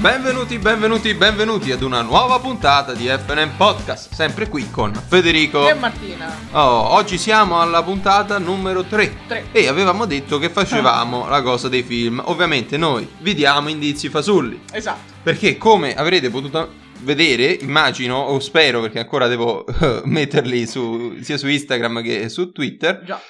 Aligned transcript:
Benvenuti, 0.00 0.58
benvenuti, 0.58 1.12
benvenuti 1.14 1.72
ad 1.72 1.82
una 1.82 2.00
nuova 2.00 2.38
puntata 2.38 2.94
di 2.94 3.06
FNM 3.06 3.50
Podcast, 3.56 4.14
sempre 4.14 4.48
qui 4.48 4.70
con 4.70 4.94
Federico 4.94 5.68
E 5.68 5.74
Martina. 5.74 6.34
Oh, 6.52 6.92
oggi 6.94 7.18
siamo 7.18 7.60
alla 7.60 7.82
puntata 7.82 8.38
numero 8.38 8.82
3 8.84 9.16
Tre. 9.28 9.44
e 9.52 9.68
avevamo 9.68 10.06
detto 10.06 10.38
che 10.38 10.48
facevamo 10.48 11.28
la 11.28 11.42
cosa 11.42 11.68
dei 11.68 11.82
film. 11.82 12.22
Ovviamente 12.24 12.78
noi 12.78 13.06
vi 13.20 13.34
diamo 13.34 13.68
indizi 13.68 14.08
fasulli, 14.08 14.62
Esatto. 14.72 15.12
perché 15.22 15.58
come 15.58 15.94
avrete 15.94 16.30
potuto 16.30 16.72
vedere, 17.00 17.52
immagino 17.52 18.16
o 18.16 18.38
spero 18.40 18.80
perché 18.80 19.00
ancora 19.00 19.26
devo 19.26 19.66
eh, 19.66 20.00
metterli 20.04 20.66
su, 20.66 21.18
sia 21.20 21.36
su 21.36 21.46
Instagram 21.46 22.02
che 22.02 22.30
su 22.30 22.52
Twitter, 22.52 23.02
Già, 23.04 23.20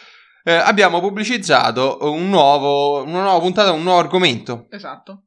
eh, 0.45 0.53
abbiamo 0.55 1.01
pubblicizzato 1.01 1.99
un 2.03 2.29
nuovo, 2.29 3.03
una 3.03 3.23
nuova 3.23 3.41
puntata, 3.41 3.73
un 3.73 3.83
nuovo 3.83 3.99
argomento 3.99 4.67
esatto. 4.71 5.25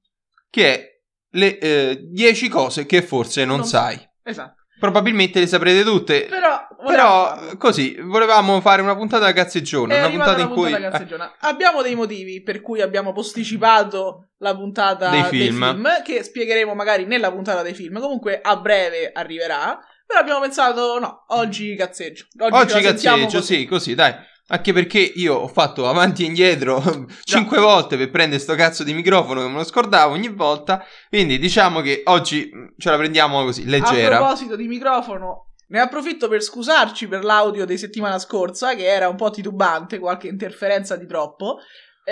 che 0.50 0.74
è 0.74 0.92
le 1.34 1.58
eh, 1.60 2.00
10 2.10 2.48
cose 2.50 2.86
che 2.86 3.02
forse 3.02 3.46
non, 3.46 3.58
Non 3.58 3.66
sai. 3.66 4.00
Esatto. 4.24 4.62
Probabilmente 4.80 5.40
le 5.40 5.48
saprete 5.48 5.84
tutte. 5.84 6.26
Però, 6.26 6.68
Però 6.86 7.36
volevamo- 7.36 7.58
così, 7.58 7.96
volevamo 8.02 8.60
fare 8.60 8.82
una 8.82 8.96
puntata 8.98 9.24
da 9.26 9.32
cazzeggione, 9.34 9.96
è 9.96 10.00
una 10.00 10.10
puntata 10.10 10.42
in 10.42 10.50
cui 10.50 10.72
cazzeggiona. 10.72 11.36
Abbiamo 11.40 11.82
dei 11.82 11.96
motivi 11.96 12.42
per 12.42 12.60
cui 12.60 12.82
abbiamo 12.82 13.14
posticipato 13.14 14.30
la 14.40 14.54
puntata 14.56 15.10
Dei 15.10 15.22
dei 15.22 15.30
film. 15.30 15.64
film. 15.72 16.02
che 16.04 16.24
spiegheremo 16.24 16.74
magari 16.74 17.06
nella 17.06 17.32
puntata 17.32 17.62
dei 17.62 17.74
film. 17.74 18.00
Comunque 18.00 18.40
a 18.42 18.58
breve 18.58 19.12
arriverà. 19.14 19.80
Però 20.06 20.20
abbiamo 20.20 20.42
pensato, 20.42 21.00
no, 21.00 21.24
oggi 21.30 21.76
cazzeggio. 21.76 22.26
Oggi, 22.40 22.56
Oggi 22.76 22.82
cazzeggio, 22.84 23.38
così. 23.38 23.56
sì, 23.60 23.66
così, 23.66 23.96
dai. 23.96 24.14
Anche 24.48 24.74
perché 24.74 25.00
io 25.00 25.36
ho 25.36 25.48
fatto 25.48 25.88
avanti 25.88 26.24
e 26.24 26.28
indietro 26.28 26.82
cinque 27.24 27.60
volte 27.60 27.96
per 27.98 28.10
prendere 28.12 28.42
sto 28.42 28.56
cazzo 28.56 28.84
di 28.84 28.94
microfono 28.94 29.42
che 29.42 29.48
me 29.48 29.56
lo 29.58 29.64
scordavo 29.64 30.14
ogni 30.14 30.28
volta. 30.30 30.84
Quindi 31.10 31.40
diciamo 31.40 31.80
che 31.82 32.02
oggi 32.06 32.50
mh, 32.52 32.74
ce 32.78 32.90
la 32.90 32.98
prendiamo 32.98 33.44
così, 33.44 33.64
A 33.64 33.70
leggera. 33.70 34.18
proposito 34.18 34.56
di 34.58 34.68
microfono, 34.68 35.54
ne 35.68 35.80
approfitto 35.80 36.28
per 36.28 36.42
scusarci 36.44 37.08
per 37.08 37.24
l'audio 37.24 37.66
di 37.66 37.78
settimana 37.78 38.20
scorsa, 38.20 38.76
che 38.76 38.86
era 38.86 39.08
un 39.08 39.16
po' 39.16 39.30
titubante, 39.32 39.98
qualche 39.98 40.28
interferenza 40.28 40.98
di 40.98 41.08
troppo. 41.08 41.58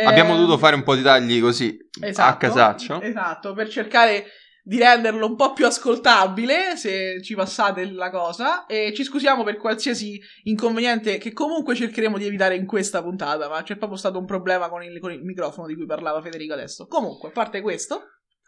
Abbiamo 0.05 0.31
Ehm, 0.31 0.37
dovuto 0.37 0.57
fare 0.57 0.75
un 0.75 0.83
po' 0.83 0.95
di 0.95 1.01
tagli 1.01 1.41
così 1.41 1.77
a 2.01 2.07
Esatto, 2.07 2.37
casaccio. 2.37 3.01
Esatto, 3.01 3.53
per 3.53 3.67
cercare 3.67 4.25
di 4.63 4.77
renderlo 4.77 5.25
un 5.25 5.35
po' 5.35 5.53
più 5.53 5.65
ascoltabile, 5.65 6.75
se 6.75 7.21
ci 7.21 7.35
passate 7.35 7.85
la 7.91 8.09
cosa, 8.09 8.65
e 8.65 8.93
ci 8.95 9.03
scusiamo 9.03 9.43
per 9.43 9.57
qualsiasi 9.57 10.19
inconveniente 10.43 11.17
che 11.17 11.33
comunque 11.33 11.75
cercheremo 11.75 12.17
di 12.17 12.25
evitare 12.25 12.55
in 12.55 12.65
questa 12.65 13.01
puntata, 13.01 13.49
ma 13.49 13.63
c'è 13.63 13.77
proprio 13.77 13.97
stato 13.97 14.19
un 14.19 14.25
problema 14.25 14.69
con 14.69 14.83
il, 14.83 14.99
con 14.99 15.11
il 15.11 15.23
microfono 15.23 15.67
di 15.67 15.75
cui 15.75 15.85
parlava 15.85 16.21
Federico 16.21 16.53
adesso. 16.53 16.87
Comunque, 16.87 17.29
a 17.29 17.31
parte 17.31 17.61
questo, 17.61 18.03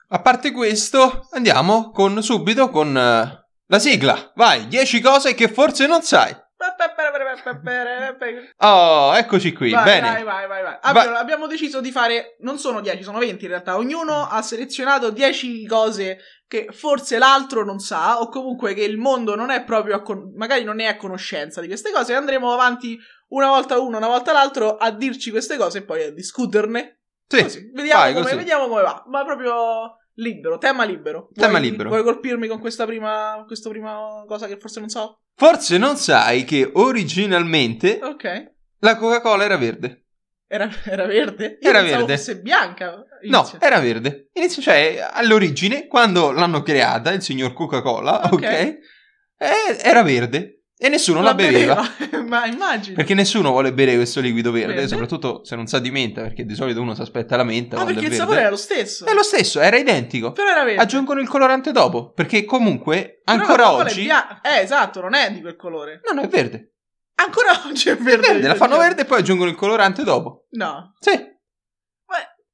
A 0.09 0.22
parte 0.22 0.52
questo, 0.52 1.28
andiamo 1.31 1.89
con 1.89 2.22
subito 2.22 2.69
con 2.69 2.95
eh, 2.95 3.47
la 3.66 3.80
sigla. 3.80 4.31
Vai, 4.36 4.67
10 4.67 5.02
cose 5.02 5.34
che 5.34 5.47
forse 5.47 5.88
non 5.88 6.03
sai. 6.03 6.36
Oh, 8.58 9.14
eccoci 9.16 9.52
qui, 9.53 9.72
vai, 9.72 9.83
bene. 9.83 10.09
vai, 10.11 10.23
vai, 10.23 10.47
vai, 10.47 10.64
vai. 10.64 10.72
Va- 10.73 10.80
Abbiamo, 10.81 11.16
abbiamo 11.17 11.47
deciso 11.47 11.81
di 11.81 11.92
fare, 11.92 12.36
non 12.39 12.58
sono 12.58 12.81
10, 12.81 13.03
sono 13.03 13.19
20 13.19 13.44
in 13.44 13.50
realtà, 13.50 13.75
ognuno 13.78 14.28
ha 14.28 14.42
selezionato 14.42 15.09
10 15.11 15.66
cose 15.67 16.19
che 16.47 16.67
forse 16.72 17.17
l'altro 17.17 17.66
non 17.66 17.80
sa, 17.80 18.19
o 18.22 18.30
comunque 18.30 18.73
che 18.73 18.84
il 18.84 18.97
mondo 18.97 19.36
non 19.36 19.50
è 19.50 19.64
proprio, 19.64 20.02
con- 20.02 20.34
magari 20.36 20.64
non 20.64 20.80
è 20.80 20.86
a 20.86 20.95
conoscenza 20.97 21.61
di 21.61 21.67
queste 21.67 21.91
cose, 21.91 22.14
andremo 22.14 22.53
avanti 22.53 22.97
una 23.30 23.47
volta 23.47 23.80
uno, 23.80 23.97
una 23.97 24.08
volta 24.08 24.31
l'altro 24.31 24.78
a 24.78 24.91
dirci 24.91 25.31
queste 25.31 25.58
cose 25.58 25.80
e 25.80 25.84
poi 25.84 26.03
a 26.03 26.11
discuterne. 26.11 27.00
Sì, 27.28 27.41
Così, 27.41 27.72
vediamo, 27.73 28.02
vai, 28.02 28.11
come, 28.13 28.24
così. 28.25 28.35
vediamo 28.35 28.68
come 28.68 28.81
va, 28.84 29.03
ma 29.07 29.24
proprio 29.25 29.97
libero, 30.16 30.57
tema 30.57 30.84
libero. 30.84 31.29
Tema 31.34 31.57
Vuoi- 31.57 31.62
libero. 31.62 31.90
Vuoi 31.90 32.03
colpirmi 32.03 32.47
con 32.47 32.59
questa 32.59 32.85
prima, 32.85 33.44
questa 33.46 33.69
prima 33.69 34.24
cosa 34.28 34.47
che 34.47 34.57
forse 34.57 34.79
non 34.79 34.90
so? 34.90 35.22
Forse 35.35 35.78
non 35.78 35.97
sai 35.97 36.44
che 36.44 36.69
originalmente 36.74 38.00
Ok. 38.01 38.51
la 38.79 38.97
Coca-Cola 38.97 39.44
era 39.44 39.57
verde. 39.57 40.06
Era, 40.47 40.69
era 40.85 41.06
verde? 41.07 41.57
Io 41.62 41.69
Era 41.69 41.81
verde. 41.81 42.16
fosse 42.16 42.40
bianca. 42.40 42.91
No, 43.24 43.38
inizio. 43.40 43.57
era 43.59 43.79
verde. 43.79 44.29
Inizio, 44.34 44.62
cioè, 44.62 45.09
all'origine, 45.12 45.88
quando 45.88 46.31
l'hanno 46.31 46.62
creata, 46.62 47.12
il 47.12 47.24
signor 47.24 47.53
Coca-Cola, 47.53 48.22
ok? 48.25 48.31
Ok. 48.34 48.44
eh, 48.44 48.80
era 49.81 50.03
verde. 50.03 50.62
E 50.83 50.89
nessuno 50.89 51.21
la, 51.21 51.33
beveva. 51.33 51.81
Ma 52.27 52.45
immagino. 52.45 52.97
Perché 52.97 53.13
nessuno 53.13 53.51
vuole 53.51 53.71
bere 53.71 53.95
questo 53.95 54.19
liquido 54.19 54.51
verde, 54.51 54.73
Verde? 54.73 54.89
soprattutto 54.89 55.39
se 55.45 55.55
non 55.55 55.66
sa 55.66 55.79
di 55.79 55.89
menta, 55.91 56.23
perché 56.23 56.45
di 56.45 56.55
solito 56.55 56.81
uno 56.81 56.94
si 56.94 56.99
aspetta 56.99 57.38
la 57.38 57.45
menta. 57.45 57.77
ah, 57.77 57.83
quando 57.83 58.01
perché 58.01 58.13
il 58.13 58.19
sapore 58.19 58.41
era 58.41 58.49
lo 58.49 58.57
stesso. 58.57 59.05
È 59.05 59.13
lo 59.13 59.23
stesso, 59.23 59.61
era 59.61 59.77
identico. 59.77 60.33
Però 60.33 60.49
era 60.49 60.66
verde. 60.66 60.81
Aggiungono 60.81 61.21
il 61.21 61.29
colorante 61.29 61.71
dopo, 61.71 62.11
perché 62.11 62.44
comunque 62.44 63.21
Però 63.23 63.39
ancora 63.39 63.63
la 63.63 63.71
oggi... 63.75 64.01
bia- 64.03 64.41
Eh, 64.41 64.59
esatto, 64.59 64.99
non 64.99 65.13
è 65.13 65.31
di 65.31 65.39
quel 65.39 65.55
colore. 65.55 66.01
No, 66.05 66.19
no, 66.19 66.27
è 66.27 66.27
verde. 66.27 66.73
Ancora 67.15 67.51
oggi 67.65 67.88
è 67.88 67.95
verde. 67.95 68.27
Verde, 68.27 68.47
la 68.50 68.55
fanno 68.55 68.75
verde 68.77 69.03
e 69.03 69.05
poi 69.05 69.19
aggiungono 69.19 69.50
il 69.50 69.55
colorante 69.55 70.03
dopo. 70.03 70.47
No. 70.50 70.95
Sì. 71.00 71.31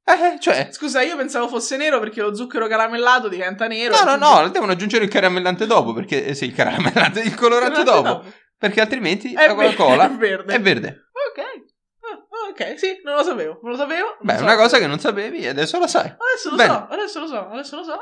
Beh, 0.04 0.34
Eh, 0.34 0.40
cioè... 0.40 0.70
scusa, 0.72 1.02
io 1.02 1.16
pensavo 1.16 1.48
fosse 1.48 1.78
nero 1.78 2.00
perché 2.00 2.22
lo 2.22 2.34
zucchero 2.36 2.68
caramellato 2.68 3.28
diventa 3.28 3.68
nero. 3.68 3.96
No, 3.96 4.04
no, 4.04 4.12
aggiungi- 4.12 4.42
no, 4.44 4.50
devono 4.50 4.72
aggiungere 4.72 5.04
il 5.06 5.10
caramellante 5.12 5.66
dopo, 5.68 5.94
perché... 5.94 6.26
eh, 6.26 6.34
sì, 6.36 6.46
il 6.46 6.54
caramellante, 6.56 7.22
il 7.22 7.36
colorante 7.36 7.84
dopo. 7.84 8.24
Perché 8.58 8.82
altrimenti 8.82 9.34
È 9.34 9.48
la 9.48 9.54
Coca-Cola 9.54 10.08
ver- 10.10 10.42
è 10.50 10.50
verde. 10.50 10.54
è 10.56 10.60
verde. 10.62 10.88
Ok. 11.30 11.68
Ah, 12.02 12.50
ok, 12.50 12.80
sì, 12.80 13.00
non 13.04 13.16
lo 13.16 13.24
sapevo. 13.24 13.60
Non 13.62 13.72
lo 13.72 13.78
sapevo. 13.78 14.18
Beh, 14.22 14.38
so 14.38 14.44
una 14.44 14.56
cosa 14.56 14.80
che 14.80 14.88
non 14.88 15.00
sapevi 15.00 15.40
e 15.44 15.50
adesso 15.50 15.78
lo 15.80 15.88
sai. 15.88 16.08
Adesso 16.08 16.50
lo 16.50 16.56
Bene. 16.56 16.70
so, 16.74 16.88
adesso 16.90 17.20
lo 17.20 17.28
so, 17.28 17.48
adesso 17.50 17.76
lo 17.76 17.84
so. 17.84 17.94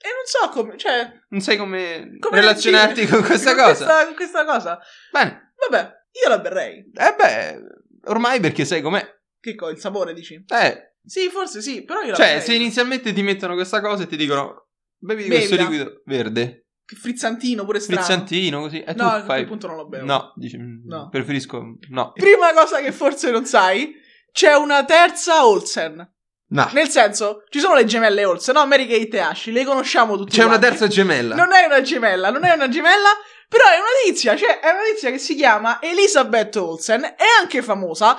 E 0.00 0.08
non 0.14 0.24
so 0.24 0.48
come, 0.50 0.76
cioè, 0.76 1.10
Non 1.30 1.40
sai 1.40 1.56
come, 1.56 2.16
come 2.20 2.38
relazionarti 2.40 3.06
con 3.06 3.22
questa 3.24 3.54
con 3.54 3.64
cosa. 3.64 3.84
Questa, 3.84 4.04
con 4.04 4.14
questa 4.14 4.44
cosa. 4.44 4.78
Bene. 5.10 5.54
Vabbè, 5.68 5.92
io 6.22 6.28
la 6.28 6.38
berrei. 6.38 6.90
Eh 6.94 7.14
beh, 7.18 7.58
ormai 8.04 8.38
perché 8.38 8.64
sai 8.64 8.80
com'è. 8.82 9.04
Che 9.40 9.54
co- 9.56 9.70
il 9.70 9.78
sapore 9.80 10.12
dici? 10.14 10.34
Eh, 10.46 10.87
Sì, 11.08 11.28
forse 11.30 11.62
sì, 11.62 11.84
però 11.84 12.02
io 12.02 12.14
cioè, 12.14 12.40
se 12.40 12.54
inizialmente 12.54 13.12
ti 13.12 13.22
mettono 13.22 13.54
questa 13.54 13.80
cosa 13.80 14.02
e 14.02 14.06
ti 14.06 14.16
dicono 14.16 14.68
bevi 14.98 15.22
di 15.24 15.28
questo 15.30 15.56
Bevila. 15.56 15.68
liquido 15.70 16.02
verde, 16.04 16.66
Che 16.84 16.96
frizzantino 16.96 17.64
pure 17.64 17.80
strano. 17.80 18.02
frizzantino 18.02 18.60
così, 18.60 18.80
e 18.82 18.94
tu 18.94 19.02
No, 19.02 19.08
a 19.08 19.18
fai... 19.20 19.26
quel 19.26 19.46
punto 19.46 19.66
non 19.68 19.76
lo 19.76 19.86
bevo. 19.86 20.04
No, 20.04 20.32
dici, 20.36 20.58
mm, 20.58 20.86
No. 20.86 21.08
preferisco 21.08 21.76
no. 21.90 22.12
Prima 22.12 22.52
cosa 22.52 22.80
che 22.80 22.92
forse 22.92 23.30
non 23.30 23.46
sai, 23.46 23.94
c'è 24.32 24.54
una 24.54 24.84
terza 24.84 25.46
Olsen. 25.46 26.12
No. 26.50 26.68
Nel 26.72 26.88
senso, 26.88 27.44
ci 27.50 27.58
sono 27.60 27.74
le 27.74 27.84
gemelle 27.84 28.24
Olsen, 28.24 28.54
no? 28.54 28.66
Mary 28.66 28.86
Kate 28.86 29.16
e 29.16 29.20
Ashley, 29.20 29.54
le 29.54 29.64
conosciamo 29.64 30.16
tutti 30.16 30.30
C'è 30.36 30.44
una 30.44 30.56
quanti. 30.58 30.66
terza 30.66 30.86
gemella. 30.88 31.34
Non 31.34 31.52
è 31.52 31.64
una 31.66 31.82
gemella, 31.82 32.30
non 32.30 32.44
è 32.44 32.52
una 32.54 32.68
gemella, 32.68 33.10
però 33.48 33.64
è 33.64 33.76
una 33.78 33.86
tizia, 34.06 34.34
cioè 34.34 34.58
è 34.60 34.70
una 34.70 34.82
tizia 34.92 35.10
che 35.10 35.18
si 35.18 35.34
chiama 35.34 35.78
Elizabeth 35.82 36.56
Olsen, 36.56 37.02
è 37.02 37.24
anche 37.40 37.60
famosa, 37.62 38.18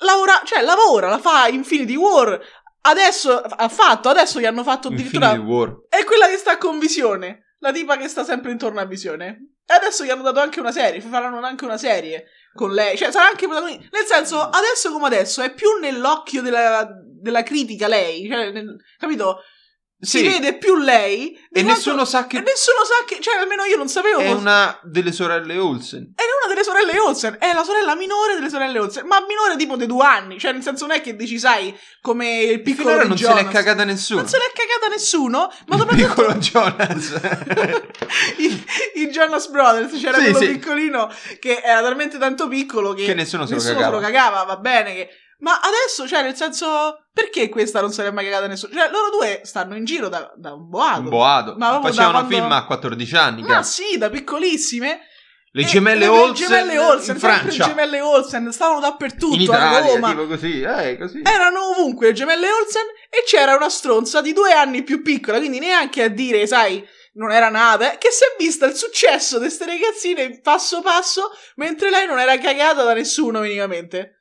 lavora, 0.00 0.42
cioè 0.44 0.62
lavora, 0.62 1.08
la 1.08 1.18
fa 1.18 1.48
Infinity 1.48 1.94
War, 1.94 2.40
adesso 2.82 3.40
ha 3.40 3.68
fatto, 3.68 4.08
adesso 4.08 4.40
gli 4.40 4.46
hanno 4.46 4.62
fatto 4.62 4.88
addirittura... 4.88 5.30
Infinity 5.30 5.50
War. 5.50 5.80
È 5.88 6.04
quella 6.04 6.28
che 6.28 6.36
sta 6.36 6.58
con 6.58 6.78
Visione, 6.78 7.54
la 7.58 7.72
tipa 7.72 7.96
che 7.96 8.08
sta 8.08 8.24
sempre 8.24 8.50
intorno 8.50 8.80
a 8.80 8.84
Visione. 8.86 9.54
E 9.66 9.74
adesso 9.74 10.04
gli 10.04 10.10
hanno 10.10 10.22
dato 10.22 10.40
anche 10.40 10.58
una 10.58 10.72
serie, 10.72 11.00
faranno 11.00 11.40
anche 11.40 11.64
una 11.64 11.78
serie 11.78 12.26
con 12.52 12.72
lei, 12.72 12.96
cioè 12.96 13.12
sarà 13.12 13.28
anche 13.28 13.46
protagonista. 13.46 13.86
Nel 13.92 14.04
senso, 14.04 14.40
adesso 14.40 14.90
come 14.90 15.06
adesso, 15.06 15.42
è 15.42 15.54
più 15.54 15.78
nell'occhio 15.80 16.42
della, 16.42 16.88
della 17.04 17.44
critica 17.44 17.86
lei, 17.86 18.26
cioè, 18.28 18.50
nel- 18.50 18.76
capito? 18.98 19.42
Si 20.02 20.16
Sì. 20.18 20.26
vede 20.26 20.56
più 20.56 20.76
lei 20.76 21.38
E 21.52 21.62
nessuno 21.62 22.06
sa 22.06 22.24
e 22.24 22.26
che 22.26 22.38
nessuno 22.40 22.84
sa 22.86 23.04
che, 23.06 23.18
cioè 23.20 23.36
almeno 23.36 23.64
io 23.64 23.76
non 23.76 23.86
sapevo. 23.86 24.18
è 24.20 24.24
fosse- 24.28 24.38
una 24.38 24.80
delle 24.82 25.12
sorelle 25.12 25.58
Olsen. 25.58 26.12
È 26.16 26.22
una 26.22 26.48
delle 26.54 26.64
sorelle 26.64 26.98
Olsen, 26.98 27.36
è 27.38 27.52
la 27.52 27.62
sorella 27.64 27.94
minore 27.94 28.32
delle 28.34 28.48
sorelle 28.48 28.78
Olsen, 28.78 29.06
ma 29.06 29.18
minore 29.28 29.56
tipo 29.56 29.76
di 29.76 29.84
due 29.84 30.04
anni, 30.06 30.38
cioè 30.38 30.52
nel 30.52 30.62
senso 30.62 30.86
non 30.86 30.96
è 30.96 31.02
che 31.02 31.14
dici, 31.16 31.38
sai, 31.38 31.78
come 32.00 32.40
il 32.40 32.62
piccolo 32.62 32.88
Finora 32.88 33.06
non 33.06 33.18
se 33.18 33.32
l'è 33.34 33.46
cagata 33.48 33.84
nessuno. 33.84 34.20
Non 34.20 34.28
se 34.30 34.38
l'è 34.38 34.50
cagata 34.54 34.88
nessuno, 34.90 35.52
ma 35.66 35.74
Il 35.76 35.80
soprattutto 35.80 36.08
piccolo 36.08 36.34
Jonas. 36.38 37.20
I, 38.38 38.64
i 39.02 39.08
Jonas 39.10 39.48
Brothers 39.48 40.00
c'era 40.00 40.16
Sì, 40.18 40.22
quello 40.30 40.38
sì. 40.38 40.48
piccolino 40.48 41.12
che 41.38 41.60
era 41.62 41.82
talmente 41.82 42.16
tanto 42.18 42.48
piccolo 42.48 42.94
che, 42.94 43.04
Che 43.04 43.14
nessuno 43.14 43.44
se 43.44 43.50
lo 43.52 43.56
nessuno 43.58 43.74
cagava. 43.80 43.96
se 43.98 44.00
lo 44.00 44.06
cagava, 44.06 44.42
va 44.44 44.56
bene 44.56 44.94
che... 44.94 45.08
Ma 45.40 45.60
adesso, 45.60 46.06
cioè, 46.06 46.22
nel 46.22 46.34
senso, 46.36 47.06
perché 47.12 47.48
questa 47.48 47.80
non 47.80 47.90
l'è 47.94 48.10
mai 48.10 48.24
cagata 48.24 48.46
nessuno? 48.46 48.72
Cioè, 48.72 48.88
loro 48.90 49.10
due 49.10 49.40
stanno 49.44 49.74
in 49.76 49.84
giro 49.84 50.08
da, 50.08 50.32
da 50.36 50.52
un 50.54 50.68
boato. 50.68 51.00
Un 51.00 51.08
boato. 51.08 51.54
Ma 51.56 51.80
Facevano 51.82 52.12
quando- 52.12 52.34
film 52.34 52.52
a 52.52 52.64
14 52.66 53.16
anni. 53.16 53.42
Ma 53.42 53.62
sì, 53.62 53.96
da 53.98 54.10
piccolissime. 54.10 55.00
Le 55.52 55.62
E- 55.62 55.66
gemelle 55.66 56.00
le 56.00 56.06
Olsen, 56.06 56.46
gemelle 56.46 56.78
Olsen, 56.78 57.14
in 57.14 57.20
Francia. 57.20 57.64
Le 57.64 57.70
gemelle 57.70 58.00
Olsen 58.00 58.52
stavano 58.52 58.78
dappertutto, 58.80 59.34
in 59.34 59.40
a 59.40 59.42
Italia, 59.42 59.80
Roma. 59.80 60.08
tipo 60.10 60.26
così. 60.28 60.60
Eh, 60.62 60.96
così. 60.96 61.22
Erano 61.24 61.70
ovunque 61.70 62.06
le 62.06 62.12
gemelle 62.12 62.48
Olsen 62.52 62.84
e 63.08 63.24
c'era 63.26 63.56
una 63.56 63.68
stronza 63.68 64.20
di 64.20 64.32
due 64.32 64.52
anni 64.52 64.84
più 64.84 65.02
piccola, 65.02 65.38
quindi 65.38 65.58
neanche 65.58 66.04
a 66.04 66.08
dire, 66.08 66.46
sai, 66.46 66.86
non 67.14 67.32
era 67.32 67.48
nata, 67.48 67.94
eh, 67.94 67.98
che 67.98 68.10
si 68.12 68.22
è 68.22 68.36
vista 68.38 68.66
il 68.66 68.76
successo 68.76 69.38
di 69.38 69.46
queste 69.46 69.66
ragazzine 69.66 70.38
passo 70.40 70.82
passo, 70.82 71.32
mentre 71.56 71.90
lei 71.90 72.06
non 72.06 72.20
era 72.20 72.38
cagata 72.38 72.84
da 72.84 72.92
nessuno 72.94 73.40
minimamente. 73.40 74.19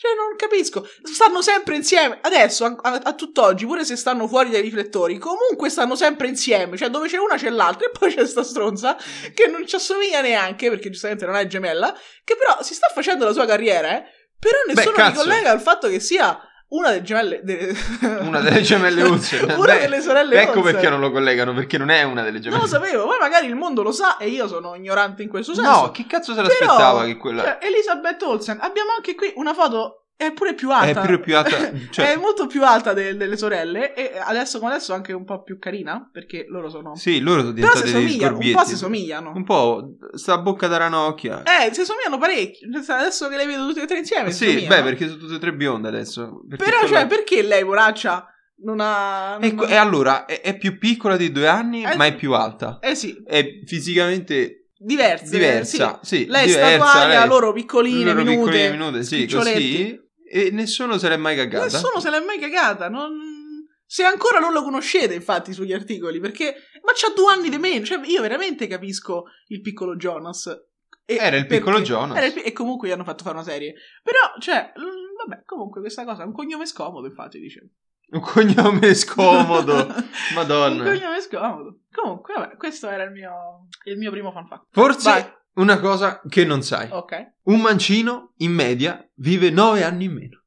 Cioè, 0.00 0.14
non 0.14 0.36
capisco. 0.36 0.88
Stanno 1.02 1.42
sempre 1.42 1.74
insieme. 1.74 2.20
Adesso, 2.22 2.64
a, 2.64 2.76
a, 2.80 3.00
a, 3.02 3.14
tutt'oggi, 3.14 3.66
pure 3.66 3.84
se 3.84 3.96
stanno 3.96 4.28
fuori 4.28 4.48
dai 4.48 4.60
riflettori, 4.60 5.18
comunque 5.18 5.70
stanno 5.70 5.96
sempre 5.96 6.28
insieme. 6.28 6.76
Cioè, 6.76 6.88
dove 6.88 7.08
c'è 7.08 7.16
una 7.16 7.34
c'è 7.34 7.50
l'altra. 7.50 7.88
E 7.88 7.90
poi 7.90 8.14
c'è 8.14 8.24
sta 8.24 8.44
stronza 8.44 8.96
che 9.34 9.48
non 9.48 9.66
ci 9.66 9.74
assomiglia 9.74 10.20
neanche, 10.20 10.70
perché 10.70 10.90
giustamente 10.90 11.26
non 11.26 11.34
è 11.34 11.48
gemella, 11.48 11.92
che 12.22 12.36
però 12.36 12.62
si 12.62 12.74
sta 12.74 12.86
facendo 12.94 13.24
la 13.24 13.32
sua 13.32 13.44
carriera, 13.44 13.98
eh. 13.98 14.04
Però 14.38 14.56
nessuno 14.68 14.94
Beh, 14.94 15.08
ricollega 15.08 15.50
al 15.50 15.60
fatto 15.60 15.88
che 15.88 15.98
sia 15.98 16.47
una 16.68 16.88
delle 16.90 17.02
gemelle. 17.02 17.40
De... 17.42 17.74
una 18.20 18.40
delle 18.40 18.62
gemelle 18.62 19.02
Uzze. 19.08 19.42
una 19.42 19.74
Beh, 19.74 19.78
delle 19.80 20.00
sorelle 20.00 20.40
Ecco 20.42 20.60
Uzze. 20.60 20.72
perché 20.72 20.88
non 20.88 21.00
lo 21.00 21.10
collegano, 21.10 21.54
perché 21.54 21.78
non 21.78 21.90
è 21.90 22.02
una 22.02 22.22
delle 22.22 22.40
gemelle. 22.40 22.62
Non 22.62 22.70
lo 22.70 22.78
sapevo, 22.78 23.06
poi 23.06 23.18
magari 23.18 23.46
il 23.46 23.54
mondo 23.54 23.82
lo 23.82 23.92
sa 23.92 24.16
e 24.16 24.28
io 24.28 24.46
sono 24.48 24.74
ignorante 24.74 25.22
in 25.22 25.28
questo 25.28 25.54
senso. 25.54 25.70
No, 25.70 25.90
chi 25.90 26.06
cazzo 26.06 26.34
se 26.34 26.42
l'aspettava 26.42 27.04
che 27.04 27.16
quella. 27.16 27.42
Cioè, 27.42 27.58
Elisabeth 27.62 28.22
Olsen, 28.22 28.58
abbiamo 28.60 28.90
anche 28.96 29.14
qui 29.14 29.32
una 29.36 29.54
foto 29.54 30.07
è 30.20 30.32
pure 30.32 30.54
più 30.54 30.72
alta. 30.72 31.00
È 31.00 31.04
pure 31.04 31.20
più 31.20 31.36
alta. 31.36 31.70
Cioè... 31.90 32.14
è 32.14 32.16
molto 32.16 32.48
più 32.48 32.64
alta 32.64 32.92
de- 32.92 33.16
delle 33.16 33.36
sorelle. 33.36 33.94
E 33.94 34.18
adesso 34.18 34.58
come 34.58 34.72
adesso 34.72 34.92
anche 34.92 35.12
un 35.12 35.24
po' 35.24 35.44
più 35.44 35.60
carina. 35.60 36.10
Perché 36.12 36.44
loro 36.48 36.68
sono. 36.68 36.96
Sì, 36.96 37.20
loro 37.20 37.42
sono 37.42 37.52
diventate 37.52 37.82
Però 37.84 37.92
si 37.92 37.94
degli 37.94 38.18
somigliano. 38.18 38.38
Un 38.38 38.52
po' 38.52 38.64
si 38.64 38.76
somigliano. 38.76 39.32
Un 39.32 39.44
po'. 39.44 39.96
Sta 40.14 40.38
bocca 40.38 40.66
da 40.66 40.78
ranocchia. 40.78 41.44
Eh, 41.44 41.72
si 41.72 41.84
somigliano 41.84 42.18
parecchio. 42.18 42.68
Adesso 42.68 43.28
che 43.28 43.36
le 43.36 43.46
vedo 43.46 43.68
tutte 43.68 43.82
e 43.82 43.86
tre 43.86 43.98
insieme. 43.98 44.32
Sì, 44.32 44.66
beh, 44.66 44.82
perché 44.82 45.06
sono 45.06 45.20
tutte 45.20 45.36
e 45.36 45.38
tre 45.38 45.54
bionde 45.54 45.86
adesso. 45.86 46.40
Però, 46.48 46.84
cioè, 46.88 47.06
perché 47.06 47.42
lei, 47.42 47.64
poraccia, 47.64 48.26
non 48.64 48.80
ha. 48.80 49.36
Non 49.38 49.44
ecco, 49.44 49.66
ha... 49.66 49.70
E 49.70 49.76
allora 49.76 50.24
è, 50.26 50.40
è, 50.40 50.58
più 50.58 50.78
piccola 50.78 51.16
di 51.16 51.30
due 51.30 51.46
anni, 51.46 51.84
eh, 51.84 51.94
ma 51.94 52.06
è 52.06 52.16
più 52.16 52.32
alta. 52.32 52.80
Eh 52.80 52.96
sì. 52.96 53.22
È 53.24 53.60
fisicamente. 53.64 54.70
Diversa. 54.80 55.30
Diversa, 55.30 55.98
sì. 56.02 56.16
sì 56.16 56.26
lei 56.26 56.46
diversa, 56.46 56.70
è 56.70 56.74
statuaria, 56.74 57.18
lei... 57.20 57.28
loro 57.28 57.52
piccoline, 57.52 58.12
loro 58.12 58.24
minute. 58.24 58.36
piccoline, 58.36 58.70
minute, 58.70 59.02
sì, 59.04 59.28
così. 59.28 60.06
E 60.30 60.50
nessuno 60.50 60.98
se 60.98 61.08
l'è 61.08 61.16
mai 61.16 61.36
cagata. 61.36 61.64
Nessuno 61.64 62.00
se 62.00 62.10
l'è 62.10 62.20
mai 62.20 62.38
cagata. 62.38 62.88
Non... 62.88 63.36
Se 63.86 64.04
ancora 64.04 64.38
non 64.38 64.52
lo 64.52 64.62
conoscete, 64.62 65.14
infatti, 65.14 65.52
sugli 65.52 65.72
articoli, 65.72 66.20
perché. 66.20 66.54
Ma 66.82 66.92
c'ha 66.94 67.12
due 67.14 67.32
anni 67.32 67.48
di 67.48 67.58
meno. 67.58 67.84
Cioè, 67.84 68.00
io 68.04 68.20
veramente 68.20 68.66
capisco 68.66 69.24
il 69.48 69.60
piccolo 69.60 69.96
Jonas. 69.96 70.46
E 71.06 71.16
era 71.16 71.36
il 71.36 71.46
piccolo 71.46 71.80
Jonas. 71.80 72.34
Il... 72.34 72.42
E 72.44 72.52
comunque 72.52 72.88
gli 72.88 72.90
hanno 72.90 73.04
fatto 73.04 73.24
fare 73.24 73.36
una 73.36 73.44
serie. 73.44 73.74
Però, 74.02 74.18
cioè, 74.38 74.72
vabbè, 75.26 75.44
comunque 75.44 75.80
questa 75.80 76.04
cosa 76.04 76.22
è 76.22 76.26
un 76.26 76.32
cognome 76.32 76.66
scomodo, 76.66 77.06
infatti, 77.06 77.38
dicevo. 77.40 77.68
Un 78.10 78.20
cognome 78.20 78.94
scomodo. 78.94 79.86
Madonna. 80.34 80.82
un 80.82 80.90
cognome 80.90 81.20
scomodo. 81.20 81.80
Comunque, 81.92 82.34
vabbè, 82.34 82.56
questo 82.56 82.88
era 82.88 83.04
il 83.04 83.12
mio, 83.12 83.68
il 83.84 83.98
mio 83.98 84.10
primo 84.10 84.32
fan 84.32 84.46
fact. 84.46 84.66
Forse 84.70 85.10
Vai. 85.10 85.36
Una 85.58 85.78
cosa 85.78 86.20
che 86.28 86.44
non 86.44 86.62
sai. 86.62 86.88
Ok. 86.90 87.32
Un 87.44 87.60
mancino, 87.60 88.32
in 88.38 88.52
media, 88.52 89.06
vive 89.16 89.50
9 89.50 89.82
anni 89.84 90.04
in 90.04 90.12
meno. 90.12 90.42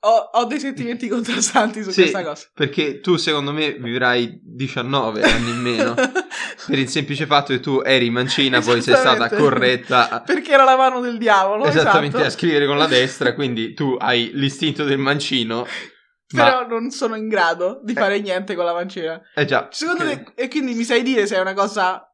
Ho, 0.00 0.30
ho 0.32 0.44
dei 0.44 0.60
sentimenti 0.60 1.08
contrastanti 1.08 1.82
su 1.82 1.90
Sì, 1.90 2.02
questa 2.02 2.22
cosa. 2.22 2.46
Perché 2.54 3.00
tu, 3.00 3.16
secondo 3.16 3.52
me, 3.52 3.72
vivrai 3.72 4.40
19 4.42 5.22
anni 5.22 5.50
in 5.50 5.60
meno. 5.60 5.94
per 6.66 6.78
il 6.78 6.88
semplice 6.88 7.26
fatto 7.26 7.52
che 7.52 7.60
tu 7.60 7.80
eri 7.84 8.08
mancina, 8.10 8.60
poi 8.60 8.80
sei 8.82 8.94
stata 8.94 9.26
Esattamente. 9.26 9.36
corretta. 9.36 10.22
Perché 10.24 10.52
era 10.52 10.64
la 10.64 10.76
mano 10.76 11.00
del 11.00 11.18
diavolo. 11.18 11.64
Esattamente, 11.64 12.16
esatto. 12.18 12.24
a 12.26 12.30
scrivere 12.30 12.66
con 12.66 12.78
la 12.78 12.86
destra, 12.86 13.34
quindi 13.34 13.74
tu 13.74 13.96
hai 13.98 14.30
l'istinto 14.34 14.84
del 14.84 14.98
mancino. 14.98 15.66
Però 16.28 16.62
Ma, 16.62 16.66
non 16.66 16.90
sono 16.90 17.14
in 17.16 17.28
grado 17.28 17.80
di 17.84 17.92
fare 17.94 18.20
niente 18.20 18.54
con 18.54 18.64
la 18.64 18.72
mancina. 18.72 19.20
eh 19.34 19.44
già. 19.44 19.68
Secondo 19.70 20.04
che- 20.04 20.22
te, 20.34 20.42
e 20.42 20.48
quindi 20.48 20.74
mi 20.74 20.82
sai 20.84 21.02
dire 21.02 21.26
se 21.26 21.36
è 21.36 21.40
una 21.40 21.54
cosa 21.54 22.04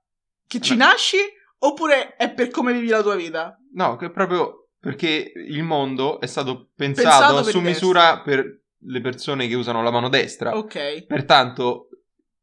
che 0.59 0.61
ci 0.61 0.77
nasci 0.77 1.19
oppure 1.59 2.17
è 2.17 2.33
per 2.33 2.51
come 2.51 2.73
vivi 2.73 2.89
la 2.89 3.03
tua 3.03 3.15
vita? 3.15 3.57
No, 3.75 3.97
che 3.97 4.11
proprio 4.11 4.69
perché 4.79 5.33
il 5.35 5.63
mondo 5.63 6.21
è 6.21 6.27
stato 6.27 6.71
pensato, 6.75 7.35
Pensato 7.35 7.51
su 7.51 7.61
misura 7.61 8.21
per 8.21 8.63
le 8.85 9.01
persone 9.01 9.47
che 9.47 9.55
usano 9.55 9.83
la 9.83 9.91
mano 9.91 10.09
destra. 10.09 10.57
Ok. 10.57 11.07
Pertanto, 11.07 11.89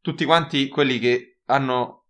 tutti 0.02 0.24
quanti 0.26 0.70
quelli 0.70 1.00
che 1.00 1.40
hanno 1.46 2.06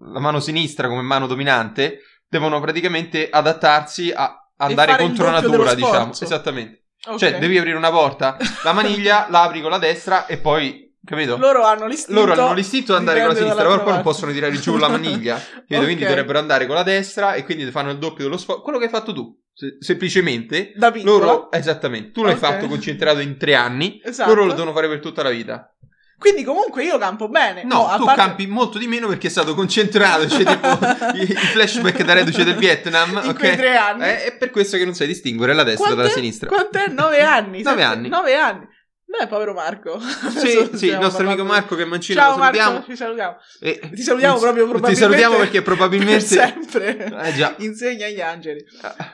la 0.00 0.20
mano 0.20 0.38
sinistra 0.38 0.88
come 0.88 1.02
mano 1.02 1.26
dominante 1.26 2.00
devono 2.28 2.60
praticamente 2.60 3.28
adattarsi 3.28 4.12
a 4.14 4.50
andare 4.58 4.96
contro 4.96 5.30
doppio 5.30 5.48
natura, 5.48 5.74
diciamo. 5.74 6.12
Esattamente. 6.12 6.84
ok. 7.06 7.18
Cioè, 7.18 7.38
devi 7.38 7.58
aprire 7.58 7.76
una 7.76 7.90
porta, 7.90 8.36
la 8.62 8.72
maniglia 8.72 9.26
la 9.30 9.42
apri 9.42 9.60
con 9.60 9.70
la 9.70 9.78
destra 9.78 10.26
e 10.26 10.38
poi, 10.38 10.87
capito? 11.08 11.36
Loro 11.38 11.64
hanno 11.64 11.86
l'istinto. 11.86 12.20
Loro 12.20 12.32
hanno 12.32 12.54
l'istinto 12.54 12.92
di 12.92 12.98
andare 12.98 13.20
con 13.20 13.28
la 13.28 13.34
sinistra, 13.34 13.62
però 13.64 13.82
poi 13.82 13.92
non 13.94 14.02
possono 14.02 14.32
tirare 14.32 14.52
giù 14.58 14.76
la 14.76 14.88
maniglia. 14.88 15.34
capito? 15.40 15.76
Ok. 15.78 15.84
Quindi 15.84 16.04
dovrebbero 16.04 16.38
andare 16.38 16.66
con 16.66 16.74
la 16.74 16.82
destra 16.82 17.34
e 17.34 17.44
quindi 17.44 17.64
fanno 17.70 17.90
il 17.90 17.98
doppio 17.98 18.24
dello 18.24 18.36
sforzo. 18.36 18.62
Quello 18.62 18.78
che 18.78 18.84
hai 18.84 18.90
fatto 18.90 19.12
tu, 19.12 19.34
se- 19.52 19.76
semplicemente. 19.80 20.72
Da 20.76 20.90
piccola. 20.90 21.12
Loro, 21.24 21.50
esattamente, 21.52 22.10
tu 22.12 22.22
l'hai 22.22 22.34
Ok. 22.34 22.38
fatto 22.38 22.66
concentrato 22.66 23.20
in 23.20 23.36
tre 23.38 23.54
anni, 23.54 24.00
Esatto. 24.04 24.28
loro 24.28 24.44
lo 24.46 24.52
devono 24.52 24.72
fare 24.72 24.88
per 24.88 25.00
tutta 25.00 25.22
la 25.22 25.30
vita. 25.30 25.72
Quindi 26.18 26.42
comunque 26.42 26.82
io 26.82 26.98
campo 26.98 27.28
bene. 27.28 27.62
No, 27.62 27.86
a 27.86 27.96
tu 27.96 28.04
parte- 28.04 28.20
campi 28.20 28.46
molto 28.48 28.76
di 28.76 28.88
meno 28.88 29.06
perché 29.06 29.28
è 29.28 29.30
stato 29.30 29.54
concentrato, 29.54 30.26
c'è 30.26 30.42
tipo 30.42 30.66
i, 31.14 31.22
i 31.22 31.26
flashback 31.34 32.02
da 32.02 32.12
reduce 32.14 32.42
del 32.42 32.56
Vietnam, 32.56 33.10
in 33.22 33.28
ok? 33.30 33.38
quei 33.38 33.56
tre 33.56 33.76
anni. 33.76 34.02
Eh, 34.02 34.24
è 34.24 34.36
per 34.36 34.50
questo 34.50 34.76
che 34.76 34.84
non 34.84 34.94
sai 34.94 35.06
distinguere 35.06 35.54
la 35.54 35.62
destra 35.62 35.84
Quant'è? 35.84 36.02
dalla 36.02 36.12
sinistra. 36.12 36.48
Quant'è? 36.48 36.88
Nove 36.88 37.22
anni. 37.22 37.62
Nove 37.62 37.82
sette- 37.82 37.82
anni. 37.82 38.08
Nove 38.08 38.34
anni. 38.36 38.66
Beh, 39.10 39.26
povero 39.26 39.54
Marco. 39.54 39.98
Sì, 40.36 40.68
sì, 40.74 40.86
il 40.88 40.98
nostro 40.98 41.26
amico 41.26 41.42
Marco 41.44 41.74
che 41.74 41.82
è 41.82 41.86
mancino 41.86 42.20
Ciao 42.20 42.36
lo 42.36 42.42
salutiamo. 42.42 42.72
Marco, 42.72 42.90
ci 42.90 42.96
salutiamo. 42.96 43.36
E- 43.60 43.90
Ti 43.94 44.02
salutiamo 44.02 44.38
proprio 44.38 44.64
Ti 44.64 44.70
probabilmente. 44.70 45.00
salutiamo 45.00 45.36
perché 45.36 45.62
Per 45.62 45.62
probabilmente 45.62 46.20
sempre. 46.26 47.26
Eh 47.28 47.32
già, 47.34 47.54
Insegna 47.58 48.06
agli 48.06 48.20
angeli. 48.20 48.64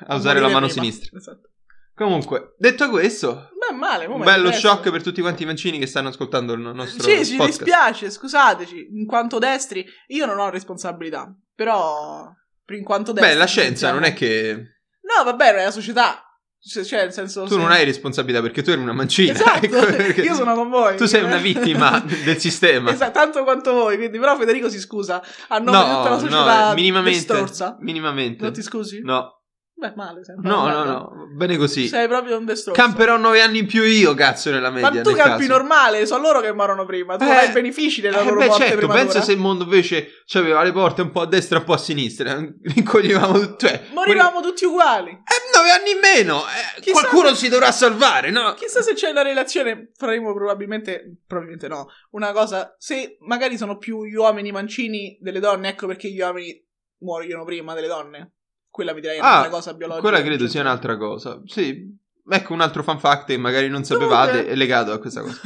a 0.07 0.15
usare 0.17 0.41
la 0.41 0.49
mano 0.49 0.67
prima. 0.67 0.83
sinistra. 0.83 1.17
Esatto. 1.17 1.49
Comunque, 1.95 2.55
detto 2.59 2.91
questo, 2.91 3.51
Beh, 3.57 3.77
male, 3.77 4.07
un 4.07 4.21
bello 4.21 4.51
shock 4.51 4.91
per 4.91 5.01
tutti 5.01 5.21
quanti 5.21 5.45
i 5.45 5.47
mancini 5.47 5.79
che 5.79 5.87
stanno 5.87 6.09
ascoltando 6.09 6.53
il 6.55 6.61
nostro 6.61 7.01
Sì, 7.05 7.25
ci 7.25 7.37
podcast. 7.37 7.59
dispiace, 7.63 8.11
scusateci. 8.11 8.89
In 8.95 9.07
quanto 9.07 9.39
destri, 9.39 9.87
io 10.09 10.27
non 10.27 10.41
ho 10.41 10.51
responsabilità. 10.51 11.33
Però, 11.55 12.27
per 12.65 12.77
in 12.77 12.83
quanto 12.83 13.13
destri. 13.13 13.33
Beh, 13.33 13.39
la 13.39 13.47
scienza 13.47 13.93
non 13.93 14.03
è 14.03 14.13
che 14.13 14.55
No, 15.03 15.23
vabbè, 15.23 15.55
è 15.55 15.65
la 15.65 15.71
società. 15.71 16.24
Cioè, 16.67 17.11
senso. 17.11 17.43
tu 17.43 17.49
se- 17.51 17.57
non 17.57 17.71
hai 17.71 17.85
responsabilità 17.85 18.41
perché 18.41 18.63
tu 18.63 18.71
eri 18.71 18.81
una 18.81 18.95
mancina. 18.95 19.33
Esatto, 19.33 19.67
ecco, 19.87 20.21
io 20.23 20.35
sono 20.35 20.55
con 20.55 20.71
voi. 20.71 20.97
Tu 20.97 21.05
sei 21.05 21.23
una 21.23 21.37
vittima 21.37 22.01
del 22.25 22.39
sistema. 22.39 22.91
Esatto, 22.91 23.13
tanto 23.13 23.45
quanto 23.45 23.73
voi. 23.75 23.97
Quindi, 23.99 24.19
però, 24.19 24.35
Federico 24.39 24.71
si 24.71 24.81
scusa 24.81 25.23
a 25.49 25.59
nome 25.59 25.79
di 25.79 25.85
tutta 25.95 26.03
la 26.09 26.09
No, 26.15 26.19
società. 26.19 26.69
no, 26.69 26.75
minimamente. 26.75 27.19
destrorsa. 27.19 27.77
Minimamente. 27.81 28.43
Non 28.45 28.53
ti 28.55 28.63
scusi? 28.63 29.01
No, 29.03 29.43
Beh, 29.89 29.93
male. 29.97 30.25
sempre. 30.25 30.49
no, 30.49 30.69
no, 30.69 30.85
no, 30.85 31.29
bene 31.35 31.57
così. 31.57 31.89
Sei 31.89 32.09
proprio 32.09 32.39
un 32.39 32.45
destrorso. 32.47 32.81
Camperò 32.81 33.17
nove 33.19 33.41
anni 33.43 33.59
in 33.59 33.67
più 33.67 33.83
io, 33.83 34.15
cazzo, 34.15 34.51
nella 34.51 34.71
media. 34.71 34.91
Ma 34.91 35.01
tu 35.03 35.13
campi 35.13 35.47
caso. 35.47 35.49
normale, 35.59 36.07
sono 36.07 36.23
loro 36.23 36.41
che 36.41 36.53
morono 36.53 36.87
prima. 36.87 37.17
Tu 37.17 37.25
Eh, 37.25 37.31
hai 37.31 37.53
benefici 37.53 38.01
della 38.01 38.21
Eh, 38.21 38.25
loro 38.25 38.37
beh, 38.39 38.47
morte 38.47 38.63
certo, 38.63 38.77
prematura. 38.79 39.05
pensa 39.05 39.21
se 39.23 39.33
il 39.33 39.39
mondo 39.39 39.65
invece 39.65 40.09
aveva 40.35 40.63
le 40.63 40.73
porte 40.73 41.03
un 41.03 41.11
po' 41.11 41.21
a 41.21 41.27
destra 41.27 41.57
e 41.57 41.61
un 41.61 41.67
po' 41.67 41.73
a 41.75 41.79
sinistra. 41.79 42.35
Rincoglivamo 42.63 43.39
tutti. 43.39 43.67
Cioè, 43.67 43.83
Morivamo 43.93 44.41
tutti 44.41 44.65
uguali. 44.65 45.11
Eh, 45.11 45.57
nove 45.57 45.71
anni 45.71 45.91
in 45.91 45.99
meno. 46.01 46.43
eh, 46.83 46.91
qualcuno 46.91 47.29
se- 47.31 47.35
si 47.37 47.49
dovrà 47.49 47.71
salvare, 47.73 48.31
no? 48.31 48.55
Chissà 48.55 48.81
se 48.83 48.95
c'è 48.95 49.11
una 49.11 49.23
relazione, 49.23 49.91
faremo 49.97 50.33
probabilmente, 50.33 51.19
probabilmente 51.27 51.69
no, 51.69 51.89
una 52.13 52.33
cosa, 52.33 52.75
se 52.79 53.19
magari 53.27 53.57
sono 53.59 53.77
più 53.77 54.05
gli 54.05 54.15
uomini 54.15 54.51
mancini 54.53 55.19
delle 55.21 55.41
donne, 55.41 55.69
ecco 55.71 55.87
perché 55.87 56.09
gli 56.09 56.21
uomini 56.21 56.63
muoiono 57.01 57.45
prima 57.45 57.75
delle 57.75 57.87
donne. 57.89 58.33
Quella 58.75 58.93
è 58.93 59.19
Ah, 59.21 59.29
un'altra 59.29 59.51
cosa 59.51 59.73
biologica. 59.75 60.09
Quella 60.09 60.21
credo 60.25 60.49
sia 60.49 60.61
un'altra 60.63 60.97
cosa. 60.97 61.41
Sì. 61.47 61.97
Ecco 62.29 62.55
un 62.55 62.61
altro 62.61 62.83
fan 62.83 62.99
fact 62.99 63.27
che 63.27 63.37
magari 63.37 63.69
non 63.69 63.85
sapevate 63.85 64.31
Comunque- 64.31 64.53
è 64.53 64.57
legato 64.57 64.91
a 64.91 64.99
questa 64.99 65.21
cosa. 65.21 65.39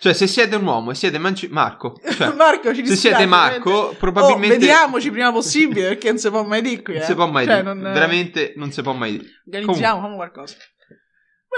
Cioè, 0.00 0.12
se 0.12 0.26
siete 0.26 0.56
un 0.56 0.66
uomo 0.66 0.90
e 0.90 0.94
siete 0.94 1.16
manci... 1.16 1.48
Marco, 1.48 1.98
cioè, 2.14 2.34
Marco, 2.36 2.74
ci 2.74 2.86
se 2.86 2.94
siete 2.96 3.24
Marco, 3.24 3.70
veramente. 3.70 3.96
probabilmente 3.98 4.54
Oh, 4.56 4.58
vediamoci 4.58 5.10
prima 5.10 5.32
possibile 5.32 5.88
perché 5.88 6.08
non 6.08 6.18
si 6.18 6.28
può 6.28 6.42
mai 6.44 6.60
dire 6.60 6.82
qui. 6.82 6.92
non 6.92 7.02
eh. 7.02 7.06
si 7.06 7.14
può 7.14 7.26
mai 7.30 7.46
Cioè, 7.46 7.62
dire. 7.62 7.74
non- 7.74 7.80
Veramente 7.92 8.52
non 8.56 8.70
si 8.70 8.82
può 8.82 8.92
mai 8.92 9.12
dire. 9.12 9.24
Organizziamo, 9.46 9.96
facciamo 10.00 10.16
qualcosa. 10.16 10.56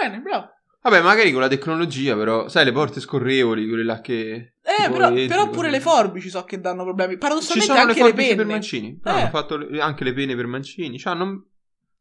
Bene, 0.00 0.18
bravo. 0.20 0.48
Vabbè, 0.88 1.02
magari 1.02 1.32
con 1.32 1.40
la 1.40 1.48
tecnologia, 1.48 2.14
però, 2.16 2.48
sai, 2.48 2.64
le 2.64 2.72
porte 2.72 3.00
scorrevoli, 3.00 3.66
quelle 3.66 3.82
là 3.84 4.00
che. 4.00 4.52
Eh, 4.62 4.90
però, 4.90 5.08
entri, 5.08 5.26
però 5.26 5.48
pure 5.50 5.68
le 5.70 5.80
forbici 5.80 6.28
so 6.28 6.44
che 6.44 6.60
danno 6.60 6.84
problemi. 6.84 7.18
Paradossalmente 7.18 7.66
sono 7.72 7.84
le 7.84 7.90
anche 7.90 8.00
le, 8.02 8.08
forbici 8.08 8.28
penne. 8.28 8.42
per 8.42 8.52
mancini. 8.52 9.00
No, 9.02 9.10
Eh. 9.10 9.20
hanno 9.20 9.28
fatto 9.30 9.56
le- 9.56 9.80
anche 9.80 10.04
le 10.04 10.12
pene 10.12 10.36
per 10.36 10.46
mancini. 10.46 10.98
Cioè, 10.98 11.14
non... 11.14 11.42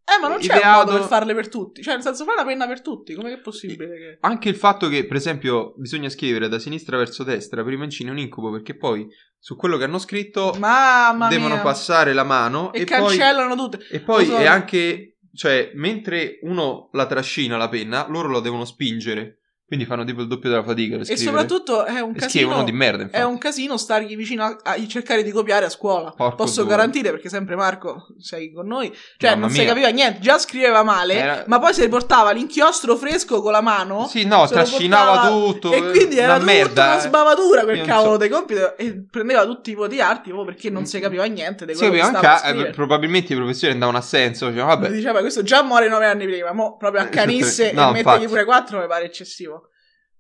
Eh, 0.08 0.22
ma 0.22 0.27
non 0.27 0.38
c'è 0.38 0.56
Ideato- 0.56 0.68
un 0.68 0.86
modo 0.86 0.98
per 1.00 1.08
farle 1.08 1.34
per 1.34 1.50
tutti. 1.50 1.82
Cioè, 1.82 1.96
nel 1.96 2.04
senso, 2.04 2.25
fai 2.25 2.36
una 2.36 2.46
penna 2.46 2.68
per 2.68 2.82
tutti. 2.84 3.15
Com'è 3.15 3.30
che 3.30 3.34
è 3.36 3.42
possibile 3.42 3.88
che... 3.98 4.18
Anche 4.22 4.50
il 4.50 4.56
fatto 4.56 4.88
che, 4.88 5.06
per 5.08 5.15
esempio, 5.18 5.74
bisogna 5.77 6.10
scrivere 6.10 6.48
da 6.48 6.60
sinistra 6.60 6.96
verso 6.96 7.24
destra 7.24 7.63
per 7.63 7.74
i 7.74 7.77
mancini 7.77 8.10
è 8.10 8.12
un 8.12 8.20
incubo 8.20 8.51
perché 8.51 8.75
poi 8.77 9.08
su 9.39 9.56
quello 9.56 9.77
che 9.77 9.84
hanno 9.86 9.98
scritto 9.98 10.56
Mamma 10.60 11.27
devono 11.27 11.56
mia. 11.56 11.63
passare 11.63 12.13
la 12.13 12.24
mano 12.24 12.72
E, 12.72 12.82
e, 12.82 12.84
poi, 12.86 12.98
cancellano 13.18 13.56
tutte. 13.56 13.80
e 13.89 14.00
poi 14.00 14.25
so. 14.27 14.38
è 14.38 14.46
anche, 14.46 15.14
cioè, 15.36 15.72
mentre 15.75 16.39
uno 16.42 16.89
la 16.94 17.06
trascina 17.06 17.58
la 17.58 17.70
penna, 17.70 18.08
loro 18.10 18.30
la 18.30 18.39
devono 18.39 18.65
spingere. 18.65 19.42
Quindi 19.67 19.86
fanno 19.86 20.03
tipo 20.03 20.22
il 20.22 20.27
doppio 20.27 20.48
della 20.50 20.63
fatica 20.63 20.98
per 20.98 21.01
E 21.01 21.05
scrivere. 21.17 21.25
soprattutto 21.25 21.86
è 21.86 22.00
un 22.00 22.12
E 22.15 22.19
casino. 22.19 22.63
di 22.63 22.72
merda, 22.72 23.01
infatti. 23.01 23.19
È 23.19 23.25
un 23.25 23.39
casino 23.39 23.77
stargli 23.77 24.15
vicino 24.15 24.43
a, 24.43 24.55
a 24.62 24.88
cercare 24.88 25.24
di 25.24 25.31
copiare 25.31 25.65
a 25.65 25.69
scuola. 25.69 26.12
Porco 26.12 26.36
Posso 26.36 26.62
due. 26.62 26.69
garantire, 26.69 27.10
perché 27.10 27.29
sempre 27.29 27.55
Marco 27.55 28.05
sei 28.19 28.51
con 28.53 28.67
noi. 28.67 28.93
Cioè, 29.17 29.31
Mamma 29.31 29.41
non 29.41 29.50
si 29.50 29.62
mia. 29.62 29.67
capiva 29.69 29.88
niente. 29.88 30.19
Già 30.19 30.38
scriveva 30.38 30.84
male, 30.84 31.13
Era- 31.15 31.43
ma 31.48 31.57
poi 31.57 31.74
si 31.74 31.88
portava 31.89 32.29
l'inchiostro 32.31 32.95
fresco 32.95 33.41
con 33.41 33.51
la 33.51 33.62
mano. 33.62 34.05
Sì, 34.07 34.24
no, 34.25 34.45
trascinava 34.48 35.12
portava- 35.13 35.36
tutto. 35.36 35.74
E 35.74 35.89
quindi 35.89 36.17
era 36.19 36.36
una 36.36 36.43
merda. 36.45 36.84
una 36.86 36.98
eh. 36.98 37.01
sbavatura 37.01 37.63
quel 37.63 37.81
cavolo 37.81 38.12
so. 38.12 38.17
dei 38.17 38.29
compiti. 38.29 38.60
E 38.77 39.05
prendeva 39.10 39.45
tutti 39.45 39.72
i 39.72 39.74
voti 39.74 39.95
proprio 39.95 40.45
perché 40.45 40.69
non 40.69 40.86
si 40.86 41.00
capiva 41.00 41.24
niente 41.25 41.65
di 41.65 41.74
Sì, 41.74 41.86
capiva 41.86 42.12
a 42.12 42.39
anche, 42.43 42.67
eh, 42.67 42.69
probabilmente 42.69 43.34
i 43.34 43.36
professori 43.36 43.72
andavano 43.72 43.98
a 43.98 44.01
senso. 44.01 44.48
Dicevano, 44.50 44.75
vabbè, 44.79 44.91
Diceva, 44.91 45.22
questo 45.22 45.41
già 45.41 45.63
muore 45.63 45.88
nove 45.89 46.05
anni 46.05 46.25
prima. 46.25 46.53
Mo 46.53 46.77
proprio 46.77 47.01
accanisse 47.01 47.72
No, 47.74 47.89
e 47.89 47.93
mettergli 47.93 48.27
pure 48.27 48.45
quattro 48.45 48.79
mi 48.79 48.86
pare 48.88 49.05
eccessivo. 49.05 49.64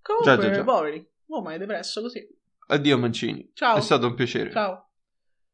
Comunque, 0.05 0.35
Già, 0.35 0.37
già, 0.41 0.51
già. 0.53 0.63
poveri. 0.63 1.09
Oh, 1.29 1.41
ma 1.41 1.53
è 1.53 1.57
depresso 1.57 2.01
così. 2.01 2.27
addio 2.67 2.97
Mancini. 2.99 3.49
Ciao. 3.55 3.77
È 3.77 3.81
stato 3.81 4.05
un 4.05 4.13
piacere. 4.13 4.51
Ciao. 4.51 4.89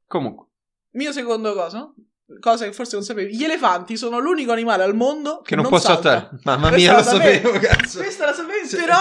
Comunque, 0.08 0.48
Mio 0.92 1.14
secondo 1.14 1.54
cosa, 1.54 1.94
cosa 2.42 2.66
che 2.66 2.74
forse 2.74 2.96
non 2.98 3.06
sapevi, 3.06 3.34
gli 3.34 3.46
elefanti 3.46 3.96
sono 3.96 4.20
l'unico 4.20 4.52
animale 4.52 4.84
al 4.84 4.94
mondo 4.94 5.38
che, 5.38 5.50
che 5.50 5.56
non, 5.56 5.68
può 5.70 5.80
salta. 5.80 6.12
saltare. 6.12 6.40
Mamma 6.44 6.70
Questa 6.70 6.92
mia, 6.92 6.98
lo 6.98 7.04
sapevo. 7.04 7.52
cazzo. 7.60 8.00
Questa 8.00 8.26
la 8.26 8.34
sapevi, 8.34 8.68
però 8.76 8.98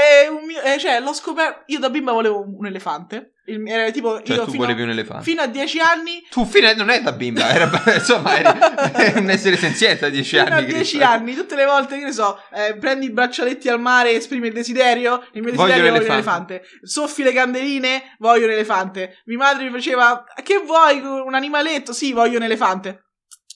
è 0.00 0.28
un 0.28 0.44
mio, 0.44 0.60
eh, 0.62 0.78
cioè 0.78 1.00
l'ho 1.00 1.12
scoperto, 1.12 1.62
io 1.66 1.78
da 1.78 1.90
bimba 1.90 2.12
volevo 2.12 2.40
un, 2.40 2.54
un 2.58 2.66
elefante, 2.66 3.34
Il- 3.46 3.66
era 3.68 3.90
tipo, 3.90 4.22
Cioè, 4.22 4.36
io 4.36 4.44
tu 4.44 4.50
fino, 4.52 4.62
volevi 4.64 4.82
un 4.82 4.90
elefante. 4.90 5.24
fino 5.24 5.42
a 5.42 5.46
10 5.46 5.78
anni, 5.80 6.24
Tu 6.30 6.44
fine 6.44 6.74
non 6.74 6.88
è 6.90 7.00
da 7.02 7.12
bimba, 7.12 7.48
era 7.50 7.70
insomma 7.94 8.36
eri 8.38 9.18
un 9.18 9.28
essere 9.30 9.56
senziente 9.56 10.06
a 10.06 10.08
10 10.08 10.28
fino 10.38 10.42
anni. 10.42 10.52
a 10.52 10.66
10 10.66 10.74
Cristo. 10.96 11.04
anni, 11.04 11.34
tutte 11.34 11.54
le 11.56 11.64
volte, 11.64 11.98
che 11.98 12.04
ne 12.04 12.12
so, 12.12 12.38
eh, 12.52 12.76
prendi 12.76 13.06
i 13.06 13.10
braccialetti 13.12 13.68
al 13.68 13.80
mare, 13.80 14.12
esprimi 14.12 14.48
il 14.48 14.52
desiderio, 14.52 15.26
il 15.32 15.42
mio 15.42 15.50
desiderio 15.52 15.90
voglio 15.90 16.04
un 16.04 16.10
elefante, 16.12 16.62
soffi 16.82 17.22
le 17.22 17.32
candeline, 17.32 18.16
voglio 18.18 18.44
un 18.46 18.52
elefante, 18.52 19.20
mia 19.24 19.38
madre 19.38 19.64
mi 19.64 19.70
faceva, 19.70 20.24
che 20.42 20.58
vuoi, 20.64 20.98
un 21.00 21.34
animaletto? 21.34 21.92
Sì, 21.92 22.12
voglio 22.12 22.36
un 22.38 22.44
elefante. 22.44 23.04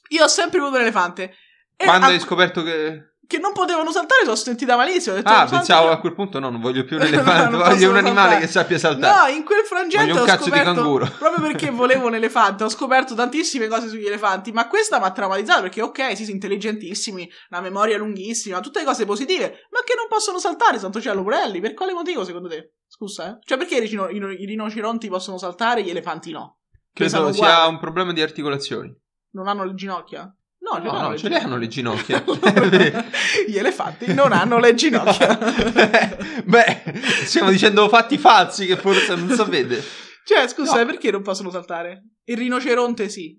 Io 0.08 0.24
ho 0.24 0.28
sempre 0.28 0.58
voluto 0.58 0.76
un 0.76 0.82
elefante. 0.82 1.34
E 1.76 1.84
Quando 1.86 2.06
a- 2.06 2.08
hai 2.10 2.20
scoperto 2.20 2.62
che... 2.62 3.13
che 3.26 3.38
non 3.38 3.52
potevano 3.52 3.90
saltare, 3.92 4.22
sono 4.24 4.34
sentita 4.36 4.76
malissimo. 4.76 5.14
Ho 5.14 5.18
detto, 5.18 5.30
Ah, 5.30 5.36
"Salta 5.46 5.56
pensavo 5.56 5.86
io". 5.86 5.92
a 5.92 5.98
quel 5.98 6.14
punto 6.14 6.38
no, 6.38 6.50
non 6.50 6.60
voglio 6.60 6.84
più 6.84 6.96
un 6.96 7.02
No, 7.04 7.08
elefante, 7.08 7.50
non 7.56 7.60
voglio 7.68 7.90
un 7.90 7.96
animale 7.96 8.16
saltare. 8.30 8.40
che 8.40 8.46
sappia 8.52 8.78
saltare. 8.78 9.30
No, 9.30 9.36
in 9.38 9.44
quel 9.44 9.64
frangente 9.64 10.06
Voglio 10.12 10.14
un 10.16 10.20
ho 10.22 10.24
cazzo 10.24 10.44
di 10.44 10.50
scoperto, 10.50 10.74
canguro. 10.74 11.10
proprio 11.18 11.46
perché 11.46 11.70
volevo 11.74 12.06
un 12.06 12.14
elefante, 12.14 12.64
ho 12.64 12.68
scoperto 12.68 13.14
tantissime 13.14 13.68
cose 13.68 13.88
sugli 13.88 14.06
elefanti, 14.06 14.52
ma 14.52 14.68
questa 14.68 14.98
mi 14.98 15.04
ha 15.04 15.10
traumatizzato 15.10 15.62
perché 15.62 15.82
ok, 15.82 16.08
sì, 16.16 16.24
sono 16.24 16.34
intelligentissimi, 16.34 17.30
una 17.50 17.60
memoria 17.60 17.96
lunghissima, 17.98 18.60
tutte 18.60 18.82
cose 18.84 19.04
positive, 19.04 19.66
ma 19.70 19.80
che 19.84 19.94
non 19.96 20.06
possono 20.08 20.38
saltare, 20.38 20.78
santo 20.78 21.00
cielo 21.00 21.22
purelli, 21.22 21.60
per 21.60 21.74
quale 21.74 21.92
motivo 21.92 22.24
secondo 22.24 22.48
te? 22.48 22.74
Scusa, 22.86 23.28
eh? 23.30 23.38
Cioè 23.44 23.58
perché 23.58 23.76
i, 23.76 23.80
ricino- 23.80 24.08
i, 24.08 24.18
rinoceronti 24.46 25.08
possono 25.08 25.38
saltare 25.38 25.80
e 25.80 25.84
gli 25.84 25.90
elefanti 25.90 26.30
no? 26.30 26.58
Credo 26.92 27.32
sia 27.32 27.46
uguali. 27.48 27.72
un 27.74 27.80
problema 27.80 28.12
di 28.12 28.22
articolazioni. 28.22 28.94
Non 29.32 29.48
hanno 29.48 29.64
le 29.64 29.74
ginocchia? 29.74 30.32
No, 30.64 30.78
No, 30.78 31.08
no, 31.08 31.16
ce 31.18 31.28
le 31.28 31.36
hanno 31.36 31.56
le 31.58 31.68
ginocchia. 31.68 32.24
Gli 33.46 33.56
elefanti 33.58 34.12
non 34.14 34.32
hanno 34.32 34.58
le 34.58 34.74
ginocchia. 34.74 35.36
Beh, 36.44 36.82
stiamo 37.26 37.50
dicendo 37.50 37.88
fatti 37.88 38.16
falsi 38.18 38.66
che 38.66 38.76
forse 38.76 39.14
non 39.14 39.28
sapete. 39.30 39.82
Cioè, 40.24 40.48
scusa, 40.48 40.78
No. 40.80 40.86
perché 40.86 41.10
non 41.10 41.22
possono 41.22 41.50
saltare? 41.50 42.04
Il 42.24 42.38
rinoceronte 42.38 43.08
sì. 43.10 43.38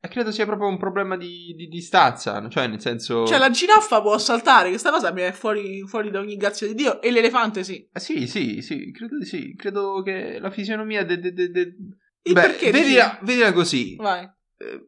E 0.00 0.08
credo 0.08 0.30
sia 0.30 0.44
proprio 0.44 0.68
un 0.68 0.76
problema 0.76 1.16
di, 1.16 1.54
di 1.56 1.66
distanza, 1.66 2.46
cioè 2.50 2.66
nel 2.66 2.78
senso... 2.78 3.26
Cioè, 3.26 3.38
la 3.38 3.48
giraffa 3.48 4.02
può 4.02 4.18
saltare, 4.18 4.68
questa 4.68 4.90
cosa 4.90 5.10
mi 5.12 5.22
è 5.22 5.32
fuori, 5.32 5.80
fuori 5.86 6.10
da 6.10 6.18
ogni 6.18 6.36
grazia 6.36 6.66
di 6.66 6.74
Dio. 6.74 7.00
E 7.00 7.10
l'elefante 7.10 7.64
sì. 7.64 7.88
Eh, 7.90 8.00
Sì, 8.00 8.26
sì, 8.26 8.60
sì, 8.60 8.92
credo 8.92 9.16
di 9.16 9.24
sì. 9.24 9.54
Credo 9.56 10.02
che 10.02 10.38
la 10.38 10.50
fisionomia 10.50 11.04
de... 11.06 11.18
de- 11.18 11.32
de- 11.32 11.50
de- 11.50 11.74
Il 12.26 12.34
Beh, 12.34 12.40
perché 12.42 12.70
vedila, 12.70 13.18
vedila 13.22 13.52
così. 13.54 13.96
Vai. 13.96 14.24
Eh, 14.58 14.86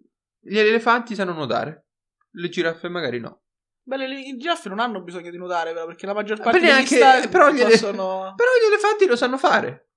Gli 0.48 0.58
elefanti 0.58 1.14
sanno 1.14 1.32
nuotare. 1.32 1.86
Le 2.32 2.48
giraffe 2.48 2.88
magari 2.88 3.18
no. 3.20 3.42
Beh, 3.82 3.96
le, 3.96 4.06
le 4.08 4.36
giraffe 4.36 4.68
non 4.68 4.78
hanno 4.80 5.02
bisogno 5.02 5.30
di 5.30 5.36
nuotare, 5.38 5.72
però, 5.72 5.86
perché 5.86 6.06
la 6.06 6.14
maggior 6.14 6.38
Ma 6.38 6.44
parte 6.44 6.58
degli 6.60 6.68
neanche- 6.68 6.96
stati 6.96 7.28
però 7.28 7.50
gli 7.50 7.62
possono... 7.62 8.34
Però 8.36 8.50
gli 8.60 8.66
elefanti 8.72 9.06
lo 9.06 9.16
sanno 9.16 9.38
fare. 9.38 9.88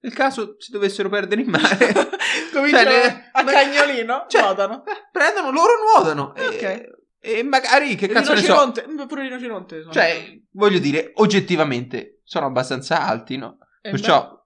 Nel 0.00 0.12
caso 0.12 0.54
si 0.58 0.70
dovessero 0.70 1.08
perdere 1.08 1.40
in 1.40 1.50
mare, 1.50 1.92
Cominciano 2.52 2.90
Cioè, 2.90 3.30
a 3.32 3.42
ma- 3.42 3.50
cagnolino, 3.50 4.26
cioè, 4.30 4.42
nuotano. 4.42 4.84
eh, 4.86 5.08
prendono, 5.10 5.50
loro 5.50 5.72
nuotano. 5.82 6.34
E, 6.36 6.46
Ok. 6.46 6.84
e 7.20 7.42
magari, 7.42 7.94
che 7.96 8.04
Il 8.06 8.12
cazzo 8.12 8.32
ne 8.34 8.42
so. 8.42 8.66
mm, 8.86 9.06
pure 9.06 9.22
il 9.22 9.28
rinoceronte. 9.28 9.80
sono- 9.80 9.92
Cioè, 9.92 10.40
voglio 10.52 10.78
dire, 10.78 11.10
oggettivamente 11.16 12.20
sono 12.22 12.46
abbastanza 12.46 13.00
alti, 13.06 13.36
no? 13.38 13.58
Eh, 13.80 13.90
Perciò, 13.90 14.37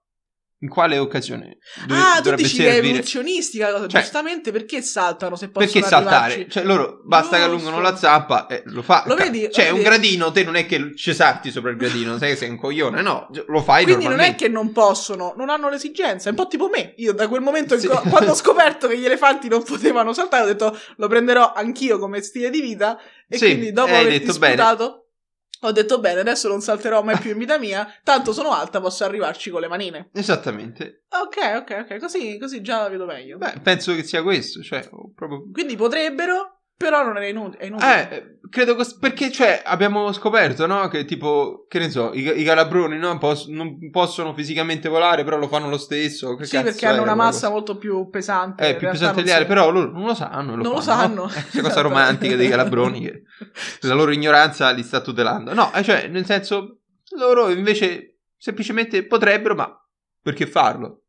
in 0.63 0.69
quale 0.69 0.97
occasione 0.97 1.57
dove- 1.85 1.99
ah, 1.99 2.21
tu 2.21 2.33
dici 2.35 2.55
che 2.57 2.67
è 2.67 2.71
servire? 2.71 2.87
evoluzionistica 2.93 3.71
cosa. 3.71 3.87
Cioè, 3.87 3.99
Giustamente 4.01 4.51
perché 4.53 4.81
saltano 4.81 5.35
se 5.35 5.49
possono 5.49 5.71
Perché 5.71 5.87
saltare? 5.87 6.47
Cioè, 6.49 6.63
loro 6.63 7.01
basta 7.03 7.35
che 7.35 7.43
Giusto. 7.43 7.51
allungano 7.67 7.81
la 7.81 7.95
zampa 7.97 8.47
e 8.47 8.63
lo 8.67 8.81
fa. 8.81 9.03
Lo 9.05 9.15
vedi? 9.15 9.49
Cioè, 9.51 9.65
Lo 9.65 9.75
un 9.75 9.77
vedi? 9.81 9.89
gradino, 9.89 10.31
te 10.31 10.43
non 10.45 10.55
è 10.55 10.65
che 10.65 10.95
ci 10.95 11.13
salti 11.13 11.51
sopra 11.51 11.69
il 11.69 11.75
gradino, 11.77 12.17
sai 12.17 12.29
che 12.29 12.35
sei 12.37 12.49
un 12.49 12.57
coglione, 12.57 13.01
no, 13.01 13.27
lo 13.47 13.61
fai 13.61 13.83
Quindi 13.83 14.07
non 14.07 14.21
è 14.21 14.35
che 14.35 14.47
non 14.47 14.71
possono, 14.71 15.33
non 15.35 15.49
hanno 15.49 15.67
l'esigenza. 15.69 16.27
È 16.27 16.31
un 16.31 16.37
po' 16.37 16.47
tipo 16.47 16.69
me. 16.69 16.93
Io 16.97 17.11
da 17.13 17.27
quel 17.27 17.41
momento, 17.41 17.77
Sì. 17.77 17.87
co- 17.87 18.01
quando 18.09 18.31
ho 18.31 18.35
scoperto 18.35 18.87
che 18.87 18.97
gli 18.97 19.05
elefanti 19.05 19.49
non 19.49 19.63
potevano 19.63 20.13
saltare, 20.13 20.43
ho 20.43 20.47
detto 20.47 20.79
lo 20.95 21.07
prenderò 21.07 21.51
anch'io 21.53 21.99
come 21.99 22.21
stile 22.21 22.49
di 22.49 22.61
vita. 22.61 22.97
E 23.27 23.37
Sì, 23.37 23.45
quindi 23.47 23.71
dopo 23.73 23.91
hai 23.91 23.99
aver 23.99 24.11
detto 24.13 24.25
disputato, 24.27 25.02
ho 25.67 25.71
detto 25.71 25.99
bene, 25.99 26.19
adesso 26.19 26.47
non 26.47 26.61
salterò 26.61 27.01
mai 27.03 27.17
più 27.17 27.31
in 27.31 27.37
vita 27.37 27.57
mia. 27.57 27.87
Tanto 28.03 28.33
sono 28.33 28.51
alta, 28.51 28.81
posso 28.81 29.03
arrivarci 29.03 29.49
con 29.49 29.61
le 29.61 29.67
manine. 29.67 30.09
Esattamente. 30.13 31.05
Ok, 31.09 31.57
ok, 31.57 31.85
ok. 31.89 31.99
Così, 31.99 32.37
così 32.37 32.61
già 32.61 32.81
la 32.81 32.89
vedo 32.89 33.05
meglio. 33.05 33.37
Beh, 33.37 33.59
penso 33.61 33.93
che 33.95 34.03
sia 34.03 34.21
questo, 34.23 34.61
cioè, 34.61 34.87
proprio... 35.15 35.49
Quindi 35.51 35.75
potrebbero, 35.75 36.52
però 36.75 37.03
non 37.03 37.17
è 37.17 37.25
inutile. 37.27 37.57
È 37.63 37.65
inutile. 37.67 38.09
Eh, 38.11 38.39
credo 38.49 38.75
cos- 38.75 38.97
perché, 38.97 39.31
cioè, 39.31 39.61
abbiamo 39.63 40.11
scoperto, 40.11 40.65
no? 40.65 40.87
Che 40.89 41.05
tipo, 41.05 41.65
che 41.67 41.79
ne 41.79 41.89
so, 41.89 42.11
i, 42.13 42.41
i 42.41 42.43
calabroni 42.43 42.97
no? 42.97 43.17
Pos- 43.17 43.47
non 43.47 43.77
possono 43.89 44.33
fisicamente 44.33 44.89
volare, 44.89 45.23
però 45.23 45.37
lo 45.37 45.47
fanno 45.47 45.69
lo 45.69 45.77
stesso. 45.77 46.35
Che 46.35 46.45
sì, 46.45 46.61
perché 46.61 46.85
hanno 46.85 47.01
una 47.01 47.15
massa 47.15 47.47
cosa? 47.47 47.49
molto 47.51 47.77
più 47.77 48.09
pesante. 48.09 48.67
Eh, 48.69 48.75
più 48.75 48.89
pesante 48.89 49.21
degli 49.21 49.31
altri, 49.31 49.47
però 49.47 49.69
loro 49.71 49.91
non 49.91 50.05
lo 50.05 50.13
sanno. 50.13 50.55
Lo 50.55 50.63
Non 50.63 50.73
lo 50.73 50.81
fanno, 50.81 50.81
sanno. 50.81 51.21
no? 51.23 51.27
Questa 51.27 51.61
cosa 51.61 51.81
romantica 51.81 52.35
dei 52.35 52.49
calabroni 52.49 52.99
che 53.01 53.23
la 53.87 53.93
loro 53.93 54.11
ignoranza 54.11 54.69
li 54.71 54.83
sta 54.83 55.01
tutelando. 55.01 55.53
No, 55.53 55.71
eh, 55.73 55.83
cioè, 55.83 56.07
nel 56.07 56.25
senso, 56.25 56.79
loro 57.17 57.49
invece 57.49 58.19
semplicemente 58.37 59.05
potrebbero, 59.05 59.55
ma 59.55 59.71
perché 60.21 60.45
farlo? 60.47 61.03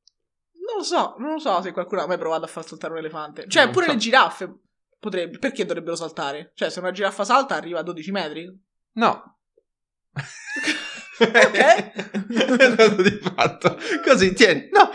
Non 0.66 0.76
lo 0.78 0.82
so, 0.82 1.14
non 1.18 1.32
lo 1.32 1.38
so 1.38 1.60
se 1.62 1.72
qualcuno 1.72 2.02
ha 2.02 2.06
mai 2.06 2.18
provato 2.18 2.44
a 2.44 2.48
far 2.48 2.64
saltare 2.64 2.92
un 2.94 2.98
elefante. 3.00 3.44
Cioè, 3.48 3.64
Non 3.64 3.72
pure 3.72 3.86
so. 3.86 3.92
le 3.92 3.98
giraffe 3.98 4.54
potrebbe, 5.04 5.38
perché 5.38 5.66
dovrebbero 5.66 5.96
saltare? 5.96 6.52
Cioè, 6.54 6.70
se 6.70 6.78
una 6.80 6.90
giraffa 6.90 7.24
salta 7.24 7.54
arriva 7.54 7.80
a 7.80 7.82
12 7.82 8.10
metri. 8.10 8.50
No. 8.94 9.36
Ok. 11.18 11.92
Di 13.02 13.20
fatto. 13.34 13.78
Così, 14.04 14.32
tieni. 14.32 14.68
No. 14.72 14.90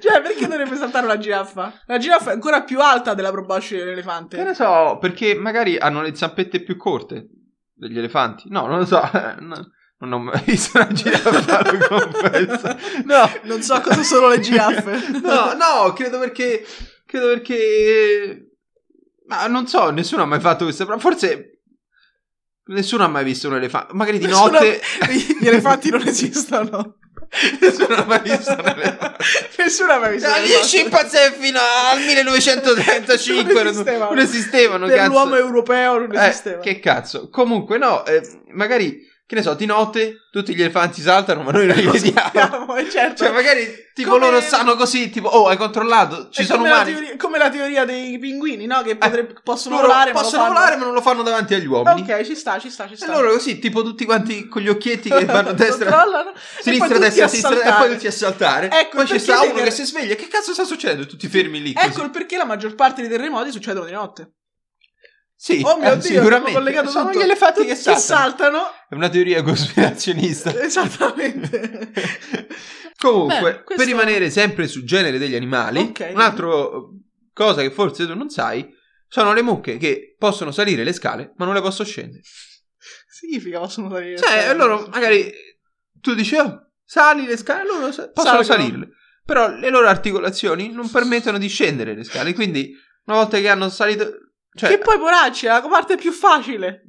Cioè, 0.00 0.22
perché 0.22 0.46
dovrebbe 0.48 0.76
saltare 0.76 1.04
una 1.06 1.18
giraffa? 1.18 1.82
La 1.86 1.98
giraffa 1.98 2.30
è 2.30 2.34
ancora 2.34 2.62
più 2.62 2.80
alta 2.80 3.14
della 3.14 3.30
proboscide 3.30 3.78
Che 3.80 3.84
dell'elefante. 3.84 4.42
ne 4.42 4.54
so, 4.54 4.98
perché 5.00 5.34
magari 5.34 5.76
hanno 5.76 6.02
le 6.02 6.14
zampette 6.14 6.62
più 6.62 6.76
corte 6.76 7.28
degli 7.74 7.98
elefanti. 7.98 8.48
No, 8.48 8.66
non 8.66 8.78
lo 8.78 8.86
so. 8.86 9.00
No, 9.98 10.08
non 10.10 10.12
ho 10.12 10.18
mai 10.24 10.42
visto 10.44 10.76
una 10.78 10.92
giraffa, 10.92 11.62
lo 11.72 11.78
confesso. 11.88 12.76
No. 13.04 13.30
Non 13.44 13.62
so 13.62 13.80
cosa 13.80 14.02
sono 14.02 14.28
le 14.28 14.40
giraffe. 14.40 15.20
No, 15.20 15.52
no, 15.54 15.92
credo 15.94 16.18
perché. 16.18 16.64
Credo 17.06 17.28
perché. 17.28 18.45
Ma 19.28 19.46
non 19.46 19.66
so, 19.66 19.90
nessuno 19.90 20.22
ha 20.22 20.26
mai 20.26 20.40
fatto 20.40 20.64
questa 20.64 20.84
prova. 20.84 21.00
Forse. 21.00 21.50
Nessuno 22.68 23.04
ha 23.04 23.08
mai 23.08 23.22
visto 23.24 23.46
un 23.48 23.54
elefante. 23.56 23.92
Magari 23.94 24.18
di 24.18 24.26
Nessuno- 24.26 24.50
notte. 24.50 24.80
Gli 25.40 25.46
elefanti 25.46 25.88
non 25.90 26.06
esistono. 26.06 26.96
nessuno 27.60 27.94
ha 27.94 28.04
mai 28.04 28.20
visto 28.22 28.52
un 28.52 28.66
elefante. 28.66 29.24
Nessuno 29.58 29.92
ha 29.92 29.98
mai 29.98 30.12
visto 30.12 30.26
un 30.28 30.34
Ah, 30.34 30.38
Gli 30.38 30.44
elefante. 30.44 30.66
scimpanzé 30.66 31.32
fino 31.38 31.58
al 31.60 31.98
1935 32.04 33.52
Non 33.52 33.66
esistevano. 33.68 34.10
non 34.14 34.18
esistevano. 34.18 34.86
Per 34.86 34.96
cazzo. 34.96 35.10
l'uomo 35.10 35.36
europeo 35.36 35.98
non 35.98 36.16
Eh, 36.16 36.26
esisteva. 36.28 36.58
che 36.60 36.80
cazzo. 36.80 37.28
Comunque, 37.28 37.78
no, 37.78 38.04
eh, 38.04 38.20
magari, 38.52 39.00
che 39.26 39.34
ne 39.34 39.42
so, 39.42 39.54
di 39.54 39.66
notte 39.66 40.18
tutti 40.30 40.54
gli 40.54 40.60
elefanti 40.62 41.00
saltano, 41.00 41.42
ma 41.42 41.50
noi 41.50 41.66
non 41.66 41.74
li 41.76 41.82
Lo 41.82 41.90
vediamo. 41.92 42.76
eh, 42.76 42.88
certo. 42.88 43.24
Cioè, 43.24 43.32
magari 43.32 43.66
tipo 43.92 44.10
Come- 44.10 44.26
loro 44.26 44.40
sanno 44.40 44.76
così, 44.76 45.10
tipo, 45.10 45.26
oh, 45.28 45.48
hai 45.48 45.56
controllato, 45.56 46.28
ci 46.30 46.42
È 46.42 46.44
sono 46.44 46.58
come 46.58 46.68
la, 46.70 46.74
umani. 46.76 46.92
teoria, 46.92 47.16
come 47.16 47.38
la 47.38 47.48
teoria 47.50 47.84
dei 47.84 48.18
pinguini, 48.18 48.66
no? 48.66 48.82
Che 48.82 48.96
potreb- 48.96 49.42
possono 49.42 49.76
Loro 49.76 49.88
volare, 49.88 50.12
ma 50.12 50.20
possono 50.20 50.42
fanno- 50.42 50.54
volare, 50.54 50.76
ma 50.76 50.84
non 50.84 50.94
lo 50.94 51.00
fanno 51.00 51.22
davanti 51.22 51.54
agli 51.54 51.66
uomini. 51.66 52.02
Ok, 52.02 52.22
ci 52.22 52.36
sta, 52.36 52.58
ci 52.60 52.70
sta, 52.70 52.86
ci 52.86 52.92
E 52.92 52.96
sta. 52.96 53.10
loro 53.10 53.32
così, 53.32 53.58
tipo 53.58 53.82
tutti 53.82 54.04
quanti 54.04 54.46
con 54.46 54.62
gli 54.62 54.68
occhietti 54.68 55.08
che 55.08 55.24
vanno 55.24 55.48
a 55.48 55.52
destra, 55.54 56.06
sinistra, 56.60 56.94
e 56.94 56.98
destra, 56.98 57.26
sinistra, 57.28 57.62
e 57.62 57.72
poi 57.78 57.92
tutti 57.94 58.06
a 58.06 58.12
saltare. 58.12 58.70
Ecco, 58.70 58.96
poi 58.98 59.06
ci 59.06 59.18
sta 59.18 59.40
uno 59.42 59.54
deve- 59.54 59.62
che 59.64 59.70
si 59.72 59.84
sveglia. 59.84 60.14
Che 60.14 60.28
cazzo 60.28 60.52
sta 60.52 60.64
succedendo? 60.64 61.04
Tutti 61.06 61.26
fermi 61.26 61.60
lì. 61.60 61.72
Così. 61.72 61.86
Ecco 61.86 62.02
il 62.02 62.10
perché 62.10 62.36
la 62.36 62.44
maggior 62.44 62.74
parte 62.76 63.00
dei 63.00 63.10
terremoti 63.10 63.50
succedono 63.50 63.86
di 63.86 63.92
notte. 63.92 64.30
Sì, 65.38 65.60
Oh 65.64 65.78
mio 65.78 65.92
eh, 65.92 65.98
Dio, 65.98 66.02
sicuramente. 66.02 66.50
sono 66.52 66.58
collegato 66.64 66.88
Sono 66.88 67.04
tutto. 67.10 67.18
gli 67.18 67.22
elefanti 67.22 67.60
che 67.62 67.66
Che 67.68 67.74
saltano. 67.74 68.00
saltano. 68.00 68.58
È 68.88 68.94
una 68.94 69.08
teoria 69.10 69.42
cospirazionista. 69.42 70.50
Esattamente. 70.62 71.92
Comunque, 72.98 73.40
Beh, 73.40 73.62
questo- 73.64 73.74
per 73.76 73.86
rimanere 73.86 74.30
sempre 74.30 74.66
sul 74.66 74.84
genere 74.84 75.18
degli 75.18 75.34
animali, 75.34 75.80
Ok. 75.80 76.10
un'altra 76.14 76.46
cosa 77.32 77.60
che 77.60 77.70
forse 77.70 78.06
tu 78.06 78.14
non 78.14 78.30
sai 78.30 78.74
sono 79.08 79.32
le 79.34 79.42
mucche 79.42 79.76
che 79.76 80.16
possono 80.18 80.50
salire 80.50 80.82
le 80.82 80.92
scale, 80.92 81.32
ma 81.36 81.44
non 81.44 81.54
le 81.54 81.60
possono 81.60 81.86
scendere. 81.86 82.22
Significa 83.08 83.58
possono 83.58 83.90
salire. 83.90 84.16
Cioè, 84.18 84.54
loro 84.54 84.88
magari 84.90 85.30
tu 86.00 86.14
dici, 86.14 86.34
oh, 86.36 86.70
sali 86.84 87.26
le 87.26 87.36
scale, 87.36 87.64
loro 87.64 87.92
sa- 87.92 88.08
possono 88.10 88.42
Salgono. 88.42 88.58
salirle. 88.68 88.88
Però 89.24 89.48
le 89.50 89.70
loro 89.70 89.88
articolazioni 89.88 90.70
non 90.72 90.88
permettono 90.90 91.36
di 91.38 91.48
scendere 91.48 91.94
le 91.94 92.04
scale. 92.04 92.32
Quindi, 92.32 92.72
una 93.06 93.16
volta 93.18 93.38
che 93.38 93.48
hanno 93.48 93.68
salito. 93.68 94.20
Cioè, 94.56 94.70
Che 94.70 94.78
poi, 94.78 94.98
poracci, 94.98 95.46
è 95.46 95.48
la 95.50 95.60
parte 95.68 95.96
più 95.96 96.10
facile. 96.12 96.84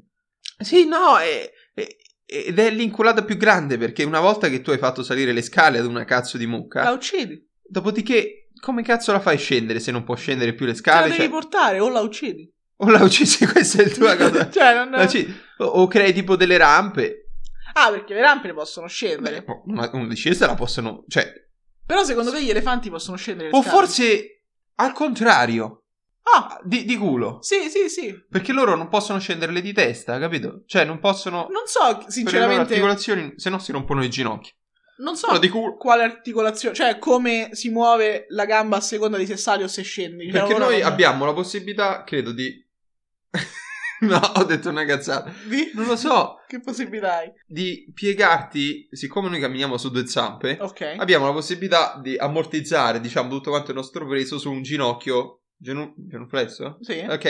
Sì, 0.60 0.88
no, 0.88 1.18
è- 1.18 1.50
è- 1.74 1.96
ed 2.26 2.58
è 2.60 2.70
l'inculata 2.72 3.24
più 3.24 3.38
grande 3.38 3.78
perché 3.78 4.04
una 4.04 4.20
volta 4.20 4.50
che 4.50 4.62
tu 4.62 4.72
hai 4.72 4.78
fatto 4.78 5.04
salire 5.04 5.32
le 5.34 5.42
scale 5.42 5.78
ad 5.80 5.86
una 5.86 6.04
cazzo 6.06 6.38
di 6.38 6.46
mucca, 6.48 6.84
La 6.84 6.92
uccidi. 6.92 7.48
dopodiché 7.62 8.50
come 8.60 8.82
cazzo 8.84 9.12
la 9.12 9.20
fai 9.20 9.38
scendere 9.38 9.80
se 9.80 9.92
non 9.92 10.04
può 10.04 10.16
scendere 10.16 10.54
più 10.54 10.66
le 10.66 10.74
Te 10.74 10.78
la 10.78 10.84
scale? 10.84 11.08
devi 11.10 11.18
Cioè, 11.22 11.30
portare 11.30 11.80
o 11.80 11.90
la 11.90 12.02
uccidi. 12.02 12.52
o 12.78 12.90
la 12.90 13.04
uccisi, 13.04 13.46
questa 13.48 13.82
è 13.84 13.88
la 13.88 13.94
tua 13.94 14.16
cosa. 14.18 14.50
cioè, 14.52 14.74
non... 14.86 15.00
Uccidi. 15.02 15.34
O, 15.60 15.66
o 15.66 15.88
crei 15.88 16.12
tipo 16.14 16.36
delle 16.36 16.58
rampe. 16.58 17.30
Ah, 17.74 17.92
perché 17.92 18.14
le 18.16 18.22
rampe 18.22 18.54
possono 18.54 18.88
scendere. 18.88 19.44
Beh, 19.44 19.62
una, 19.66 19.90
una 19.94 20.08
discesa 20.08 20.48
la 20.48 20.56
possono... 20.56 21.04
Cioè, 21.08 21.32
Però 21.86 22.04
secondo 22.04 22.32
te 22.32 22.42
gli 22.42 22.50
elefanti 22.50 22.90
possono 22.90 23.16
scendere 23.18 23.52
le 23.52 23.56
o 23.58 23.62
scale? 23.62 23.76
forse 23.78 24.42
al 24.76 24.92
contrario, 24.94 25.84
Ah, 26.36 26.60
di, 26.63 26.84
di 26.86 26.98
culo. 26.98 27.38
sì, 27.41 27.69
sì, 27.69 27.88
sì. 27.89 28.13
Perché 28.29 28.51
loro 28.51 28.75
non 28.75 28.89
possono 28.89 29.19
scenderle 29.19 29.62
di 29.62 29.72
testa, 29.74 30.19
capito? 30.19 30.63
Cioè, 30.65 30.84
non 30.86 31.00
possono... 31.00 31.48
Non 31.50 31.63
so, 31.65 31.96
Per 31.96 32.05
le 32.05 32.12
sinceramente, 32.12 32.62
articolazioni, 32.62 33.34
se 33.38 33.50
no 33.50 33.60
si 33.60 33.72
rompono 33.72 34.03
i 34.03 34.10
ginocchi. 34.10 34.51
non 34.98 35.15
so 35.15 35.27
Però 35.27 35.39
di 35.39 35.48
culo. 35.50 35.77
quale 35.77 36.03
articolazione, 36.03 36.75
cioè 36.75 36.98
come 37.00 37.50
si 37.53 37.69
muove 37.69 38.25
la 38.29 38.46
gamba 38.46 38.77
a 38.77 38.81
seconda 38.81 39.17
di 39.17 39.25
se 39.25 39.38
sali 39.38 39.63
o 39.63 39.67
se 39.67 39.84
scendi. 39.84 40.29
Cioè, 40.31 40.41
Perché 40.41 40.57
noi 40.57 40.79
non- 40.79 40.88
abbiamo 40.91 41.24
la 41.25 41.34
possibilità, 41.34 42.03
credo, 42.03 42.31
di... 42.34 42.65
no, 44.01 44.17
ho 44.36 44.43
detto 44.43 44.69
una 44.69 44.86
cazzata. 44.86 45.31
Di? 45.46 45.72
Non 45.74 45.86
lo 45.86 45.96
so, 45.96 46.41
Che 46.48 46.60
possibilità 46.60 47.17
hai? 47.17 47.31
di 47.46 47.89
piegarti, 47.93 48.88
siccome 48.91 49.29
noi 49.29 49.39
camminiamo 49.39 49.77
su 49.77 49.89
due 49.91 50.07
zampe, 50.07 50.57
Ok. 50.60 50.96
abbiamo 50.98 51.25
la 51.25 51.31
possibilità 51.34 52.00
di 52.01 52.17
ammortizzare, 52.17 53.00
diciamo, 53.00 53.29
tutto 53.29 53.50
quanto 53.51 53.72
il 53.72 53.77
nostro 53.77 54.05
peso 54.07 54.38
su 54.38 54.51
un 54.51 54.62
ginocchio, 54.62 55.41
genu- 55.58 55.94
genuflesso, 55.98 56.78
Sì. 56.82 57.06
ok? 57.08 57.26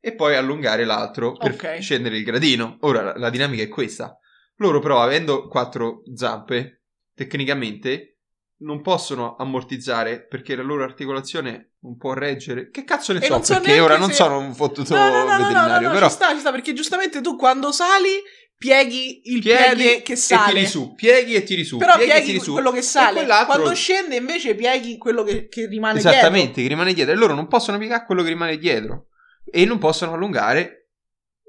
E 0.00 0.14
poi 0.14 0.36
allungare 0.36 0.84
l'altro 0.84 1.32
per 1.32 1.52
Ok. 1.52 1.78
scendere 1.80 2.16
il 2.16 2.24
gradino. 2.24 2.76
Ora, 2.80 3.02
la, 3.02 3.14
la 3.16 3.30
dinamica 3.30 3.62
è 3.62 3.68
questa. 3.68 4.18
Loro 4.56 4.78
però, 4.80 5.02
avendo 5.02 5.48
quattro 5.48 6.02
zampe, 6.14 6.82
tecnicamente 7.14 8.12
non 8.58 8.80
possono 8.80 9.36
ammortizzare 9.36 10.24
perché 10.26 10.56
la 10.56 10.62
loro 10.62 10.82
articolazione 10.84 11.72
non 11.80 11.96
può 11.98 12.14
reggere. 12.14 12.70
Che 12.70 12.84
cazzo 12.84 13.12
ne 13.12 13.18
E 13.18 13.26
so? 13.26 13.32
non 13.32 13.44
so 13.44 13.54
perché 13.60 13.80
ora 13.80 13.98
non 13.98 14.08
se- 14.08 14.14
sono 14.14 14.38
un 14.38 14.54
fottuto 14.54 14.94
No, 14.94 15.00
no, 15.00 15.08
no, 15.08 15.12
no, 15.12 15.24
no, 15.24 15.30
no, 15.30 15.36
veterinario, 15.48 15.88
no, 15.88 15.94
però 15.94 16.08
ci 16.08 16.14
sta, 16.14 16.32
ci 16.32 16.38
sta, 16.40 16.50
perché 16.52 16.72
giustamente 16.72 17.20
tu 17.20 17.36
quando 17.36 17.70
sali 17.72 18.08
pieghi 18.58 19.20
il 19.32 19.40
pieghi 19.42 19.74
piede 19.74 20.02
che 20.02 20.12
e 20.12 20.16
sale. 20.16 20.52
tiri 20.52 20.66
su, 20.66 20.94
pieghi 20.94 21.34
e 21.34 21.42
tiri 21.44 21.64
su, 21.64 21.76
Però 21.76 21.96
pieghi, 21.96 22.10
pieghi, 22.10 22.22
e 22.22 22.32
tiri 22.32 22.40
su. 22.44 22.52
quello 22.52 22.70
che 22.70 22.78
E 22.78 22.82
sale. 22.82 23.26
Quando 23.46 23.74
scende 23.74 24.16
invece 24.16 24.54
pieghi 24.54 24.96
quello 24.98 25.22
che, 25.22 25.48
che 25.48 25.66
rimane 25.66 25.98
Esattamente, 25.98 26.62
che 26.62 26.68
rimane 26.68 26.92
dietro. 26.94 27.12
E 27.12 27.16
loro 27.16 27.34
non 27.34 27.48
possono 27.48 27.78
piegare 27.78 28.04
quello 28.06 28.22
che 28.22 28.28
rimane 28.28 28.56
dietro. 28.58 29.08
E 29.50 29.64
non 29.64 29.78
possono 29.78 30.14
allungare 30.14 30.54
dietro. 30.62 30.84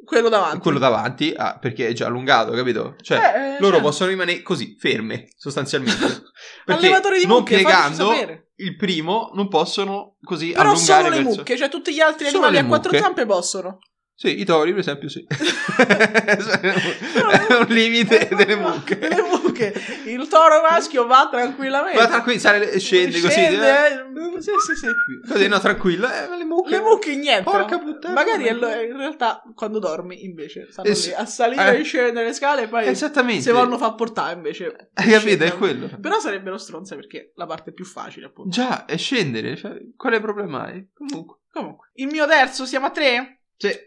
Quello 0.06 0.30
davanti. 0.30 0.60
quello 0.60 0.80
davanti 0.80 1.34
ah, 1.36 1.58
perché 1.60 1.88
è 1.88 1.92
già 1.92 2.06
allungato, 2.06 2.52
capito? 2.54 2.96
Cioè, 3.02 3.18
Eh, 3.18 3.40
eh, 3.56 3.58
loro 3.60 3.74
cioè. 3.76 3.82
possono 3.82 4.10
rimanere 4.10 4.42
così, 4.42 4.78
ferme, 4.80 5.28
sostanzialmente. 5.36 6.06
Allevatori 6.68 7.20
di 7.20 7.26
non 7.26 7.40
mucche, 7.40 7.56
piegando 7.56 8.14
il 8.56 8.76
primo 8.78 9.32
non 9.34 9.50
possono 9.50 10.16
così 10.22 10.52
Però 10.52 10.70
allungare 10.72 11.04
solo 11.04 11.10
le 11.10 11.24
verso- 11.24 11.38
mucche, 11.40 11.58
cioè 11.58 11.68
tutti 11.70 11.94
gli 11.94 12.00
altri 12.00 12.30
Solo 12.30 12.46
animali 12.46 12.66
a 12.66 12.68
quattro 12.68 12.98
zampe 12.98 13.26
possono. 13.26 13.80
Sì, 14.20 14.40
i 14.40 14.46
tori, 14.46 14.72
per 14.72 14.80
esempio, 14.80 15.10
sì. 15.10 15.24
è 15.78 17.54
un 17.54 17.68
limite 17.68 18.28
delle 18.36 18.56
mucche. 18.56 18.98
Delle 18.98 19.22
mucche. 19.22 19.72
Il 20.08 20.28
toro 20.28 20.60
maschio 20.68 21.06
va 21.06 21.28
tranquillamente. 21.30 22.00
Ma 22.00 22.08
tranquillo, 22.08 22.40
sale 22.40 22.72
e 22.72 22.80
scende 22.80 23.22
così. 23.22 23.40
Eh. 23.40 23.54
eh. 23.54 24.42
Sì, 24.42 24.52
sì, 24.66 24.74
sì. 24.76 24.88
Così, 25.32 25.48
no, 25.48 25.60
tranquillo. 25.60 26.08
Eh, 26.08 26.36
le 26.36 26.46
mucche. 26.46 26.70
Le 26.72 26.82
mucche 26.82 27.16
niente. 27.16 27.44
Porca 27.44 27.78
puttana. 27.78 28.16
Magari 28.16 28.48
in 28.48 28.98
realtà 28.98 29.44
quando 29.54 29.78
dormi 29.78 30.24
invece 30.26 30.68
stanno 30.72 30.90
Eh, 30.90 30.94
lì 30.94 31.14
a 31.14 31.26
salire 31.28 31.78
Eh. 31.78 31.82
e 31.82 31.84
scendere 31.84 32.26
le 32.26 32.34
scale 32.34 32.64
e 32.64 32.68
poi 32.68 32.88
Esattamente. 32.88 33.44
se 33.44 33.52
vanno 33.52 33.78
fa 33.78 33.94
portare 33.94 34.34
invece. 34.34 34.90
Hai 34.96 35.12
capito? 35.12 35.44
È 35.44 35.54
quello. 35.56 35.92
Però 36.02 36.18
sarebbero 36.20 36.58
stronze 36.58 36.96
perché 36.96 37.34
la 37.36 37.46
parte 37.46 37.72
più 37.72 37.86
facile 37.86 38.26
appunto. 38.26 38.50
Già, 38.50 38.86
è 38.86 38.98
scendere. 38.98 39.56
Cioè, 39.56 39.78
quale 39.96 40.20
problema 40.20 40.64
hai? 40.64 40.90
Comunque. 40.92 41.36
Comunque, 41.52 41.92
il 41.98 42.08
mio 42.08 42.26
terzo 42.26 42.66
siamo 42.66 42.88
a 42.88 42.90
tre? 42.90 43.42
Sì. 43.56 43.87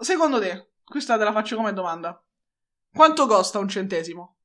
Secondo 0.00 0.40
te, 0.40 0.70
questa 0.84 1.16
te 1.18 1.24
la 1.24 1.32
faccio 1.32 1.56
come 1.56 1.72
domanda. 1.72 2.22
Quanto 2.92 3.26
costa 3.26 3.58
un 3.58 3.68
centesimo? 3.68 4.36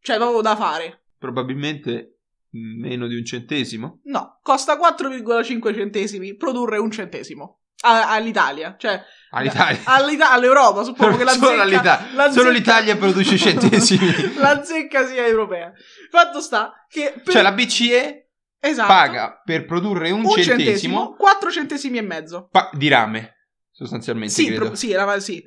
Cioè, 0.00 0.16
proprio 0.16 0.40
da 0.40 0.54
fare. 0.56 1.04
Probabilmente 1.18 2.18
meno 2.50 3.06
di 3.06 3.16
un 3.16 3.24
centesimo. 3.24 4.00
No, 4.04 4.38
costa 4.42 4.76
4,5 4.78 5.74
centesimi 5.74 6.36
produrre 6.36 6.78
un 6.78 6.90
centesimo. 6.90 7.60
A- 7.82 8.10
all'Italia, 8.12 8.74
cioè 8.78 9.02
All'Italia. 9.30 9.80
all'Ita- 9.84 10.30
all'Europa, 10.30 10.82
suppongo 10.82 11.16
che 11.18 11.24
la 11.24 11.32
Solo 11.32 11.48
zecca, 11.48 11.62
all'Italia. 11.62 12.14
la 12.14 12.22
Solo 12.30 12.32
zecca- 12.32 12.50
l'Italia 12.50 12.96
produce 12.96 13.36
centesimi. 13.36 14.34
la 14.38 14.64
zecca 14.64 15.06
sia 15.06 15.26
europea. 15.26 15.72
Fatto 16.10 16.40
sta 16.40 16.72
che 16.88 17.12
per- 17.22 17.32
Cioè 17.34 17.42
la 17.42 17.52
BCE 17.52 18.30
esatto, 18.60 18.88
paga 18.88 19.42
per 19.44 19.66
produrre 19.66 20.10
un, 20.10 20.20
un 20.24 20.30
centesimo, 20.30 20.56
centesimo, 20.56 21.14
4 21.16 21.50
centesimi 21.50 21.98
e 21.98 22.02
mezzo. 22.02 22.48
pa- 22.50 22.70
di 22.72 22.88
rame, 22.88 23.35
sostanzialmente, 23.76 24.32
Sì, 24.34 24.52
pro- 24.52 24.74
sì, 24.74 24.90
era, 24.92 25.20
sì. 25.20 25.44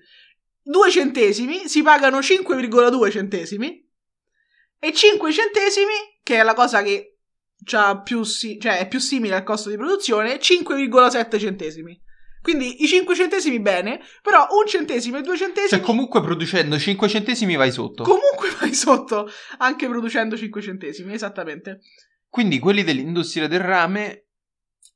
2 0.61 0.91
centesimi 0.91 1.67
si 1.67 1.81
pagano 1.81 2.19
5,2 2.19 3.09
centesimi 3.11 3.87
e 4.79 4.93
5 4.93 5.31
centesimi, 5.31 5.93
che 6.23 6.39
è 6.39 6.43
la 6.43 6.53
cosa 6.53 6.83
che 6.83 7.17
c'ha 7.63 8.01
più 8.01 8.23
si- 8.23 8.59
cioè 8.59 8.77
è 8.79 8.87
più 8.87 8.99
simile 8.99 9.35
al 9.35 9.43
costo 9.43 9.69
di 9.69 9.75
produzione, 9.77 10.39
5,7 10.39 11.39
centesimi. 11.39 11.99
Quindi 12.41 12.83
i 12.83 12.87
5 12.87 13.15
centesimi 13.15 13.59
bene, 13.59 13.99
però 14.21 14.47
un 14.51 14.65
centesimo 14.65 15.17
e 15.17 15.21
2 15.21 15.35
centesimi 15.35 15.69
Cioè 15.69 15.81
comunque 15.81 16.21
producendo 16.21 16.79
5 16.79 17.09
centesimi 17.09 17.55
vai 17.55 17.71
sotto. 17.71 18.03
comunque 18.03 18.49
vai 18.61 18.73
sotto, 18.73 19.29
anche 19.57 19.87
producendo 19.87 20.37
5 20.37 20.61
centesimi, 20.61 21.13
esattamente. 21.13 21.79
Quindi 22.29 22.59
quelli 22.59 22.83
dell'industria 22.83 23.47
del 23.47 23.59
rame 23.59 24.27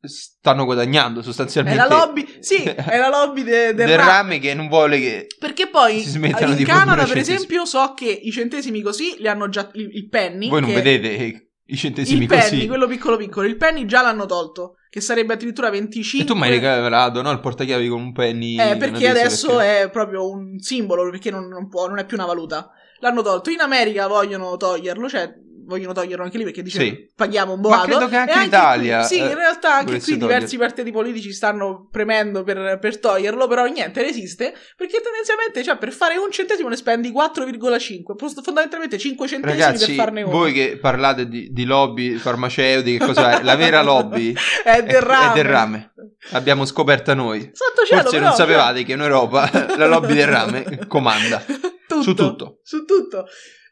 stanno 0.08 0.66
guadagnando 0.66 1.22
È 1.22 1.24
sostanzialmente. 1.24 1.80
la 1.80 1.88
lobby, 1.88 2.28
sì, 2.40 2.62
è 2.64 2.98
la 2.98 3.10
lobby 3.10 3.44
de- 3.44 3.74
del 3.74 3.88
del 3.88 3.98
rame. 3.98 4.12
rame 4.12 4.40
che 4.40 4.54
non 4.54 4.68
vuole 4.68 5.00
che... 5.00 5.28
Perché 5.40 5.68
poi 5.68 6.02
Si 6.02 6.10
smettano 6.10 6.52
in 6.52 6.58
di 6.58 6.64
Canada, 6.66 6.96
per 6.98 7.06
centesimi. 7.08 7.36
esempio, 7.36 7.66
so 7.66 7.94
che 7.96 8.06
i 8.10 8.32
centesimi 8.32 8.82
così 8.82 9.16
li 9.20 9.28
hanno 9.28 9.48
già 9.50 9.70
il, 9.74 9.90
il 9.96 10.10
penny. 10.10 10.50
Voi 10.50 10.62
non 10.62 10.70
che- 10.70 10.76
vedete 10.82 11.48
i 11.66 11.78
centesimi 11.78 12.24
il 12.24 12.28
penny, 12.28 12.42
così. 12.42 12.68
quello 12.68 12.88
piccolo 12.88 13.16
piccolo, 13.18 13.48
il 13.48 13.56
penny 13.56 13.86
già 13.86 14.02
l'hanno 14.02 14.26
tolto, 14.26 14.76
che 14.90 15.00
sarebbe 15.00 15.34
addirittura 15.34 15.70
25. 15.70 16.26
E 16.26 16.28
tu 16.28 16.38
mi 16.38 16.46
hai 16.48 16.60
regalato, 16.60 17.22
no? 17.22 17.32
Il 17.32 17.40
portachiavi 17.40 17.88
con 17.88 18.02
un 18.02 18.12
penny. 18.12 18.60
Eh, 18.60 18.76
perché 18.76 19.08
adesso 19.08 19.56
perché- 19.56 19.82
è 19.84 19.90
proprio 19.90 20.30
un 20.30 20.60
simbolo, 20.60 21.10
perché 21.10 21.32
non, 21.32 21.48
non 21.48 21.70
può, 21.70 21.88
non 21.88 22.00
è 22.00 22.06
più 22.06 22.18
una 22.18 22.26
valuta. 22.28 22.70
L'hanno 23.00 23.22
tolto. 23.22 23.50
In 23.50 23.62
America 23.62 24.08
vogliono 24.08 24.56
toglierlo, 24.58 25.08
cioè 25.10 25.34
vogliono 25.66 25.94
toglierlo 25.94 26.24
anche 26.24 26.38
lì 26.38 26.44
perché 26.44 26.62
dice 26.62 26.80
Sì. 26.80 27.12
paghiamo 27.16 27.54
un 27.54 27.60
Ma 27.62 27.68
boato. 27.70 27.86
credo 27.86 28.08
che 28.08 28.16
anche 28.18 28.34
E 28.34 28.40
l'Italia, 28.44 28.98
qui- 29.00 29.08
sì, 29.08 29.22
eh, 29.22 29.26
in 29.30 29.36
realtà 29.36 29.76
anche 29.76 30.00
qui 30.00 30.18
diversi 30.18 30.56
toglierlo. 30.58 30.58
partiti 30.60 30.92
politici 30.92 31.34
stanno 31.34 31.88
premendo 31.92 32.44
per, 32.44 32.78
per 32.80 33.00
toglierlo, 33.00 33.48
però 33.48 33.66
niente, 33.66 34.02
resiste, 34.02 34.54
perché 34.76 35.02
tendenzialmente, 35.02 35.64
cioè, 35.64 35.78
per 35.78 35.92
fare 35.92 36.18
un 36.18 36.32
centesimo 36.32 36.70
ne 36.70 36.76
spendi 36.76 37.12
4,5, 37.12 38.16
post- 38.16 38.42
fondamentalmente 38.44 38.98
5 38.98 39.28
centesimi 39.28 39.62
Ragazzi, 39.62 39.86
per 39.88 39.96
farne 39.96 40.22
uno. 40.24 40.32
voi 40.32 40.52
che 40.54 40.78
parlate 40.80 41.28
di, 41.28 41.50
di 41.52 41.66
lobby 41.66 42.16
farmaceutiche, 42.16 43.04
cosa 43.06 43.40
è? 43.40 43.44
La 43.44 43.56
vera 43.56 43.82
lobby 43.84 44.34
è 44.64 44.84
del 44.84 45.02
rame. 45.02 45.32
è 45.32 45.34
del 45.36 45.46
rame. 45.46 45.94
L'abbiamo 46.32 46.66
scoperta 46.66 47.14
noi. 47.14 47.52
Sotto 47.54 47.86
cielo, 47.86 48.02
Forse 48.02 48.18
però, 48.18 48.30
non 48.30 48.36
cioè- 48.38 48.46
sapevate 48.48 48.84
che 48.84 48.94
in 48.94 49.02
Europa 49.02 49.50
la 49.78 49.88
lobby 49.88 50.14
del 50.14 50.28
rame 50.28 50.86
comanda. 50.88 51.44
tutto, 51.88 52.02
Su 52.02 52.14
tutto. 52.14 52.60
Su 52.64 52.86
tutto. 52.86 53.26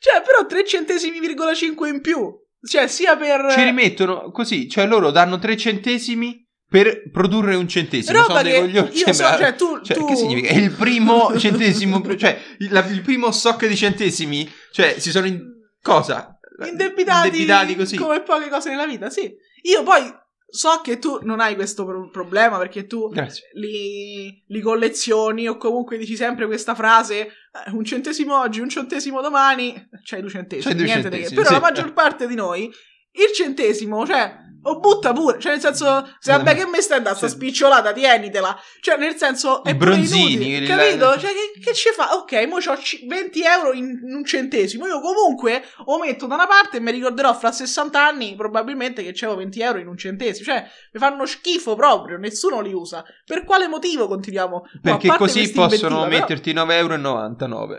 Cioè, 0.03 0.23
però 0.25 0.47
3 0.47 0.65
centesimi,5 0.65 1.85
in 1.87 2.01
più. 2.01 2.33
Cioè, 2.67 2.87
sia 2.87 3.15
per... 3.17 3.51
Ci 3.51 3.63
rimettono 3.63 4.31
così, 4.31 4.67
cioè 4.67 4.87
loro 4.87 5.11
danno 5.11 5.37
3 5.37 5.55
centesimi 5.57 6.43
per 6.67 7.09
produrre 7.11 7.53
un 7.55 7.67
centesimo. 7.67 8.17
Roba 8.17 8.39
Sono 8.39 8.41
dei 8.43 8.59
coglioni. 8.59 8.97
io 8.97 9.13
so, 9.13 9.23
cioè, 9.23 9.55
tu- 9.55 9.81
cioè, 9.81 9.97
tu- 9.97 10.07
che 10.07 10.15
significa? 10.15 10.47
È 10.49 10.55
il 10.57 10.71
primo 10.71 11.33
centesimo, 11.37 12.01
cioè 12.15 12.39
il, 12.59 12.87
il 12.91 13.01
primo 13.01 13.31
stock 13.31 13.67
di 13.67 13.75
centesimi, 13.75 14.49
cioè 14.71 14.95
si 14.97 15.11
sono 15.11 15.27
in 15.27 15.39
cosa? 15.81 16.35
indebitati, 16.67 17.27
Indebitati 17.27 17.75
così. 17.75 17.97
come 17.97 18.21
poche 18.21 18.49
cose 18.49 18.69
nella 18.69 18.85
vita, 18.87 19.09
sì. 19.09 19.31
Io 19.63 19.83
poi 19.83 20.03
so 20.47 20.81
che 20.83 20.97
tu 20.99 21.19
non 21.23 21.39
hai 21.39 21.55
questo 21.55 21.85
pro- 21.85 22.09
problema 22.09 22.57
perché 22.57 22.85
tu 22.85 23.09
li, 23.53 24.43
li 24.47 24.61
collezioni 24.61 25.47
o 25.47 25.57
comunque 25.57 25.97
dici 25.97 26.15
sempre 26.15 26.45
questa 26.45 26.75
frase 26.75 27.29
un 27.71 27.83
centesimo 27.83 28.39
oggi, 28.39 28.61
un 28.61 28.69
centesimo 28.69 29.21
domani, 29.21 29.89
c'hai 30.03 30.21
due 30.21 30.29
centesimi, 30.29 30.63
C'hai 30.63 30.75
due 30.75 30.85
niente 30.85 31.09
di 31.09 31.15
che. 31.17 31.27
centesimi, 31.27 31.35
Però 31.41 31.47
sì. 31.47 31.53
la 31.53 31.59
maggior 31.59 31.93
parte 31.93 32.27
di 32.27 32.35
noi 32.35 32.63
il 32.63 33.33
centesimo, 33.33 34.05
cioè 34.05 34.37
o 34.63 34.79
butta 34.79 35.11
pure, 35.13 35.39
cioè 35.39 35.53
nel 35.53 35.61
senso 35.61 36.07
se 36.19 36.31
vabbè 36.31 36.55
che 36.55 36.65
me 36.67 36.81
stai 36.81 36.97
andando 36.97 37.17
sta 37.17 37.27
spicciolata, 37.27 37.91
tienitela. 37.93 38.55
Cioè 38.79 38.97
nel 38.97 39.15
senso 39.15 39.63
è 39.63 39.71
I 39.71 39.75
bronzini, 39.75 40.31
inutile, 40.55 40.65
capito? 40.67 41.17
Cioè 41.19 41.31
che, 41.31 41.59
che 41.59 41.73
ci 41.73 41.89
fa? 41.89 42.13
Ok, 42.15 42.45
mo 42.47 42.57
c'ho 42.57 42.77
ci- 42.77 43.05
20 43.07 43.41
euro 43.43 43.73
in, 43.73 43.85
in 44.03 44.13
un 44.13 44.23
centesimo, 44.25 44.85
io 44.85 44.99
comunque 45.01 45.63
lo 45.85 45.97
metto 45.99 46.27
da 46.27 46.35
una 46.35 46.47
parte 46.47 46.77
e 46.77 46.79
mi 46.79 46.91
ricorderò 46.91 47.33
fra 47.33 47.51
60 47.51 48.05
anni 48.05 48.35
probabilmente 48.35 49.03
che 49.03 49.11
c'avevo 49.13 49.39
20 49.39 49.61
euro 49.61 49.79
in 49.79 49.87
un 49.87 49.97
centesimo, 49.97 50.45
cioè 50.45 50.63
mi 50.93 50.99
fanno 50.99 51.25
schifo 51.25 51.75
proprio, 51.75 52.17
nessuno 52.17 52.61
li 52.61 52.73
usa. 52.73 53.03
Per 53.25 53.43
quale 53.43 53.67
motivo 53.67 54.07
continuiamo? 54.07 54.55
No, 54.73 54.79
Perché 54.81 55.07
parte 55.07 55.23
così 55.23 55.51
possono 55.51 56.01
però- 56.03 56.07
metterti 56.07 56.53
9,99 56.53 57.49
euro. 57.51 57.75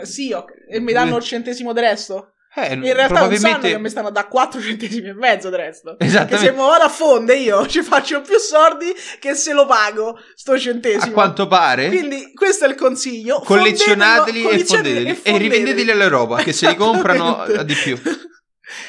Eh, 0.00 0.06
Sì, 0.06 0.32
ok, 0.32 0.50
e 0.70 0.80
mi 0.80 0.92
danno 0.92 1.16
il 1.16 1.22
centesimo 1.22 1.72
del 1.72 1.84
resto? 1.84 2.34
Eh, 2.54 2.74
In 2.74 2.80
realtà 2.82 2.92
non 2.92 3.04
sanno 3.08 3.28
probabilmente... 3.28 3.70
che 3.70 3.78
mi 3.78 3.88
stanno 3.88 4.10
da 4.10 4.26
4 4.26 4.60
centesimi 4.60 5.08
e 5.08 5.14
mezzo 5.14 5.48
del 5.48 5.58
resto. 5.60 5.96
Che 5.96 6.04
Esattamente. 6.04 6.38
se 6.46 6.50
mi 6.52 6.58
vado 6.58 6.84
a 6.84 6.88
fonde 6.90 7.34
io 7.36 7.66
ci 7.66 7.82
faccio 7.82 8.20
più 8.20 8.36
soldi 8.38 8.92
che 9.18 9.34
se 9.34 9.52
lo 9.54 9.64
pago 9.64 10.18
sto 10.34 10.58
centesimo. 10.58 11.04
A 11.12 11.14
quanto 11.14 11.46
pare, 11.46 11.88
Quindi 11.88 12.32
questo 12.34 12.66
è 12.66 12.68
il 12.68 12.74
consiglio. 12.74 13.40
collezionateli 13.40 14.46
e 14.48 14.64
fondeteli 14.64 15.20
e 15.22 15.38
rivendeteli 15.38 15.90
all'Europa 15.90 16.42
che 16.42 16.52
se 16.52 16.68
li 16.68 16.74
comprano 16.76 17.38
a 17.38 17.62
di 17.62 17.74
più. 17.74 17.98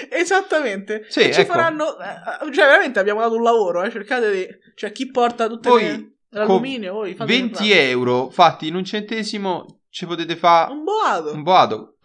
Esattamente. 0.09 1.05
Sì, 1.09 1.21
e 1.21 1.33
ci 1.33 1.41
ecco. 1.41 1.53
faranno. 1.53 1.97
eh, 1.99 2.51
Cioè, 2.53 2.65
veramente 2.65 2.99
abbiamo 2.99 3.21
dato 3.21 3.35
un 3.35 3.43
lavoro. 3.43 3.83
Eh. 3.83 3.91
Cercate 3.91 4.31
di. 4.31 4.47
Cioè, 4.75 4.91
chi 4.91 5.09
porta 5.09 5.47
tutte 5.47 5.69
Voi, 5.69 5.83
le. 5.83 6.07
L'alluminio, 6.29 6.93
voi 6.93 7.13
fate 7.13 7.31
20 7.31 7.71
euro 7.71 8.29
fatti 8.31 8.67
in 8.67 8.75
un 8.75 8.83
centesimo 8.83 9.81
ci 9.93 10.07
potete 10.07 10.35
fare 10.35 10.71
Un 10.71 10.83
boato. 10.83 11.31
un 11.33 11.43
boato, 11.43 11.97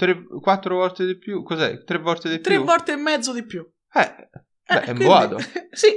4 0.42 0.74
volte 0.76 1.06
di 1.06 1.16
più, 1.16 1.42
cos'è? 1.42 1.82
3 1.84 1.98
volte 1.98 2.28
di 2.28 2.38
Tre 2.40 2.56
più? 2.56 2.64
volte 2.64 2.92
e 2.92 2.96
mezzo 2.96 3.32
di 3.32 3.44
più. 3.46 3.66
Eh, 3.94 4.00
Eh, 4.70 4.74
beh, 4.74 4.80
è 4.82 4.90
un 4.90 4.98
boato. 4.98 5.38
sì. 5.72 5.88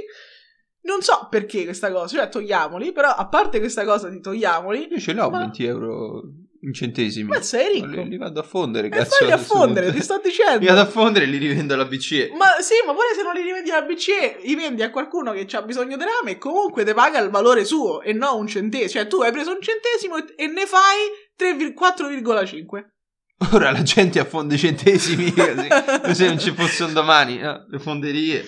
Non 0.84 1.02
so 1.02 1.28
perché 1.30 1.64
questa 1.64 1.92
cosa, 1.92 2.16
cioè 2.16 2.28
togliamoli, 2.30 2.92
però 2.92 3.10
a 3.10 3.28
parte 3.28 3.58
questa 3.58 3.84
cosa 3.84 4.08
di 4.08 4.20
togliamoli, 4.20 4.88
Io 4.90 4.98
ce 4.98 5.12
l'ho 5.12 5.28
Ma- 5.30 5.38
20 5.40 5.64
euro 5.64 6.22
in 6.62 6.72
centesimi. 6.72 7.28
ma 7.28 7.40
sei 7.42 7.74
ricco. 7.74 7.86
Li, 7.86 8.08
li 8.08 8.16
vado 8.16 8.40
a 8.40 8.42
fondere, 8.42 8.86
E 8.86 8.90
cazzo. 8.90 9.16
fagli 9.16 9.30
a 9.30 9.36
fondere, 9.38 9.92
ti 9.92 10.00
sto 10.02 10.16
Li 10.22 10.22
dicendo. 10.24 10.64
vado 10.66 10.80
a 10.80 10.86
fondere 10.86 11.26
e 11.26 11.28
li 11.28 11.36
rivendo 11.38 11.74
alla 11.74 11.84
BCE. 11.84 12.30
Ma 12.36 12.46
sì, 12.60 12.74
ma 12.86 12.94
pure 12.94 13.08
se 13.14 13.22
non 13.22 13.34
li 13.34 13.42
rivendi 13.42 13.70
alla 13.70 13.84
BCE, 13.86 14.38
li 14.42 14.54
vendi 14.56 14.82
a 14.82 14.90
qualcuno 14.90 15.32
che 15.32 15.46
ha 15.54 15.62
bisogno 15.62 15.96
di 15.98 16.02
rame 16.04 16.32
e 16.32 16.38
comunque 16.38 16.84
ti 16.84 16.94
paga 16.94 17.20
il 17.20 17.30
valore 17.30 17.64
suo 17.66 18.00
e 18.00 18.12
non 18.14 18.38
un 18.40 18.46
centesimo. 18.48 18.88
Cioè 19.02 19.06
tu 19.06 19.20
hai 19.20 19.30
preso 19.30 19.50
un 19.52 19.60
centesimo 19.60 20.16
e, 20.16 20.24
e 20.36 20.46
ne 20.48 20.66
fai 20.66 20.98
3, 21.36 21.56
4,5. 21.56 22.84
Ora 23.52 23.70
la 23.72 23.82
gente 23.82 24.20
affonda 24.20 24.54
i 24.54 24.58
centesimi 24.58 25.30
così, 25.34 25.66
come 26.00 26.14
se 26.14 26.26
non 26.26 26.38
ci 26.38 26.52
fosse 26.52 26.84
un 26.84 26.92
domani. 26.92 27.38
no? 27.38 27.66
Le 27.68 27.78
fonderie. 27.78 28.44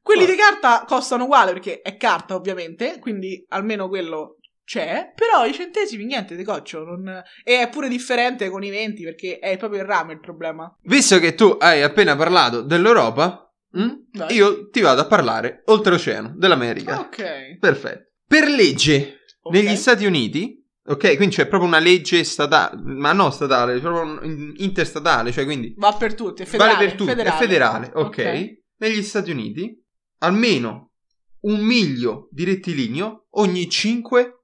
Quelli 0.00 0.24
di 0.24 0.36
carta 0.36 0.84
costano 0.86 1.24
uguale 1.24 1.52
perché 1.52 1.82
è 1.82 1.96
carta 1.98 2.34
ovviamente, 2.34 2.98
quindi 2.98 3.44
almeno 3.48 3.88
quello 3.88 4.38
c'è, 4.64 5.12
però 5.14 5.44
i 5.44 5.52
centesimi 5.52 6.04
niente 6.06 6.34
di 6.34 6.44
coccio. 6.44 6.82
Non... 6.82 7.22
E 7.44 7.60
è 7.60 7.68
pure 7.68 7.88
differente 7.88 8.48
con 8.48 8.62
i 8.64 8.70
20 8.70 9.02
perché 9.02 9.38
è 9.38 9.58
proprio 9.58 9.80
il 9.82 9.86
rame 9.86 10.14
il 10.14 10.20
problema. 10.20 10.74
Visto 10.84 11.18
che 11.18 11.34
tu 11.34 11.56
hai 11.60 11.82
appena 11.82 12.16
parlato 12.16 12.62
dell'Europa, 12.62 13.52
mm, 13.78 13.88
Dai. 14.12 14.34
io 14.34 14.70
ti 14.70 14.80
vado 14.80 15.02
a 15.02 15.06
parlare 15.06 15.62
oltreoceano, 15.66 16.32
dell'America. 16.36 17.00
Ok. 17.00 17.58
Perfetto. 17.58 18.12
Per 18.26 18.48
legge 18.48 19.24
Ok. 19.42 19.54
negli 19.54 19.76
Stati 19.76 20.06
Uniti, 20.06 20.57
ok, 20.88 21.16
quindi 21.16 21.34
c'è 21.36 21.46
proprio 21.46 21.68
una 21.68 21.78
legge 21.78 22.24
statale, 22.24 22.80
ma 22.82 23.12
non 23.12 23.32
statale, 23.32 23.78
proprio 23.78 24.20
interstatale, 24.56 25.32
cioè 25.32 25.44
quindi 25.44 25.74
Va 25.76 25.92
per 25.92 26.14
tutti, 26.14 26.42
è 26.42 26.44
federale. 26.46 26.74
vale 26.74 26.86
per 26.86 26.96
tutti, 26.96 27.10
è 27.12 27.32
federale, 27.32 27.90
ok. 27.94 28.56
Negli 28.78 29.02
Stati 29.02 29.30
Uniti, 29.30 29.84
almeno 30.18 30.92
un 31.40 31.60
miglio 31.60 32.28
di 32.30 32.44
rettilineo 32.44 33.26
ogni 33.30 33.68
5 33.68 34.38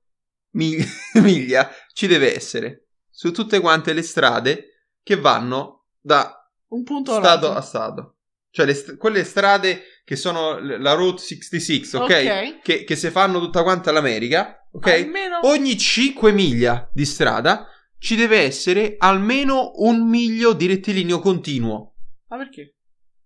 miglia, 0.50 0.84
miglia 1.20 1.70
ci 1.92 2.06
deve 2.06 2.34
essere 2.34 2.86
su 3.10 3.32
tutte 3.32 3.60
quante 3.60 3.92
le 3.92 4.02
strade 4.02 4.88
che 5.02 5.16
vanno 5.16 5.86
da 6.00 6.48
Un 6.68 6.82
punto 6.82 7.14
stato 7.14 7.50
a 7.52 7.60
stato. 7.60 8.16
Cioè 8.50 8.72
st- 8.72 8.96
quelle 8.96 9.24
strade 9.24 9.82
che 10.04 10.16
sono 10.16 10.58
la 10.58 10.92
Route 10.92 11.20
66, 11.20 11.88
ok? 11.94 12.02
Ok. 12.02 12.60
Che, 12.62 12.84
che 12.84 12.96
si 12.96 13.10
fanno 13.10 13.40
tutta 13.40 13.62
quanta 13.62 13.90
l'America, 13.90 14.63
ok? 14.74 14.86
Almeno 14.86 15.40
Ogni 15.42 15.76
5 15.78 16.32
miglia 16.32 16.88
di 16.92 17.04
strada 17.04 17.66
ci 17.98 18.16
deve 18.16 18.38
essere 18.38 18.96
almeno 18.98 19.72
un 19.76 20.08
miglio 20.08 20.52
di 20.52 20.66
rettilineo 20.66 21.20
continuo. 21.20 21.94
Ma 22.28 22.36
perché? 22.36 22.74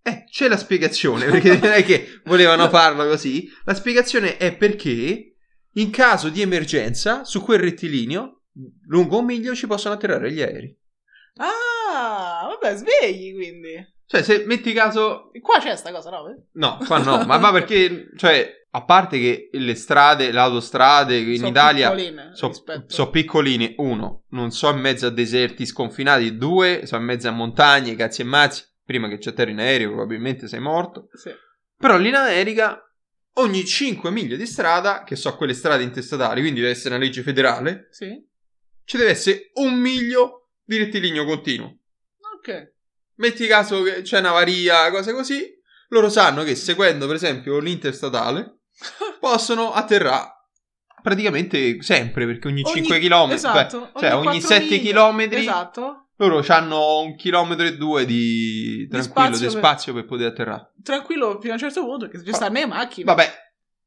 Eh, 0.03 0.25
c'è 0.31 0.49
la 0.49 0.57
spiegazione, 0.57 1.27
perché 1.27 1.59
non 1.59 1.73
è 1.73 1.85
che 1.85 2.21
volevano 2.25 2.69
farlo 2.71 3.07
così. 3.07 3.51
La 3.65 3.75
spiegazione 3.75 4.37
è 4.37 4.57
perché 4.57 5.35
in 5.73 5.91
caso 5.91 6.29
di 6.29 6.41
emergenza 6.41 7.25
su 7.25 7.43
quel 7.43 7.59
rettilineo 7.59 8.43
lungo 8.87 9.19
un 9.19 9.25
miglio 9.25 9.55
ci 9.55 9.67
possono 9.67 9.95
atterrare 9.95 10.33
gli 10.33 10.41
aerei. 10.41 10.77
Ah, 11.37 12.49
vabbè, 12.49 12.77
svegli 12.77 13.35
quindi. 13.35 13.97
Cioè, 14.07 14.23
se 14.23 14.45
metti 14.47 14.73
caso 14.73 15.31
Qua 15.41 15.59
c'è 15.59 15.77
sta 15.77 15.93
cosa, 15.93 16.11
no? 16.11 16.47
No, 16.53 16.79
qua 16.87 16.99
no, 16.99 17.25
ma 17.25 17.37
va 17.37 17.53
perché, 17.53 18.09
cioè, 18.17 18.58
a 18.71 18.85
parte 18.85 19.19
che 19.19 19.49
le 19.53 19.75
strade, 19.75 20.31
le 20.31 20.39
autostrade 20.39 21.17
in 21.17 21.37
Sono 21.37 21.49
Italia 21.49 21.91
piccoline 21.91 22.31
sono 22.35 22.53
rispetto- 22.53 23.11
piccoline, 23.11 23.75
uno, 23.79 24.25
non 24.31 24.51
so 24.51 24.71
in 24.71 24.79
mezzo 24.79 25.07
a 25.07 25.11
deserti 25.11 25.65
sconfinati, 25.65 26.37
due, 26.37 26.83
sono 26.85 27.01
in 27.01 27.07
mezzo 27.07 27.29
a 27.29 27.33
montagne, 27.33 27.95
cazzi 27.97 28.21
e 28.21 28.25
mazzi, 28.25 28.63
prima 28.85 29.09
che 29.09 29.19
ci 29.21 29.29
atterri 29.31 29.53
in 29.53 29.59
aereo 29.61 29.89
probabilmente 29.93 30.49
sei 30.49 30.61
morto, 30.61 31.09
Sì. 31.15 31.31
però 31.77 31.97
lì 31.97 32.09
in 32.09 32.15
America 32.17 32.83
ogni 33.35 33.65
5 33.65 34.11
miglia 34.11 34.37
di 34.37 34.47
strada, 34.47 35.03
che 35.05 35.17
so 35.17 35.35
quelle 35.37 35.55
strade 35.55 35.83
interstatali, 35.83 36.41
quindi 36.41 36.61
deve 36.61 36.73
essere 36.73 36.95
una 36.95 37.05
legge 37.05 37.23
federale, 37.23 37.89
Sì. 37.91 38.23
ci 38.85 38.97
deve 38.99 39.11
essere 39.11 39.51
un 39.55 39.75
miglio 39.79 40.51
di 40.63 40.77
rettilineo 40.77 41.25
continuo. 41.25 41.79
Ok. 42.37 42.73
Metti 43.17 43.47
caso 43.47 43.83
che 43.83 44.03
c'è 44.03 44.19
una 44.19 44.33
varia, 44.33 44.91
cose 44.91 45.13
così, 45.13 45.57
loro 45.89 46.09
sanno 46.11 46.45
che 46.45 46.55
seguendo 46.55 47.07
per 47.07 47.17
esempio 47.17 47.59
l'interstatale 47.59 48.58
possono 49.21 49.73
atterrare 49.73 50.33
praticamente 51.03 51.81
sempre 51.83 52.27
perché 52.27 52.49
ogni, 52.49 52.63
Ogni- 52.65 52.75
5 52.85 52.99
km, 52.99 53.31
Esatto. 53.33 53.91
cioè 53.99 54.15
ogni, 54.15 54.23
quattro 54.25 54.41
7 54.41 54.65
miglia. 54.69 55.11
km 55.11 55.21
Esatto. 55.33 56.09
loro 56.17 56.45
hanno 56.49 57.01
un 57.01 57.15
chilometro 57.17 57.65
e 57.67 57.77
due 57.77 58.05
di 58.05 58.87
tranquillo 58.91 59.03
spazio 59.15 59.47
di 59.49 59.53
per- 59.55 59.63
spazio 59.65 59.93
per 59.95 60.05
poter 60.05 60.27
atterrare. 60.27 60.73
Tranquillo 60.83 61.39
fino 61.41 61.53
a 61.53 61.55
un 61.55 61.61
certo 61.61 61.85
punto 61.85 62.09
perché 62.09 62.25
ci 62.27 62.33
stanno 62.33 62.59
le 62.59 62.67
macchine. 62.67 63.05
Vabbè, 63.05 63.33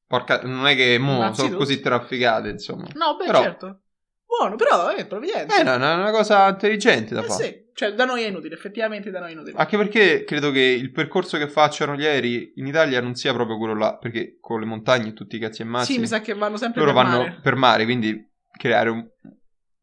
porca, 0.07 0.41
non 0.43 0.65
è 0.67 0.75
che 0.75 0.97
mo 0.97 1.15
Innanzitutto. 1.17 1.45
sono 1.47 1.57
così 1.57 1.79
trafficate, 1.81 2.49
insomma. 2.49 2.87
No, 2.93 3.15
beh, 3.17 3.25
Però- 3.25 3.41
certo. 3.41 3.79
Buono, 4.25 4.55
però 4.55 4.87
è 4.87 5.05
provvidenza. 5.07 5.59
Eh, 5.59 5.63
no, 5.63 5.73
è 5.73 5.75
una 5.93 6.11
cosa 6.11 6.47
intelligente 6.47 7.13
da 7.13 7.21
Eh 7.21 7.25
fare. 7.25 7.43
sì. 7.43 7.60
Cioè, 7.73 7.93
da 7.93 8.05
noi 8.05 8.23
è 8.23 8.27
inutile, 8.27 8.55
effettivamente 8.55 9.11
da 9.11 9.19
noi 9.19 9.29
è 9.29 9.31
inutile. 9.33 9.57
Anche 9.57 9.77
perché 9.77 10.23
credo 10.23 10.51
che 10.51 10.59
il 10.59 10.91
percorso 10.91 11.37
che 11.37 11.47
facciano 11.47 11.95
gli 11.95 12.05
aerei 12.05 12.53
in 12.55 12.67
Italia 12.67 13.01
non 13.01 13.15
sia 13.15 13.33
proprio 13.33 13.57
quello 13.57 13.75
là, 13.75 13.97
perché 13.97 14.37
con 14.39 14.59
le 14.59 14.65
montagne 14.65 15.09
e 15.09 15.13
tutti 15.13 15.37
i 15.37 15.39
cazzi 15.39 15.61
e 15.61 15.65
mazzi 15.65 15.93
sì, 15.93 15.99
mi 15.99 16.07
sa 16.07 16.21
che 16.21 16.33
vanno 16.33 16.57
sempre 16.57 16.81
loro 16.81 16.93
per 16.93 17.03
vanno 17.03 17.17
mare. 17.19 17.39
per 17.41 17.55
mare, 17.55 17.83
quindi 17.85 18.29
creare 18.51 18.89
un, 18.89 19.07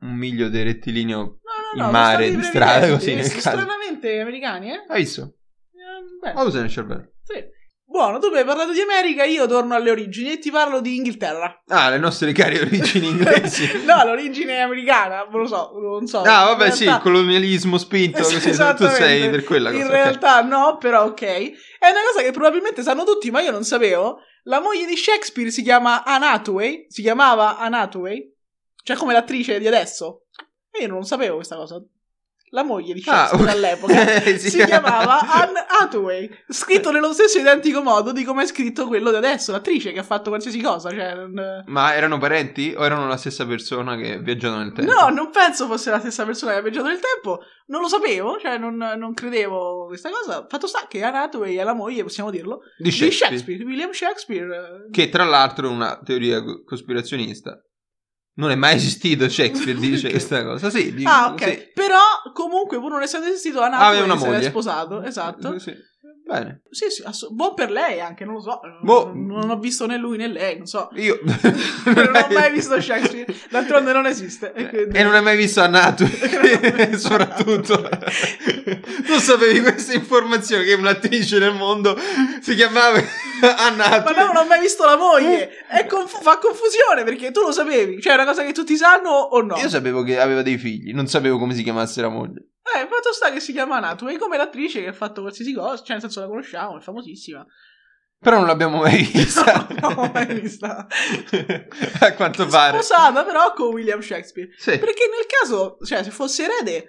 un 0.01 0.14
miglio 0.14 0.48
di 0.48 0.62
rettilineo. 0.62 1.38
No, 1.74 1.83
no, 1.83 1.85
in 1.85 1.90
mare, 1.90 2.31
di 2.35 2.42
strada, 2.42 2.88
così. 2.90 3.22
Stranamente 3.22 4.20
americani, 4.20 4.70
eh? 4.70 4.85
Hai 4.87 5.01
visto? 5.01 5.35
Eh, 5.72 6.27
beh, 6.27 6.33
Ma 6.35 6.42
usa 6.42 6.61
nel 6.61 6.70
cervello. 6.70 7.12
sì. 7.22 7.57
Buono, 7.90 8.18
tu 8.18 8.29
mi 8.31 8.37
hai 8.37 8.44
parlato 8.44 8.72
di 8.72 8.81
America, 8.81 9.24
io 9.24 9.46
torno 9.46 9.74
alle 9.74 9.90
origini 9.90 10.33
e 10.33 10.38
ti 10.38 10.51
parlo 10.51 10.81
di 10.83 10.96
Inghilterra. 10.96 11.62
Ah, 11.68 11.88
le 11.88 11.96
nostre 11.96 12.33
care 12.33 12.61
origini 12.61 13.07
inglesi. 13.09 13.83
no, 13.87 14.05
l'origine 14.05 14.61
americana, 14.61 15.27
non 15.31 15.40
lo 15.40 15.46
so, 15.46 15.70
non 15.81 16.07
so. 16.07 16.18
Ah, 16.20 16.44
vabbè, 16.44 16.66
In 16.66 16.72
sì, 16.72 16.85
realtà- 16.85 17.09
il 17.09 17.12
colonialismo 17.14 17.79
spinto, 17.79 18.18
così 18.22 18.38
tu 18.40 18.87
sei 18.88 19.31
per 19.31 19.42
quella 19.42 19.70
cosa. 19.70 19.83
In 19.83 19.90
realtà 19.90 20.42
no, 20.42 20.77
però 20.77 21.05
ok. 21.07 21.22
È 21.22 21.88
una 21.88 22.01
cosa 22.12 22.22
che 22.22 22.31
probabilmente 22.31 22.83
sanno 22.83 23.05
tutti, 23.05 23.31
ma 23.31 23.40
io 23.40 23.51
non 23.51 23.64
sapevo. 23.64 24.18
La 24.44 24.61
moglie 24.61 24.85
di 24.85 24.96
Shakespeare 24.96 25.51
si 25.51 25.62
chiama 25.62 26.05
Anne 26.05 26.27
Hathaway, 26.27 26.85
si 26.90 27.01
chiamava 27.01 27.57
Anne 27.59 27.79
Hathaway, 27.79 28.35
cioè 28.85 28.96
come 28.96 29.14
l'attrice 29.14 29.59
di 29.59 29.66
adesso. 29.66 30.27
E 30.70 30.83
io 30.83 30.88
non 30.88 31.05
sapevo 31.05 31.37
questa 31.37 31.57
cosa. 31.57 31.83
La 32.50 32.62
moglie 32.64 32.94
di 32.94 33.02
Ah, 33.06 33.26
Shakespeare 33.26 33.44
ok. 33.44 33.56
all'epoca, 33.56 34.06
Si 34.38 34.50
si, 34.50 34.56
chiama- 34.64 34.66
chiamava 34.88 35.18
Anne 35.20 35.64
Hathaway, 35.80 36.30
scritto 36.48 36.90
nello 36.90 37.12
stesso 37.12 37.38
identico 37.38 37.82
modo 37.82 38.12
di 38.12 38.24
come 38.24 38.42
è 38.42 38.46
scritto 38.46 38.87
quello 38.87 39.11
di 39.11 39.16
adesso, 39.16 39.52
l'attrice 39.52 39.92
che 39.92 39.98
ha 40.00 40.02
fatto 40.04 40.30
qualsiasi 40.30 40.61
cosa. 40.61 40.90
Cioè, 40.90 41.62
Ma 41.66 41.94
erano 41.94 42.18
parenti 42.18 42.74
o 42.76 42.84
erano 42.84 43.06
la 43.08 43.16
stessa 43.16 43.46
persona 43.46 43.96
che 43.96 44.14
ha 44.14 44.18
viaggiato 44.18 44.56
nel 44.58 44.72
tempo? 44.72 44.92
No, 44.92 45.08
non 45.08 45.30
penso 45.30 45.66
fosse 45.66 45.90
la 45.90 45.98
stessa 46.00 46.24
persona 46.24 46.52
che 46.52 46.58
ha 46.58 46.62
viaggiato 46.62 46.87
nel 46.88 47.00
tempo. 47.00 47.40
Non 47.66 47.82
lo 47.82 47.88
sapevo, 47.88 48.38
cioè 48.38 48.56
non, 48.56 48.76
non 48.76 49.12
credevo 49.12 49.87
questa 49.87 50.08
cosa. 50.11 50.46
Fatto 50.48 50.66
sta 50.66 50.87
che 50.88 51.02
Anne 51.02 51.18
Hathaway 51.18 51.56
è 51.56 51.62
la 51.64 51.74
moglie, 51.74 52.02
possiamo 52.02 52.30
dirlo, 52.30 52.61
Di 52.78 52.84
di 52.84 52.90
Shakespeare. 52.90 53.37
Shakespeare, 53.37 53.64
William 53.64 53.90
Shakespeare. 53.92 54.87
eh, 54.87 54.90
Che 54.90 55.08
tra 55.11 55.24
l'altro 55.24 55.68
è 55.68 55.70
una 55.70 56.00
teoria 56.02 56.42
co- 56.42 56.62
cospirazionista. 56.64 57.62
Non 58.38 58.51
è 58.53 58.55
mai 58.55 58.77
esistito 58.77 59.29
Shakespeare, 59.29 59.79
dice 59.81 60.11
questa 60.11 60.44
cosa. 60.44 60.70
Sì, 60.70 60.94
di- 60.94 61.05
Ah, 61.05 61.31
ok. 61.33 61.42
sì. 61.44 61.70
Però, 61.74 61.98
comunque, 62.33 62.79
pur 62.79 62.90
non 62.92 63.03
essendo 63.03 63.27
esistito, 63.27 63.61
una 64.05 64.16
se 64.16 64.24
l'è 64.27 64.31
moglie. 64.37 64.48
sposato. 64.48 65.03
Esatto. 65.03 65.59
Sì. 65.59 65.74
Bene. 66.28 66.60
Sì, 66.68 66.90
sì, 66.90 67.02
ass- 67.06 67.30
buon 67.30 67.54
per 67.54 67.70
lei 67.70 68.00
anche, 68.00 68.26
non 68.26 68.34
lo 68.34 68.40
so. 68.42 68.60
Boh. 68.82 69.06
Non, 69.14 69.24
non 69.40 69.48
ho 69.50 69.58
visto 69.58 69.86
né 69.86 69.96
lui 69.96 70.18
né 70.18 70.28
lei, 70.28 70.58
non 70.58 70.66
so. 70.66 70.90
Io 70.96 71.18
non 71.24 72.10
ho 72.14 72.26
mai 72.34 72.52
visto 72.52 72.78
Shakespeare, 72.78 73.34
d'altronde 73.48 73.92
non 73.94 74.04
esiste. 74.04 74.52
E, 74.52 74.68
quindi- 74.68 74.98
E 74.98 75.02
non 75.04 75.14
hai 75.14 75.22
mai 75.22 75.38
visto 75.38 75.62
Annato, 75.62 76.04
soprattutto. 76.98 77.88
non 79.08 79.18
sapevi 79.20 79.60
questa 79.60 79.94
informazione 79.94 80.64
che 80.64 80.74
un'attrice 80.74 81.38
nel 81.38 81.54
mondo 81.54 81.96
si 82.42 82.54
chiamava 82.54 83.00
Annato. 83.56 84.12
Ma 84.12 84.20
no, 84.20 84.26
non 84.32 84.36
ho 84.36 84.46
mai 84.46 84.60
visto 84.60 84.84
la 84.84 84.96
moglie. 84.96 85.64
È 85.66 85.86
conf- 85.86 86.20
fa 86.20 86.36
confusione 86.38 87.04
perché 87.04 87.30
tu 87.30 87.40
lo 87.40 87.52
sapevi. 87.52 88.02
Cioè, 88.02 88.12
è 88.12 88.16
una 88.16 88.26
cosa 88.26 88.44
che 88.44 88.52
tutti 88.52 88.76
sanno 88.76 89.08
o 89.10 89.40
no? 89.40 89.56
Io 89.56 89.68
sapevo 89.70 90.02
che 90.02 90.20
aveva 90.20 90.42
dei 90.42 90.58
figli, 90.58 90.92
non 90.92 91.06
sapevo 91.06 91.38
come 91.38 91.54
si 91.54 91.62
chiamasse 91.62 92.02
la 92.02 92.08
moglie. 92.10 92.48
Eh, 92.76 92.87
fatto 92.88 93.12
sta 93.12 93.31
che 93.33 93.40
si 93.40 93.52
chiama 93.52 93.78
Hathaway 93.78 94.16
come 94.16 94.37
l'attrice 94.37 94.81
che 94.83 94.88
ha 94.88 94.92
fatto 94.92 95.20
qualsiasi 95.22 95.52
cosa. 95.52 95.76
Cioè, 95.76 95.92
nel 95.92 96.00
senso 96.00 96.20
la 96.20 96.26
conosciamo, 96.26 96.78
è 96.78 96.81
famosissima. 96.81 97.44
Però 98.20 98.37
non 98.38 98.46
l'abbiamo 98.46 98.78
mai 98.78 99.02
vista. 99.12 99.66
non 99.81 99.94
l'ho 99.94 100.11
mai 100.12 100.26
vista. 100.40 100.87
A 102.00 102.14
quanto 102.14 102.46
pare. 102.46 102.76
Sposata 102.83 103.24
però 103.24 103.52
con 103.52 103.68
William 103.72 104.00
Shakespeare. 104.00 104.50
Sì. 104.57 104.78
Perché 104.78 105.04
nel 105.09 105.26
caso, 105.26 105.78
cioè, 105.85 106.02
se 106.02 106.11
fosse 106.11 106.44
erede, 106.44 106.85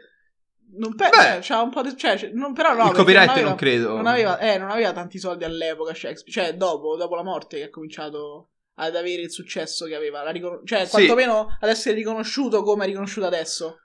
non 0.78 0.96
pe- 0.96 1.10
Beh. 1.10 1.16
cioè, 1.18 1.40
c'ha 1.42 1.62
un 1.62 1.70
po' 1.70 1.82
di. 1.84 1.96
Cioè, 1.96 2.32
non, 2.34 2.54
però 2.54 2.74
no. 2.74 2.88
Il 2.88 2.94
copyright 2.94 3.26
non, 3.28 3.34
aveva, 3.36 3.48
non 3.50 3.58
credo. 3.58 3.96
Non 3.96 4.08
aveva, 4.08 4.40
eh, 4.40 4.58
non 4.58 4.72
aveva 4.72 4.92
tanti 4.92 5.20
soldi 5.20 5.44
all'epoca 5.44 5.94
Shakespeare. 5.94 6.48
Cioè, 6.50 6.58
dopo, 6.58 6.96
dopo 6.96 7.16
la 7.16 7.24
morte 7.24 7.58
che 7.58 7.64
ha 7.66 7.70
cominciato 7.70 8.50
ad 8.76 8.96
avere 8.96 9.22
il 9.22 9.32
successo 9.32 9.86
che 9.86 9.94
aveva. 9.96 10.24
La 10.24 10.32
ricon- 10.32 10.66
cioè, 10.66 10.86
Sì. 10.86 10.92
quantomeno 10.92 11.48
ad 11.60 11.70
essere 11.70 11.96
riconosciuto 11.96 12.64
come 12.64 12.86
è 12.86 12.88
riconosciuto 12.88 13.28
adesso. 13.28 13.82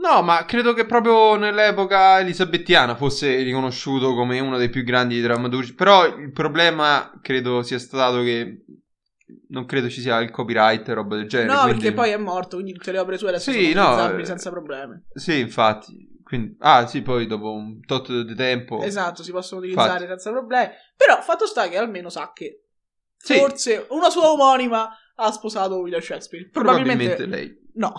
No, 0.00 0.22
ma 0.22 0.44
credo 0.44 0.74
che 0.74 0.86
proprio 0.86 1.34
nell'epoca 1.36 2.20
elisabettiana 2.20 2.94
fosse 2.94 3.42
riconosciuto 3.42 4.14
come 4.14 4.38
uno 4.38 4.56
dei 4.56 4.70
più 4.70 4.84
grandi 4.84 5.20
drammaturgi. 5.20 5.74
Però 5.74 6.06
il 6.06 6.30
problema 6.30 7.18
credo 7.20 7.62
sia 7.62 7.78
stato 7.78 8.22
che 8.22 8.64
non 9.48 9.66
credo 9.66 9.90
ci 9.90 10.00
sia 10.00 10.20
il 10.20 10.30
copyright 10.30 10.88
e 10.88 10.94
roba 10.94 11.16
del 11.16 11.28
genere. 11.28 11.52
no, 11.52 11.62
quindi- 11.62 11.80
perché 11.80 11.94
poi 11.94 12.10
è 12.10 12.16
morto, 12.16 12.56
quindi 12.56 12.74
tutte 12.74 12.92
le 12.92 12.98
opere 12.98 13.18
sue 13.18 13.28
adesso 13.28 13.50
Sì, 13.50 13.72
sono 13.72 13.74
no, 13.74 13.88
utilizzabili 13.90 14.22
eh, 14.22 14.26
senza 14.26 14.50
problemi. 14.50 15.02
Sì, 15.12 15.38
infatti. 15.40 16.16
Quindi... 16.22 16.56
Ah, 16.60 16.86
sì, 16.86 17.02
poi 17.02 17.26
dopo 17.26 17.52
un 17.52 17.80
tot 17.84 18.22
di 18.22 18.34
tempo. 18.34 18.80
Esatto, 18.82 19.22
si 19.22 19.32
possono 19.32 19.60
utilizzare 19.60 19.92
Infatti. 20.04 20.06
senza 20.10 20.30
problemi. 20.30 20.68
Però 20.96 21.20
fatto 21.22 21.46
sta 21.46 21.68
che 21.68 21.76
almeno 21.76 22.08
sa 22.08 22.30
che 22.32 22.62
Sì. 23.16 23.34
forse 23.34 23.86
una 23.90 24.10
sua 24.10 24.30
omonima 24.30 24.88
ha 25.16 25.32
sposato 25.32 25.78
William 25.80 26.00
Shakespeare. 26.00 26.48
Probabilmente, 26.50 27.16
Probabilmente 27.16 27.26
lei 27.26 27.66
no. 27.78 27.94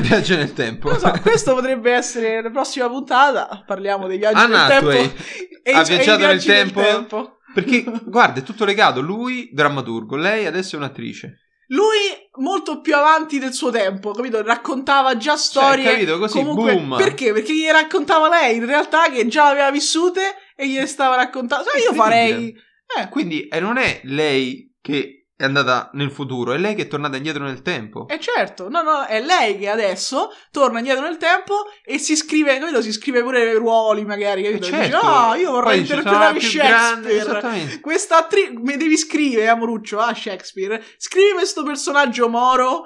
viaggia 0.00 0.36
nel 0.36 0.52
tempo. 0.52 0.90
Non 0.90 0.98
so, 0.98 1.10
questo 1.20 1.54
potrebbe 1.54 1.92
essere 1.92 2.40
la 2.42 2.50
prossima 2.50 2.88
puntata. 2.88 3.64
Parliamo 3.66 4.06
dei 4.06 4.18
viaggi 4.18 4.36
Anne 4.36 4.56
nel 4.56 4.66
tempo. 4.68 4.88
Hathaway 4.88 5.14
e 5.62 5.72
ha 5.72 5.80
e 5.80 5.84
viaggiato 5.84 6.26
nel 6.26 6.42
del 6.42 6.72
tempo? 6.72 7.38
Perché, 7.52 7.84
guarda, 8.04 8.40
è 8.40 8.42
tutto 8.42 8.64
legato. 8.64 9.00
Lui, 9.00 9.50
drammaturgo, 9.52 10.16
lei 10.16 10.46
adesso 10.46 10.76
è 10.76 10.78
un'attrice. 10.78 11.38
Lui 11.68 11.96
molto 12.38 12.80
più 12.80 12.94
avanti 12.94 13.38
del 13.38 13.52
suo 13.52 13.70
tempo, 13.70 14.12
capito? 14.12 14.42
Raccontava 14.42 15.16
già 15.16 15.36
storie. 15.36 15.84
Cioè, 15.84 15.92
capito? 15.92 16.18
Così, 16.18 16.38
comunque, 16.38 16.74
boom. 16.74 16.96
Perché? 16.96 17.32
Perché 17.32 17.54
gli 17.54 17.66
raccontava 17.66 18.28
lei 18.28 18.56
in 18.56 18.66
realtà 18.66 19.10
che 19.10 19.26
già 19.26 19.48
aveva 19.48 19.70
vissute 19.70 20.20
e 20.54 20.68
gliele 20.68 20.86
stava 20.86 21.16
raccontando. 21.16 21.68
Sai, 21.70 21.80
io 21.80 21.90
Incredibile. 21.92 22.26
farei. 22.26 23.04
Eh, 23.04 23.08
Quindi 23.08 23.48
eh, 23.48 23.60
non 23.60 23.78
è 23.78 24.00
lei 24.04 24.76
che 24.82 25.21
è 25.42 25.44
andata 25.46 25.90
nel 25.94 26.12
futuro, 26.12 26.52
è 26.52 26.56
lei 26.56 26.76
che 26.76 26.82
è 26.82 26.86
tornata 26.86 27.16
indietro 27.16 27.42
nel 27.42 27.62
tempo. 27.62 28.06
E 28.06 28.20
certo, 28.20 28.68
no, 28.68 28.82
no, 28.82 29.04
è 29.06 29.20
lei 29.20 29.58
che 29.58 29.68
adesso 29.68 30.30
torna 30.52 30.78
indietro 30.78 31.02
nel 31.04 31.16
tempo 31.16 31.64
e 31.84 31.98
si 31.98 32.14
scrive, 32.14 32.56
capito? 32.60 32.80
Si 32.80 32.92
scrive 32.92 33.22
pure 33.22 33.52
ruoli, 33.54 34.04
magari, 34.04 34.44
capito? 34.44 34.66
Eh, 34.66 34.70
Dice, 34.70 34.90
certo. 34.90 35.04
ah, 35.04 35.34
io 35.34 35.50
vorrei 35.50 35.80
Poi 35.80 35.80
interpretare 35.80 36.38
grande- 36.38 36.40
Shakespeare. 36.40 37.16
esattamente. 37.18 37.80
Questa 37.80 38.18
attrice, 38.18 38.52
mi 38.54 38.76
devi 38.76 38.96
scrivere, 38.96 39.48
Amoruccio, 39.48 39.98
ah, 39.98 40.14
Shakespeare. 40.14 40.80
Scrivi 40.96 41.32
questo 41.32 41.64
personaggio 41.64 42.28
moro, 42.28 42.84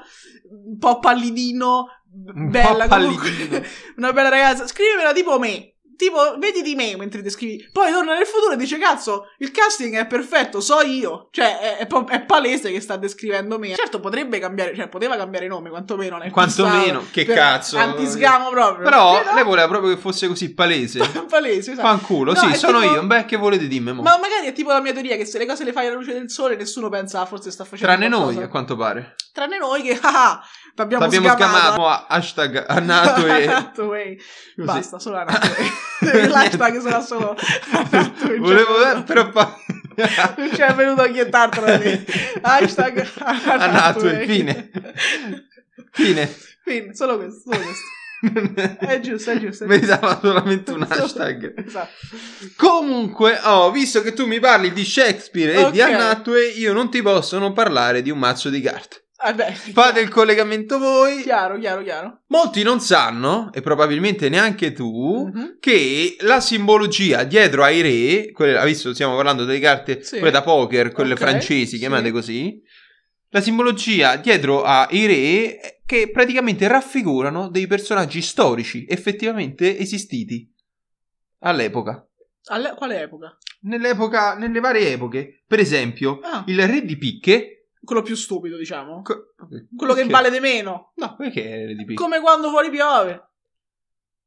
un 0.66 0.78
po' 0.78 0.98
pallidino, 0.98 1.88
Un 2.24 2.44
po' 2.44 2.48
bella, 2.48 2.88
comunque, 2.88 3.28
pallidino. 3.30 3.62
una 3.98 4.12
bella 4.14 4.28
ragazza. 4.30 4.66
Scrivimela 4.66 5.12
tipo 5.12 5.38
me. 5.38 5.74
Tipo, 5.96 6.36
vedi 6.38 6.60
di 6.62 6.74
me 6.74 6.94
mentre 6.96 7.22
ti 7.22 7.30
scrivi. 7.30 7.68
Poi 7.72 7.90
torna 7.90 8.14
nel 8.14 8.26
futuro 8.26 8.52
e 8.52 8.56
dice: 8.56 8.78
Cazzo, 8.78 9.28
il 9.38 9.50
casting 9.50 9.96
è 9.96 10.06
perfetto, 10.06 10.60
so 10.60 10.80
io. 10.82 11.28
Cioè, 11.30 11.58
è, 11.58 11.76
è 11.78 11.86
è 11.86 12.24
palese 12.24 12.70
che 12.70 12.80
sta 12.80 12.96
descrivendo 12.96 13.58
me. 13.58 13.74
Certo, 13.74 13.98
potrebbe 14.00 14.38
cambiare, 14.38 14.74
cioè, 14.74 14.88
poteva 14.88 15.16
cambiare 15.16 15.46
nome, 15.46 15.70
quantomeno. 15.70 16.18
Nel 16.18 16.30
Quantomeno, 16.30 17.04
che 17.10 17.24
cazzo. 17.24 17.78
Antisgamo 17.78 18.50
proprio. 18.50 18.84
Però 18.84 19.18
Però- 19.18 19.34
lei 19.34 19.44
voleva 19.44 19.68
proprio 19.68 19.94
che 19.94 20.00
fosse 20.00 20.28
così 20.28 20.52
palese. 20.52 21.00
palese, 21.28 21.72
esatto. 21.72 21.86
Fanculo, 21.88 22.32
No, 22.32 22.38
sì, 22.40 22.54
sono 22.54 22.80
tipo- 22.80 22.92
io. 22.94 23.04
Beh, 23.06 23.24
che 23.24 23.36
volete 23.36 23.66
dirmi? 23.66 23.92
mo? 23.92 24.02
Ma 24.02 24.18
magari 24.18 24.46
è 24.46 24.52
tipo 24.52 24.70
la 24.72 24.80
mia 24.80 24.92
teoria 24.92 25.16
che 25.16 25.24
se 25.24 25.38
le 25.38 25.46
cose 25.46 25.64
le 25.64 25.72
fai 25.72 25.86
alla 25.86 25.96
luce 25.96 26.12
del 26.12 26.30
sole, 26.30 26.56
nessuno 26.56 26.88
pensa, 26.88 27.20
ah, 27.22 27.26
forse 27.26 27.50
sta 27.50 27.64
facendo 27.64 27.86
Tranne 27.94 28.08
noi, 28.08 28.22
qualcosa. 28.24 28.44
a 28.44 28.48
quanto 28.48 28.76
pare. 28.76 29.14
Tranne 29.32 29.58
noi 29.58 29.82
che, 29.82 29.98
ah, 30.02 30.40
abbiamo, 30.76 31.04
L'abbiamo 31.04 31.28
sgamato. 31.28 31.54
sgamato 31.72 31.86
a 31.88 32.06
hashtag. 32.08 32.64
Hathaway. 33.48 34.16
Così. 34.56 34.66
Basta, 34.66 34.98
solo 34.98 35.16
Hathaway. 35.18 35.70
L'hashtag 36.00 36.80
sarà 36.80 37.00
solo. 37.00 37.36
Volevo... 38.38 39.02
però 39.04 39.30
fa... 39.30 39.56
Non 40.36 40.50
ci 40.52 40.60
è 40.60 40.74
venuto 40.74 41.06
nient'altro 41.06 41.64
da 41.64 41.76
dire. 41.78 42.04
Hashtag 42.42 43.06
Annato 43.18 44.08
e 44.08 44.26
fine. 44.26 44.70
Fine. 45.92 46.34
Fine, 46.64 46.94
solo 46.94 47.16
questo, 47.16 47.50
solo 47.50 47.64
questo. 47.64 47.84
È 48.86 48.98
giusto, 49.00 49.30
è 49.30 49.38
giusto. 49.38 49.64
è 49.64 49.66
Meritava 49.66 50.18
solamente 50.20 50.72
un 50.72 50.80
giusto. 50.80 51.02
hashtag. 51.04 51.64
Esatto. 51.66 51.92
Comunque, 52.56 53.38
oh, 53.44 53.70
visto 53.70 54.02
che 54.02 54.14
tu 54.14 54.26
mi 54.26 54.40
parli 54.40 54.72
di 54.72 54.84
Shakespeare 54.84 55.52
e 55.52 55.70
di 55.70 55.80
Ok. 55.80 55.86
Anne 55.86 56.02
Hathaway, 56.02 56.58
io 56.58 56.72
non 56.72 56.90
ti 56.90 57.02
posso 57.02 57.38
non 57.38 57.52
parlare 57.52 58.02
di 58.02 58.10
un 58.10 58.18
mazzo 58.18 58.48
di 58.48 58.60
carte. 58.60 59.04
Vabbè. 59.24 59.52
Fate 59.52 60.00
il 60.00 60.08
collegamento 60.10 60.78
voi. 60.78 61.22
Chiaro, 61.22 61.58
chiaro, 61.58 61.82
chiaro. 61.82 62.20
Molti 62.26 62.62
non 62.62 62.80
sanno, 62.80 63.50
e 63.52 63.62
probabilmente 63.62 64.28
neanche 64.28 64.72
tu, 64.72 65.26
Mhm. 65.32 65.56
che 65.58 66.16
la 66.20 66.40
simbologia 66.40 67.24
dietro 67.24 67.64
ai 67.64 67.80
re, 67.80 68.30
quelle, 68.32 68.62
visto, 68.64 68.92
stiamo 68.92 69.16
parlando 69.16 69.44
delle 69.44 69.58
carte, 69.60 70.02
Sì. 70.02 70.16
quelle 70.18 70.30
da 70.32 70.42
poker, 70.42 70.92
quelle 70.92 71.14
Ok, 71.14 71.18
francesi, 71.18 71.78
chiamate 71.78 72.06
sì. 72.06 72.10
così, 72.12 72.62
la 73.30 73.40
simbologia 73.40 74.16
dietro 74.16 74.62
ai 74.62 75.06
re 75.06 75.56
è 75.60 75.80
che 75.86 76.10
praticamente 76.10 76.68
raffigurano 76.68 77.48
dei 77.48 77.66
personaggi 77.66 78.20
storici 78.20 78.84
effettivamente 78.88 79.78
esistiti 79.78 80.50
all'epoca. 81.40 82.06
Alle- 82.48 82.74
quale 82.76 83.00
epoca? 83.02 83.36
Nell'epoca, 83.62 84.34
nelle 84.36 84.60
varie 84.60 84.92
epoche, 84.92 85.42
per 85.46 85.58
esempio, 85.58 86.20
Ah, 86.22 86.44
il 86.46 86.66
re 86.66 86.84
di 86.84 86.96
picche. 86.96 87.55
Quello 87.86 88.02
più 88.02 88.14
stupido, 88.14 88.58
diciamo. 88.58 89.00
co- 89.02 89.32
Quello 89.74 89.94
che 89.94 90.00
perché? 90.00 90.12
vale 90.12 90.30
di 90.30 90.40
meno. 90.40 90.92
No, 90.96 91.16
perché 91.16 91.62
è 91.62 91.66
di 91.68 91.84
picche? 91.86 91.94
Come 91.94 92.20
quando 92.20 92.50
fuori 92.50 92.68
piove. 92.68 93.22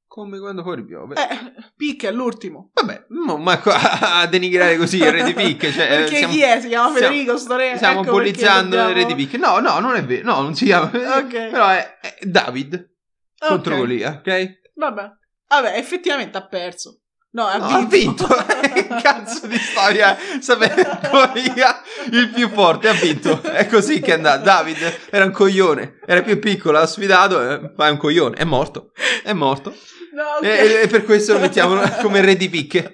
Come 0.08 0.40
quando 0.40 0.64
fuori 0.64 0.84
piove. 0.84 1.14
Eh, 1.16 1.54
picche 1.76 2.08
è 2.08 2.12
l'ultimo. 2.12 2.72
Vabbè, 2.74 3.06
mo- 3.10 3.38
ma 3.38 3.60
qua 3.60 3.76
a 4.22 4.26
denigrare 4.26 4.76
così 4.76 4.98
il 4.98 5.12
re 5.12 5.24
di 5.24 5.34
picche. 5.34 5.72
Cioè, 5.72 5.86
Perché 6.02 6.16
stiamo, 6.16 6.34
chi 6.34 6.42
è? 6.42 6.60
Si 6.62 6.68
chiama 6.68 6.92
Federico 6.96 7.38
sto 7.38 7.56
re? 7.56 7.76
Stiamo 7.76 8.02
Ecco 8.02 8.12
bullizzando 8.14 8.76
il 8.76 8.82
re 8.82 8.88
dobbiamo- 8.88 9.08
di 9.08 9.16
picche. 9.16 9.38
No, 9.38 9.60
no, 9.60 9.80
non 9.80 9.96
è 9.96 10.04
vero. 10.04 10.24
No, 10.34 10.42
non 10.42 10.56
si 10.56 10.66
chiama. 10.66 10.86
Ok. 11.18 11.30
Però 11.50 11.68
è, 11.70 12.00
è 12.00 12.26
David 12.26 12.90
contro 13.38 13.74
Ok. 13.76 13.80
Golia, 13.82 14.10
ok? 14.18 14.60
Vabbè. 14.74 15.12
Vabbè, 15.48 15.78
effettivamente 15.78 16.38
ha 16.40 16.48
perso. 16.48 17.02
No, 17.32 17.46
ha 17.46 17.58
No, 17.58 17.86
vinto. 17.88 18.26
ha 18.26 18.46
vinto. 18.46 18.72
Che 18.74 18.88
cazzo 19.02 19.46
di 19.46 19.58
storia 19.58 20.18
sapere 20.40 21.00
Golia 21.12 21.82
il 22.12 22.30
più 22.34 22.50
forte 22.50 22.88
ha 22.90 22.94
vinto. 22.94 23.42
È 23.44 23.68
così 23.68 24.00
che 24.00 24.12
è 24.12 24.16
andato. 24.16 24.44
David 24.44 24.78
era 25.12 25.26
un 25.26 25.32
coglione. 25.32 26.00
Era 26.08 26.22
più 26.24 26.40
piccolo, 26.40 26.80
ha 26.80 26.88
sfidato, 26.88 27.40
eh, 27.48 27.72
ma 27.76 27.88
è 27.88 27.92
un 27.92 27.98
coglione. 27.98 28.36
È 28.36 28.44
morto. 28.46 28.92
È 29.24 29.32
morto. 29.34 29.76
No, 30.12 30.24
ok. 30.40 30.44
E, 30.44 30.80
e 30.82 30.88
per 30.88 31.04
questo 31.06 31.34
lo 31.34 31.40
mettiamo 31.40 31.80
come 32.02 32.20
re 32.22 32.36
di 32.36 32.50
picche. 32.50 32.94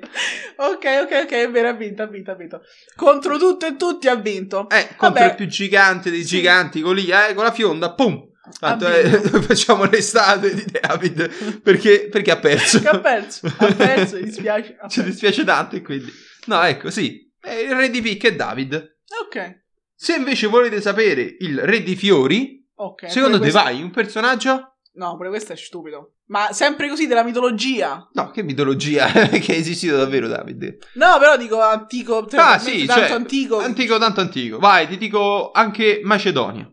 ok, 0.57 0.85
ok, 1.03 1.21
ok, 1.23 1.31
è 1.31 1.49
vero, 1.49 1.69
ha 1.69 1.73
vinto, 1.73 2.01
ha 2.03 2.07
vinto, 2.07 2.31
ha 2.31 2.35
vinto. 2.35 2.61
Contro 2.95 3.37
tutto 3.37 3.65
e 3.65 3.77
tutti 3.77 4.09
ha 4.09 4.15
vinto. 4.15 4.67
Eh, 4.69 4.89
contro 4.97 5.21
Vabbè. 5.21 5.25
il 5.27 5.35
più 5.35 5.47
gigante 5.47 6.11
dei 6.11 6.23
Sì. 6.25 6.35
giganti, 6.37 6.81
Golia, 6.81 7.27
eh, 7.27 7.33
con 7.33 7.45
la 7.45 7.51
fionda, 7.53 7.93
pum. 7.93 8.21
Tanto 8.59 8.85
Ha 8.85 8.93
eh, 8.95 9.19
facciamo 9.41 9.83
l'estate 9.85 10.53
di 10.53 10.65
David 10.79 11.59
perché, 11.61 12.07
perché 12.09 12.31
ha 12.31 12.37
perso. 12.37 12.79
Che 12.79 12.87
ha 12.87 12.99
perso. 12.99 13.47
Ha 13.57 13.73
perso, 13.73 14.17
dispiace. 14.17 14.77
ha 14.81 14.87
Ci 14.87 14.99
perso. 14.99 15.09
dispiace 15.11 15.43
tanto 15.43 15.75
e 15.75 15.81
quindi... 15.81 16.11
No, 16.45 16.61
ecco, 16.63 16.89
sì. 16.89 17.31
Il 17.67 17.75
re 17.75 17.89
di 17.89 18.01
picche 18.01 18.29
è 18.29 18.35
David. 18.35 18.97
Ok. 19.25 19.63
Se 19.95 20.15
invece 20.15 20.47
volete 20.47 20.81
sapere 20.81 21.35
il 21.39 21.59
re 21.59 21.81
di 21.83 21.95
fiori, 21.95 22.67
Ok. 22.75 23.09
secondo 23.09 23.37
te 23.37 23.43
questo- 23.49 23.59
vai 23.63 23.81
un 23.81 23.91
personaggio? 23.91 24.69
No, 24.95 25.15
pure 25.17 25.29
questo 25.29 25.53
è 25.53 25.57
stupido. 25.57 26.13
Ma 26.27 26.53
sempre 26.53 26.87
così 26.87 27.05
della 27.05 27.23
mitologia. 27.23 28.07
No, 28.13 28.31
che 28.31 28.41
mitologia 28.43 29.07
che 29.11 29.53
è 29.53 29.57
esistito 29.57 29.97
davvero 29.97 30.27
David. 30.27 30.77
No, 30.93 31.17
però 31.19 31.35
dico 31.37 31.59
antico. 31.61 32.25
cioè, 32.27 32.39
Ah, 32.39 32.57
sì, 32.57 32.85
tanto 32.85 33.05
cioè, 33.07 33.11
antico. 33.15 33.59
Antico, 33.59 33.97
tanto 33.97 34.21
antico. 34.21 34.57
Vai, 34.57 34.87
ti 34.87 34.97
dico 34.97 35.51
anche 35.51 35.99
Macedonia. 36.03 36.71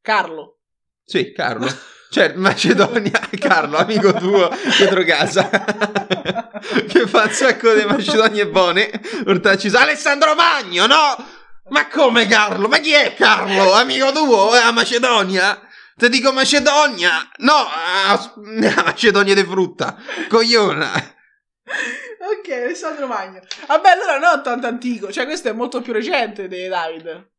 Carlo. 0.00 0.53
Sì, 1.04 1.32
Carlo. 1.32 1.66
Cioè, 2.14 2.34
Macedonia, 2.34 3.18
Carlo, 3.40 3.76
amico 3.76 4.12
tuo 4.12 4.48
dietro 4.76 5.02
casa. 5.02 5.48
che 6.88 7.08
fa 7.08 7.22
un 7.24 7.30
sacco 7.30 7.74
di 7.74 7.84
Macedonie 7.84 8.46
buone. 8.46 8.88
Sa 9.58 9.80
Alessandro 9.80 10.36
Magno, 10.36 10.86
no? 10.86 11.16
Ma 11.70 11.88
come 11.88 12.28
Carlo? 12.28 12.68
Ma 12.68 12.78
chi 12.78 12.92
è 12.92 13.14
Carlo? 13.14 13.72
Amico 13.72 14.12
tuo? 14.12 14.54
È 14.54 14.60
a 14.60 14.70
Macedonia? 14.70 15.60
Ti 15.96 16.08
dico 16.08 16.32
Macedonia? 16.32 17.28
No, 17.38 17.54
a, 17.54 18.12
a 18.12 18.32
Macedonia 18.84 19.34
di 19.34 19.42
frutta. 19.42 19.96
Cogliona. 20.28 20.92
ok, 20.94 22.48
Alessandro 22.52 23.08
Magno. 23.08 23.40
Vabbè, 23.66 23.88
allora 23.88 24.18
non 24.18 24.40
tanto 24.40 24.68
antico. 24.68 25.10
Cioè, 25.10 25.24
questo 25.24 25.48
è 25.48 25.52
molto 25.52 25.80
più 25.80 25.92
recente 25.92 26.46
di 26.46 26.68
David. 26.68 27.30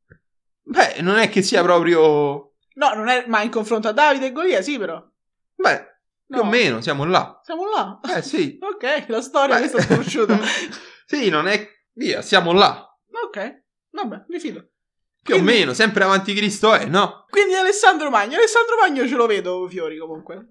Beh, 0.63 0.97
non 0.99 1.17
è 1.17 1.29
che 1.29 1.41
sia 1.41 1.61
proprio... 1.61 2.54
No, 2.75 2.93
non 2.93 3.07
è. 3.07 3.25
Ma 3.27 3.41
in 3.41 3.49
confronto 3.51 3.87
a 3.87 3.91
Davide 3.91 4.27
e 4.27 4.31
Golia, 4.31 4.61
sì, 4.61 4.77
però. 4.77 5.03
Beh, 5.55 5.77
più 6.27 6.37
No. 6.37 6.41
o 6.41 6.45
meno, 6.45 6.81
siamo 6.81 7.05
là. 7.05 7.39
Siamo 7.43 7.69
là. 7.69 7.99
Eh 8.15 8.21
sì. 8.21 8.57
Ok, 8.63 9.05
la 9.07 9.21
storia 9.21 9.55
Beh. 9.55 9.61
questa 9.69 9.77
è 9.77 9.81
sconosciuta. 9.81 10.37
sì, 11.05 11.29
non 11.29 11.47
è... 11.47 11.67
Via, 11.93 12.21
siamo 12.21 12.51
là. 12.51 12.85
ok, 13.25 13.63
vabbè, 13.91 14.25
mi 14.27 14.39
fido. 14.39 14.69
Più 15.23 15.35
o 15.35 15.37
Quindi- 15.39 15.59
meno, 15.59 15.73
sempre 15.73 16.03
avanti 16.03 16.33
Cristo 16.33 16.73
è, 16.75 16.85
no? 16.85 17.25
Quindi 17.29 17.53
Alessandro 17.55 18.09
Magno. 18.09 18.35
Alessandro 18.37 18.75
Magno 18.79 19.07
ce 19.07 19.15
lo 19.15 19.25
vedo, 19.25 19.67
Fiori, 19.69 19.97
comunque. 19.97 20.45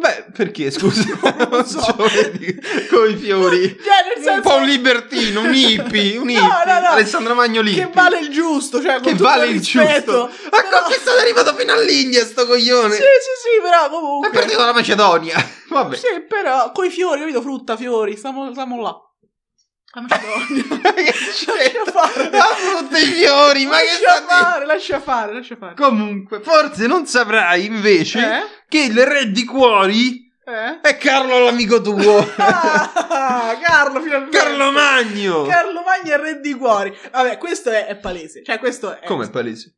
Beh, 0.00 0.26
perché, 0.32 0.70
scusa? 0.70 1.02
Non 1.50 1.66
so. 1.66 1.96
vedi 2.14 2.54
Con 2.88 3.10
i 3.10 3.16
fiori. 3.16 3.66
Cioè, 3.82 4.04
nel 4.06 4.18
Un 4.18 4.22
senso... 4.22 4.40
po' 4.48 4.54
un 4.56 4.64
libertino, 4.64 5.40
un 5.40 5.52
hippie, 5.52 6.16
un 6.18 6.26
No, 6.26 6.30
hippie. 6.32 6.40
no, 6.72 6.78
no. 6.80 6.86
Alessandro 6.90 7.34
Magno 7.34 7.60
Lippi. 7.62 7.80
Che 7.80 7.90
vale 7.92 8.20
il 8.20 8.28
giusto, 8.30 8.80
cioè, 8.80 9.00
con 9.00 9.02
Che 9.02 9.14
vale 9.14 9.46
il 9.46 9.60
giusto. 9.60 9.82
Ma 9.82 10.50
Però- 10.50 10.70
con 10.70 10.82
questo 10.86 11.16
è 11.16 11.20
arrivato 11.20 11.52
fino 11.56 11.72
all'India, 11.72 12.24
sto 12.24 12.46
coglione. 12.46 12.94
Sì, 12.94 13.00
sì, 13.02 13.56
sì, 13.56 13.60
però 13.60 13.86
È 13.86 13.90
comunque... 13.90 14.30
partito 14.30 14.58
dalla 14.58 14.72
Macedonia. 14.72 15.36
Vabbè. 15.68 15.96
Sì, 15.96 16.06
però, 16.28 16.70
coi 16.70 16.90
fiori, 16.90 17.18
capito? 17.18 17.42
Frutta, 17.42 17.76
fiori, 17.76 18.16
stiamo, 18.16 18.50
stiamo 18.52 18.80
là. 18.80 18.90
La 18.90 18.96
Macedonia. 18.96 19.06
che 19.50 19.56
c'è? 19.58 19.77
Lascia 19.98 21.84
fare. 21.90 22.30
Frutta 22.30 22.98
e 22.98 23.02
i 23.02 23.06
fiori, 23.06 23.64
ma 23.66 23.76
che 23.78 23.84
lascia 24.04 24.26
fare, 24.26 24.66
lascia 24.66 25.00
fare, 25.00 25.32
lascia 25.32 25.56
fare. 25.56 25.74
Comunque, 25.74 26.40
forse 26.40 26.86
non 26.86 27.06
saprai 27.06 27.64
invece 27.64 28.18
Eh? 28.20 28.42
che 28.68 28.80
il 28.80 29.04
re 29.06 29.30
di 29.30 29.44
cuori 29.44 30.30
Eh? 30.44 30.80
è 30.82 30.96
Carlo 30.98 31.38
l'amico 31.44 31.80
tuo. 31.80 32.18
Ah, 32.36 33.58
Carlo, 33.62 34.00
finalmente. 34.00 34.36
Carlo 34.36 34.70
Magno. 34.72 35.44
Carlo 35.46 35.82
Magno 35.82 36.12
è 36.12 36.16
il 36.16 36.18
re 36.18 36.40
di 36.40 36.54
cuori. 36.54 36.94
Vabbè, 37.10 37.38
questo 37.38 37.70
è, 37.70 37.86
è 37.86 37.96
palese. 37.96 38.42
Cioè, 38.44 38.58
questo 38.58 38.98
è... 38.98 39.06
Come 39.06 39.24
è 39.26 39.30
palese? 39.30 39.76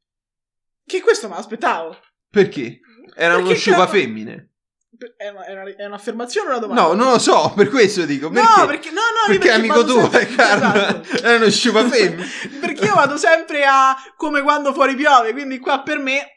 Che 0.84 1.00
questo 1.02 1.28
me 1.28 1.36
l'aspettavo. 1.36 1.96
Perché? 2.28 2.80
Era 3.14 3.34
Perché 3.34 3.48
uno 3.48 3.58
sciupa 3.58 3.86
femmine. 3.86 4.49
È, 5.16 5.28
una- 5.28 5.44
è 5.46 5.52
una- 5.52 5.76
è 5.76 5.84
un'affermazione 5.86 6.48
o 6.48 6.50
una 6.50 6.58
domanda? 6.60 6.82
No, 6.82 6.92
non 6.92 7.12
lo 7.12 7.18
so, 7.18 7.52
per 7.56 7.68
questo 7.70 8.04
dico. 8.04 8.28
Perché? 8.28 8.60
No, 8.60 8.66
perché... 8.66 8.90
No, 8.90 9.00
no, 9.00 9.28
Perché 9.28 9.50
amico 9.50 9.74
vado 9.76 9.92
tuo 9.92 10.00
sempre- 10.10 10.20
è 10.20 10.34
Carlo. 10.34 10.74
Esatto. 10.80 11.22
Era 11.26 11.36
uno 11.36 11.50
sciupa 11.50 11.88
femmine. 11.88 12.28
perché 12.60 12.84
io 12.84 12.94
vado 12.94 13.16
sempre 13.16 13.64
a 13.64 13.96
come 14.16 14.42
quando 14.42 14.72
fuori 14.74 14.94
piove, 14.94 15.32
quindi 15.32 15.58
qua 15.58 15.80
per 15.82 15.98
me 15.98 16.34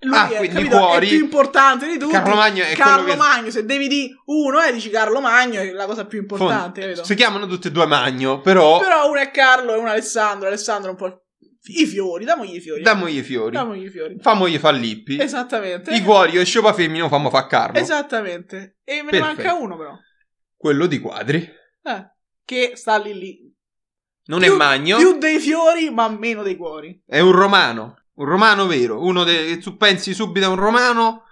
lui 0.00 0.16
Ah, 0.16 0.28
è, 0.28 0.36
quindi 0.36 0.54
capito, 0.56 0.76
cuori. 0.78 1.06
è 1.06 1.08
più 1.10 1.18
importante 1.18 1.86
di 1.88 1.98
tutti. 1.98 2.12
Carlo 2.12 2.34
Magno 2.36 2.62
è 2.64 2.72
Carlo 2.76 3.04
che... 3.04 3.16
Magno, 3.16 3.50
se 3.50 3.64
devi 3.64 3.88
di 3.88 4.08
uno 4.26 4.60
e 4.62 4.72
dici 4.72 4.90
Carlo 4.90 5.20
Magno 5.20 5.60
è 5.60 5.70
la 5.72 5.86
cosa 5.86 6.04
più 6.04 6.18
importante, 6.20 6.80
capito? 6.80 7.04
Si 7.04 7.14
chiamano 7.16 7.46
tutti 7.48 7.66
e 7.66 7.72
due 7.72 7.84
Magno, 7.86 8.40
però... 8.40 8.78
Però 8.78 9.08
uno 9.08 9.18
è 9.18 9.30
Carlo 9.32 9.74
e 9.74 9.76
uno 9.78 9.88
è 9.88 9.90
Alessandro, 9.90 10.46
Alessandro 10.46 10.88
è 10.90 10.92
un 10.92 10.96
po' 10.98 11.22
i 11.64 11.86
fiori, 11.86 12.24
damogli 12.24 12.54
i 12.56 12.60
fiori. 12.60 12.82
Damogli 12.82 13.18
i 13.18 13.22
fiori. 13.22 13.52
Damogli 13.52 13.84
i 13.84 13.90
fiori. 13.90 14.16
Famogli 14.20 14.58
fa 14.58 14.70
lippi. 14.70 15.18
Esattamente. 15.20 15.92
I 15.94 16.02
cuori 16.02 16.36
e 16.38 16.44
sciupa 16.44 16.72
femmine 16.72 17.08
fammo 17.08 17.28
fa 17.30 17.46
Carlo. 17.46 17.78
Esattamente. 17.78 18.78
E 18.84 19.02
me 19.02 19.10
ne 19.10 19.18
Perfetto. 19.18 19.26
manca 19.26 19.54
uno 19.54 19.76
però. 19.76 19.96
Quello 20.56 20.86
di 20.86 20.98
quadri. 20.98 21.36
Eh, 21.82 22.10
che 22.44 22.72
sta 22.74 22.96
lì 22.98 23.16
lì. 23.18 23.54
Non 24.26 24.40
Più- 24.40 24.52
è 24.52 24.56
Magno. 24.56 24.96
Più 24.98 25.18
dei 25.18 25.38
fiori, 25.38 25.90
ma 25.90 26.08
meno 26.08 26.42
dei 26.42 26.56
cuori. 26.56 27.02
È 27.06 27.20
un 27.20 27.32
romano. 27.32 27.96
Un 28.14 28.26
romano 28.26 28.66
vero. 28.66 29.00
Uno 29.02 29.24
de... 29.24 29.58
Tu 29.58 29.76
pensi 29.76 30.12
subito 30.14 30.46
a 30.46 30.50
un 30.50 30.56
romano. 30.56 31.24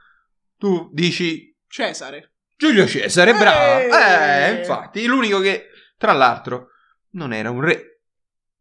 Tu 0.56 0.88
dici 0.92 1.54
Cesare. 1.68 2.34
Giulio 2.56 2.86
Cesare, 2.86 3.32
Eh! 3.32 3.34
bravo. 3.38 3.80
Eh, 3.94 4.58
infatti. 4.60 5.04
L'unico 5.06 5.40
che, 5.40 5.66
tra 5.98 6.12
l'altro, 6.12 6.68
non 7.10 7.32
era 7.32 7.50
un 7.50 7.60
re. 7.60 7.95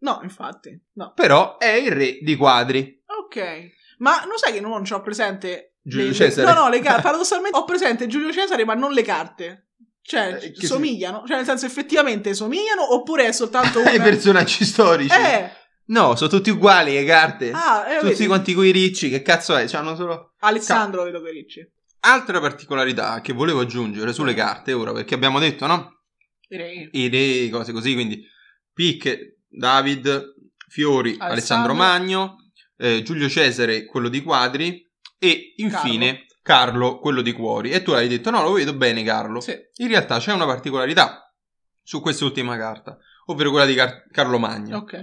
No, 0.06 0.20
infatti. 0.22 0.80
No. 0.94 1.14
Però 1.16 1.58
è 1.58 1.72
il 1.72 1.92
re 1.92 2.20
di 2.22 2.36
quadri. 2.36 3.04
Ok. 3.08 3.72
Ma 3.98 4.24
non 4.26 4.38
sai 4.38 4.54
che 4.54 4.62
non 4.62 4.84
ho 4.88 5.02
presente 5.02 5.78
Giulio 5.82 6.08
le- 6.10 6.14
Cesare. 6.14 6.48
No, 6.54 6.62
no, 6.62 6.70
le 6.70 6.80
carte. 6.80 7.02
Paradossalmente 7.02 7.58
ho 7.58 7.64
presente 7.66 8.06
Giulio 8.08 8.32
Cesare, 8.32 8.64
ma 8.66 8.76
non 8.76 8.92
le 8.94 9.02
carte. 9.02 9.70
Cioè, 10.02 10.52
Eh, 10.56 10.66
somigliano. 10.66 11.24
Cioè, 11.26 11.38
nel 11.38 11.46
senso, 11.46 11.66
effettivamente 11.66 12.36
somigliano 12.36 12.94
oppure 12.94 13.26
è 13.26 13.32
soltanto 13.32 13.80
I 13.90 13.96
una... 13.96 14.04
personaggi 14.04 14.64
storici. 14.64 15.16
Eh! 15.16 15.50
No, 15.88 16.16
sono 16.16 16.30
tutti 16.30 16.52
uguali 16.52 16.94
le 16.94 17.04
carte. 17.06 17.52
Ah, 17.52 17.86
eh, 17.88 18.00
tutti 18.00 18.12
vedi. 18.14 18.28
quanti 18.28 18.54
quei 18.54 18.72
ricci. 18.72 19.10
Che 19.10 19.24
cazzo 19.24 19.56
è? 19.56 19.66
C'hanno 19.68 19.96
solo. 19.96 20.34
Alessandro 20.42 21.04
vedo 21.04 21.22
che 21.24 21.32
ricci. 21.32 21.68
Altra 22.02 22.40
particolarità 22.40 23.22
che 23.22 23.34
volevo 23.34 23.62
aggiungere 23.62 24.14
sulle 24.14 24.36
carte 24.36 24.74
ora, 24.74 24.94
perché 24.94 25.16
abbiamo 25.16 25.40
detto, 25.40 25.66
no? 25.66 26.02
Direi. 26.48 26.90
I 26.92 27.08
re, 27.10 27.50
cose 27.50 27.72
così, 27.72 27.94
quindi 27.96 28.24
Picche, 28.72 29.35
David, 29.58 30.34
Fiori, 30.68 31.12
Alessandro. 31.12 31.32
Alessandro 31.32 31.74
Magno, 31.74 32.36
eh, 32.78 33.02
Giulio 33.04 33.30
Cesare, 33.30 33.86
quello 33.86 34.10
di 34.10 34.22
quadri, 34.22 34.86
e 35.18 35.54
infine 35.58 36.26
Carlo. 36.42 37.00
quello 37.00 37.22
di 37.22 37.32
cuori. 37.32 37.72
E 37.72 37.82
tu 37.82 37.92
hai 37.92 38.08
detto, 38.08 38.30
no, 38.30 38.42
lo 38.44 38.52
vedo 38.52 38.76
bene 38.76 39.04
Carlo. 39.04 39.40
Sì. 39.40 39.56
In 39.78 39.88
realtà 39.88 40.20
c'è 40.20 40.34
una 40.34 40.46
particolarità 40.46 41.34
su 41.82 42.02
quest'ultima 42.02 42.58
carta, 42.58 42.98
ovvero 43.26 43.52
quella 43.52 43.66
di 43.66 43.76
Car- 43.76 44.08
Carlo 44.12 44.38
Magno. 44.38 44.78
Ok. 44.78 45.00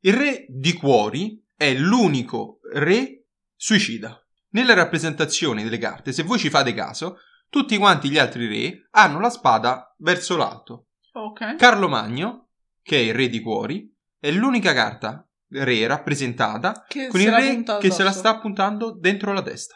Il 0.00 0.14
re 0.14 0.46
di 0.48 0.72
cuori 0.72 1.44
è 1.54 1.74
l'unico 1.74 2.60
re 2.72 3.26
suicida. 3.54 4.18
Nella 4.52 4.74
rappresentazione 4.74 5.62
delle 5.62 5.78
carte, 5.78 6.12
se 6.12 6.22
voi 6.22 6.38
ci 6.38 6.50
fate 6.50 6.72
caso, 6.72 7.18
tutti 7.48 7.76
quanti 7.76 8.08
gli 8.08 8.18
altri 8.18 8.46
re 8.46 8.88
hanno 8.92 9.20
la 9.20 9.30
spada 9.30 9.94
verso 9.98 10.36
l'alto. 10.36 10.86
Ok. 11.12 11.56
Carlo 11.56 11.88
Magno, 11.88 12.48
che 12.82 12.96
è 12.96 13.00
il 13.00 13.14
re 13.14 13.28
di 13.28 13.40
cuori, 13.40 13.89
è 14.20 14.30
l'unica 14.30 14.72
carta 14.72 15.26
re 15.52 15.86
rappresentata 15.86 16.84
Che 16.86 17.08
con 17.08 17.18
se 17.18 17.26
il 17.26 17.32
la 17.32 17.38
re 17.38 17.78
che 17.80 17.90
se 17.90 18.02
la 18.04 18.12
sta 18.12 18.38
puntando 18.38 18.96
dentro 18.96 19.32
la 19.32 19.42
testa. 19.42 19.74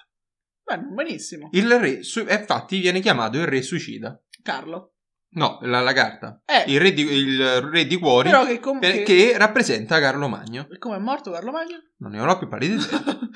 Beh, 0.63 0.79
benissimo. 0.79 1.49
Il 1.53 1.79
re, 1.79 2.03
su- 2.03 2.25
e 2.27 2.35
infatti, 2.35 2.79
viene 2.79 3.01
chiamato 3.01 3.39
il 3.39 3.47
re 3.47 3.61
suicida. 3.63 4.19
Carlo. 4.43 4.95
No, 5.35 5.59
la, 5.63 5.81
la 5.81 5.93
carta. 5.93 6.41
Eh, 6.45 6.71
Il 6.71 6.79
re 6.81 6.93
di, 6.93 7.03
il 7.03 7.61
re 7.61 7.87
di 7.87 7.99
cuori, 7.99 8.31
però 8.31 8.45
che, 8.45 8.61
com- 8.61 8.79
che, 8.79 9.03
che- 9.03 9.37
rappresenta 9.37 9.99
Carlo 9.99 10.29
Magno. 10.29 10.69
come 10.79 10.97
è 10.97 11.01
morto 11.01 11.33
Carlo 11.33 11.51
Magno? 11.51 11.77
Non 11.99 12.13
ne 12.13 12.21
ho 12.21 12.39
più 12.39 12.47
pallida 12.49 12.75
idea. 12.83 13.19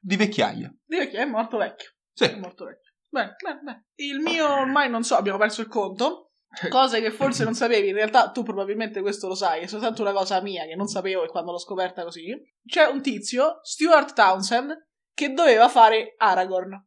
Di 0.00 0.16
vecchiaia. 0.16 0.72
Direi 0.86 1.08
che 1.10 1.18
è 1.18 1.24
morto 1.26 1.58
vecchio. 1.58 1.90
Sì. 2.12 2.24
È 2.24 2.36
molto 2.36 2.64
vecchio. 2.64 2.92
Bene, 3.08 3.34
bene, 3.42 3.60
bene. 3.62 3.86
Il 3.96 4.20
mio 4.20 4.48
ormai 4.48 4.88
non 4.88 5.02
so, 5.02 5.16
abbiamo 5.16 5.36
perso 5.38 5.60
il 5.62 5.66
conto. 5.66 6.29
Cose 6.68 7.00
che 7.00 7.10
forse 7.10 7.44
non 7.44 7.54
sapevi, 7.54 7.88
in 7.88 7.94
realtà 7.94 8.30
tu 8.30 8.42
probabilmente 8.42 9.00
questo 9.00 9.28
lo 9.28 9.34
sai, 9.34 9.62
è 9.62 9.66
soltanto 9.66 10.02
una 10.02 10.12
cosa 10.12 10.40
mia 10.40 10.64
che 10.64 10.74
non 10.74 10.88
sapevo 10.88 11.24
e 11.24 11.28
quando 11.28 11.52
l'ho 11.52 11.58
scoperta 11.58 12.02
così. 12.02 12.34
C'è 12.66 12.86
un 12.86 13.00
tizio, 13.02 13.60
Stuart 13.62 14.14
Townsend, 14.14 14.86
che 15.14 15.32
doveva 15.32 15.68
fare 15.68 16.14
Aragorn 16.16 16.86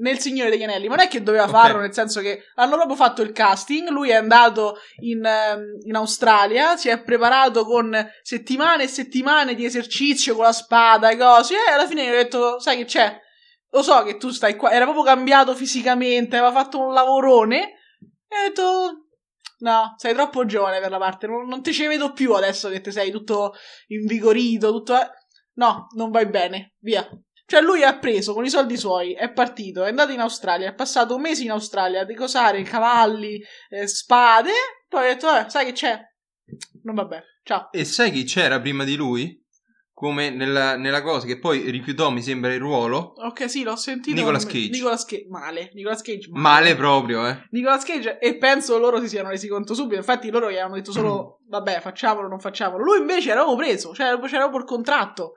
nel 0.00 0.18
Signore 0.18 0.50
degli 0.50 0.62
Anelli. 0.62 0.88
Ma 0.88 0.96
non 0.96 1.04
è 1.04 1.08
che 1.08 1.22
doveva 1.22 1.44
Ok. 1.44 1.50
farlo, 1.50 1.78
nel 1.78 1.92
senso 1.92 2.20
che 2.20 2.42
hanno 2.54 2.76
proprio 2.76 2.96
fatto 2.96 3.20
il 3.22 3.32
casting. 3.32 3.88
Lui 3.90 4.08
è 4.08 4.14
andato 4.14 4.78
in, 5.02 5.24
ehm, 5.24 5.62
in 5.84 5.94
Australia, 5.94 6.76
si 6.76 6.88
è 6.88 7.02
preparato 7.02 7.64
con 7.64 7.94
settimane 8.22 8.84
e 8.84 8.88
settimane 8.88 9.54
di 9.54 9.64
esercizio 9.66 10.34
con 10.34 10.44
la 10.44 10.52
spada 10.52 11.10
e 11.10 11.16
cose. 11.18 11.54
E 11.54 11.70
alla 11.70 11.86
fine 11.86 12.04
gli 12.04 12.08
ho 12.08 12.12
detto: 12.12 12.58
Sai 12.60 12.78
che 12.78 12.84
c'è? 12.86 13.14
Lo 13.72 13.82
so 13.82 14.02
che 14.02 14.16
tu 14.16 14.30
stai 14.30 14.56
qua. 14.56 14.70
Era 14.72 14.84
proprio 14.84 15.04
cambiato 15.04 15.54
fisicamente, 15.54 16.36
aveva 16.36 16.52
fatto 16.52 16.80
un 16.80 16.92
lavorone. 16.92 17.74
E 18.32 18.36
ho 18.36 18.48
detto: 18.48 19.06
No, 19.58 19.94
sei 19.96 20.14
troppo 20.14 20.46
giovane 20.46 20.78
per 20.78 20.90
la 20.90 20.98
parte. 20.98 21.26
Non, 21.26 21.48
non 21.48 21.62
ti 21.62 21.72
ci 21.72 21.86
vedo 21.86 22.12
più 22.12 22.32
adesso 22.34 22.68
che 22.68 22.80
ti 22.80 22.92
sei 22.92 23.10
tutto 23.10 23.54
invigorito. 23.88 24.70
Tutto... 24.70 24.94
eh." 24.94 25.10
No, 25.54 25.88
non 25.96 26.10
vai 26.10 26.26
bene. 26.26 26.74
Via. 26.78 27.06
Cioè 27.44 27.60
lui 27.60 27.82
ha 27.82 27.98
preso 27.98 28.32
con 28.32 28.44
i 28.44 28.48
soldi 28.48 28.76
suoi, 28.76 29.12
è 29.12 29.32
partito, 29.32 29.82
è 29.82 29.88
andato 29.88 30.12
in 30.12 30.20
Australia, 30.20 30.68
è 30.68 30.74
passato 30.74 31.16
un 31.16 31.20
mese 31.22 31.42
in 31.42 31.50
Australia 31.50 32.02
a 32.02 32.04
decosare 32.04 32.62
cavalli, 32.62 33.42
eh, 33.70 33.88
spade, 33.88 34.52
poi 34.86 35.06
ha 35.06 35.14
detto, 35.14 35.36
eh, 35.36 35.50
sai 35.50 35.64
che 35.64 35.72
c'è? 35.72 36.00
Non 36.84 36.94
vabbè, 36.94 37.20
ciao. 37.42 37.72
E 37.72 37.84
sai 37.84 38.12
chi 38.12 38.22
c'era 38.22 38.60
prima 38.60 38.84
di 38.84 38.94
lui? 38.94 39.39
Come 40.00 40.30
nella, 40.30 40.76
nella 40.76 41.02
cosa 41.02 41.26
che 41.26 41.38
poi 41.38 41.70
rifiutò, 41.70 42.08
mi 42.08 42.22
sembra, 42.22 42.54
il 42.54 42.58
ruolo. 42.58 43.12
Ok, 43.16 43.50
sì, 43.50 43.62
l'ho 43.62 43.76
sentito. 43.76 44.16
Nicolas 44.16 44.46
Cage. 44.46 44.70
Nicolas 44.70 45.04
Cage, 45.04 45.26
male. 45.28 45.70
Nicolas 45.74 46.00
Cage, 46.00 46.30
male. 46.30 46.42
Male 46.42 46.74
proprio, 46.74 47.28
eh. 47.28 47.46
Nicolas 47.50 47.84
Cage, 47.84 48.18
e 48.18 48.38
penso 48.38 48.78
loro 48.78 48.98
si 48.98 49.08
siano 49.08 49.28
resi 49.28 49.46
conto 49.46 49.74
subito. 49.74 49.96
Infatti, 49.96 50.30
loro 50.30 50.50
gli 50.50 50.56
hanno 50.56 50.76
detto 50.76 50.90
solo: 50.90 51.40
Vabbè, 51.50 51.80
facciamolo, 51.82 52.28
non 52.28 52.40
facciamolo. 52.40 52.82
Lui 52.82 53.00
invece 53.00 53.32
era 53.32 53.42
proprio 53.42 53.66
preso, 53.66 53.92
cioè 53.92 54.18
c'era 54.20 54.48
proprio 54.48 54.60
il 54.60 54.64
contratto. 54.64 55.32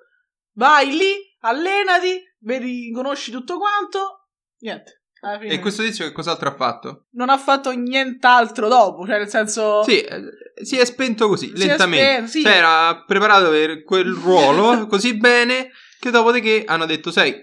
Vai 0.54 0.96
lì, 0.96 1.12
allenati, 1.42 2.24
vedi, 2.40 2.90
conosci 2.94 3.32
tutto 3.32 3.58
quanto. 3.58 4.30
Niente. 4.60 5.03
E 5.48 5.60
questo 5.60 5.84
tizio 5.84 6.06
che 6.06 6.12
cos'altro 6.12 6.50
ha 6.50 6.54
fatto? 6.56 7.06
Non 7.12 7.30
ha 7.30 7.38
fatto 7.38 7.72
nient'altro 7.72 8.68
dopo, 8.68 9.06
cioè 9.06 9.18
nel 9.20 9.30
senso. 9.30 9.84
Sì, 9.84 10.02
eh, 10.02 10.22
si 10.62 10.78
è 10.78 10.86
spento 10.86 11.28
così, 11.28 11.48
Si 11.56 11.66
lentamente. 11.66 12.06
spento, 12.12 12.30
sì. 12.30 12.42
Cioè, 12.42 12.56
era 12.58 13.04
preparato 13.06 13.50
per 13.50 13.84
quel 13.84 14.12
ruolo 14.14 14.86
così 14.88 15.16
bene 15.18 15.72
che 16.00 16.12
dopodiché 16.12 16.64
hanno 16.66 16.86
detto, 16.86 17.10
sai, 17.12 17.34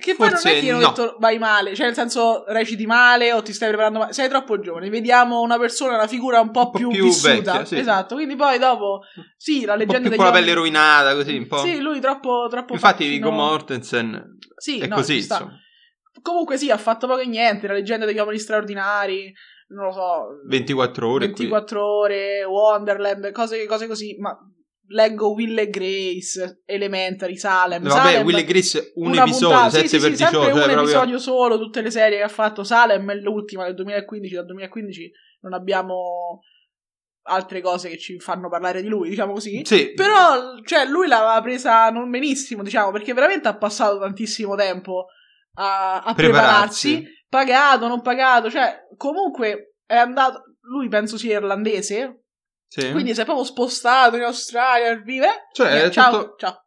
Che 0.00 0.14
poi 0.16 0.30
non 0.30 0.38
è 0.42 0.60
che 0.60 0.70
hanno 0.70 0.80
no. 0.80 0.88
detto 0.88 1.16
vai 1.20 1.38
male, 1.38 1.74
cioè 1.76 1.86
nel 1.86 1.94
senso 1.94 2.44
reciti 2.48 2.84
male 2.86 3.32
o 3.32 3.42
ti 3.42 3.52
stai 3.52 3.68
preparando 3.68 4.00
male, 4.00 4.12
sei 4.12 4.28
troppo 4.28 4.58
giovane, 4.58 4.88
vediamo 4.90 5.40
una 5.40 5.56
persona, 5.58 5.94
una 5.94 6.08
figura 6.08 6.40
un 6.40 6.50
po', 6.50 6.64
Un 6.64 6.70
po' 6.72 6.78
più, 6.78 6.88
più 6.88 7.04
vissuta. 7.04 7.32
vecchia, 7.34 7.64
sì. 7.64 7.76
Esatto, 7.78 8.16
quindi 8.16 8.34
poi 8.34 8.58
dopo, 8.58 9.02
sì, 9.36 9.64
la 9.64 9.74
un 9.74 9.78
po' 9.78 9.84
leggenda 9.84 10.00
più 10.00 10.08
degli 10.10 10.16
con 10.18 10.26
la 10.26 10.32
pelle 10.32 10.54
rovinata, 10.54 11.14
così, 11.14 11.36
un 11.36 11.46
po'. 11.46 11.58
Sì, 11.58 11.78
lui 11.80 12.00
troppo, 12.00 12.48
troppo 12.50 12.72
Infatti 12.72 13.06
Viggo 13.06 13.30
Mortensen 13.30 14.38
Sì, 14.56 14.80
è 14.80 14.88
no, 14.88 14.96
così, 14.96 15.16
insomma. 15.18 15.56
Comunque 16.22 16.56
sì, 16.56 16.70
ha 16.70 16.76
fatto 16.76 17.06
poco 17.06 17.20
e 17.20 17.26
niente, 17.26 17.66
la 17.66 17.74
leggenda 17.74 18.06
degli 18.06 18.18
uomini 18.18 18.38
straordinari, 18.38 19.32
non 19.68 19.86
lo 19.86 19.92
so, 19.92 20.26
24 20.46 21.08
ore 21.08 21.26
24 21.26 21.86
ore, 21.86 22.44
Wonderland, 22.44 23.30
cose, 23.32 23.66
cose 23.66 23.86
così, 23.86 24.16
ma 24.18 24.36
leggo 24.88 25.32
Will 25.32 25.56
e 25.58 25.68
Grace, 25.68 26.62
Elementary, 26.66 27.36
Salem, 27.36 27.80
qui. 27.80 27.88
Vabbè, 27.88 28.00
Salem, 28.00 28.26
Will 28.26 28.38
e 28.38 28.44
Grace 28.44 28.92
un 28.96 29.14
episodio, 29.14 29.48
puntata- 29.48 29.70
7 29.70 29.88
sì, 29.88 29.96
sì, 29.96 30.02
per 30.02 30.10
sì, 30.10 30.16
sempre 30.16 30.38
18, 30.38 30.38
un 30.38 30.44
cioè 30.44 30.62
proprio... 30.64 30.82
episodio 30.82 31.18
solo, 31.18 31.58
tutte 31.58 31.80
le 31.80 31.90
serie 31.90 32.18
che 32.18 32.24
ha 32.24 32.28
fatto 32.28 32.64
Salem 32.64 33.10
è 33.10 33.14
l'ultima 33.14 33.64
del 33.64 33.74
2015, 33.74 34.34
dal 34.34 34.46
2015 34.46 35.10
non 35.42 35.54
abbiamo 35.54 36.40
altre 37.22 37.60
cose 37.60 37.88
che 37.88 37.98
ci 37.98 38.18
fanno 38.18 38.48
parlare 38.48 38.82
di 38.82 38.88
lui, 38.88 39.10
diciamo 39.10 39.32
così. 39.32 39.62
Sì, 39.64 39.92
Però, 39.92 40.60
cioè, 40.64 40.86
lui 40.86 41.06
l'aveva 41.06 41.40
presa 41.40 41.88
non 41.90 42.10
benissimo, 42.10 42.62
diciamo, 42.62 42.90
perché 42.90 43.12
veramente 43.12 43.48
ha 43.48 43.56
passato 43.56 43.98
tantissimo 43.98 44.56
tempo 44.56 45.06
a, 45.54 46.00
a 46.00 46.14
Prepararsi. 46.14 46.90
prepararsi, 46.94 47.24
pagato, 47.28 47.88
non 47.88 48.02
pagato, 48.02 48.50
cioè, 48.50 48.86
comunque 48.96 49.74
è 49.86 49.96
andato, 49.96 50.42
lui 50.62 50.88
penso 50.88 51.16
sia 51.18 51.38
irlandese, 51.38 52.24
sì. 52.68 52.90
quindi 52.92 53.14
si 53.14 53.20
è 53.20 53.24
proprio 53.24 53.44
spostato 53.44 54.16
in 54.16 54.22
Australia 54.22 54.94
vivere. 54.96 55.48
Cioè, 55.52 55.84
è 55.84 55.90
ciao, 55.90 56.10
tutto- 56.10 56.34
ciao. 56.38 56.64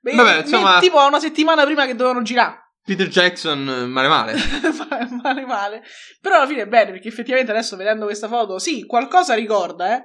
Beh, 0.00 0.14
Vabbè, 0.14 0.40
insomma- 0.40 0.78
tipo 0.80 1.04
una 1.06 1.20
settimana 1.20 1.64
prima 1.64 1.86
che 1.86 1.94
dovevano 1.94 2.22
girare. 2.22 2.62
Peter 2.84 3.08
Jackson, 3.08 3.66
eh, 3.66 3.86
male 3.86 4.08
male. 4.08 4.34
male 5.22 5.46
male. 5.46 5.82
Però 6.20 6.36
alla 6.36 6.46
fine 6.46 6.62
è 6.62 6.66
bene, 6.68 6.90
perché 6.90 7.08
effettivamente 7.08 7.50
adesso 7.50 7.76
vedendo 7.76 8.04
questa 8.04 8.28
foto, 8.28 8.58
sì, 8.58 8.84
qualcosa 8.84 9.32
ricorda, 9.34 9.96
eh. 9.96 10.02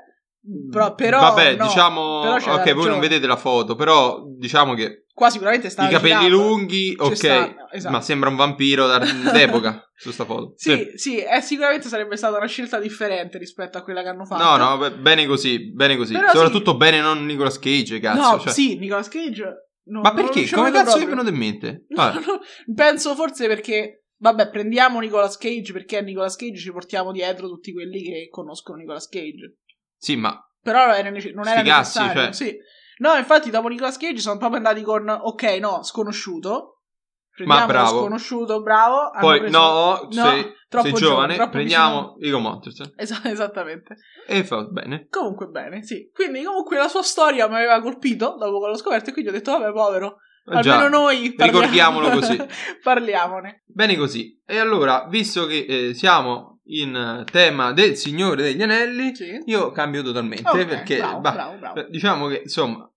Però, 0.71 0.95
però 0.95 1.19
Vabbè, 1.19 1.55
no. 1.55 1.65
diciamo... 1.65 2.21
Però 2.21 2.53
ok, 2.53 2.73
voi 2.73 2.87
non 2.87 2.99
vedete 2.99 3.27
la 3.27 3.35
foto, 3.35 3.75
però 3.75 4.23
diciamo 4.37 4.73
che 4.73 5.03
Qua 5.19 5.29
sicuramente 5.29 5.69
sta 5.69 5.85
i 5.85 5.91
capelli 5.91 6.29
lunghi, 6.29 6.95
ok, 6.97 7.65
esatto. 7.71 7.93
ma 7.93 7.99
sembra 7.99 8.29
un 8.29 8.37
vampiro 8.37 8.87
d'epoca 9.33 9.91
su 9.93 10.11
sta 10.11 10.23
foto. 10.23 10.53
Sì, 10.55 10.91
sì, 10.95 11.17
eh, 11.21 11.41
sicuramente 11.41 11.89
sarebbe 11.89 12.15
stata 12.15 12.37
una 12.37 12.47
scelta 12.47 12.79
differente 12.79 13.37
rispetto 13.37 13.77
a 13.77 13.81
quella 13.83 14.01
che 14.01 14.07
hanno 14.07 14.23
fatto. 14.23 14.41
No, 14.41 14.55
no, 14.55 14.77
beh, 14.77 14.91
bene 14.93 15.25
così, 15.25 15.73
bene 15.73 15.97
così. 15.97 16.13
Però 16.13 16.31
Soprattutto 16.31 16.77
bene 16.77 17.01
non 17.01 17.25
Nicolas 17.25 17.59
Cage, 17.59 17.99
cazzo. 17.99 18.21
No, 18.21 18.39
cioè. 18.39 18.53
sì, 18.53 18.77
Nicolas 18.77 19.09
Cage. 19.09 19.71
no, 19.87 19.99
Ma 19.99 20.13
perché? 20.13 20.49
Come 20.51 20.71
cazzo 20.71 20.97
gli 20.97 21.03
è 21.03 21.05
proprio. 21.05 21.23
venuto 21.23 21.29
in 21.31 21.35
mente? 21.35 21.85
No, 21.93 22.13
no, 22.13 22.39
penso 22.73 23.13
forse 23.13 23.47
perché, 23.47 24.05
vabbè, 24.19 24.49
prendiamo 24.51 25.01
Nicolas 25.01 25.35
Cage 25.37 25.73
perché 25.73 25.97
a 25.97 26.01
Nicolas 26.01 26.37
Cage 26.37 26.59
ci 26.59 26.71
portiamo 26.71 27.11
dietro 27.11 27.49
tutti 27.49 27.73
quelli 27.73 28.01
che 28.03 28.27
conoscono 28.31 28.77
Nicolas 28.77 29.09
Cage. 29.09 29.57
Sì, 29.97 30.15
ma 30.15 30.33
Però 30.63 30.93
era 30.93 31.09
nece- 31.09 31.33
non 31.33 31.45
era 31.45 31.61
cazzi, 31.61 31.99
necessario. 31.99 32.21
cioè. 32.23 32.31
Sì. 32.31 32.55
No, 32.99 33.15
infatti 33.15 33.49
dopo 33.49 33.67
Nicolas 33.67 33.97
Cage 33.97 34.19
sono 34.19 34.37
proprio 34.37 34.57
andati 34.57 34.81
con, 34.81 35.07
ok, 35.09 35.43
no, 35.59 35.83
sconosciuto. 35.83 36.75
Prendiamo 37.39 37.65
lo 37.67 37.71
bravo. 37.71 37.99
sconosciuto, 37.99 38.61
bravo. 38.61 39.11
poi 39.19 39.39
preso- 39.39 39.57
no, 39.57 40.07
No, 40.11 40.25
sei, 40.29 40.53
troppo 40.67 40.87
sei 40.87 40.95
giovane, 40.97 41.33
giovane, 41.35 41.49
prendiamo 41.51 42.15
Viggo 42.19 42.39
Mortensen. 42.39 42.91
Es- 42.97 43.21
esattamente. 43.23 43.95
E 44.27 44.43
fa 44.43 44.63
bene. 44.65 45.07
Comunque 45.09 45.47
bene, 45.47 45.81
sì. 45.83 46.09
Quindi 46.13 46.43
comunque 46.43 46.75
la 46.77 46.89
sua 46.89 47.01
storia 47.01 47.47
mi 47.47 47.55
aveva 47.55 47.79
colpito 47.79 48.35
dopo 48.37 48.59
che 48.59 48.67
l'ho 48.67 48.75
scoperto 48.77 49.09
e 49.09 49.13
quindi 49.13 49.31
ho 49.31 49.33
detto, 49.33 49.51
vabbè, 49.57 49.71
povero. 49.71 50.17
Eh 50.51 50.57
Almeno 50.57 50.61
già, 50.61 50.89
noi 50.89 51.33
parliamo- 51.33 51.59
ricordiamolo 51.61 52.09
così. 52.09 52.37
Parliamone. 52.83 53.63
Bene 53.67 53.95
così. 53.95 54.37
E 54.45 54.57
allora, 54.57 55.05
visto 55.07 55.45
che 55.45 55.65
eh, 55.67 55.93
siamo 55.93 56.59
in 56.71 57.23
tema 57.31 57.71
del 57.71 57.95
Signore 57.95 58.43
degli 58.43 58.61
Anelli, 58.61 59.15
Sì. 59.15 59.41
io 59.45 59.71
cambio 59.71 60.01
totalmente 60.03 60.49
Ok, 60.49 60.65
perché 60.65 60.97
bravo, 60.97 61.19
bah, 61.19 61.31
bravo, 61.31 61.57
bravo. 61.57 61.81
diciamo 61.89 62.27
che 62.27 62.41
insomma 62.43 62.88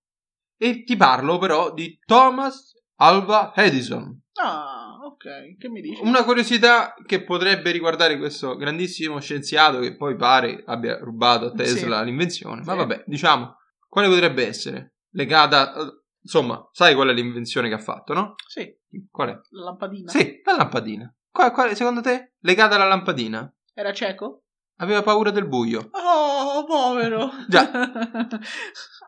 e 0.57 0.85
ti 0.85 0.97
parlo 0.97 1.39
però 1.39 1.73
di 1.73 1.99
Thomas 2.05 2.73
Alva 2.97 3.53
Edison. 3.57 4.21
Ah, 4.35 4.99
ok. 5.05 5.57
Che 5.59 5.69
mi 5.69 5.81
dici? 5.81 6.01
Una 6.03 6.25
curiosità 6.25 6.95
che 7.07 7.23
potrebbe 7.25 7.71
riguardare 7.71 8.17
questo 8.19 8.57
grandissimo 8.57 9.21
scienziato 9.21 9.81
che 9.81 9.97
poi 9.97 10.17
pare 10.17 10.63
abbia 10.67 10.99
rubato 10.99 11.47
a 11.47 11.53
Tesla 11.53 11.99
Sì. 12.01 12.05
l'invenzione. 12.05 12.63
Ma 12.65 12.73
Sì. 12.73 12.79
vabbè, 12.79 13.05
diciamo, 13.07 13.57
quale 13.89 14.09
potrebbe 14.09 14.47
essere? 14.47 14.95
Legata, 15.11 15.75
insomma, 16.23 16.67
sai 16.73 16.95
qual 16.95 17.09
è 17.09 17.13
l'invenzione 17.13 17.69
che 17.69 17.75
ha 17.75 17.79
fatto, 17.79 18.15
no? 18.15 18.35
Sì, 18.47 18.75
Qual 19.11 19.29
è? 19.29 19.39
la 19.51 19.65
lampadina. 19.65 20.11
Sì, 20.11 20.41
la 20.45 20.57
lampadina. 20.57 21.15
Qual, 21.31 21.53
quale, 21.53 21.75
secondo 21.75 22.01
te? 22.01 22.35
Legata 22.41 22.77
alla 22.77 22.87
lampadina? 22.87 23.53
Era 23.75 23.93
cieco? 23.93 24.45
Aveva 24.77 25.03
paura 25.03 25.31
del 25.31 25.47
buio. 25.47 25.91
Oh, 25.93 26.65
povero. 26.65 27.31
Già. 27.49 27.71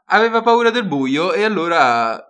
Aveva 0.07 0.43
paura 0.43 0.71
del 0.71 0.87
buio 0.87 1.33
e 1.33 1.45
allora, 1.45 2.25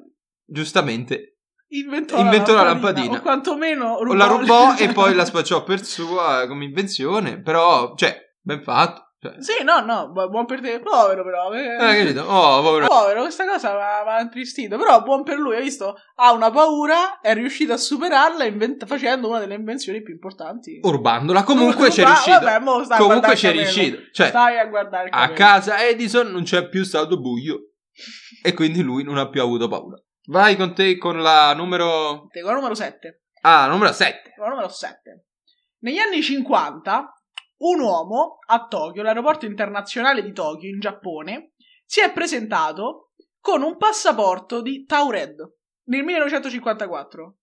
giustamente, 0.44 1.34
Inventò, 1.74 2.18
Inventò 2.20 2.54
la 2.54 2.62
la 2.62 2.68
lampadina. 2.68 3.12
lampadina. 3.12 3.18
O 3.18 3.22
quantomeno 3.22 4.02
rubò 4.02 4.14
la 4.14 4.26
rubò 4.26 4.74
e 4.76 4.92
poi 4.92 5.12
la 5.14 5.24
spacciò 5.26 5.64
per 5.64 5.84
sua 5.84 6.46
come 6.46 6.64
invenzione. 6.66 7.40
Però, 7.40 7.94
cioè, 7.96 8.16
ben 8.40 8.62
fatto. 8.62 9.13
Cioè, 9.24 9.42
Sì, 9.42 9.64
no, 9.64 9.80
no, 9.80 10.10
bu- 10.10 10.28
buon 10.28 10.44
per 10.44 10.60
te. 10.60 10.80
Povero 10.80 11.24
però. 11.24 11.50
eh. 11.54 11.76
eh? 12.10 12.18
Oh, 12.18 12.60
povero. 12.60 12.86
Povero, 12.86 13.22
questa 13.22 13.46
cosa 13.46 13.72
mi 14.04 14.10
ha- 14.10 14.20
intristito. 14.20 14.76
Però 14.76 15.02
buon 15.02 15.22
per 15.22 15.38
lui, 15.38 15.56
hai 15.56 15.62
visto? 15.62 15.96
Ha 16.16 16.32
una 16.32 16.50
paura, 16.50 17.20
è 17.20 17.32
riuscito 17.32 17.72
a 17.72 17.78
superarla 17.78 18.44
invent- 18.44 18.84
facendo 18.84 19.28
una 19.28 19.38
delle 19.38 19.54
invenzioni 19.54 20.02
più 20.02 20.12
importanti. 20.12 20.78
Urbandola. 20.82 21.42
Comunque 21.42 21.88
c'è 21.88 22.04
riuscito. 22.04 22.38
Vabbè, 22.38 22.58
mo 22.58 22.84
stai 22.84 22.98
a 22.98 23.00
Comunque 23.00 23.34
c'è 23.34 23.52
riuscito. 23.52 23.98
Cioè, 24.12 24.28
Stai 24.28 24.58
a 24.58 24.66
guardare 24.66 25.08
a 25.10 25.30
casa 25.30 25.82
Edison 25.86 26.30
non 26.30 26.42
c'è 26.42 26.68
più 26.68 26.84
stato 26.84 27.18
buio. 27.18 27.70
E 28.42 28.52
quindi 28.52 28.82
lui 28.82 29.04
non 29.04 29.16
ha 29.16 29.28
più 29.30 29.40
avuto 29.40 29.68
paura. 29.68 29.96
Vai 30.26 30.56
con 30.56 30.74
te 30.74 30.98
con 30.98 31.22
la 31.22 31.54
numero. 31.54 32.26
Con 32.30 32.42
la 32.44 32.52
numero 32.52 32.74
7. 32.74 33.22
Ah, 33.40 33.66
numero 33.68 33.90
7. 33.92 34.32
Con 34.36 34.44
la 34.44 34.50
numero 34.50 34.68
7. 34.68 35.24
Negli 35.80 35.98
anni 35.98 36.22
50, 36.22 37.13
un 37.58 37.80
uomo 37.80 38.38
a 38.46 38.66
Tokyo, 38.66 39.02
l'aeroporto 39.02 39.46
internazionale 39.46 40.22
di 40.22 40.32
Tokyo, 40.32 40.68
in 40.68 40.80
Giappone, 40.80 41.52
si 41.84 42.00
è 42.00 42.12
presentato 42.12 43.12
con 43.40 43.62
un 43.62 43.76
passaporto 43.76 44.60
di 44.62 44.84
Taured 44.84 45.36
nel 45.84 46.02
1954. 46.02 47.36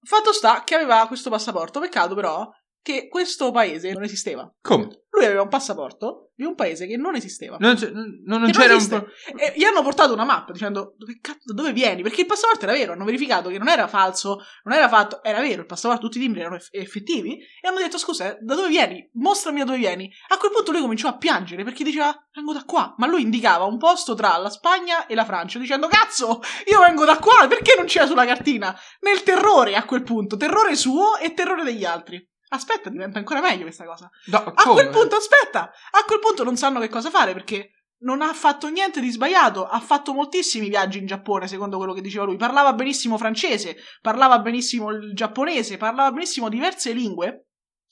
Fatto 0.00 0.32
sta 0.32 0.62
che 0.62 0.74
aveva 0.74 1.06
questo 1.06 1.30
passaporto, 1.30 1.80
peccato 1.80 2.14
però 2.14 2.48
che 2.82 3.08
questo 3.08 3.50
paese 3.50 3.92
non 3.92 4.02
esisteva. 4.02 4.50
Come? 4.60 5.02
Lui 5.10 5.24
aveva 5.24 5.42
un 5.42 5.48
passaporto 5.48 6.30
di 6.36 6.44
un 6.44 6.54
paese 6.54 6.86
che 6.86 6.96
non 6.96 7.16
esisteva. 7.16 7.56
Non, 7.58 7.74
c'è- 7.74 7.90
non- 7.90 8.20
non 8.24 8.50
c'era 8.50 8.72
un. 8.72 8.76
esiste. 8.76 9.06
E 9.36 9.54
gli 9.56 9.64
hanno 9.64 9.82
portato 9.82 10.12
una 10.12 10.24
mappa 10.24 10.52
dicendo 10.52 10.94
dove, 10.96 11.18
cazzo- 11.20 11.40
da 11.52 11.54
dove 11.54 11.72
vieni? 11.72 12.02
Perché 12.02 12.20
il 12.20 12.26
passaporto 12.26 12.64
era 12.64 12.72
vero, 12.74 12.92
hanno 12.92 13.04
verificato 13.04 13.48
che 13.48 13.58
non 13.58 13.68
era 13.68 13.88
falso, 13.88 14.38
non 14.64 14.76
era 14.76 14.88
fatto, 14.88 15.22
era 15.24 15.40
vero, 15.40 15.62
il 15.62 15.66
passaporto, 15.66 16.04
tutti 16.06 16.18
i 16.18 16.20
timbri 16.20 16.40
erano 16.40 16.56
eff- 16.56 16.68
effettivi 16.72 17.36
e 17.60 17.66
hanno 17.66 17.78
detto 17.78 17.98
scusa, 17.98 18.36
da 18.40 18.54
dove 18.54 18.68
vieni? 18.68 19.10
Mostrami 19.14 19.58
da 19.58 19.64
dove 19.64 19.78
vieni. 19.78 20.08
A 20.28 20.36
quel 20.36 20.52
punto 20.52 20.70
lui 20.70 20.82
cominciò 20.82 21.08
a 21.08 21.16
piangere 21.16 21.64
perché 21.64 21.82
diceva 21.82 22.14
vengo 22.32 22.52
da 22.52 22.62
qua, 22.64 22.94
ma 22.98 23.06
lui 23.08 23.22
indicava 23.22 23.64
un 23.64 23.78
posto 23.78 24.14
tra 24.14 24.36
la 24.36 24.50
Spagna 24.50 25.06
e 25.06 25.16
la 25.16 25.24
Francia 25.24 25.58
dicendo 25.58 25.88
cazzo, 25.88 26.40
io 26.70 26.78
vengo 26.80 27.04
da 27.04 27.18
qua, 27.18 27.46
perché 27.48 27.74
non 27.76 27.86
c'era 27.86 28.06
sulla 28.06 28.26
cartina? 28.26 28.78
Nel 29.00 29.24
terrore 29.24 29.74
a 29.74 29.84
quel 29.84 30.04
punto, 30.04 30.36
terrore 30.36 30.76
suo 30.76 31.16
e 31.16 31.34
terrore 31.34 31.64
degli 31.64 31.84
altri. 31.84 32.24
Aspetta, 32.50 32.88
diventa 32.88 33.18
ancora 33.18 33.40
meglio 33.40 33.62
questa 33.62 33.84
cosa. 33.84 34.10
No, 34.26 34.38
A 34.38 34.64
quel 34.64 34.88
punto, 34.90 35.16
aspetta, 35.16 35.70
a 35.90 36.04
quel 36.06 36.18
punto 36.18 36.44
non 36.44 36.56
sanno 36.56 36.80
che 36.80 36.88
cosa 36.88 37.10
fare 37.10 37.32
perché 37.32 37.72
non 38.00 38.22
ha 38.22 38.32
fatto 38.32 38.68
niente 38.68 39.00
di 39.00 39.10
sbagliato, 39.10 39.66
ha 39.66 39.80
fatto 39.80 40.12
moltissimi 40.12 40.68
viaggi 40.68 40.98
in 40.98 41.06
Giappone, 41.06 41.48
secondo 41.48 41.76
quello 41.76 41.92
che 41.92 42.00
diceva 42.00 42.24
lui. 42.24 42.36
Parlava 42.36 42.72
benissimo 42.72 43.18
francese, 43.18 43.76
parlava 44.00 44.38
benissimo 44.38 44.90
il 44.90 45.14
giapponese, 45.14 45.76
parlava 45.76 46.12
benissimo 46.12 46.48
diverse 46.48 46.92
lingue. 46.92 47.47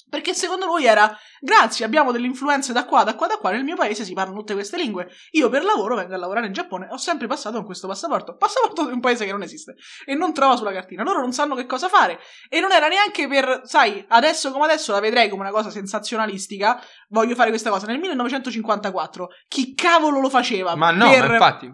Perché 0.08 0.34
secondo 0.34 0.66
lui 0.66 0.86
era, 0.86 1.16
grazie, 1.40 1.84
abbiamo 1.84 2.12
delle 2.12 2.26
influenze 2.26 2.72
da 2.72 2.84
qua, 2.84 3.02
da 3.02 3.16
qua, 3.16 3.26
da 3.26 3.36
qua, 3.38 3.50
nel 3.50 3.64
mio 3.64 3.74
paese 3.74 4.04
si 4.04 4.12
parlano 4.12 4.38
tutte 4.38 4.54
queste 4.54 4.76
lingue. 4.76 5.08
Io 5.32 5.48
per 5.48 5.64
lavoro 5.64 5.96
vengo 5.96 6.14
a 6.14 6.16
lavorare 6.16 6.46
in 6.46 6.52
Giappone, 6.52 6.86
ho 6.90 6.96
sempre 6.96 7.26
passato 7.26 7.56
con 7.56 7.64
questo 7.66 7.88
passaporto. 7.88 8.36
Passaporto 8.36 8.86
di 8.86 8.92
un 8.92 9.00
paese 9.00 9.24
che 9.24 9.32
non 9.32 9.42
esiste 9.42 9.74
e 10.04 10.14
non 10.14 10.32
trova 10.32 10.54
sulla 10.56 10.72
cartina. 10.72 11.02
Loro 11.02 11.20
non 11.20 11.32
sanno 11.32 11.56
che 11.56 11.66
cosa 11.66 11.88
fare. 11.88 12.20
E 12.48 12.60
non 12.60 12.70
era 12.72 12.86
neanche 12.86 13.26
per, 13.26 13.62
sai, 13.64 14.04
adesso 14.08 14.52
come 14.52 14.64
adesso 14.66 14.92
la 14.92 15.00
vedrei 15.00 15.28
come 15.28 15.42
una 15.42 15.50
cosa 15.50 15.70
sensazionalistica. 15.70 16.80
Voglio 17.08 17.34
fare 17.34 17.50
questa 17.50 17.70
cosa. 17.70 17.86
Nel 17.86 17.98
1954, 17.98 19.28
chi 19.48 19.74
cavolo 19.74 20.20
lo 20.20 20.28
faceva? 20.30 20.74
Ma 20.76 20.90
no, 20.92 21.10
per... 21.10 21.26
ma 21.26 21.32
infatti. 21.34 21.66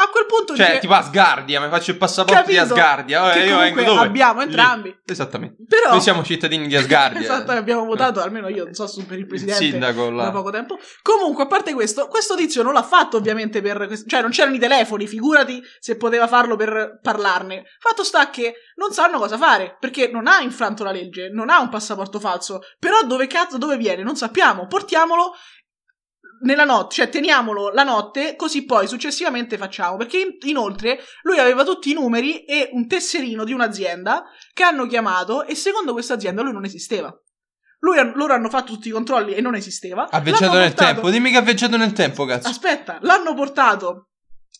A 0.00 0.08
quel 0.08 0.24
punto 0.26 0.54
Cioè, 0.56 0.66
dice- 0.66 0.78
tipo 0.80 0.94
Asgardia, 0.94 1.60
mi 1.60 1.68
faccio 1.68 1.90
il 1.90 1.98
passaporto 1.98 2.40
Capito? 2.40 2.52
di 2.64 2.70
Asgardia. 2.70 3.30
che 3.32 3.42
Eh, 3.42 3.46
io 3.48 3.58
vengo 3.58 3.82
dove? 3.82 4.00
abbiamo 4.06 4.38
Lì. 4.40 4.46
entrambi. 4.46 4.98
Esattamente. 5.04 5.62
Però 5.68 5.90
Noi 5.90 6.00
siamo 6.00 6.22
cittadini 6.24 6.66
di 6.68 6.74
Asgardia. 6.76 7.20
esatto, 7.20 7.50
abbiamo 7.50 7.79
votato, 7.86 8.20
almeno 8.20 8.48
io 8.48 8.64
non 8.64 8.74
so 8.74 8.86
su 8.86 9.04
per 9.06 9.14
il 9.16 9.22
Il 9.22 9.26
presidente 9.26 9.62
sindaco 9.64 10.10
là. 10.10 10.24
da 10.24 10.30
poco 10.30 10.50
tempo. 10.50 10.78
Comunque, 11.02 11.44
a 11.44 11.46
parte 11.46 11.72
questo, 11.74 12.06
questo 12.08 12.34
tizio 12.36 12.62
non 12.62 12.72
l'ha 12.72 12.82
fatto 12.82 13.16
ovviamente 13.16 13.60
per. 13.60 13.86
quest- 13.86 14.08
cioè, 14.08 14.20
non 14.20 14.30
c'erano 14.30 14.56
i 14.56 14.58
telefoni, 14.58 15.06
figurati 15.06 15.62
se 15.78 15.96
poteva 15.96 16.26
farlo 16.26 16.56
per 16.56 16.98
parlarne. 17.02 17.64
Fatto 17.78 18.04
sta 18.04 18.30
che 18.30 18.54
non 18.76 18.92
sanno 18.92 19.18
cosa 19.18 19.36
fare 19.36 19.76
perché 19.78 20.08
non 20.08 20.26
ha 20.26 20.40
infranto 20.40 20.84
la 20.84 20.92
legge, 20.92 21.28
non 21.30 21.50
ha 21.50 21.60
un 21.60 21.68
passaporto 21.68 22.18
falso. 22.20 22.60
Però 22.78 23.02
dove 23.04 23.26
cazzo, 23.26 23.58
dove 23.58 23.76
viene? 23.76 24.02
Non 24.02 24.16
sappiamo. 24.16 24.66
Portiamolo 24.66 25.32
nella 26.42 26.64
notte, 26.64 26.94
cioè 26.94 27.10
teniamolo 27.10 27.70
la 27.70 27.82
notte, 27.82 28.34
così 28.34 28.64
poi 28.64 28.86
successivamente 28.88 29.58
facciamo. 29.58 29.96
Perché 29.98 30.18
in- 30.18 30.36
inoltre 30.48 30.98
lui 31.22 31.38
aveva 31.38 31.64
tutti 31.64 31.90
i 31.90 31.94
numeri 31.94 32.44
e 32.44 32.70
un 32.72 32.86
tesserino 32.86 33.44
di 33.44 33.52
un'azienda 33.52 34.24
che 34.54 34.62
hanno 34.62 34.86
chiamato 34.86 35.44
e 35.44 35.54
secondo 35.54 35.92
questa 35.92 36.14
azienda 36.14 36.40
lui 36.42 36.52
non 36.54 36.64
esisteva. 36.64 37.14
Lui, 37.80 37.96
loro 38.14 38.34
hanno 38.34 38.48
fatto 38.50 38.72
tutti 38.72 38.88
i 38.88 38.92
controlli 38.92 39.34
e 39.34 39.40
non 39.40 39.54
esisteva. 39.54 40.08
Ha 40.10 40.20
viaggiato 40.20 40.58
nel 40.58 40.68
portato- 40.68 40.92
tempo. 40.92 41.10
Dimmi 41.10 41.30
che 41.30 41.36
ha 41.38 41.42
viaggiato 41.42 41.76
nel 41.76 41.92
tempo, 41.92 42.24
cazzo. 42.26 42.48
Aspetta, 42.48 42.98
l'hanno 43.00 43.34
portato. 43.34 44.06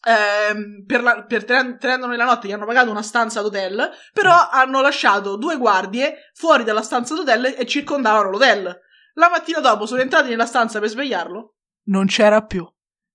ehm, 0.02 0.84
per, 0.86 1.02
la, 1.02 1.24
per 1.24 1.44
tre 1.44 1.56
anni 1.58 2.06
nella 2.06 2.24
notte 2.24 2.48
gli 2.48 2.52
hanno 2.52 2.64
pagato 2.64 2.90
una 2.90 3.02
stanza 3.02 3.42
d'hotel, 3.42 3.90
però 4.14 4.48
hanno 4.50 4.80
lasciato 4.80 5.36
due 5.36 5.58
guardie 5.58 6.30
fuori 6.32 6.64
dalla 6.64 6.80
stanza 6.82 7.14
d'hotel 7.14 7.54
e 7.58 7.66
circondavano 7.66 8.30
l'hotel. 8.30 8.74
La 9.14 9.28
mattina 9.28 9.58
dopo 9.60 9.84
sono 9.84 10.00
entrati 10.00 10.30
nella 10.30 10.46
stanza 10.46 10.80
per 10.80 10.88
svegliarlo. 10.88 11.56
Non 11.88 12.06
c'era 12.06 12.42
più. 12.44 12.66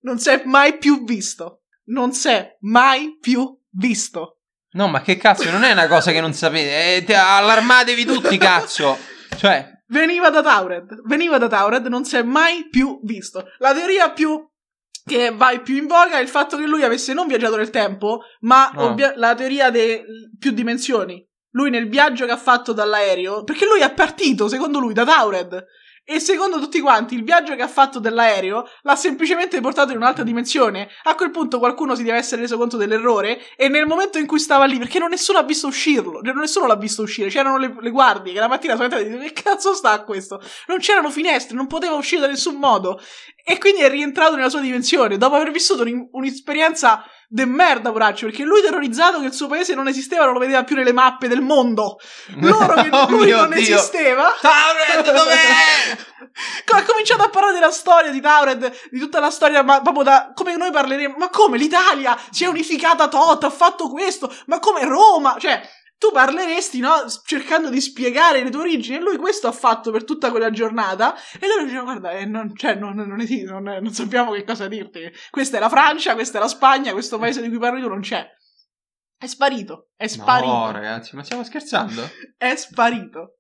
Non 0.01 0.20
si 0.20 0.30
è 0.30 0.43
mai 0.45 0.78
più 0.78 1.03
visto. 1.03 1.62
Non 1.86 2.14
si 2.14 2.28
è 2.30 2.56
mai 2.62 3.18
più 3.20 3.60
visto. 3.72 4.41
No, 4.74 4.88
ma 4.88 5.01
che 5.01 5.18
cazzo, 5.18 5.49
non 5.49 5.64
è 5.64 5.72
una 5.72 5.88
cosa 5.88 6.12
che 6.12 6.22
non 6.22 6.34
sapete. 6.34 6.97
eh, 6.97 7.03
te- 7.03 7.16
allarmatevi 7.16 8.06
tutti, 8.06 8.38
cazzo. 8.38 8.97
Cioè, 9.36 9.70
Veniva 9.88 10.29
da 10.29 10.41
Taured. 10.41 11.01
Veniva 11.05 11.38
da 11.38 11.47
Taured, 11.47 11.86
non 11.88 12.05
si 12.05 12.15
è 12.17 12.23
mai 12.23 12.67
più 12.69 12.99
visto. 13.03 13.47
La 13.59 13.73
teoria 13.73 14.11
più 14.11 14.43
che 15.05 15.31
va 15.31 15.57
più 15.63 15.75
in 15.75 15.86
voga 15.86 16.17
è 16.17 16.21
il 16.21 16.27
fatto 16.27 16.57
che 16.57 16.65
lui 16.65 16.83
avesse 16.83 17.13
non 17.13 17.27
viaggiato 17.27 17.55
nel 17.57 17.69
tempo, 17.69 18.21
ma 18.41 18.69
Ah. 18.71 18.86
ovvia- 18.86 19.13
la 19.15 19.36
teoria 19.36 19.69
delle 19.69 20.03
più 20.39 20.51
dimensioni. 20.51 21.23
Lui 21.51 21.69
nel 21.69 21.88
viaggio 21.88 22.25
che 22.25 22.31
ha 22.31 22.38
fatto 22.38 22.73
dall'aereo, 22.73 23.43
perché 23.43 23.65
lui 23.65 23.79
è 23.81 23.93
partito, 23.93 24.47
secondo 24.47 24.79
lui, 24.79 24.93
da 24.93 25.05
Taured. 25.05 25.65
E 26.08 26.20
secondo 26.20 26.60
tutti 26.60 26.80
quanti, 26.82 27.16
il 27.16 27.24
viaggio 27.24 27.56
che 27.56 27.64
ha 27.64 27.68
fatto 27.68 27.99
dell'aereo 27.99 28.70
l'ha 28.84 28.95
semplicemente 28.95 29.60
portato 29.60 29.89
in 29.89 29.97
un'altra 29.97 30.24
dimensione. 30.24 30.88
A 31.06 31.16
quel 31.16 31.32
punto 31.32 31.58
qualcuno 31.58 31.95
si 31.95 32.03
deve 32.03 32.18
essere 32.18 32.41
reso 32.41 32.58
conto 32.58 32.78
dell'errore. 32.78 33.39
E 33.56 33.70
nel 33.70 33.88
momento 33.88 34.20
in 34.20 34.28
cui 34.28 34.38
stava 34.38 34.66
lì, 34.66 34.78
perché 34.78 34.99
non 34.99 35.10
nessuno 35.10 35.39
ha 35.39 35.43
visto 35.43 35.66
uscirlo, 35.66 36.22
cioè, 36.24 36.36
nessuno 36.36 36.68
l'ha 36.68 36.76
visto 36.76 37.01
uscire, 37.01 37.30
c'erano 37.30 37.58
le, 37.58 37.76
le 37.80 37.89
guardie 37.89 38.34
che 38.34 38.39
la 38.39 38.47
mattina 38.47 38.74
sono 38.74 38.84
entrate 38.84 39.06
e 39.06 39.10
dicono: 39.10 39.28
Che 39.28 39.41
cazzo 39.41 39.74
sta 39.74 39.99
questo? 40.03 40.39
Non 40.68 40.78
c'erano 40.78 41.10
finestre, 41.10 41.56
non 41.56 41.66
poteva 41.66 41.95
uscire 41.95 42.22
da 42.22 42.28
nessun 42.28 42.58
modo. 42.58 43.01
E 43.48 43.60
quindi 43.60 43.82
è 43.82 43.89
rientrato 43.89 44.36
nella 44.36 44.50
sua 44.50 44.60
dimensione 44.60 45.18
dopo 45.18 45.36
aver 45.36 45.52
vissuto 45.52 45.84
un- 45.84 46.08
un'esperienza 46.14 47.06
de 47.28 47.46
merda, 47.46 47.91
poraccio. 47.91 48.26
Perché 48.26 48.43
lui, 48.43 48.60
terrorizzato 48.62 49.20
che 49.20 49.28
il 49.28 49.34
suo 49.34 49.46
paese 49.48 49.76
non 49.76 49.88
esisteva, 49.88 50.24
non 50.26 50.34
lo 50.34 50.39
vedeva 50.39 50.64
più 50.64 50.76
nelle 50.76 50.91
mappe 50.93 51.28
del 51.28 51.41
mondo. 51.41 52.00
Loro 52.41 52.74
che 52.82 52.89
Oh 52.91 53.08
lui 53.10 53.30
non 53.30 53.50
Dio. 53.52 53.60
esisteva. 53.78 54.34
Tauret, 54.41 55.06
dov'è? 55.12 55.38
Ha 56.76 56.84
cominciato 56.84 57.24
a 57.24 57.30
parlare 57.30 57.54
della 57.54 57.72
storia 57.72 58.12
di 58.12 58.20
Taured, 58.20 58.89
di 58.91 59.00
tutta 59.00 59.22
la 59.22 59.30
storia, 59.30 59.64
ma 59.64 59.82
proprio 59.82 60.04
da 60.04 60.32
come 60.34 60.58
noi 60.58 60.70
parleremo. 60.72 61.16
Ma 61.18 61.30
come 61.30 61.58
l'Italia 61.58 62.18
si 62.30 62.43
è 62.43 62.48
unificata 62.48 63.08
tot, 63.08 63.43
ha 63.46 63.50
fatto 63.50 63.88
questo, 63.89 64.34
ma 64.48 64.60
come 64.60 64.84
Roma? 64.84 65.38
Cioè, 65.39 65.62
tu 65.98 66.12
parleresti, 66.12 66.80
no? 66.80 66.93
Cercando 67.26 67.70
di 67.70 67.80
spiegare 67.82 68.43
le 68.43 68.50
tue 68.50 68.62
origini. 68.62 68.98
E 68.98 69.02
lui 69.02 69.18
questo 69.18 69.48
ha 69.48 69.52
fatto 69.52 69.91
per 69.91 70.04
tutta 70.04 70.32
quella 70.32 70.50
giornata. 70.50 71.16
E 71.39 71.48
loro 71.48 71.64
dicevano: 71.64 71.86
Guarda, 71.86 72.12
eh, 72.12 72.26
non, 72.26 72.56
cioè, 72.56 72.76
non, 72.76 72.96
non 72.96 73.20
esiste, 73.20 73.52
non, 73.52 73.64
non 73.64 73.91
sappiamo 73.91 74.32
che 74.32 74.43
cosa 74.43 74.68
dirti. 74.68 75.02
Questa 75.30 75.58
è 75.58 75.60
la 75.60 75.70
Francia, 75.70 76.14
questa 76.14 76.38
è 76.38 76.41
la 76.41 76.48
Spagna, 76.48 76.91
questo 76.91 77.18
paese 77.18 77.41
di 77.41 77.50
cui 77.50 77.60
parli 77.60 77.82
tu 77.82 77.88
non 77.88 78.02
c'è. 78.02 78.28
È 79.18 79.28
sparito, 79.28 79.89
è 79.96 80.08
sparito. 80.08 80.52
No, 80.52 80.72
ragazzi, 80.72 81.16
ma 81.16 81.24
stiamo 81.24 81.43
scherzando? 81.43 82.08
È 82.38 82.54
sparito. 82.56 83.38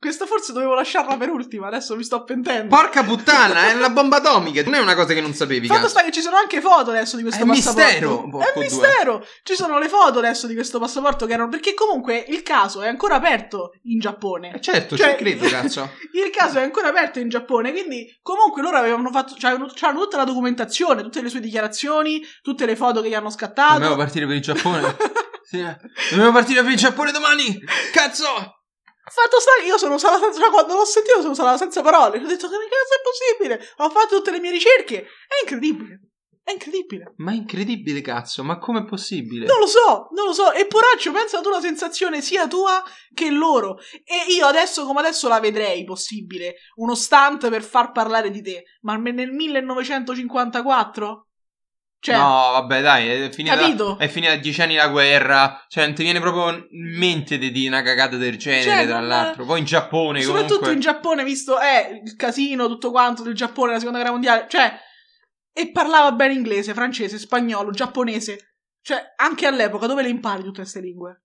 Questa 0.00 0.24
forse 0.24 0.54
dovevo 0.54 0.72
lasciarla 0.72 1.18
per 1.18 1.28
ultima, 1.28 1.66
adesso 1.66 1.94
mi 1.94 2.02
sto 2.04 2.24
pentendo. 2.24 2.74
Porca 2.74 3.04
puttana, 3.04 3.68
è 3.68 3.74
una 3.74 3.90
bomba 3.90 4.16
atomica. 4.16 4.62
Non 4.62 4.72
è 4.72 4.78
una 4.78 4.94
cosa 4.94 5.12
che 5.12 5.20
non 5.20 5.34
sapevi, 5.34 5.66
Fatto 5.66 5.88
sta 5.88 6.02
che 6.02 6.10
ci 6.10 6.22
sono 6.22 6.36
anche 6.36 6.62
foto 6.62 6.88
adesso 6.88 7.16
di 7.16 7.22
questo 7.22 7.42
È 7.42 7.46
passaporto. 7.46 7.88
mistero, 7.90 8.40
È 8.40 8.52
un 8.54 8.62
mistero. 8.62 9.26
Ci 9.42 9.54
sono 9.54 9.78
le 9.78 9.88
foto 9.90 10.20
adesso 10.20 10.46
di 10.46 10.54
questo 10.54 10.78
passaporto 10.78 11.26
che 11.26 11.34
erano. 11.34 11.50
Perché 11.50 11.74
comunque 11.74 12.24
il 12.28 12.42
caso 12.42 12.80
è 12.80 12.88
ancora 12.88 13.16
aperto 13.16 13.72
in 13.82 13.98
Giappone. 13.98 14.54
Eh, 14.54 14.60
certo, 14.62 14.96
Cioè- 14.96 15.10
ci 15.10 15.16
credo, 15.16 15.46
cazzo. 15.46 15.90
Il 16.16 16.30
caso 16.30 16.58
è 16.60 16.62
ancora 16.62 16.88
aperto 16.88 17.18
in 17.18 17.28
Giappone, 17.28 17.70
quindi 17.70 18.06
comunque 18.22 18.62
loro 18.62 18.78
avevano 18.78 19.10
fatto. 19.10 19.34
Cioè, 19.36 19.50
avevano- 19.50 19.70
c'erano 19.74 20.00
tutta 20.00 20.16
la 20.16 20.24
documentazione, 20.24 21.02
tutte 21.02 21.20
le 21.20 21.28
sue 21.28 21.40
dichiarazioni, 21.40 22.22
tutte 22.40 22.64
le 22.64 22.74
foto 22.74 23.02
che 23.02 23.10
gli 23.10 23.14
hanno 23.14 23.28
scattato. 23.30 23.74
Dobbiamo 23.74 23.96
partire 23.96 24.24
per 24.26 24.36
il 24.36 24.40
Giappone. 24.42 24.96
Sì, 25.42 25.62
dobbiamo 26.10 26.32
partire 26.32 26.62
per 26.62 26.70
il 26.70 26.78
Giappone 26.78 27.12
domani. 27.12 27.58
Cazzo! 27.92 28.59
Fatto 29.12 29.40
sta 29.40 29.50
che 29.60 29.66
io 29.66 29.76
sono 29.76 29.98
stata 29.98 30.18
senza. 30.18 30.48
Quando 30.50 30.74
l'ho 30.74 30.84
sentito 30.84 31.20
sono 31.20 31.34
stata 31.34 31.56
senza 31.56 31.82
parole. 31.82 32.18
Ho 32.18 32.26
detto, 32.26 32.48
che 32.48 32.56
cazzo 32.56 32.94
è 32.94 33.02
possibile? 33.02 33.68
Ho 33.78 33.90
fatto 33.90 34.16
tutte 34.16 34.30
le 34.30 34.38
mie 34.40 34.52
ricerche. 34.52 35.02
È 35.02 35.42
incredibile. 35.42 36.10
È 36.42 36.52
incredibile. 36.52 37.14
Ma 37.16 37.32
è 37.32 37.34
incredibile, 37.34 38.00
cazzo. 38.00 38.42
Ma 38.42 38.58
com'è 38.58 38.84
possibile? 38.84 39.46
Non 39.46 39.58
lo 39.58 39.66
so, 39.66 40.08
non 40.12 40.26
lo 40.26 40.32
so. 40.32 40.52
E 40.52 40.66
poraccio, 40.66 41.12
pensa 41.12 41.40
tu 41.40 41.48
una 41.48 41.60
sensazione 41.60 42.22
sia 42.22 42.46
tua 42.48 42.82
che 43.12 43.30
loro. 43.30 43.78
E 44.04 44.32
io 44.32 44.46
adesso 44.46 44.84
come 44.84 45.00
adesso 45.00 45.28
la 45.28 45.38
vedrei 45.38 45.84
possibile. 45.84 46.56
Uno 46.76 46.94
stunt 46.94 47.48
per 47.50 47.62
far 47.62 47.92
parlare 47.92 48.30
di 48.30 48.42
te. 48.42 48.64
Ma 48.82 48.96
nel 48.96 49.30
1954? 49.30 51.26
Cioè, 52.02 52.16
no, 52.16 52.52
vabbè, 52.52 52.80
dai, 52.80 53.08
è 53.08 53.30
finita, 53.30 53.56
Capito? 53.56 53.98
è 53.98 54.08
finita 54.08 54.34
dieci 54.36 54.62
anni 54.62 54.74
la 54.74 54.88
guerra. 54.88 55.62
Cioè, 55.68 55.84
non 55.84 55.94
ti 55.94 56.02
viene 56.02 56.18
proprio 56.18 56.66
in 56.70 56.96
mente 56.98 57.36
di 57.36 57.50
dire 57.50 57.68
una 57.68 57.82
cagata 57.82 58.16
del 58.16 58.38
genere, 58.38 58.62
Cioè, 58.62 58.86
tra 58.86 59.00
l'altro. 59.00 59.44
Poi 59.44 59.58
in 59.58 59.66
Giappone, 59.66 60.22
soprattutto 60.22 60.60
comunque. 60.60 60.72
in 60.72 60.80
Giappone, 60.80 61.24
visto 61.24 61.60
eh, 61.60 62.00
il 62.02 62.16
casino, 62.16 62.68
tutto 62.68 62.90
quanto 62.90 63.22
del 63.22 63.34
Giappone, 63.34 63.72
la 63.72 63.78
seconda 63.78 63.98
guerra 63.98 64.14
mondiale. 64.14 64.46
Cioè, 64.48 64.78
e 65.52 65.70
parlava 65.72 66.12
bene 66.12 66.32
inglese, 66.32 66.72
francese, 66.72 67.18
spagnolo, 67.18 67.70
giapponese. 67.70 68.54
Cioè, 68.80 69.12
anche 69.16 69.46
all'epoca 69.46 69.86
dove 69.86 70.00
le 70.00 70.08
impari 70.08 70.42
tutte 70.42 70.60
queste 70.62 70.80
lingue? 70.80 71.24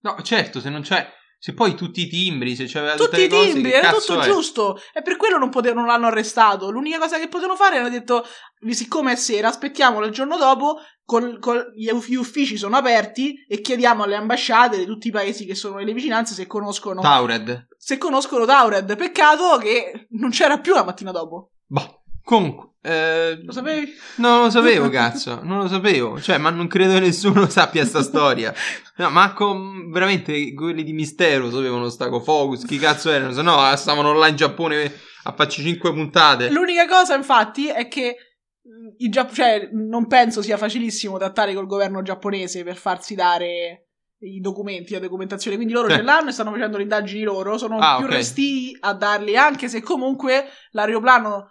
No, 0.00 0.16
certo, 0.22 0.60
se 0.60 0.70
non 0.70 0.80
c'è. 0.80 1.06
Se 1.44 1.52
poi 1.52 1.74
tutti 1.74 2.00
i 2.00 2.06
timbri, 2.06 2.56
se 2.56 2.64
c'aveva 2.66 2.94
tutti 2.94 3.20
i 3.20 3.28
cose, 3.28 3.52
timbri, 3.52 3.70
era 3.70 3.92
tutto 3.92 4.18
è? 4.18 4.24
giusto. 4.24 4.80
E 4.94 5.02
per 5.02 5.18
quello 5.18 5.36
non, 5.36 5.50
potevano, 5.50 5.80
non 5.80 5.90
l'hanno 5.90 6.06
arrestato. 6.06 6.70
L'unica 6.70 6.98
cosa 6.98 7.18
che 7.18 7.28
potevano 7.28 7.54
fare 7.54 7.76
era 7.76 7.90
detto: 7.90 8.24
siccome 8.70 9.12
è 9.12 9.16
sera, 9.16 9.48
aspettiamolo 9.48 10.06
il 10.06 10.12
giorno 10.12 10.38
dopo. 10.38 10.78
Col, 11.04 11.38
col- 11.40 11.70
gli, 11.76 11.90
uff- 11.90 12.08
gli 12.08 12.14
uffici 12.14 12.56
sono 12.56 12.78
aperti 12.78 13.44
e 13.46 13.60
chiediamo 13.60 14.04
alle 14.04 14.14
ambasciate 14.14 14.78
di 14.78 14.86
tutti 14.86 15.08
i 15.08 15.10
paesi 15.10 15.44
che 15.44 15.54
sono 15.54 15.76
nelle 15.76 15.92
vicinanze 15.92 16.32
se 16.32 16.46
conoscono, 16.46 17.02
Taured. 17.02 17.66
se 17.76 17.98
conoscono 17.98 18.46
Taured. 18.46 18.96
Peccato 18.96 19.58
che 19.58 20.06
non 20.12 20.30
c'era 20.30 20.60
più 20.60 20.72
la 20.72 20.84
mattina 20.84 21.10
dopo. 21.10 21.50
Boh. 21.66 22.04
Comunque, 22.22 22.73
eh, 22.84 23.40
Lo 23.42 23.52
sapevi? 23.52 23.94
Non 24.16 24.42
lo 24.42 24.50
sapevo, 24.50 24.88
cazzo, 24.90 25.40
non 25.42 25.58
lo 25.58 25.68
sapevo. 25.68 26.20
Cioè, 26.20 26.36
ma 26.38 26.50
non 26.50 26.66
credo 26.66 26.92
che 26.94 27.00
nessuno 27.00 27.48
sappia 27.50 27.84
sta 27.84 28.02
storia. 28.02 28.52
No, 28.96 29.10
ma 29.10 29.32
con, 29.32 29.90
veramente 29.90 30.52
quelli 30.54 30.82
di 30.84 30.92
mistero 30.92 31.50
sapevano 31.50 31.88
sta 31.88 32.08
con 32.08 32.22
Focus, 32.22 32.64
chi 32.66 32.78
cazzo 32.78 33.10
erano? 33.10 33.32
Se 33.32 33.42
no, 33.42 33.74
stavano 33.76 34.12
là 34.12 34.28
in 34.28 34.36
Giappone 34.36 34.92
a 35.24 35.32
farci 35.32 35.62
5 35.62 35.92
puntate. 35.92 36.50
L'unica 36.50 36.86
cosa, 36.86 37.14
infatti, 37.14 37.68
è 37.68 37.88
che 37.88 38.16
mh, 38.62 38.94
i 38.98 39.08
Giapp- 39.08 39.32
cioè, 39.32 39.70
non 39.72 40.06
penso 40.06 40.42
sia 40.42 40.58
facilissimo 40.58 41.16
trattare 41.16 41.54
col 41.54 41.66
governo 41.66 42.02
giapponese 42.02 42.62
per 42.64 42.76
farsi 42.76 43.14
dare 43.14 43.86
i 44.20 44.40
documenti, 44.40 44.92
la 44.92 45.00
documentazione. 45.00 45.56
Quindi 45.56 45.74
loro 45.74 45.88
Sì. 45.88 45.96
ce 45.96 46.02
l'hanno 46.02 46.28
e 46.28 46.32
stanno 46.32 46.50
facendo 46.52 46.76
le 46.76 46.82
indagini 46.82 47.22
loro. 47.22 47.56
Sono 47.58 47.78
Ah, 47.78 47.96
più 47.96 48.06
ok. 48.06 48.12
restii 48.12 48.76
a 48.80 48.92
darli, 48.92 49.36
anche 49.36 49.68
se 49.68 49.82
comunque 49.82 50.46
l'aeroplano 50.70 51.48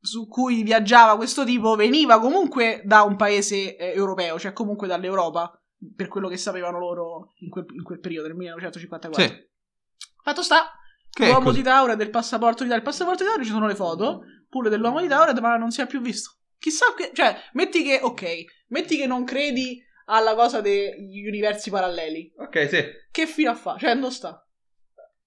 su 0.00 0.28
cui 0.28 0.62
viaggiava 0.62 1.16
questo 1.16 1.44
tipo 1.44 1.74
veniva 1.74 2.20
comunque 2.20 2.82
da 2.84 3.02
un 3.02 3.16
paese 3.16 3.76
eh, 3.76 3.92
europeo, 3.94 4.38
cioè 4.38 4.52
comunque 4.52 4.86
dall'Europa, 4.86 5.60
per 5.94 6.08
quello 6.08 6.28
che 6.28 6.36
sapevano 6.36 6.78
loro 6.78 7.32
in 7.40 7.50
quel, 7.50 7.66
in 7.74 7.82
quel 7.82 8.00
periodo, 8.00 8.28
nel 8.28 8.36
1954. 8.36 9.22
Sì. 9.22 9.46
Fatto 10.22 10.42
sta, 10.42 10.70
Che 11.10 11.26
l'uomo 11.26 11.46
così. 11.46 11.58
di 11.58 11.62
Taura 11.62 11.94
del 11.94 12.10
passaporto 12.10 12.62
di 12.62 12.68
Taura. 12.68 12.76
Il 12.76 12.88
passaporto 12.88 13.22
di 13.22 13.28
Taura 13.28 13.44
ci 13.44 13.50
sono 13.50 13.66
le 13.66 13.74
foto, 13.74 14.22
pure 14.48 14.70
dell'uomo 14.70 15.00
di 15.00 15.08
Taura, 15.08 15.38
ma 15.40 15.56
non 15.56 15.70
si 15.70 15.80
è 15.80 15.86
più 15.86 16.00
visto. 16.00 16.36
Chissà, 16.58 16.86
che, 16.96 17.10
cioè, 17.14 17.36
metti 17.52 17.82
che, 17.82 18.00
ok, 18.02 18.44
metti 18.68 18.96
che 18.96 19.06
non 19.06 19.24
credi 19.24 19.80
alla 20.06 20.34
cosa 20.34 20.60
degli 20.60 21.26
universi 21.26 21.70
paralleli. 21.70 22.32
Ok, 22.38 22.68
sì. 22.68 22.84
Che 23.10 23.26
fine 23.26 23.50
a 23.50 23.54
fa? 23.54 23.76
Cioè, 23.78 23.94
non 23.94 24.10
sta. 24.10 24.42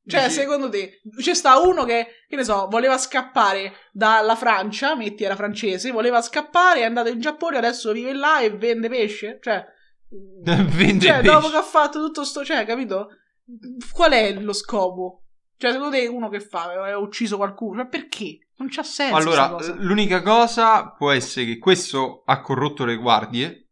Cioè, 0.06 0.24
Dici- 0.24 0.34
secondo 0.39 0.68
te, 0.70 1.02
c'è 1.22 1.34
sta 1.36 1.60
uno 1.60 1.84
che, 1.84 2.08
che 2.28 2.36
ne 2.36 2.43
so, 2.43 2.68
voleva 2.70 2.97
scappare 2.97 3.74
dalla 3.91 4.36
Francia, 4.36 4.95
metti 4.95 5.24
era 5.24 5.36
francese, 5.36 5.91
voleva 5.91 6.22
scappare, 6.22 6.80
è 6.82 6.84
andato 6.86 7.10
in 7.10 7.20
Giappone, 7.20 7.58
adesso 7.58 7.91
vive 7.91 8.14
là 8.14 8.39
e 8.41 8.49
vende 8.49 8.89
pesce? 8.89 9.38
Cioè, 9.41 9.64
Vende 10.43 11.06
cioè 11.06 11.18
pesce. 11.18 11.22
dopo 11.32 11.49
che 11.49 11.56
ha 11.58 11.62
fatto 11.62 11.99
tutto 12.04 12.24
sto, 12.24 12.43
cioè, 12.43 12.66
capito? 12.66 13.10
Qual 13.91 14.12
è 14.12 14.34
lo 14.34 14.54
scopo? 14.54 15.26
Cioè, 15.58 15.72
secondo 15.72 15.95
te 15.95 16.08
uno 16.08 16.30
che 16.30 16.39
fa? 16.39 16.72
Ha 16.72 16.97
ucciso 16.97 17.38
qualcuno? 17.38 17.82
Cioè, 17.82 17.89
perché? 17.89 18.47
Non 18.58 18.70
c'ha 18.70 18.84
senso 18.84 19.16
Allora, 19.16 19.49
cosa. 19.49 19.76
l'unica 19.78 20.22
cosa 20.22 20.91
può 20.91 21.12
essere 21.12 21.45
che 21.45 21.58
questo 21.58 22.24
ha 22.26 22.41
corrotto 22.41 22.86
le 22.86 22.95
guardie 22.95 23.70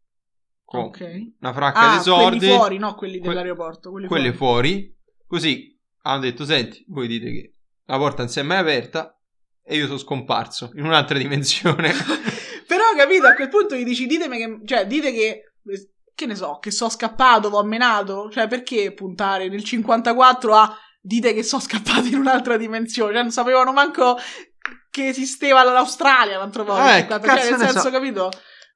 con 0.64 0.84
Ok. 0.84 1.00
una 1.40 1.52
fracca 1.52 1.92
Ah, 1.92 1.96
di 1.96 2.02
soldi. 2.02 2.38
quelli 2.38 2.54
fuori, 2.56 2.78
no 2.78 2.94
quelli 2.94 3.18
que- 3.18 3.28
dell'aeroporto. 3.28 3.90
Quelli 3.90 4.06
quelle 4.06 4.32
fuori. 4.32 4.68
fuori. 4.70 4.98
Così 5.26 5.79
hanno 6.02 6.20
detto: 6.20 6.44
Senti, 6.44 6.84
voi 6.88 7.08
dite 7.08 7.30
che 7.30 7.54
la 7.86 7.98
porta 7.98 8.22
non 8.22 8.30
si 8.30 8.38
è 8.38 8.42
mai 8.42 8.58
aperta 8.58 9.18
e 9.62 9.76
io 9.76 9.86
sono 9.86 9.98
scomparso 9.98 10.70
in 10.74 10.84
un'altra 10.84 11.18
dimensione. 11.18 11.92
Però, 12.66 12.84
capito, 12.96 13.26
a 13.26 13.34
quel 13.34 13.48
punto 13.48 13.74
gli 13.74 13.84
dici, 13.84 14.06
ditemi 14.06 14.38
che, 14.38 14.60
cioè, 14.64 14.86
dite 14.86 15.12
che, 15.12 15.52
che 16.14 16.26
ne 16.26 16.34
so, 16.34 16.58
che 16.58 16.70
sono 16.70 16.90
scappato, 16.90 17.48
ho 17.48 17.64
menato, 17.64 18.30
cioè, 18.30 18.46
perché 18.46 18.92
puntare 18.92 19.48
nel 19.48 19.64
54 19.64 20.54
a 20.54 20.78
dite 21.00 21.34
che 21.34 21.42
sono 21.42 21.62
scappato 21.62 22.06
in 22.06 22.16
un'altra 22.16 22.56
dimensione, 22.56 23.12
cioè, 23.12 23.22
non 23.22 23.32
sapevano 23.32 23.72
manco 23.72 24.16
che 24.90 25.08
esisteva 25.08 25.62
l'Australia 25.62 26.38
l'altro 26.38 26.64
volta, 26.64 26.84
nel 26.84 27.00
54, 27.00 27.28
cazzo 27.28 27.40
cioè, 27.40 27.50
nel 27.50 27.60
ne 27.60 27.66
senso, 27.66 27.80
so. 27.80 27.90
capito? 27.90 28.30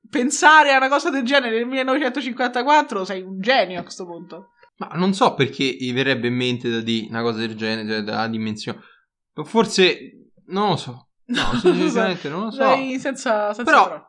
Pensare 0.09 0.73
a 0.73 0.77
una 0.77 0.89
cosa 0.89 1.11
del 1.11 1.25
genere 1.25 1.57
nel 1.57 1.67
1954 1.67 3.05
sei 3.05 3.23
un 3.23 3.41
genio 3.41 3.81
a 3.81 3.83
questo 3.83 4.05
punto. 4.05 4.51
Ma 4.77 4.89
non 4.95 5.15
so 5.15 5.35
perché 5.35 5.65
gli 5.65 5.93
verrebbe 5.93 6.27
in 6.29 6.35
mente 6.35 6.69
da 6.71 6.81
dire 6.81 7.07
una 7.09 7.23
cosa 7.23 7.39
del 7.39 7.55
genere, 7.55 8.03
della 8.03 8.27
dimensione. 8.27 8.81
Forse, 9.45 10.31
non 10.47 10.71
lo 10.71 10.77
so. 10.77 11.09
No, 11.27 11.55
sinceramente 11.61 12.29
non 12.29 12.45
lo 12.45 12.51
so. 12.51 12.63
Sei 12.63 12.99
senza, 12.99 13.53
senza 13.53 13.71
Però- 13.71 13.85
parole. 13.85 14.09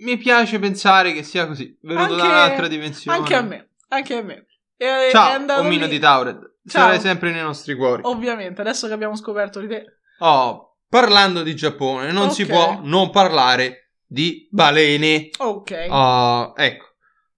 Mi 0.00 0.16
piace 0.16 0.58
pensare 0.58 1.12
che 1.12 1.22
sia 1.22 1.46
così, 1.46 1.76
venuto 1.82 2.14
da 2.16 2.24
un'altra 2.24 2.68
dimensione. 2.68 3.18
Anche 3.18 3.34
a 3.34 3.42
me, 3.42 3.70
anche 3.88 4.14
a 4.16 4.22
me. 4.22 4.46
E- 4.76 5.08
è 5.08 5.10
Ciao, 5.10 5.32
andato 5.32 5.60
omino 5.60 5.84
lì- 5.84 5.90
di 5.90 5.98
Tauret. 5.98 6.38
Ciao. 6.66 6.82
Sarai 6.82 7.00
sempre 7.00 7.30
nei 7.32 7.42
nostri 7.42 7.74
cuori. 7.74 8.00
Ovviamente, 8.06 8.62
adesso 8.62 8.86
che 8.86 8.94
abbiamo 8.94 9.14
scoperto 9.14 9.60
di 9.60 9.68
te. 9.68 9.84
Oh, 10.20 10.78
parlando 10.88 11.42
di 11.42 11.54
Giappone, 11.54 12.10
non 12.12 12.30
si 12.30 12.42
Ok. 12.42 12.48
può 12.48 12.80
non 12.82 13.10
parlare 13.10 13.90
di 14.06 14.48
balene. 14.50 15.28
Ok. 15.38 15.86
Oh, 15.90 16.54
ecco, 16.56 16.93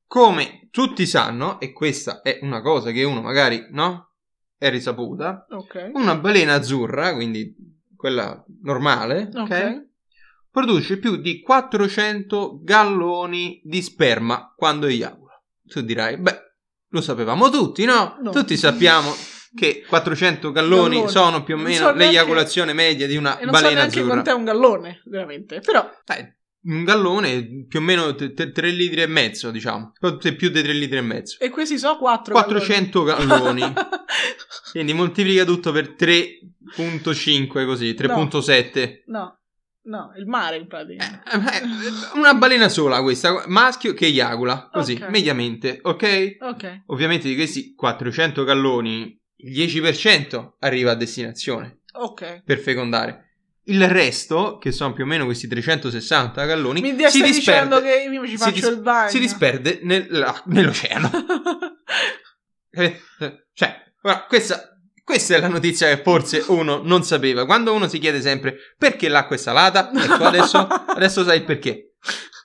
come 0.06 0.68
tutti 0.70 1.06
sanno, 1.06 1.58
e 1.60 1.72
questa 1.72 2.20
è 2.22 2.38
una 2.42 2.60
cosa 2.62 2.90
che 2.90 3.02
uno 3.04 3.20
magari, 3.22 3.66
no? 3.70 4.12
È 4.58 4.70
risaputa. 4.70 5.46
Ok. 5.50 5.90
Una 5.94 6.16
balena 6.16 6.54
azzurra, 6.54 7.14
quindi 7.14 7.54
quella 7.96 8.42
normale, 8.62 9.28
ok? 9.34 9.40
Ok. 9.50 9.84
Produce 10.50 10.98
più 10.98 11.16
di 11.16 11.40
400 11.42 12.60
galloni 12.62 13.60
di 13.64 13.82
sperma 13.82 14.52
quando 14.56 14.86
eiacula. 14.86 15.32
Tu 15.66 15.82
dirai, 15.82 16.16
beh, 16.16 16.40
lo 16.88 17.00
sapevamo 17.02 17.50
tutti, 17.50 17.84
no? 17.84 18.16
No. 18.22 18.30
Tutti 18.30 18.56
sappiamo 18.56 19.10
che 19.54 19.84
400 19.86 20.52
galloni, 20.52 20.94
Galloni. 20.96 21.10
sono 21.10 21.42
più 21.42 21.54
o 21.56 21.58
meno 21.58 21.74
so 21.74 21.82
neanche- 21.84 21.98
l'eiaculazione 22.04 22.72
media 22.72 23.06
di 23.06 23.16
una 23.16 23.38
E 23.38 23.44
non 23.44 23.54
so 23.54 23.60
balena 23.60 23.80
neanche 23.80 23.98
azzurra. 23.98 24.12
quant'è 24.12 24.32
un 24.32 24.44
gallone, 24.44 25.02
veramente. 25.04 25.60
Però, 25.60 25.90
Dai, 26.04 26.34
un 26.66 26.84
gallone 26.84 27.64
più 27.68 27.78
o 27.78 27.82
meno 27.82 28.14
3 28.14 28.34
litri 28.70 29.02
e 29.02 29.06
mezzo, 29.06 29.50
diciamo. 29.50 29.92
Più 29.98 30.50
di 30.50 30.62
3 30.62 30.72
litri 30.72 30.96
e 30.98 31.02
mezzo. 31.02 31.38
e 31.40 31.50
questi 31.50 31.78
sono 31.78 31.96
4 31.96 32.32
400 32.32 33.02
galloni. 33.02 33.62
Quindi 34.72 34.92
moltiplica 34.92 35.44
tutto 35.44 35.72
per 35.72 35.94
3.5 35.98 37.64
così, 37.64 37.90
3.7. 37.92 39.02
no, 39.06 39.38
no, 39.84 40.12
il 40.16 40.26
mare 40.26 40.56
in 40.56 40.66
pratica. 40.66 41.22
Eh, 41.22 41.36
eh, 41.36 41.62
una 42.18 42.34
balena 42.34 42.68
sola 42.68 43.00
questa, 43.02 43.44
maschio 43.46 43.94
che 43.94 44.06
eiacula, 44.06 44.68
così, 44.72 44.94
Ok. 45.00 45.08
mediamente, 45.08 45.78
ok? 45.82 46.36
Ok. 46.40 46.82
Ovviamente 46.86 47.28
di 47.28 47.34
questi 47.34 47.74
400 47.74 48.44
galloni, 48.44 49.18
il 49.36 49.52
10% 49.52 50.54
arriva 50.60 50.92
a 50.92 50.94
destinazione 50.94 51.80
Ok. 51.92 52.42
per 52.44 52.58
fecondare. 52.58 53.25
Il 53.68 53.88
resto, 53.88 54.58
che 54.58 54.70
sono 54.70 54.92
più 54.92 55.02
o 55.04 55.06
meno 55.06 55.24
questi 55.24 55.48
360 55.48 56.44
galloni, 56.44 56.80
Mi 56.80 56.90
si 56.90 56.94
disperde, 57.20 57.30
dicendo 57.32 57.80
che 57.80 58.08
io 58.10 58.26
ci 58.26 58.36
faccio 58.36 58.50
dis- 58.52 58.68
il 58.68 58.80
bagno. 58.80 59.10
si 59.10 59.18
disperde 59.18 59.80
nella- 59.82 60.42
nell'oceano. 60.46 61.10
Eh, 62.78 63.00
eh, 63.20 63.46
cioè, 63.54 63.74
ora, 64.02 64.24
questa, 64.28 64.76
questa 65.02 65.34
è 65.36 65.40
la 65.40 65.48
notizia 65.48 65.88
che 65.88 66.02
forse 66.02 66.44
uno 66.48 66.82
non 66.84 67.04
sapeva. 67.04 67.46
Quando 67.46 67.72
uno 67.72 67.88
si 67.88 67.98
chiede 67.98 68.20
sempre 68.20 68.56
perché 68.76 69.08
l'acqua 69.08 69.34
è 69.34 69.38
salata, 69.38 69.90
ecco 69.96 70.24
adesso, 70.24 70.58
adesso 70.66 71.24
sai 71.24 71.38
il 71.38 71.44
perché. 71.44 71.94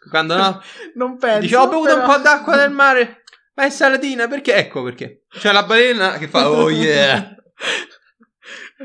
Quando 0.09 0.37
no, 0.37 0.61
non 0.95 1.17
penso. 1.17 1.39
dice 1.41 1.55
ho 1.57 1.67
bevuto 1.67 1.93
un 1.95 1.99
però- 2.01 2.13
po' 2.15 2.21
d'acqua 2.21 2.55
del 2.55 2.71
mare, 2.71 3.23
ma 3.55 3.65
è 3.65 3.69
salatina, 3.69 4.27
perché? 4.29 4.55
Ecco 4.55 4.83
perché. 4.83 5.25
C'è 5.29 5.51
la 5.51 5.63
balena 5.63 6.13
che 6.17 6.27
fa 6.29 6.49
oh 6.49 6.69
yeah. 6.69 7.35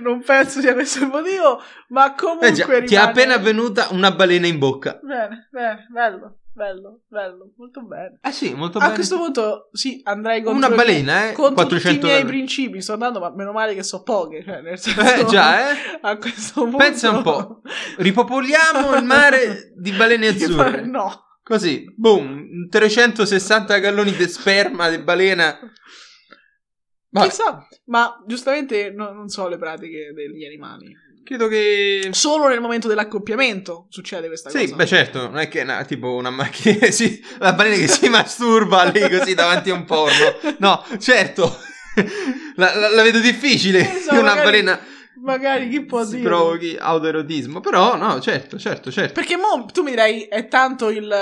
Non 0.03 0.23
penso 0.23 0.61
sia 0.61 0.73
questo 0.75 1.01
il 1.05 1.09
motivo, 1.11 1.61
ma 1.89 2.15
comunque 2.15 2.49
Eh 2.49 2.53
già, 2.53 2.65
ti 2.67 2.73
è 2.73 2.81
rimane- 2.81 3.09
appena 3.11 3.37
venuta 3.39 3.89
una 3.91 4.11
balena 4.11 4.47
in 4.47 4.59
bocca. 4.59 4.99
Bene, 5.03 5.49
bene, 5.51 5.87
bello, 5.91 6.39
bello, 6.53 7.01
bello, 7.09 7.53
molto 7.57 7.83
bene. 7.83 8.19
Eh 8.23 8.33
sì, 8.33 8.55
molto 8.55 8.79
A 8.79 8.83
bene. 8.83 8.95
questo 8.95 9.17
punto, 9.17 9.69
sì, 9.73 10.01
andrei 10.05 10.43
contro 10.43 10.67
Una 10.67 10.75
balena, 10.77 11.29
eh? 11.29 11.33
contro 11.33 11.55
400 11.55 12.01
tutti 12.01 12.11
i 12.11 12.15
miei 12.15 12.25
principi. 12.27 12.81
Sto 12.81 12.93
andando, 12.95 13.21
ma 13.21 13.33
meno 13.35 13.53
male 13.53 13.75
che 13.75 13.83
so 13.83 14.03
poche. 14.03 14.43
Cioè, 14.45 14.61
nel 14.61 14.79
senso, 14.79 15.01
Eh 15.01 15.25
già, 15.27 15.71
eh? 15.71 15.77
A 16.03 16.17
questo 16.19 16.63
punto. 16.63 16.77
Pensa 16.79 17.11
un 17.11 17.23
po'. 17.23 17.61
Ripopoliamo 17.99 18.95
il 18.97 19.05
mare 19.05 19.73
di 19.77 19.93
balene 19.93 20.29
azzurre. 20.35 20.85
No. 20.87 21.25
Così, 21.43 21.85
boom, 21.97 22.69
360 22.69 23.79
galloni 23.79 24.13
di 24.13 24.27
sperma 24.29 24.89
di 24.89 24.99
balena. 24.99 25.57
Vabbè, 27.11 27.29
Chissà, 27.29 27.67
ma 27.87 28.23
giustamente 28.27 28.91
no- 28.91 29.13
non 29.13 29.29
so 29.29 29.49
le 29.49 29.57
pratiche 29.59 30.13
degli 30.15 30.45
animali. 30.45 30.95
credo 31.25 31.49
che... 31.49 32.09
Solo 32.13 32.49
nel 32.49 32.61
momento 32.61 32.89
dell'accoppiamento 32.89 33.87
succede 33.91 34.27
questa 34.27 34.51
Sì, 34.51 34.63
cosa. 34.63 34.77
beh 34.77 34.87
certo, 34.87 35.21
non 35.23 35.39
è 35.39 35.49
che 35.49 35.61
una- 35.63 35.85
tipo 35.85 36.15
una 36.15 36.31
macchina, 36.31 36.91
sì, 36.91 37.23
la 37.39 37.53
balena 37.53 37.77
che 37.77 37.89
si 37.89 38.09
masturba 38.11 38.85
lì 38.85 39.01
così 39.09 39.35
davanti 39.35 39.71
a 39.71 39.75
un 39.75 39.85
porno. 39.85 40.35
No, 40.59 40.85
certo, 40.99 41.57
la, 42.57 42.75
la- 42.75 42.91
la 42.91 43.03
vedo 43.03 43.19
difficile 43.21 43.85
so, 43.85 44.13
una 44.13 44.23
magari- 44.35 44.45
balena 44.45 44.81
Magari 45.19 45.69
chi 45.71 45.85
può 45.85 46.05
si 46.05 46.17
dire? 46.17 46.29
provochi 46.29 46.77
autoerotismo, 46.79 47.61
però 47.61 47.97
no, 47.97 48.21
certo, 48.21 48.59
certo, 48.59 48.93
certo. 48.93 49.15
Perché 49.15 49.37
mo 49.37 49.65
tu 49.73 49.83
mi 49.83 49.91
direi 49.91 50.25
è 50.25 50.47
tanto 50.47 50.91
il, 50.91 51.13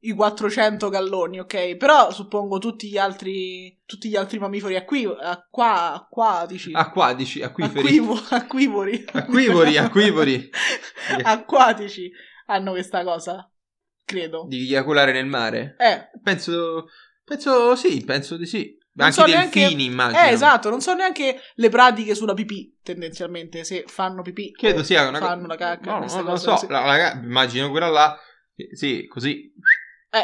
i 0.00 0.12
400 0.12 0.88
galloni, 0.88 1.40
ok? 1.40 1.76
Però 1.76 2.10
suppongo 2.12 2.58
tutti 2.58 2.88
gli 2.88 2.98
altri 2.98 3.76
tutti 3.86 4.08
gli 4.08 4.16
altri 4.16 4.38
mammiferi 4.38 4.76
acqui, 4.76 5.04
acqua, 5.04 5.94
acquatici. 5.94 6.70
Acquatici, 6.72 7.42
acquiferi. 7.42 7.80
Acquivo- 7.86 8.22
acquivori. 8.30 9.04
Acquivori, 9.12 9.76
acquivori. 9.78 10.50
Acquatici 11.22 12.10
hanno 12.46 12.72
questa 12.72 13.02
cosa, 13.04 13.50
credo. 14.04 14.44
Di 14.48 14.60
eiaculare 14.68 15.12
nel 15.12 15.26
mare? 15.26 15.74
Eh, 15.78 16.10
Penso, 16.22 16.86
penso 17.24 17.74
sì, 17.74 18.04
penso 18.04 18.36
di 18.36 18.46
sì. 18.46 18.76
Non 18.96 19.08
Anche 19.08 19.20
so 19.20 19.26
i 19.26 19.30
neanche- 19.30 19.60
delfini, 19.60 19.84
immagino. 19.84 20.22
eh, 20.22 20.30
esatto, 20.30 20.70
non 20.70 20.80
so 20.80 20.94
neanche 20.94 21.38
le 21.56 21.68
pratiche 21.68 22.14
sulla 22.14 22.32
pipì, 22.32 22.78
tendenzialmente, 22.82 23.62
se 23.62 23.84
fanno 23.86 24.22
pipì 24.22 24.52
Credo 24.52 24.82
sia 24.82 25.06
una 25.06 25.18
fanno 25.18 25.46
la 25.46 25.56
cacca. 25.56 25.98
No, 25.98 26.06
non 26.06 26.24
lo 26.24 26.36
so. 26.36 26.52
così. 26.52 26.66
La- 26.68 26.84
la- 26.86 27.12
immagino 27.12 27.68
quella 27.70 27.88
là. 27.88 28.16
eh, 28.54 28.74
Sì, 28.74 29.06
così. 29.06 29.52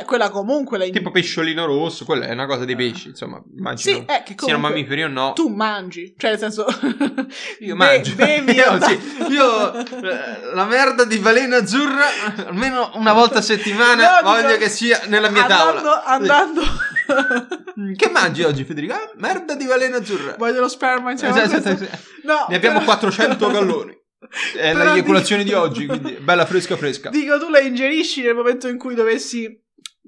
Eh, 0.01 0.05
quella 0.05 0.30
comunque 0.30 0.78
la 0.78 0.86
Tipo 0.88 1.11
pesciolino 1.11 1.64
rosso, 1.66 2.05
quella 2.05 2.26
è 2.26 2.32
una 2.32 2.47
cosa 2.47 2.64
dei 2.64 2.76
pesci, 2.76 3.09
insomma, 3.09 3.43
immagino. 3.57 3.97
Sì, 3.97 4.03
è 4.07 4.22
che 4.22 4.34
siano 4.38 4.55
comunque 4.61 4.70
mammiferi 4.70 5.03
o 5.03 5.09
no. 5.09 5.32
tu 5.34 5.49
mangi, 5.49 6.14
cioè 6.16 6.30
nel 6.30 6.38
senso 6.38 6.64
Io 7.61 7.74
be- 7.74 7.74
mangio. 7.74 8.14
bevi 8.14 8.53
io, 8.57 8.80
sì, 8.80 8.99
io, 9.30 9.72
eh, 9.74 10.55
la 10.55 10.64
merda 10.64 11.05
di 11.05 11.18
balena 11.18 11.57
azzurra 11.59 12.05
almeno 12.47 12.90
una 12.95 13.12
volta 13.12 13.38
a 13.38 13.43
settimana 13.43 14.20
No, 14.20 14.30
voglio 14.30 14.47
dico- 14.49 14.59
che 14.61 14.68
sia 14.68 15.01
nella 15.07 15.28
mia 15.30 15.43
andando, 15.43 15.72
tavola. 15.80 16.05
andando 16.05 16.62
Che 17.97 18.11
mangi 18.11 18.43
oggi, 18.43 18.64
Federico? 18.64 18.95
Ah, 18.95 19.11
merda 19.16 19.55
di 19.55 19.66
balena 19.66 19.97
azzurra. 19.99 20.34
voglio 20.38 20.61
lo 20.61 20.68
sperma 20.68 21.11
insieme 21.11 21.43
Esatto, 21.43 21.57
esatto, 21.68 21.84
esatto. 21.84 21.99
No, 22.24 22.47
Ne 22.49 22.57
abbiamo 22.57 22.78
però- 22.78 22.93
400 22.93 23.51
galloni. 23.51 24.01
È 24.55 24.72
Però 24.72 24.84
l'eiaculazione 24.84 25.43
dico- 25.43 25.59
di 25.59 25.64
oggi, 25.64 25.86
quindi 25.86 26.12
bella 26.20 26.47
fresca 26.47 26.76
fresca. 26.76 27.11
Dico, 27.11 27.38
tu 27.38 27.51
la 27.51 27.59
ingerisci 27.59 28.22
nel 28.22 28.34
momento 28.36 28.68
in 28.68 28.78
cui 28.78 28.95
dovessi, 28.95 29.61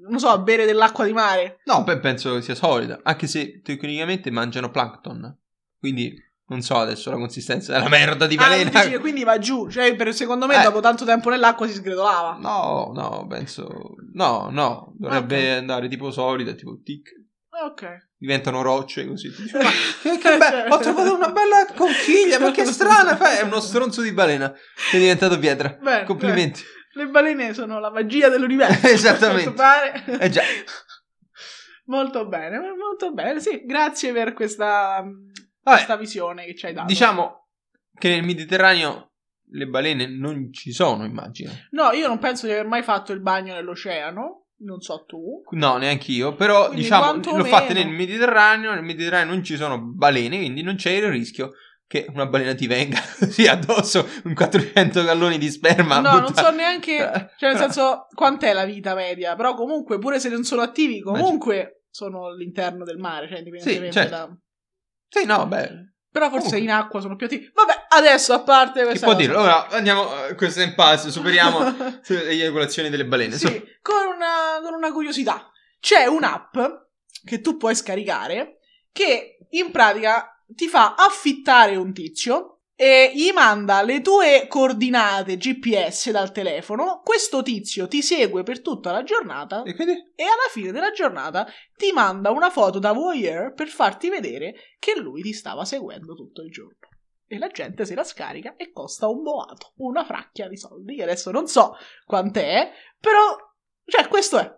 non 0.09 0.19
so, 0.19 0.37
bere 0.41 0.65
dell'acqua 0.65 1.05
di 1.05 1.13
mare. 1.13 1.59
No, 1.65 1.83
beh, 1.83 1.99
penso 1.99 2.39
sia 2.41 2.55
solida, 2.55 2.99
anche 3.03 3.27
se 3.27 3.61
tecnicamente 3.61 4.29
mangiano 4.31 4.69
plankton. 4.71 5.37
Quindi 5.79 6.21
non 6.47 6.61
so 6.61 6.75
adesso 6.77 7.09
la 7.09 7.17
consistenza 7.17 7.73
della 7.73 7.89
merda 7.89 8.27
di 8.27 8.35
Ah, 8.35 8.39
balena. 8.39 8.69
tu 8.69 8.77
dici 8.77 8.89
che 8.91 8.99
quindi 8.99 9.23
va 9.23 9.37
giù. 9.39 9.69
Cioè, 9.69 9.95
per- 9.95 10.13
secondo 10.13 10.45
me, 10.45 10.59
Eh. 10.59 10.63
dopo 10.63 10.79
tanto 10.79 11.05
tempo 11.05 11.29
nell'acqua 11.29 11.67
si 11.67 11.73
sgretolava. 11.73 12.37
No, 12.39 12.91
no, 12.93 13.25
penso 13.27 13.95
No, 14.13 14.47
no, 14.51 14.93
dovrebbe 14.97 15.51
Ok. 15.53 15.57
andare 15.57 15.87
tipo 15.89 16.09
solida, 16.11 16.53
tipo 16.53 16.79
tic. 16.83 17.09
Ah, 17.49 17.65
Ok. 17.65 18.03
Diventano 18.17 18.61
rocce 18.61 19.05
così. 19.07 19.29
Tu 19.33 19.41
dici, 19.43 19.55
Ma 19.57 19.69
Che, 20.01 20.17
che 20.17 20.37
be- 20.37 20.65
ho 20.69 20.77
trovato 20.79 21.13
una 21.15 21.31
bella 21.31 21.65
conchiglia, 21.75 22.39
ma 22.39 22.51
che 22.51 22.63
strana! 22.65 23.17
È 23.37 23.41
uno 23.43 23.59
stronzo 23.59 24.01
di 24.01 24.11
balena 24.13 24.51
che 24.89 24.97
è 24.97 24.99
diventato 24.99 25.37
pietra. 25.37 25.77
Bene, 25.81 26.05
Complimenti. 26.05 26.61
Le 26.95 27.07
balene 27.07 27.53
sono 27.53 27.79
la 27.79 27.91
magia 27.91 28.29
dell'universo. 28.29 28.87
Esattamente. 28.87 29.51
Pare. 29.51 30.03
Eh 30.19 30.29
già. 30.29 30.41
Molto 31.87 32.25
bene, 32.27 32.57
molto 32.59 33.13
bene. 33.13 33.39
Sì, 33.39 33.63
grazie 33.63 34.11
per 34.11 34.33
questa, 34.33 35.01
Vabbè, 35.03 35.21
questa 35.61 35.95
visione 35.97 36.45
che 36.45 36.55
ci 36.55 36.65
hai 36.65 36.73
dato. 36.73 36.87
diciamo 36.87 37.49
che 37.99 38.09
nel 38.09 38.23
Mediterraneo 38.23 39.11
le 39.51 39.67
balene 39.67 40.07
non 40.07 40.51
ci 40.51 40.71
sono, 40.71 41.05
immagino. 41.05 41.51
No, 41.71 41.91
io 41.91 42.07
non 42.07 42.17
penso 42.17 42.47
di 42.47 42.53
aver 42.53 42.65
mai 42.65 42.81
fatto 42.81 43.11
il 43.11 43.21
bagno 43.21 43.53
nell'oceano. 43.53 44.47
Non 44.57 44.79
so 44.79 45.03
tu. 45.05 45.43
No, 45.51 45.77
neanche 45.77 46.11
io, 46.11 46.33
però 46.33 46.67
Quindi 46.67 46.83
diciamo 46.83 47.21
l'ho 47.21 47.43
fatta 47.43 47.73
nel 47.73 47.89
Mediterraneo, 47.89 48.73
nel 48.73 48.83
Mediterraneo 48.83 49.33
non 49.33 49.43
ci 49.43 49.55
sono 49.57 49.79
balene, 49.79 50.37
quindi 50.37 50.63
non 50.63 50.75
c'è 50.77 50.91
il 50.91 51.09
rischio 51.09 51.51
che 51.87 52.07
una 52.13 52.25
balena 52.25 52.55
ti 52.55 52.65
venga 52.67 52.99
così 53.19 53.47
addosso 53.47 54.07
un 54.23 54.33
400 54.33 55.03
galloni 55.03 55.37
di 55.37 55.49
sperma. 55.49 55.99
no, 55.99 56.11
non 56.13 56.23
butta- 56.25 56.43
so 56.43 56.51
neanche. 56.51 56.97
Cioè, 57.37 57.49
nel 57.51 57.57
senso, 57.59 58.07
quant'è 58.13 58.53
la 58.53 58.65
vita 58.65 58.95
media? 58.95 59.35
Però, 59.35 59.53
comunque, 59.55 59.99
pure 59.99 60.19
se 60.19 60.29
non 60.29 60.43
sono 60.43 60.61
attivi, 60.61 61.01
comunque 61.01 61.83
sono 61.89 62.25
all'interno 62.27 62.83
del 62.83 62.97
mare. 62.97 63.27
Cioè, 63.27 63.37
indipendentemente 63.37 63.91
Sì, 64.01 64.07
certo. 64.07 64.15
da. 64.15 64.37
Sì, 65.07 65.25
no, 65.25 65.45
beh, 65.47 65.93
Però 66.11 66.29
forse 66.29 66.45
Comunque. 66.47 66.59
in 66.59 66.71
acqua 66.71 67.01
sono 67.01 67.15
più 67.15 67.25
attivi. 67.27 67.51
Vabbè, 67.53 67.85
adesso 67.89 68.33
a 68.33 68.41
parte 68.41 68.83
questa 68.83 69.05
può 69.05 69.13
cosa- 69.15 69.25
dirlo? 69.27 69.41
Ora 69.41 69.67
andiamo, 69.69 70.25
eh, 70.27 70.35
questo 70.35 70.61
è 70.61 70.63
in 70.63 70.73
pass, 70.75 71.07
superiamo 71.09 71.59
le 72.07 72.27
eiaculazioni 72.29 72.89
delle 72.89 73.05
balene. 73.05 73.37
Sì, 73.37 73.63
con 73.81 73.95
una, 74.15 74.59
con 74.63 74.73
una 74.73 74.91
curiosità. 74.91 75.49
C'è 75.79 76.05
un'app 76.05 76.57
che 77.23 77.41
tu 77.41 77.57
puoi 77.57 77.75
scaricare 77.75 78.57
che 78.91 79.37
in 79.51 79.71
pratica 79.71 80.34
ti 80.55 80.67
fa 80.67 80.95
affittare 80.95 81.75
un 81.75 81.93
tizio 81.93 82.55
e 82.77 83.11
gli 83.13 83.31
manda 83.31 83.81
le 83.81 84.01
tue 84.01 84.47
coordinate 84.49 85.37
GPS 85.37 86.11
dal 86.11 86.31
telefono. 86.31 87.01
Questo 87.03 87.41
tizio 87.41 87.87
ti 87.87 88.01
segue 88.01 88.43
per 88.43 88.61
tutta 88.61 88.91
la 88.91 89.03
giornata 89.03 89.63
E 89.63 89.73
e 89.73 90.23
alla 90.23 90.49
fine 90.51 90.71
della 90.71 90.91
giornata 90.91 91.47
ti 91.77 91.91
manda 91.93 92.31
una 92.31 92.49
foto 92.49 92.79
da 92.79 92.91
voyeur 92.91 93.53
per 93.53 93.67
farti 93.67 94.09
vedere 94.09 94.55
che 94.77 94.99
lui 94.99 95.21
ti 95.21 95.31
stava 95.31 95.63
seguendo 95.63 96.15
tutto 96.15 96.41
il 96.41 96.51
giorno. 96.51 96.89
E 97.27 97.37
la 97.39 97.47
gente 97.47 97.85
se 97.85 97.95
la 97.95 98.03
scarica 98.03 98.55
e 98.55 98.71
costa 98.71 99.07
un 99.07 99.23
boato, 99.23 99.73
una 99.77 100.05
fracchia 100.05 100.47
di 100.47 100.57
soldi, 100.57 100.95
che 100.95 101.03
adesso 101.03 101.31
non 101.31 101.47
so 101.47 101.75
quant'è, 102.05 102.71
però, 102.99 103.35
cioè, 103.85 104.07
questo 104.07 104.37
è. 104.37 104.53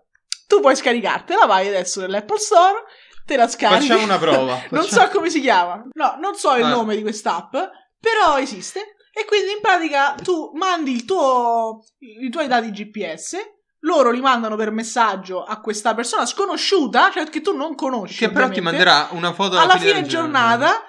Tu 0.48 0.60
puoi 0.60 0.76
scaricartela, 0.76 1.46
vai 1.46 1.68
adesso 1.68 2.02
nell'Apple 2.02 2.40
Store, 2.40 2.84
te 3.28 3.36
la 3.36 3.48
scarichi. 3.48 3.88
Facciamo 3.88 4.04
una 4.06 4.18
prova. 4.18 4.54
non 4.72 4.82
facciamo- 4.84 5.06
so 5.06 5.10
come 5.12 5.30
si 5.30 5.42
chiama. 5.42 5.84
No, 5.94 6.18
non 6.20 6.34
so 6.36 6.56
il 6.56 6.64
Ah. 6.64 6.70
nome 6.70 6.96
di 6.96 7.02
quest'app, 7.04 7.52
però 8.00 8.40
esiste. 8.40 8.96
E 9.14 9.26
quindi 9.26 9.52
in 9.52 9.60
pratica 9.62 10.16
tu 10.24 10.52
mandi 10.56 10.92
il 10.92 11.04
tuo, 11.06 11.84
i 12.00 12.30
tuoi 12.30 12.48
dati 12.48 12.72
GPS, 12.72 13.36
loro 13.82 14.12
li 14.12 14.22
mandano 14.22 14.56
per 14.56 14.72
messaggio 14.72 15.44
a 15.44 15.60
questa 15.60 15.94
persona 15.96 16.26
sconosciuta, 16.26 17.10
cioè 17.12 17.28
che 17.30 17.42
tu 17.42 17.56
non 17.56 17.76
conosci. 17.76 18.18
Che 18.20 18.30
però 18.32 18.46
ti 18.50 18.60
ovviamente. 18.60 18.84
manderà 18.86 19.08
una 19.12 19.34
foto 19.34 19.58
alla 19.58 19.74
fine 19.78 19.80
fine 19.80 19.94
della 20.02 20.08
giornata. 20.08 20.82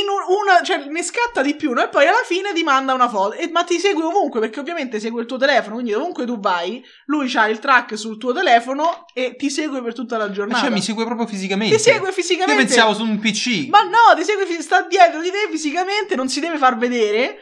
Una, 0.00 0.62
cioè, 0.62 0.84
ne 0.86 1.02
scatta 1.02 1.42
di 1.42 1.54
più, 1.54 1.72
no? 1.72 1.82
E 1.82 1.88
poi 1.88 2.06
alla 2.06 2.22
fine 2.24 2.52
ti 2.52 2.62
manda 2.62 2.92
una 2.94 3.08
foto. 3.08 3.34
E- 3.34 3.48
ma 3.50 3.62
ti 3.64 3.78
segue 3.78 4.02
ovunque, 4.02 4.40
perché 4.40 4.60
ovviamente 4.60 4.98
segue 5.00 5.20
il 5.22 5.26
tuo 5.26 5.36
telefono. 5.36 5.74
Quindi 5.74 5.92
ovunque 5.94 6.24
tu 6.26 6.38
vai, 6.40 6.84
lui 7.06 7.30
ha 7.36 7.48
il 7.48 7.58
track 7.58 7.96
sul 7.96 8.18
tuo 8.18 8.32
telefono 8.32 9.04
e 9.14 9.36
ti 9.36 9.50
segue 9.50 9.82
per 9.82 9.94
tutta 9.94 10.16
la 10.16 10.26
Ma 10.26 10.32
giornata. 10.32 10.60
cioè, 10.60 10.70
mi 10.70 10.82
segue 10.82 11.04
proprio 11.04 11.26
fisicamente. 11.26 11.76
ti 11.76 11.82
segue 11.82 12.08
Io 12.08 12.12
fisicamente. 12.14 12.64
pensavo 12.64 12.94
su 12.94 13.02
un 13.02 13.18
PC. 13.18 13.68
Ma 13.68 13.82
no, 13.82 14.14
ti 14.16 14.24
segue, 14.24 14.46
sta 14.62 14.82
dietro 14.82 15.20
di 15.20 15.30
te 15.30 15.48
fisicamente, 15.50 16.16
non 16.16 16.28
si 16.28 16.40
deve 16.40 16.58
far 16.58 16.76
vedere. 16.76 17.38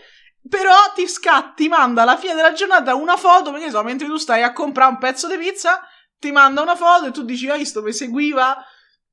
Però 0.46 0.74
ti 0.94 1.09
scatta, 1.09 1.52
ti 1.57 1.68
manda 1.68 2.02
alla 2.02 2.18
fine 2.18 2.34
della 2.34 2.52
giornata 2.52 2.94
una 2.94 3.16
foto, 3.16 3.50
perché 3.50 3.70
so, 3.70 3.82
mentre 3.82 4.07
tu 4.07 4.16
stai 4.18 4.42
a 4.42 4.52
comprare 4.52 4.90
un 4.92 4.98
pezzo 4.98 5.26
di 5.26 5.38
pizza, 5.38 5.80
ti 6.18 6.30
manda 6.32 6.61
una 6.61 6.76
foto 6.76 7.07
e 7.07 7.11
tu 7.12 7.22
dici, 7.24 7.48
hai 7.48 7.59
visto, 7.59 7.80
mi 7.80 7.92
seguiva 7.94 8.62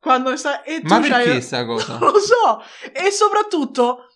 quando 0.01 0.35
sta... 0.35 0.63
E 0.63 0.81
tu 0.81 0.87
Ma 0.87 0.99
c'hai- 0.99 1.23
perché 1.25 1.41
sta 1.41 1.63
cosa? 1.65 1.97
Non 2.01 2.11
lo 2.11 2.19
so. 2.19 2.61
E 2.91 3.11
soprattutto, 3.11 4.07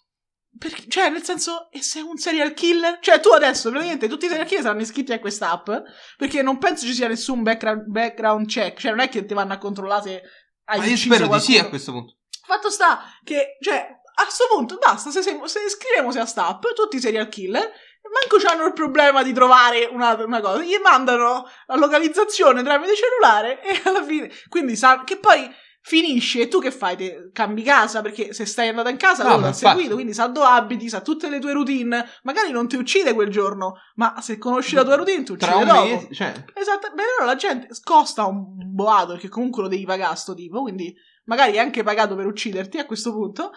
perché- 0.58 0.90
cioè, 0.90 1.10
nel 1.10 1.24
senso, 1.24 1.70
e 1.72 1.82
se 1.84 2.00
è 2.00 2.02
un 2.02 2.18
serial 2.18 2.54
killer? 2.54 2.98
Cioè, 3.00 3.20
tu 3.20 3.30
adesso, 3.30 3.70
praticamente, 3.70 4.08
tutti 4.08 4.26
i 4.26 4.28
serial 4.28 4.48
killer 4.48 4.64
saranno 4.64 4.82
iscritti 4.82 5.14
a 5.14 5.20
quest'app, 5.20 5.70
perché 6.18 6.42
non 6.42 6.58
penso 6.58 6.86
ci 6.86 6.94
sia 6.94 7.08
nessun 7.08 7.44
background, 7.44 7.84
background 7.86 8.48
check. 8.48 8.80
Cioè, 8.80 8.92
non 8.92 9.02
è 9.02 9.10
che 9.10 9.26
ti 9.26 9.34
vanno 9.36 9.54
a 9.54 9.58
controllare 9.58 10.02
se 10.04 10.22
hai 10.66 10.80
Ma 10.80 10.86
io 10.86 10.98
spero 10.98 11.28
di 11.28 11.40
sì 11.40 11.52
a 11.52 11.68
qualcuno. 11.68 11.70
questo 11.70 11.92
punto. 11.92 12.16
Fatto 12.46 12.70
sta 12.72 13.04
che, 13.24 13.58
cioè, 13.62 13.88
a 14.18 14.26
sto 14.30 14.46
punto 14.50 14.78
basta, 14.78 15.12
se, 15.12 15.22
se, 15.22 15.40
se 15.46 15.70
scriviamo 15.70 16.12
se 16.12 16.20
a 16.20 16.26
sta 16.26 16.48
app, 16.48 16.64
tutti 16.74 16.96
i 16.96 17.00
serial 17.00 17.28
killer, 17.30 17.72
manco 18.12 18.38
hanno 18.48 18.66
il 18.66 18.74
problema 18.74 19.24
di 19.24 19.34
trovare 19.34 19.86
una, 19.86 20.14
una 20.24 20.40
cosa, 20.40 20.62
gli 20.62 20.78
mandano 20.82 21.48
la 21.66 21.76
localizzazione 21.76 22.64
tramite 22.64 22.94
cellulare 22.96 23.62
e 23.62 23.82
alla 23.84 24.04
fine, 24.04 24.32
quindi 24.48 24.76
sa, 24.76 25.04
che 25.04 25.18
poi 25.18 25.52
finisce 25.88 26.42
e 26.42 26.48
tu 26.48 26.60
che 26.60 26.72
fai? 26.72 26.96
Te 26.96 27.30
cambi 27.32 27.62
casa 27.62 28.02
perché 28.02 28.34
se 28.34 28.46
stai 28.46 28.70
andata 28.70 28.90
in 28.90 28.98
casa 28.98 29.24
No, 29.24 29.38
l'ha 29.40 29.48
infatti. 29.50 29.58
seguito, 29.68 29.94
quindi 29.94 30.14
sa 30.16 30.26
dove 30.26 30.48
abiti, 30.48 30.90
sa 30.90 31.02
tutte 31.02 31.30
le 31.30 31.38
tue 31.38 31.54
routine, 31.54 32.04
magari 32.24 32.50
non 32.52 32.68
ti 32.68 32.76
uccide 32.76 33.14
quel 33.14 33.30
giorno, 33.30 33.76
ma 33.96 34.16
se 34.20 34.40
conosci 34.40 34.74
la 34.74 34.84
tua 34.84 34.96
routine 34.96 35.22
ti 35.22 35.32
uccide 35.34 35.52
Tra 35.52 35.60
un 35.60 35.66
dopo. 35.68 35.84
mese, 35.86 36.08
cioè, 36.12 36.34
Esatto, 36.56 36.88
beh, 36.92 37.04
allora 37.20 37.26
la 37.34 37.36
gente 37.36 37.68
costa 37.84 38.26
un 38.26 38.46
boato 38.74 39.12
perché 39.14 39.30
comunque 39.30 39.62
lo 39.62 39.68
devi 39.68 39.86
pagare 39.86 40.16
sto 40.16 40.34
tipo, 40.34 40.62
quindi 40.64 40.92
magari 41.26 41.54
è 41.54 41.60
anche 41.60 41.84
pagato 41.84 42.16
per 42.16 42.26
ucciderti 42.26 42.80
a 42.80 42.86
questo 42.88 43.12
punto. 43.12 43.52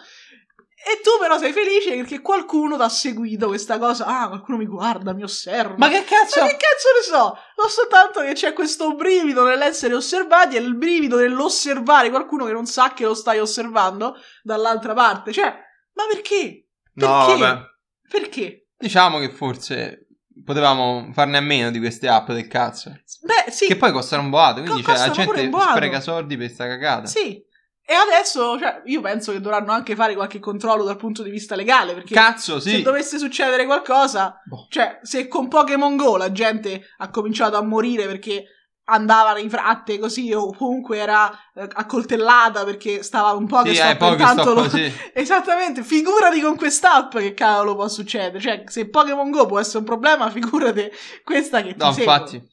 E 0.81 1.01
tu 1.03 1.11
però 1.19 1.37
sei 1.37 1.51
felice 1.51 1.95
perché 1.95 2.21
qualcuno 2.21 2.77
ti 2.77 2.83
ha 2.83 2.89
seguito 2.89 3.47
questa 3.47 3.77
cosa. 3.77 4.05
Ah, 4.05 4.27
qualcuno 4.29 4.57
mi 4.57 4.65
guarda, 4.65 5.13
mi 5.13 5.23
osserva. 5.23 5.75
Ma 5.77 5.89
che 5.89 6.05
cazzo? 6.05 6.39
Ma 6.39 6.47
che 6.47 6.57
cazzo 6.57 6.87
ne 6.95 7.03
so? 7.03 7.37
So 7.55 7.67
soltanto 7.67 8.21
che 8.21 8.33
c'è 8.33 8.53
questo 8.53 8.95
brivido 8.95 9.43
nell'essere 9.45 9.93
osservati 9.93 10.55
e 10.55 10.59
il 10.59 10.75
brivido 10.75 11.17
nell'osservare 11.17 12.09
qualcuno 12.09 12.45
che 12.45 12.53
non 12.53 12.65
sa 12.65 12.93
che 12.93 13.03
lo 13.03 13.13
stai 13.13 13.39
osservando 13.39 14.15
dall'altra 14.41 14.93
parte. 14.93 15.33
Cioè, 15.33 15.53
ma 15.93 16.05
perché? 16.09 16.67
No, 16.93 17.25
Perché? 17.25 17.39
vabbè. 17.41 17.61
Perché? 18.09 18.67
Diciamo 18.77 19.19
che 19.19 19.29
forse 19.31 20.07
potevamo 20.45 21.09
farne 21.13 21.37
a 21.37 21.41
meno 21.41 21.71
di 21.71 21.79
queste 21.79 22.07
app 22.07 22.31
del 22.31 22.47
cazzo. 22.47 22.89
Beh, 23.21 23.51
sì. 23.51 23.67
Che 23.67 23.75
poi 23.75 23.91
costano 23.91 24.23
un 24.23 24.29
boato, 24.29 24.61
quindi 24.61 24.81
Co- 24.81 24.95
cioè, 24.95 25.07
la 25.07 25.11
gente 25.11 25.51
spreca 25.71 25.99
soldi 25.99 26.37
per 26.37 26.49
sta 26.49 26.67
cagata. 26.67 27.05
Sì. 27.07 27.45
E 27.89 27.93
adesso, 27.95 28.55
cioè, 28.59 28.83
io 28.85 29.01
penso 29.01 29.31
che 29.31 29.41
dovranno 29.41 29.71
anche 29.71 29.95
fare 29.95 30.13
qualche 30.13 30.37
controllo 30.37 30.83
dal 30.83 30.95
punto 30.95 31.23
di 31.23 31.31
vista 31.31 31.55
legale, 31.55 31.95
perché 31.95 32.13
Cazzo, 32.13 32.59
se 32.59 32.69
sì. 32.69 32.81
dovesse 32.83 33.17
succedere 33.17 33.65
qualcosa, 33.65 34.39
Boh. 34.45 34.67
cioè, 34.69 34.99
se 35.01 35.27
con 35.27 35.47
Pokémon 35.47 35.95
Go 35.97 36.15
la 36.15 36.31
gente 36.31 36.83
ha 36.97 37.09
cominciato 37.09 37.57
a 37.57 37.63
morire 37.63 38.05
perché 38.05 38.43
andava 38.83 39.39
in 39.39 39.49
fratte 39.49 39.97
così 39.97 40.31
o 40.33 40.53
comunque 40.53 40.99
era 40.99 41.31
eh, 41.55 41.67
accoltellata 41.73 42.63
perché 42.63 43.01
stava 43.01 43.31
un 43.31 43.47
po' 43.47 43.63
che 43.63 43.69
Sì, 43.69 43.75
sta 43.77 43.89
eh, 43.97 44.27
sto 44.37 44.53
lo- 44.53 44.61
così. 44.61 44.93
Esattamente, 45.11 45.81
figurati 45.83 46.41
con 46.41 46.55
quest'app 46.57 47.17
che 47.17 47.33
cavolo 47.33 47.73
può 47.73 47.87
succedere. 47.87 48.39
Cioè, 48.39 48.63
se 48.67 48.87
Pokémon 48.87 49.31
Go 49.31 49.47
può 49.47 49.57
essere 49.57 49.79
un 49.79 49.85
problema, 49.85 50.29
figurati 50.29 50.91
questa 51.23 51.63
che 51.63 51.73
ti 51.75 51.83
No, 51.83 51.91
segue. 51.91 52.03
infatti. 52.13 52.47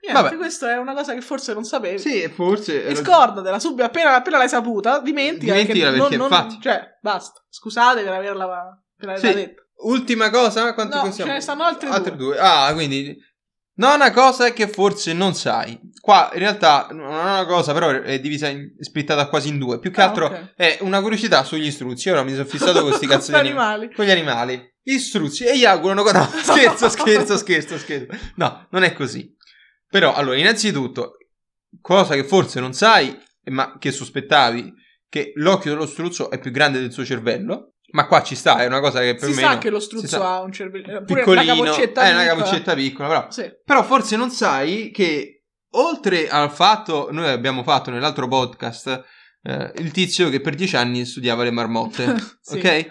Niente, 0.00 0.22
vabbè. 0.22 0.36
questa 0.36 0.70
è 0.72 0.76
una 0.78 0.94
cosa 0.94 1.12
che 1.14 1.20
forse 1.20 1.52
non 1.54 1.64
sapevi. 1.64 1.98
Sì, 1.98 2.28
forse. 2.28 2.84
E 2.86 2.94
scordatela, 2.94 3.58
subito, 3.58 3.84
appena, 3.84 4.14
appena 4.14 4.38
l'hai 4.38 4.48
saputa, 4.48 5.00
dimentica. 5.00 5.52
Dimenticala 5.52 5.98
perché, 5.98 6.16
non- 6.16 6.26
infatti. 6.30 6.58
Cioè, 6.60 6.98
basta. 7.00 7.44
Scusate 7.48 8.02
per 8.02 8.12
averla, 8.12 8.46
per 8.96 9.08
averla 9.08 9.28
Sì. 9.28 9.34
detto. 9.34 9.62
Ultima 9.80 10.30
cosa? 10.30 10.72
Quanto 10.74 10.96
No, 11.02 11.12
ce 11.12 11.24
ne 11.24 11.40
stanno 11.40 11.64
altre 11.64 12.16
due. 12.16 12.36
Ah, 12.38 12.72
quindi. 12.74 13.16
Nona 13.74 14.10
cosa 14.10 14.50
che 14.52 14.66
forse 14.66 15.12
non 15.12 15.34
sai. 15.34 15.78
Qua 16.00 16.30
in 16.32 16.40
realtà 16.40 16.88
non 16.90 17.12
è 17.12 17.20
una 17.20 17.46
cosa, 17.46 17.72
però 17.72 17.90
è 17.90 18.18
divisa 18.18 18.48
in, 18.48 18.70
splittata 18.80 19.28
quasi 19.28 19.48
in 19.50 19.58
due. 19.58 19.78
Più 19.78 19.92
che 19.92 20.00
Ah, 20.00 20.04
altro 20.06 20.26
ok. 20.26 20.54
è 20.56 20.78
una 20.80 21.00
curiosità 21.00 21.44
sugli 21.44 21.66
istruzi. 21.66 22.10
Ora 22.10 22.24
mi 22.24 22.32
sono 22.32 22.44
fissato 22.44 22.72
con 22.80 22.88
questi 22.88 23.06
cazzo 23.06 23.30
di 23.30 23.36
animali. 23.36 23.68
animali. 23.84 23.94
Con 23.94 24.04
gli 24.04 24.10
animali. 24.10 24.74
Gli 24.82 24.98
struzzi 24.98 25.44
e 25.44 25.56
gli 25.56 25.64
augurano. 25.64 26.02
No, 26.02 26.28
scherzo, 26.42 26.88
scherzo, 26.88 27.36
scherzo, 27.36 27.78
scherzo. 27.78 28.16
No, 28.36 28.66
non 28.70 28.82
è 28.82 28.92
così. 28.94 29.32
Però, 29.88 30.14
allora, 30.14 30.36
innanzitutto, 30.36 31.16
cosa 31.80 32.14
che 32.14 32.24
forse 32.24 32.60
non 32.60 32.72
sai, 32.72 33.16
ma 33.50 33.78
che 33.78 33.90
sospettavi, 33.90 34.72
che 35.08 35.32
l'occhio 35.36 35.70
dello 35.72 35.86
struzzo 35.86 36.30
è 36.30 36.38
più 36.38 36.50
grande 36.50 36.80
del 36.80 36.92
suo 36.92 37.04
cervello. 37.04 37.74
Ma 37.90 38.06
qua 38.06 38.22
ci 38.22 38.34
sta, 38.34 38.58
è 38.58 38.66
una 38.66 38.80
cosa 38.80 39.00
che 39.00 39.14
per 39.14 39.30
si 39.30 39.34
me. 39.34 39.40
sa 39.40 39.56
che 39.56 39.70
lo 39.70 39.80
struzzo 39.80 40.22
ha 40.22 40.42
un 40.42 40.52
cervello. 40.52 41.04
Pure 41.04 41.20
piccolino. 41.20 41.54
una 41.54 41.64
capoccetta 41.64 42.02
è 42.02 42.10
una 42.12 42.20
piccola. 42.22 42.42
capoccetta 42.42 42.74
piccola, 42.74 43.08
però. 43.08 43.30
Sì. 43.30 43.50
Però 43.64 43.82
forse 43.82 44.16
non 44.16 44.30
sai 44.30 44.90
che 44.90 45.44
oltre 45.70 46.28
al 46.28 46.50
fatto, 46.50 47.08
noi 47.10 47.28
abbiamo 47.30 47.62
fatto 47.62 47.90
nell'altro 47.90 48.28
podcast 48.28 49.04
eh, 49.42 49.72
il 49.76 49.90
tizio 49.90 50.28
che 50.28 50.42
per 50.42 50.54
dieci 50.54 50.76
anni 50.76 51.06
studiava 51.06 51.44
le 51.44 51.50
marmotte, 51.50 52.14
Sì. 52.42 52.58
ok? 52.58 52.88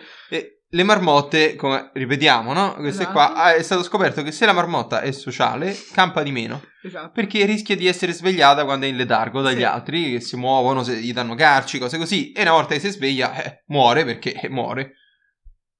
Le 0.69 0.83
marmotte, 0.83 1.55
come 1.55 1.91
ripetiamo, 1.93 2.51
no? 2.51 2.73
Queste 2.73 3.03
Esatto. 3.03 3.11
qua 3.13 3.33
ah, 3.35 3.53
è 3.53 3.61
stato 3.63 3.83
scoperto 3.83 4.21
che 4.21 4.33
se 4.33 4.45
la 4.45 4.51
marmotta 4.51 4.99
è 4.99 5.11
sociale, 5.11 5.73
campa 5.93 6.23
di 6.23 6.31
meno. 6.33 6.61
Esatto. 6.83 7.11
Perché 7.13 7.45
rischia 7.45 7.75
di 7.77 7.87
essere 7.87 8.11
svegliata 8.11 8.65
quando 8.65 8.85
è 8.85 8.89
in 8.89 8.97
letargo 8.97 9.41
dagli 9.41 9.59
Sì. 9.59 9.63
altri 9.63 10.11
che 10.11 10.19
si 10.19 10.35
muovono, 10.35 10.83
se 10.83 10.95
gli 10.97 11.13
danno 11.13 11.35
carci, 11.35 11.79
cose 11.79 11.97
così. 11.97 12.33
E 12.33 12.41
una 12.41 12.51
volta 12.51 12.73
che 12.73 12.81
si 12.81 12.89
sveglia, 12.89 13.33
eh, 13.41 13.63
muore 13.67 14.03
perché 14.03 14.33
eh, 14.33 14.49
muore. 14.51 14.93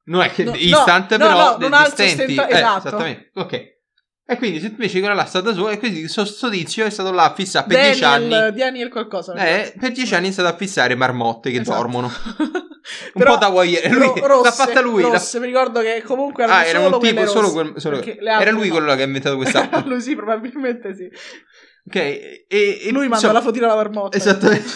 Non 0.06 0.22
è 0.22 0.32
che 0.32 0.46
No, 0.46 0.56
instant, 0.56 1.12
no, 1.12 1.18
però 1.18 1.52
no, 1.52 1.58
de- 1.58 1.64
non 1.68 1.74
ha 1.74 1.86
il 1.86 1.92
stenti. 1.92 2.16
sostenta- 2.36 2.48
Eh, 2.48 2.56
esatto. 2.56 2.88
esattamente. 2.88 3.32
Ok. 3.34 3.76
E 4.30 4.38
quindi 4.38 4.60
se 4.62 4.68
invece 4.68 5.00
quella 5.00 5.14
là 5.14 5.26
sta 5.26 5.42
da 5.42 5.54
sola, 5.54 5.72
e 5.72 5.80
quindi 5.80 6.00
questo 6.00 6.24
sto 6.24 6.50
tizio 6.50 6.86
è 6.86 6.90
stato 6.90 7.12
là 7.12 7.26
a 7.26 7.34
fissare 7.34 7.68
per 7.68 7.82
dieci 7.82 8.04
anni. 8.06 8.30
Daniel, 8.30 8.54
Daniel 8.54 8.90
qualcosa. 8.90 9.34
Eh, 9.34 9.74
per 9.78 9.92
dieci 9.92 10.16
anni 10.16 10.30
è 10.30 10.32
stato 10.32 10.48
a 10.48 10.56
fissare 10.56 10.96
marmotte 10.96 11.52
che 11.52 11.60
Esatto. 11.60 11.78
dormono. 11.78 12.10
Un 13.14 13.22
Però- 13.22 13.34
po' 13.34 13.38
da 13.40 13.50
voyeur. 13.50 13.90
Lui, 13.92 14.06
ro- 14.06 14.28
rosse, 14.28 14.44
l'ha 14.44 14.52
fatta 14.52 14.82
lui. 14.82 15.02
rosse, 15.04 15.40
mi 15.40 15.48
ricordo 15.48 15.82
che 15.82 16.02
comunque 16.06 16.44
Ah, 16.46 16.64
era 16.66 16.80
un 16.80 17.00
tipo, 17.00 17.26
solo 17.28 17.52
quel- 17.52 17.74
solo- 17.78 18.02
Era 18.02 18.52
lui 18.52 18.68
no. 18.70 18.76
quello 18.76 18.96
che 18.96 19.02
ha 19.02 19.06
inventato 19.06 19.36
questa 19.36 19.70
app. 19.70 19.86
lui 19.88 20.02
sì, 20.02 20.16
probabilmente 20.16 20.96
sì. 20.96 21.10
ok. 21.88 21.96
E, 21.96 22.46
e 22.50 22.80
Lui 22.92 23.02
manda 23.02 23.16
insomma, 23.16 23.34
la 23.34 23.42
fotina 23.42 23.66
alla 23.66 23.76
marmotta. 23.76 24.16
Esattamente. 24.18 24.70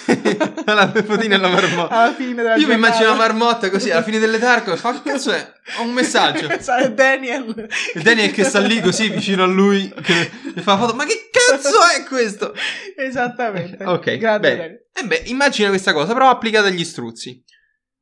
la 0.66 0.91
fotina 1.05 1.36
alla 1.36 1.47
marmotta. 1.47 1.95
Alla 1.95 2.14
fine 2.14 2.34
della 2.36 2.55
Io 2.55 2.68
mi 2.68 2.74
immagino 2.74 3.09
la 3.09 3.16
marmotta 3.16 3.70
così 3.70 3.91
alla 3.91 4.03
fine 4.03 4.20
delle 4.20 4.39
tarco 4.39 4.74
e 4.74 4.78
fa 4.78 4.91
che 5.01 5.09
cazzo 5.12 5.32
è? 5.32 5.51
Ho 5.80 5.84
un 5.84 5.91
messaggio. 5.93 6.49
Sai, 6.59 6.93
Daniel. 6.93 7.68
E 7.93 8.01
Daniel 8.01 8.32
che 8.32 8.43
sta 8.43 8.59
lì 8.59 8.82
così 8.82 9.09
vicino 9.09 9.43
a 9.43 9.47
lui 9.47 9.91
che 10.03 10.30
e 10.55 10.62
fa 10.62 10.74
la 10.74 10.78
foto. 10.80 10.93
Ma 10.95 11.05
che 11.05 11.30
cazzo 11.32 11.78
è 11.97 12.03
questo? 12.05 12.53
Esattamente. 12.97 13.84
Ok, 13.86 14.18
Grande 14.18 14.55
bene. 14.55 14.84
E 14.93 15.03
beh, 15.05 15.24
immagina 15.28 15.70
questa 15.70 15.93
cosa, 15.93 16.12
però 16.14 16.30
applicata 16.30 16.68
agli 16.68 16.84
struzzi. 16.84 17.41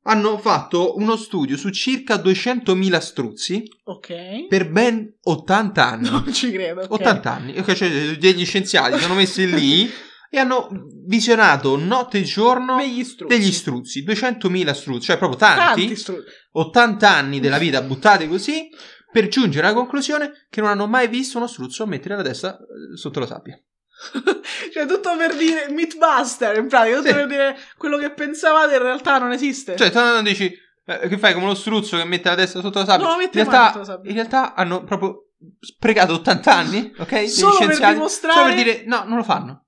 Hanno 0.03 0.37
fatto 0.37 0.95
uno 0.95 1.15
studio 1.17 1.57
su 1.57 1.69
circa 1.69 2.15
200.000 2.15 2.97
struzzi 2.99 3.63
Ok. 3.83 4.47
per 4.47 4.69
ben 4.69 5.17
80 5.21 5.85
anni. 5.85 6.09
Non 6.09 6.33
ci 6.33 6.51
credo. 6.51 6.81
ok. 6.81 6.91
80 6.91 7.31
anni. 7.33 7.57
Ok, 7.59 7.73
cioè, 7.73 8.17
degli 8.17 8.45
scienziati 8.45 8.95
si 8.95 9.01
sono 9.01 9.15
messi 9.15 9.47
lì 9.53 9.89
e 10.31 10.37
hanno 10.39 10.69
visionato 11.05 11.75
notte 11.75 12.19
e 12.19 12.23
giorno 12.23 12.77
Degli 12.77 13.03
struzzi. 13.03 13.37
degli 13.37 13.51
struzzi. 13.51 14.03
200.000 14.05 14.71
struzzi, 14.73 15.05
cioè 15.07 15.17
proprio 15.17 15.39
tanti. 15.39 15.81
Tanti 15.81 15.95
struzzi. 15.95 16.23
80 16.51 17.09
anni 17.09 17.39
della 17.39 17.57
vita 17.57 17.81
buttati 17.81 18.27
così 18.27 18.69
per 19.11 19.27
giungere 19.27 19.65
alla 19.67 19.75
conclusione 19.75 20.45
che 20.49 20.61
non 20.61 20.69
hanno 20.69 20.87
mai 20.87 21.07
visto 21.07 21.37
uno 21.37 21.47
struzzo 21.47 21.85
mettere 21.87 22.15
la 22.15 22.21
testa 22.23 22.57
eh, 22.57 22.95
sotto 22.95 23.19
la 23.19 23.25
sabbia. 23.27 23.59
cioè, 24.73 24.85
tutto 24.85 25.15
per 25.17 25.35
dire 25.35 25.67
Mythbuster, 25.69 26.57
in 26.57 26.67
pratica, 26.67 26.95
tutto 26.97 27.07
Sì. 27.09 27.13
per 27.13 27.27
dire 27.27 27.57
quello 27.77 27.97
che 27.97 28.11
pensavate 28.11 28.75
in 28.75 28.81
realtà 28.81 29.17
non 29.17 29.31
esiste. 29.31 29.75
Cioè, 29.75 29.91
tu 29.91 29.99
non 29.99 30.23
dici 30.23 30.51
eh, 30.85 31.07
che 31.07 31.17
fai 31.17 31.33
come 31.33 31.45
lo 31.47 31.55
struzzo 31.55 31.97
che 31.97 32.05
mette 32.05 32.29
la 32.29 32.35
testa 32.35 32.61
sotto 32.61 32.79
la 32.79 32.85
sabbia. 32.85 33.07
Lo 33.07 33.17
mette 33.17 33.39
in, 33.39 33.45
realtà, 33.49 33.67
sotto 33.67 33.79
la 33.79 33.85
sabbia. 33.85 34.09
in 34.09 34.15
realtà 34.15 34.53
hanno 34.55 34.83
proprio 34.83 35.25
sprecato 35.59 36.13
80 36.13 36.53
anni, 36.53 36.93
ok? 36.97 37.29
Solo 37.29 37.57
per 37.57 37.77
dimostrare- 37.77 38.37
solo 38.37 38.53
per 38.53 38.55
dire 38.55 38.83
no, 38.85 39.03
non 39.05 39.17
lo 39.17 39.23
fanno. 39.23 39.65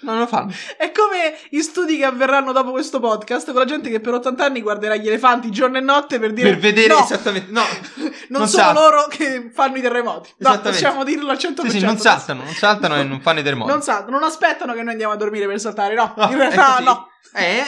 Non 0.00 0.18
lo 0.18 0.26
fanno. 0.26 0.52
È 0.76 0.92
come 0.92 1.36
gli 1.50 1.60
studi 1.60 1.96
che 1.96 2.04
avverranno 2.04 2.52
dopo 2.52 2.70
questo 2.70 3.00
podcast 3.00 3.46
con 3.46 3.60
la 3.60 3.64
gente 3.64 3.90
che 3.90 4.00
per 4.00 4.14
80 4.14 4.44
anni 4.44 4.62
guarderà 4.62 4.96
gli 4.96 5.08
elefanti 5.08 5.50
giorno 5.50 5.78
e 5.78 5.80
notte 5.80 6.18
per 6.18 6.32
dire 6.32 6.50
per 6.50 6.58
vedere 6.58 6.94
no, 6.94 7.02
esattamente. 7.02 7.50
No, 7.50 7.62
non, 7.96 8.12
non 8.28 8.48
sono 8.48 8.62
salta. 8.64 8.80
loro 8.80 9.06
che 9.08 9.50
fanno 9.52 9.76
i 9.76 9.80
terremoti. 9.80 10.34
No, 10.38 10.60
possiamo 10.60 11.04
dirlo 11.04 11.30
al 11.30 11.36
100%. 11.36 11.62
sì, 11.62 11.78
sì, 11.78 11.84
non 11.84 11.98
saltano, 11.98 12.44
non 12.44 12.54
saltano 12.54 12.96
e 12.96 13.04
non 13.04 13.20
fanno 13.20 13.40
i 13.40 13.42
terremoti. 13.42 13.70
Non 13.70 13.82
saltano, 13.82 14.18
non 14.18 14.28
aspettano 14.28 14.72
che 14.74 14.82
noi 14.82 14.92
andiamo 14.92 15.12
a 15.12 15.16
dormire 15.16 15.46
per 15.46 15.58
saltare, 15.58 15.94
no. 15.94 16.14
No, 16.16 16.30
in 16.30 16.36
realtà 16.36 16.78
no. 16.80 17.08
Eh, 17.34 17.42
eh, 17.44 17.58
eh, 17.60 17.64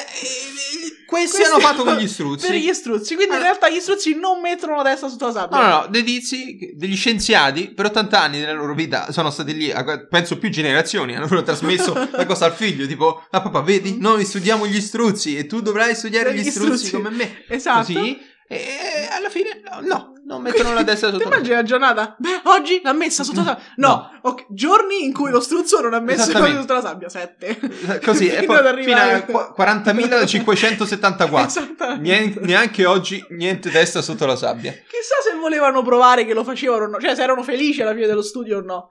questi, 1.07 1.37
Questi 1.37 1.43
hanno 1.43 1.61
fatto 1.61 1.85
con 1.85 1.97
gli 1.97 2.09
struzzi. 2.09 2.47
Per 2.47 2.57
gli 2.57 2.73
struzzi, 2.73 3.15
quindi 3.15 3.35
in 3.35 3.41
Ah. 3.41 3.45
realtà 3.45 3.69
gli 3.69 3.79
struzzi 3.81 4.15
non 4.19 4.41
mettono 4.41 4.77
la 4.77 4.83
testa 4.85 5.09
sotto 5.09 5.27
la 5.27 5.33
sabbia. 5.33 5.59
No, 5.61 5.67
no, 5.67 5.81
no, 5.81 5.87
dei 5.89 6.03
tizi, 6.03 6.73
degli 6.75 6.97
scienziati 6.97 7.69
per 7.75 7.87
80 7.87 8.21
anni 8.21 8.39
della 8.41 8.53
loro 8.53 8.75
vita 8.75 9.11
sono 9.13 9.31
stati 9.31 9.55
lì, 9.55 9.73
penso 10.09 10.39
più 10.39 10.49
generazioni, 10.51 11.15
hanno 11.17 11.43
trasmesso 11.43 11.93
la 12.13 12.27
cosa 12.27 12.47
al 12.47 12.55
figlio, 12.55 12.87
tipo, 12.87 13.27
ah 13.31 13.43
papà, 13.43 13.61
vedi, 13.61 13.99
noi 13.99 14.25
studiamo 14.25 14.67
gli 14.67 14.81
struzzi 14.81 15.37
e 15.37 15.47
tu 15.47 15.61
dovrai 15.61 15.95
studiare 15.95 16.33
Gli 16.35 16.41
gli 16.41 16.51
struzzi, 16.51 16.87
struzzi. 16.87 16.91
come 16.93 17.11
me. 17.11 17.45
Esatto. 17.49 17.93
Così, 17.93 18.19
e 18.53 19.09
alla 19.13 19.29
fine, 19.31 19.61
no, 19.65 19.81
no 19.87 20.13
non 20.25 20.43
mettono 20.43 20.73
la 20.75 20.83
testa 20.85 21.07
Ti 21.07 21.13
sotto 21.15 21.29
la 21.29 21.35
immagini 21.37 21.57
la 21.57 21.63
giornata? 21.63 22.15
Beh, 22.19 22.41
oggi 22.45 22.81
l'ha 22.83 22.93
messa 22.93 23.23
sotto 23.25 23.41
la 23.41 23.47
sabbia. 23.47 23.65
No, 23.77 24.11
ok, 24.23 24.47
giorni 24.51 25.05
in 25.05 25.13
cui 25.13 25.31
lo 25.31 25.41
struzzo 25.41 25.81
non 25.81 25.95
ha 25.95 26.01
messo 26.01 26.31
cose 26.33 26.55
sotto 26.57 26.73
la 26.75 26.81
sabbia. 26.81 27.09
Sette. 27.09 27.59
Così, 28.05 28.27
e 28.29 28.39
Fino 28.41 28.47
poi 28.47 28.57
ad 28.57 28.79
fino 28.83 28.97
arrivare- 28.97 29.13
a 29.15 29.23
qu- 29.25 29.55
40.574. 29.57 31.47
Esattamente. 31.47 32.01
Niente- 32.01 32.41
neanche 32.41 32.85
oggi, 32.87 33.25
niente 33.31 33.71
testa 33.71 34.03
sotto 34.03 34.27
la 34.27 34.37
sabbia. 34.37 34.73
Chissà 34.73 35.15
se 35.31 35.37
volevano 35.39 35.83
provare 35.83 36.25
che 36.25 36.35
lo 36.35 36.45
facevano 36.45 36.85
o 36.85 36.89
no. 36.89 37.01
Cioè, 37.01 37.15
se 37.15 37.23
erano 37.23 37.43
felici 37.43 37.83
alla 37.83 37.95
fine 37.95 38.07
dello 38.07 38.23
studio 38.23 38.59
o 38.59 38.63
no. 38.63 38.91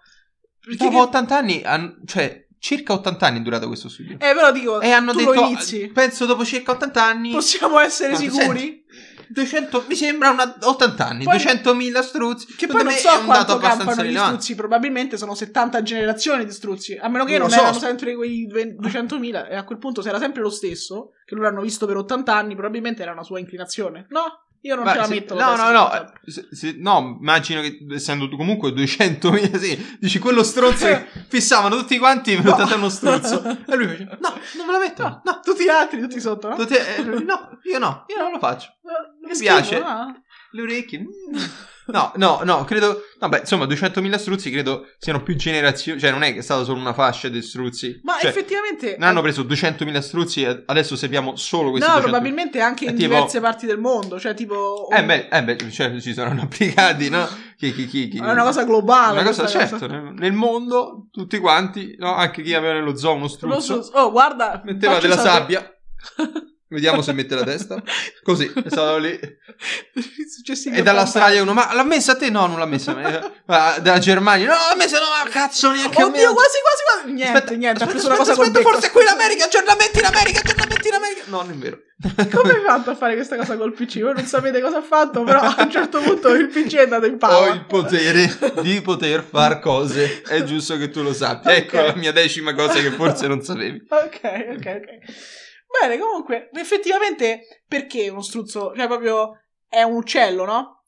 Perché 0.60 0.78
Dopo 0.86 0.98
che- 0.98 1.04
80 1.04 1.38
anni, 1.38 1.64
cioè, 2.06 2.46
circa 2.60 2.94
80 2.94 3.26
anni 3.26 3.40
è 3.40 3.42
durato 3.42 3.68
questo 3.68 3.88
studio. 3.90 4.14
Eh, 4.16 4.34
però 4.34 4.52
dico, 4.52 4.82
E 4.82 4.92
hanno 4.92 5.12
tu 5.14 5.20
detto, 5.20 5.34
lo 5.34 5.42
inizi. 5.48 5.88
penso 5.88 6.26
dopo 6.26 6.44
circa 6.44 6.72
80 6.74 7.04
anni... 7.04 7.32
Possiamo 7.32 7.80
essere 7.80 8.16
sicuri? 8.16 8.44
senti, 8.46 8.79
200, 9.30 9.86
mi 9.88 9.96
sembra 9.96 10.30
una 10.32 10.58
80 10.62 11.08
anni, 11.08 11.24
Poi- 11.24 11.38
200.000 11.38 12.02
struzzi. 12.02 12.56
Che 12.56 12.68
poi 12.68 12.84
non 12.84 12.94
so 12.94 13.10
quanto 13.26 13.58
campano 13.58 14.04
gli 14.04 14.16
struzzi, 14.18 14.56
probabilmente 14.56 15.18
sono 15.18 15.36
70 15.36 15.82
generazioni 15.84 16.46
di 16.46 16.52
struzzi, 16.52 16.98
a 17.00 17.08
meno 17.10 17.26
che 17.26 17.38
Non 17.38 17.48
non, 17.48 17.50
so. 17.52 17.60
erano 17.60 17.78
sempre 17.80 18.16
quei 18.16 18.48
20 18.48 18.78
200.000 18.88 19.50
e 19.50 19.56
a 19.56 19.64
quel 19.64 19.78
punto 19.78 20.02
se 20.02 20.10
era 20.10 20.20
sempre 20.20 20.42
lo 20.42 20.50
stesso, 20.50 21.12
che 21.26 21.36
loro 21.36 21.48
hanno 21.48 21.62
visto 21.62 21.86
per 21.86 21.98
80 21.98 22.36
anni, 22.36 22.54
probabilmente 22.56 23.02
era 23.02 23.12
una 23.12 23.24
sua 23.24 23.40
inclinazione. 23.40 24.08
No, 24.10 24.48
io 24.62 24.76
non 24.76 24.84
Ma 24.84 24.92
ce 24.92 24.98
la 24.98 25.04
se- 25.06 25.14
metto. 25.14 25.36
la 25.36 25.56
no, 25.56 25.64
no, 25.64 25.72
no, 25.72 26.12
se- 26.26 26.48
se- 26.52 26.76
no, 26.78 27.18
immagino 27.20 27.62
che 27.62 27.78
essendo 27.92 28.28
tu 28.30 28.36
comunque 28.38 28.72
200.000, 28.72 29.56
sì, 29.58 29.98
dici 30.00 30.20
quello 30.20 30.44
stronzo 30.44 30.86
che 30.86 31.06
fissavano 31.30 31.78
tutti 31.78 31.98
quanti 31.98 32.36
per 32.36 32.46
No. 32.46 32.52
81 32.54 32.90
struzzo. 32.90 33.58
E 33.68 33.76
lui 33.76 33.88
dice, 33.88 34.04
no, 34.20 34.34
non 34.58 34.66
me 34.66 34.72
la 34.72 34.80
metto, 34.80 35.04
no, 35.04 35.22
no. 35.24 35.40
Tutti 35.44 35.64
gli 35.64 35.70
altri, 35.70 36.02
tutti 36.02 36.20
sotto, 36.20 36.50
no? 36.50 36.56
Tutti- 36.56 36.74
eh, 36.76 37.02
no, 37.04 37.60
io 37.64 37.80
no, 37.80 38.06
io 38.08 38.18
non 38.22 38.32
lo 38.32 38.40
faccio. 38.40 38.74
Mi 39.22 39.38
piace. 39.38 39.76
schifo, 39.78 39.84
no? 39.88 40.24
Le 40.52 40.62
orecchie. 40.62 41.00
mm. 41.00 41.06
No, 41.92 42.12
no, 42.16 42.42
no, 42.44 42.64
credo. 42.66 43.02
Vabbè, 43.20 43.40
insomma, 43.40 43.66
200.000 43.66 44.16
struzzi 44.18 44.52
credo 44.52 44.88
siano 44.98 45.22
più 45.24 45.36
generazioni. 45.36 46.00
Cioè, 46.00 46.12
non 46.12 46.24
è 46.24 46.32
che 46.34 46.40
è 46.40 46.42
stata 46.42 46.64
solo 46.64 46.80
una 46.80 46.94
fascia 46.94 47.28
di 47.30 47.42
struzzi. 47.42 48.00
Ma 48.04 48.18
Cioè, 48.20 48.30
effettivamente... 48.30 48.96
Non 48.98 49.10
hanno 49.10 49.22
preso 49.22 49.42
200.000 49.44 50.00
struzzi 50.00 50.44
e 50.44 50.64
adesso 50.68 50.96
sappiamo 50.96 51.36
solo 51.36 51.72
questi 51.72 51.90
No, 51.90 51.96
200.000. 51.98 52.02
probabilmente 52.02 52.62
anche 52.62 52.86
in 52.86 52.96
tipo- 52.96 53.14
diverse 53.14 53.40
parti 53.42 53.66
del 53.66 53.80
mondo, 53.80 54.20
cioè 54.20 54.34
tipo... 54.34 54.88
Eh 54.90 55.04
beh, 55.04 55.28
eh 55.32 55.44
beh, 55.44 55.72
cioè, 55.72 56.00
ci 56.00 56.14
saranno 56.14 56.44
applicati, 56.50 57.10
no? 57.10 57.28
Chi, 57.58 57.74
chi, 57.74 57.88
chi, 57.88 58.08
chi- 58.08 58.20
È 58.20 58.32
una 58.32 58.44
cosa 58.44 58.64
globale. 58.64 59.20
Una 59.20 59.24
cosa, 59.28 59.48
certo, 59.48 59.86
nel, 59.88 60.14
nel 60.16 60.34
mondo, 60.34 61.08
tutti 61.12 61.38
quanti, 61.40 61.96
no? 61.98 62.14
Anche 62.14 62.42
chi 62.42 62.54
aveva 62.54 62.74
nello 62.74 62.96
zoo 62.96 63.14
uno 63.14 63.24
Lo 63.24 63.60
struzzo, 63.60 63.90
oh, 63.94 64.12
guarda... 64.12 64.62
metteva 64.64 65.00
della 65.00 65.16
sapere- 65.18 65.34
sabbia. 65.36 65.74
Vediamo 66.70 67.02
se 67.02 67.14
mette 67.14 67.34
la 67.36 67.44
testa. 67.44 67.82
Così, 68.22 68.52
stato 68.68 68.98
lì. 68.98 69.10
E 69.20 69.40
80 70.52 70.82
dall'Australia 70.84 71.42
uno, 71.42 71.54
ma 71.54 71.74
l'ha 71.74 71.84
messa 71.84 72.12
a 72.12 72.16
te? 72.16 72.30
No, 72.30 72.46
non 72.46 72.60
l'ha 72.60 72.66
messa. 72.66 72.94
Ma 73.46 73.78
dalla 73.82 73.98
Germania, 73.98 74.48
no, 74.48 74.54
l'ha 74.54 74.76
messa, 74.78 75.00
no, 75.00 75.06
ma 75.24 75.30
cazzo, 75.30 75.72
neanche. 75.72 76.04
Oddio, 76.04 76.34
quasi, 76.34 76.58
quasi, 76.62 76.84
quasi. 76.86 77.14
Niente, 77.14 77.38
Aspetta, 77.38 77.54
niente. 77.56 77.84
aspetta, 77.84 77.98
aspetta, 78.00 78.16
cosa 78.18 78.32
aspetta, 78.34 78.62
forse 78.62 78.88
è 78.88 78.92
qui 78.92 79.04
l'America, 79.04 79.46
aggiornamenti 79.46 80.00
in 80.00 80.06
America, 80.06 80.40
aggiornamenti 80.40 80.88
in 80.88 80.94
America. 80.94 81.22
No, 81.26 81.42
non 81.42 81.52
è 81.52 81.56
vero. 81.56 81.80
Come 82.32 82.54
hai 82.54 82.62
fatto 82.64 82.92
a 82.92 82.96
fare 82.96 83.16
questa 83.16 83.36
cosa 83.36 83.58
col 83.58 83.74
PC? 83.74 84.00
Voi 84.02 84.14
non 84.14 84.26
sapete 84.26 84.62
cosa 84.62 84.78
ha 84.78 84.82
fatto, 84.84 85.24
però 85.24 85.40
a 85.42 85.56
un 85.58 85.72
certo 85.72 86.00
punto 86.00 86.30
il 86.30 86.48
PC 86.48 86.76
è 86.76 86.84
andato 86.84 87.08
in 87.08 87.16
Ho 87.16 87.18
palla. 87.18 87.48
il 87.54 87.66
potere 87.66 88.32
di 88.62 88.80
poter 88.82 89.24
far 89.28 89.60
cose. 89.60 90.22
È 90.22 90.44
giusto 90.44 90.78
che 90.78 90.90
tu 90.90 91.02
lo 91.02 91.14
sappia. 91.14 91.52
Ok. 91.52 91.58
Ecco 91.58 91.76
la 91.82 91.96
mia 91.96 92.12
decima 92.12 92.54
cosa 92.54 92.80
che 92.80 92.92
forse 92.92 93.28
non 93.28 93.42
sapevi. 93.42 93.84
Ok, 93.90 94.20
ok, 94.24 94.56
ok. 94.66 94.88
Bene, 95.82 95.98
comunque, 95.98 96.50
effettivamente, 96.54 97.62
perché 97.68 98.10
uno 98.10 98.22
struzzo? 98.22 98.74
Cioè, 98.76 98.88
proprio 98.88 99.44
è 99.68 99.84
un 99.84 99.96
uccello, 99.96 100.46
no? 100.46 100.80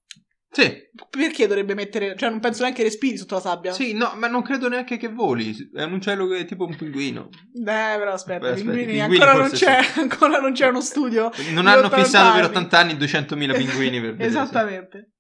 Sì, 0.54 0.90
Perché 1.10 1.48
dovrebbe 1.48 1.74
mettere... 1.74 2.18
Cioè, 2.18 2.30
non 2.30 2.42
penso 2.42 2.64
neanche 2.64 2.84
respiri 2.84 3.18
sotto 3.18 3.36
la 3.36 3.42
sabbia. 3.42 3.72
sì, 3.72 3.94
no, 3.94 4.12
ma 4.16 4.28
non 4.28 4.42
credo 4.42 4.68
neanche 4.68 4.98
che 4.98 5.08
voli. 5.08 5.56
È 5.74 5.84
un 5.84 5.94
uccello 5.94 6.28
che 6.28 6.40
è 6.40 6.46
tipo 6.46 6.66
un 6.66 6.76
pinguino. 6.76 7.30
Eh, 7.54 7.64
però 7.64 8.12
aspetta, 8.12 8.48
Beh, 8.48 8.52
aspetta, 8.52 8.72
pinguini, 8.72 9.00
ancora, 9.00 9.34
non 9.34 9.50
c'è, 9.50 9.80
ancora 9.96 10.40
non 10.40 10.52
c'è 10.52 10.68
uno 10.68 10.82
studio. 10.82 11.32
Non 11.54 11.68
hanno 11.68 11.86
80 11.86 12.04
fissato 12.04 12.34
per 12.34 12.44
anni. 12.44 12.50
80 12.50 12.78
anni 12.78 12.94
200.000 12.96 13.56
pinguini 13.56 14.02
per 14.02 14.12
vedere. 14.12 14.28
Esattamente. 14.30 15.12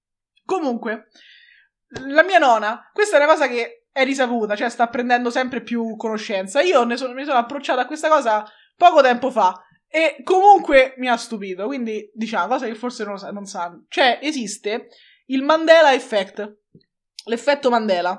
Comunque, 0.43 1.07
la 2.07 2.23
mia 2.23 2.37
nonna, 2.37 2.89
questa 2.91 3.17
è 3.17 3.23
una 3.23 3.31
cosa 3.31 3.47
che 3.47 3.85
è 3.89 4.03
risaputa, 4.03 4.57
cioè 4.57 4.69
sta 4.69 4.87
prendendo 4.87 5.29
sempre 5.29 5.61
più 5.61 5.95
conoscenza. 5.95 6.61
Io 6.61 6.83
ne 6.83 6.97
sono, 6.97 7.13
mi 7.13 7.23
sono 7.23 7.37
approcciata 7.37 7.81
a 7.81 7.85
questa 7.85 8.09
cosa 8.09 8.45
poco 8.81 9.01
tempo 9.03 9.29
fa 9.29 9.63
E 9.87 10.21
comunque 10.23 10.95
mi 10.97 11.07
ha 11.07 11.17
stupito, 11.17 11.67
quindi 11.67 12.09
diciamo, 12.13 12.47
cosa 12.47 12.65
che 12.65 12.73
forse 12.73 13.03
non, 13.03 13.19
non 13.31 13.45
sanno. 13.45 13.85
Cioè, 13.89 14.19
esiste 14.21 14.87
il 15.25 15.43
Mandela 15.43 15.93
Effect, 15.93 16.59
l'effetto 17.25 17.69
Mandela. 17.69 18.17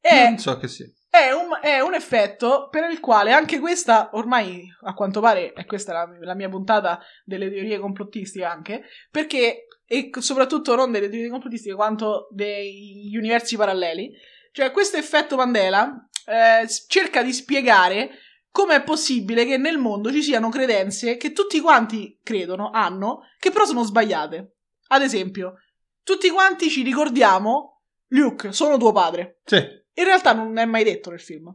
È, 0.00 0.28
Non 0.28 0.38
so 0.38 0.58
che 0.58 0.66
sia. 0.66 0.86
è 1.08 1.30
un, 1.30 1.56
è 1.62 1.80
un 1.80 1.94
effetto 1.94 2.68
per 2.68 2.90
il 2.90 2.98
quale 2.98 3.32
anche 3.32 3.60
questa, 3.60 4.10
ormai 4.12 4.66
a 4.82 4.94
quanto 4.94 5.20
pare, 5.20 5.52
è 5.52 5.64
questa 5.64 5.92
la, 5.92 6.08
la 6.20 6.34
mia 6.34 6.48
puntata 6.48 7.00
delle 7.24 7.50
teorie 7.50 7.78
complottistiche 7.78 8.44
anche, 8.44 8.82
perché, 9.10 9.66
e 9.86 10.10
soprattutto 10.18 10.74
non 10.74 10.90
delle 10.90 11.08
teorie 11.08 11.30
complottistiche 11.30 11.74
quanto 11.74 12.28
degli 12.32 13.16
universi 13.16 13.56
paralleli, 13.56 14.10
cioè 14.50 14.72
questo 14.72 14.96
effetto 14.96 15.36
Mandela 15.36 16.08
eh, 16.26 16.66
cerca 16.88 17.22
di 17.22 17.32
spiegare 17.32 18.10
come 18.56 18.76
è 18.76 18.82
possibile 18.82 19.44
che 19.44 19.58
nel 19.58 19.76
mondo 19.76 20.10
ci 20.10 20.22
siano 20.22 20.48
credenze 20.48 21.18
che 21.18 21.32
tutti 21.32 21.60
quanti 21.60 22.18
credono, 22.22 22.70
hanno, 22.70 23.24
che 23.38 23.50
però 23.50 23.66
sono 23.66 23.82
sbagliate. 23.82 24.56
Ad 24.86 25.02
esempio, 25.02 25.56
tutti 26.02 26.30
quanti 26.30 26.70
ci 26.70 26.82
ricordiamo, 26.82 27.82
Luke, 28.06 28.52
sono 28.52 28.78
tuo 28.78 28.92
padre. 28.92 29.42
Sì. 29.44 29.56
In 29.56 30.04
realtà 30.04 30.32
non 30.32 30.56
è 30.56 30.64
mai 30.64 30.84
detto 30.84 31.10
nel 31.10 31.20
film. 31.20 31.54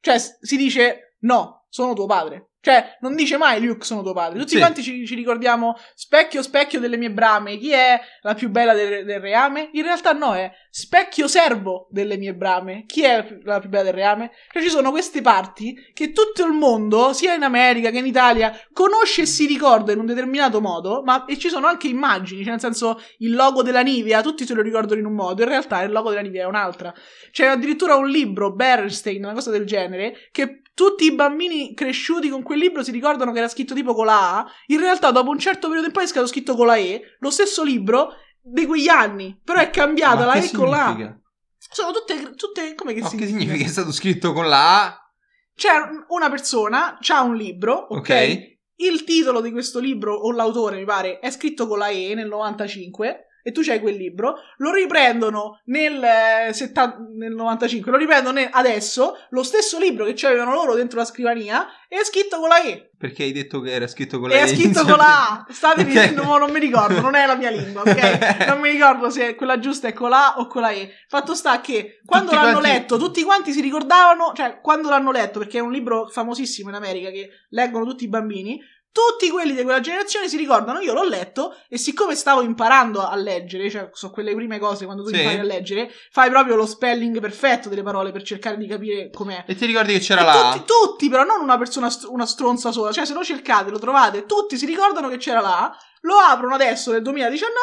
Cioè, 0.00 0.18
si 0.18 0.58
dice 0.58 1.16
no, 1.20 1.57
sono 1.68 1.94
tuo 1.94 2.06
padre. 2.06 2.44
Cioè, 2.60 2.96
non 3.00 3.14
dice 3.14 3.36
mai 3.36 3.64
Luke 3.64 3.84
sono 3.84 4.02
tuo 4.02 4.12
padre. 4.12 4.40
Tutti 4.40 4.50
Sì. 4.54 4.58
quanti 4.58 4.82
ci, 4.82 5.06
ci 5.06 5.14
ricordiamo 5.14 5.76
specchio, 5.94 6.42
specchio 6.42 6.80
delle 6.80 6.96
mie 6.96 7.10
brame. 7.12 7.56
Chi 7.56 7.70
è 7.70 7.98
la 8.22 8.34
più 8.34 8.50
bella 8.50 8.74
del, 8.74 9.04
del 9.04 9.20
reame? 9.20 9.70
In 9.74 9.84
realtà 9.84 10.12
no, 10.12 10.34
è 10.34 10.50
specchio 10.68 11.28
servo 11.28 11.86
delle 11.90 12.16
mie 12.16 12.34
brame. 12.34 12.84
Chi 12.84 13.04
è 13.04 13.16
la 13.16 13.22
più- 13.22 13.38
la 13.44 13.60
più 13.60 13.68
bella 13.68 13.84
del 13.84 13.92
reame? 13.94 14.32
Cioè, 14.50 14.60
ci 14.60 14.70
sono 14.70 14.90
queste 14.90 15.20
parti 15.22 15.72
che 15.94 16.10
tutto 16.10 16.44
il 16.44 16.52
mondo, 16.52 17.12
sia 17.12 17.32
in 17.32 17.44
America 17.44 17.90
che 17.90 17.98
in 17.98 18.06
Italia, 18.06 18.52
conosce 18.72 19.22
e 19.22 19.26
si 19.26 19.46
ricorda 19.46 19.92
in 19.92 20.00
un 20.00 20.06
determinato 20.06 20.60
modo, 20.60 21.02
ma 21.04 21.26
e 21.26 21.38
ci 21.38 21.48
sono 21.48 21.68
anche 21.68 21.86
immagini, 21.86 22.40
cioè 22.42 22.50
nel 22.50 22.60
senso 22.60 23.00
il 23.18 23.34
logo 23.34 23.62
della 23.62 23.82
Nivea, 23.82 24.20
tutti 24.20 24.44
se 24.44 24.54
lo 24.54 24.62
ricordano 24.62 24.98
in 24.98 25.06
un 25.06 25.14
modo, 25.14 25.42
in 25.42 25.48
realtà 25.48 25.80
il 25.82 25.92
logo 25.92 26.08
della 26.10 26.22
Nivea 26.22 26.42
è 26.42 26.46
un'altra. 26.48 26.92
C'è 27.30 27.46
addirittura 27.46 27.94
un 27.94 28.08
libro, 28.08 28.52
Bernstein, 28.52 29.22
una 29.24 29.32
cosa 29.34 29.50
del 29.52 29.64
genere, 29.64 30.28
che 30.32 30.62
tutti 30.78 31.06
i 31.06 31.12
bambini 31.12 31.74
cresciuti 31.74 32.28
con 32.28 32.44
quel 32.44 32.60
libro 32.60 32.84
si 32.84 32.92
ricordano 32.92 33.32
che 33.32 33.38
era 33.38 33.48
scritto 33.48 33.74
tipo 33.74 33.94
con 33.94 34.06
la 34.06 34.36
A, 34.38 34.46
in 34.66 34.78
realtà 34.78 35.10
dopo 35.10 35.28
un 35.28 35.38
certo 35.40 35.66
periodo 35.66 35.88
in 35.88 35.92
poi 35.92 36.04
è 36.04 36.06
stato 36.06 36.28
scritto 36.28 36.54
con 36.54 36.66
la 36.66 36.76
E, 36.76 37.16
lo 37.18 37.30
stesso 37.30 37.64
libro 37.64 38.12
di 38.40 38.64
quegli 38.64 38.86
anni, 38.86 39.36
però 39.42 39.58
è 39.58 39.70
cambiata 39.70 40.24
Ma 40.24 40.26
la 40.26 40.34
E 40.34 40.50
con 40.52 40.68
la 40.70 40.84
A. 40.84 40.86
significa? 40.92 41.20
Sono 41.58 41.90
tutte, 41.90 42.34
tutte 42.36 42.74
come 42.76 42.94
che 42.94 43.00
No, 43.00 43.08
che 43.08 43.16
significa? 43.16 43.40
significa? 43.40 43.64
È 43.64 43.72
stato 43.72 43.90
scritto 43.90 44.32
con 44.32 44.48
la 44.48 44.84
A. 44.84 45.12
C'è 45.52 45.72
una 46.10 46.30
persona, 46.30 46.96
c'ha 47.00 47.22
un 47.22 47.34
libro, 47.34 47.74
ok? 47.74 47.96
Ok. 47.98 48.56
Il 48.76 49.02
titolo 49.02 49.40
di 49.40 49.50
questo 49.50 49.80
libro, 49.80 50.14
o 50.14 50.30
l'autore 50.30 50.76
mi 50.76 50.84
pare, 50.84 51.18
è 51.18 51.32
scritto 51.32 51.66
con 51.66 51.78
la 51.78 51.88
E 51.88 52.14
nel 52.14 52.28
95 52.28 53.26
e 53.42 53.52
tu 53.52 53.62
c'hai 53.62 53.80
quel 53.80 53.96
libro, 53.96 54.36
lo 54.58 54.72
riprendono 54.72 55.60
nel, 55.66 56.02
eh, 56.48 56.52
70 56.52 56.98
nel 57.16 57.32
95, 57.34 57.90
lo 57.90 57.96
riprendono 57.96 58.38
ne- 58.38 58.48
adesso, 58.50 59.16
lo 59.30 59.42
stesso 59.42 59.78
libro 59.78 60.04
che 60.04 60.12
c'avevano 60.14 60.52
loro 60.52 60.74
dentro 60.74 60.98
la 60.98 61.04
scrivania, 61.04 61.66
è 61.88 62.02
scritto 62.04 62.38
con 62.38 62.48
la 62.48 62.62
E. 62.62 62.90
Perché 62.98 63.22
hai 63.22 63.32
detto 63.32 63.60
che 63.60 63.70
era 63.72 63.86
scritto 63.86 64.18
con 64.18 64.28
la 64.28 64.34
E 64.34 64.40
è 64.40 64.46
scritto 64.48 64.82
con 64.84 64.96
la 64.96 65.30
A. 65.30 65.46
State 65.48 65.80
Ok. 65.82 65.86
dicendo, 65.86 66.24
ma 66.24 66.36
non 66.38 66.50
mi 66.50 66.58
ricordo, 66.58 67.00
non 67.00 67.14
è 67.14 67.24
la 67.26 67.36
mia 67.36 67.50
lingua, 67.50 67.82
ok? 67.82 68.46
Non 68.48 68.60
mi 68.60 68.70
ricordo 68.70 69.08
se 69.10 69.34
quella 69.34 69.58
giusta 69.58 69.88
è 69.88 69.92
con 69.92 70.10
la 70.10 70.34
A 70.34 70.38
o 70.40 70.46
con 70.46 70.62
la 70.62 70.70
E. 70.70 70.90
Fatto 71.08 71.34
sta 71.34 71.60
che 71.60 72.00
quando 72.04 72.30
Tutti 72.30 72.42
l'hanno 72.42 72.58
quanti- 72.60 72.68
letto, 72.76 72.98
tutti 72.98 73.22
quanti 73.22 73.52
si 73.52 73.60
ricordavano, 73.60 74.32
cioè 74.34 74.60
quando 74.60 74.88
l'hanno 74.90 75.12
letto, 75.12 75.38
perché 75.38 75.58
è 75.58 75.62
un 75.62 75.70
libro 75.72 76.08
famosissimo 76.08 76.68
in 76.70 76.74
America 76.74 77.10
che 77.10 77.28
leggono 77.50 77.84
tutti 77.84 78.04
i 78.04 78.08
bambini, 78.08 78.60
tutti 78.92 79.30
quelli 79.30 79.54
di 79.54 79.62
quella 79.62 79.80
generazione 79.80 80.28
si 80.28 80.36
ricordano, 80.36 80.80
io 80.80 80.92
l'ho 80.92 81.04
letto 81.04 81.54
e 81.68 81.78
siccome 81.78 82.14
stavo 82.14 82.40
imparando 82.42 83.06
a 83.06 83.14
leggere, 83.16 83.70
cioè 83.70 83.90
sono 83.92 84.12
quelle 84.12 84.34
prime 84.34 84.58
cose 84.58 84.84
quando 84.84 85.02
tu 85.04 85.10
Sì. 85.10 85.18
impari 85.18 85.38
a 85.38 85.42
leggere, 85.44 85.90
fai 86.10 86.30
proprio 86.30 86.56
lo 86.56 86.66
spelling 86.66 87.20
perfetto 87.20 87.68
delle 87.68 87.82
parole 87.82 88.10
per 88.12 88.22
cercare 88.22 88.56
di 88.56 88.66
capire 88.66 89.10
com'è. 89.10 89.44
E 89.46 89.54
ti 89.54 89.66
ricordi 89.66 89.92
che 89.92 90.00
c'era 90.00 90.22
E 90.22 90.24
la 90.24 90.52
tutti, 90.52 90.64
tutti, 90.64 91.08
però 91.08 91.24
non 91.24 91.40
una 91.40 91.58
persona, 91.58 91.88
una 92.08 92.26
stronza 92.26 92.72
sola. 92.72 92.90
Cioè, 92.92 93.04
se 93.04 93.14
lo 93.14 93.22
cercate, 93.22 93.70
lo 93.70 93.78
trovate, 93.78 94.26
tutti 94.26 94.56
si 94.56 94.66
ricordano 94.66 95.08
che 95.08 95.18
c'era 95.18 95.40
là, 95.40 95.76
lo 96.02 96.16
aprono 96.16 96.54
adesso 96.54 96.90
nel 96.92 97.02
2019, 97.02 97.54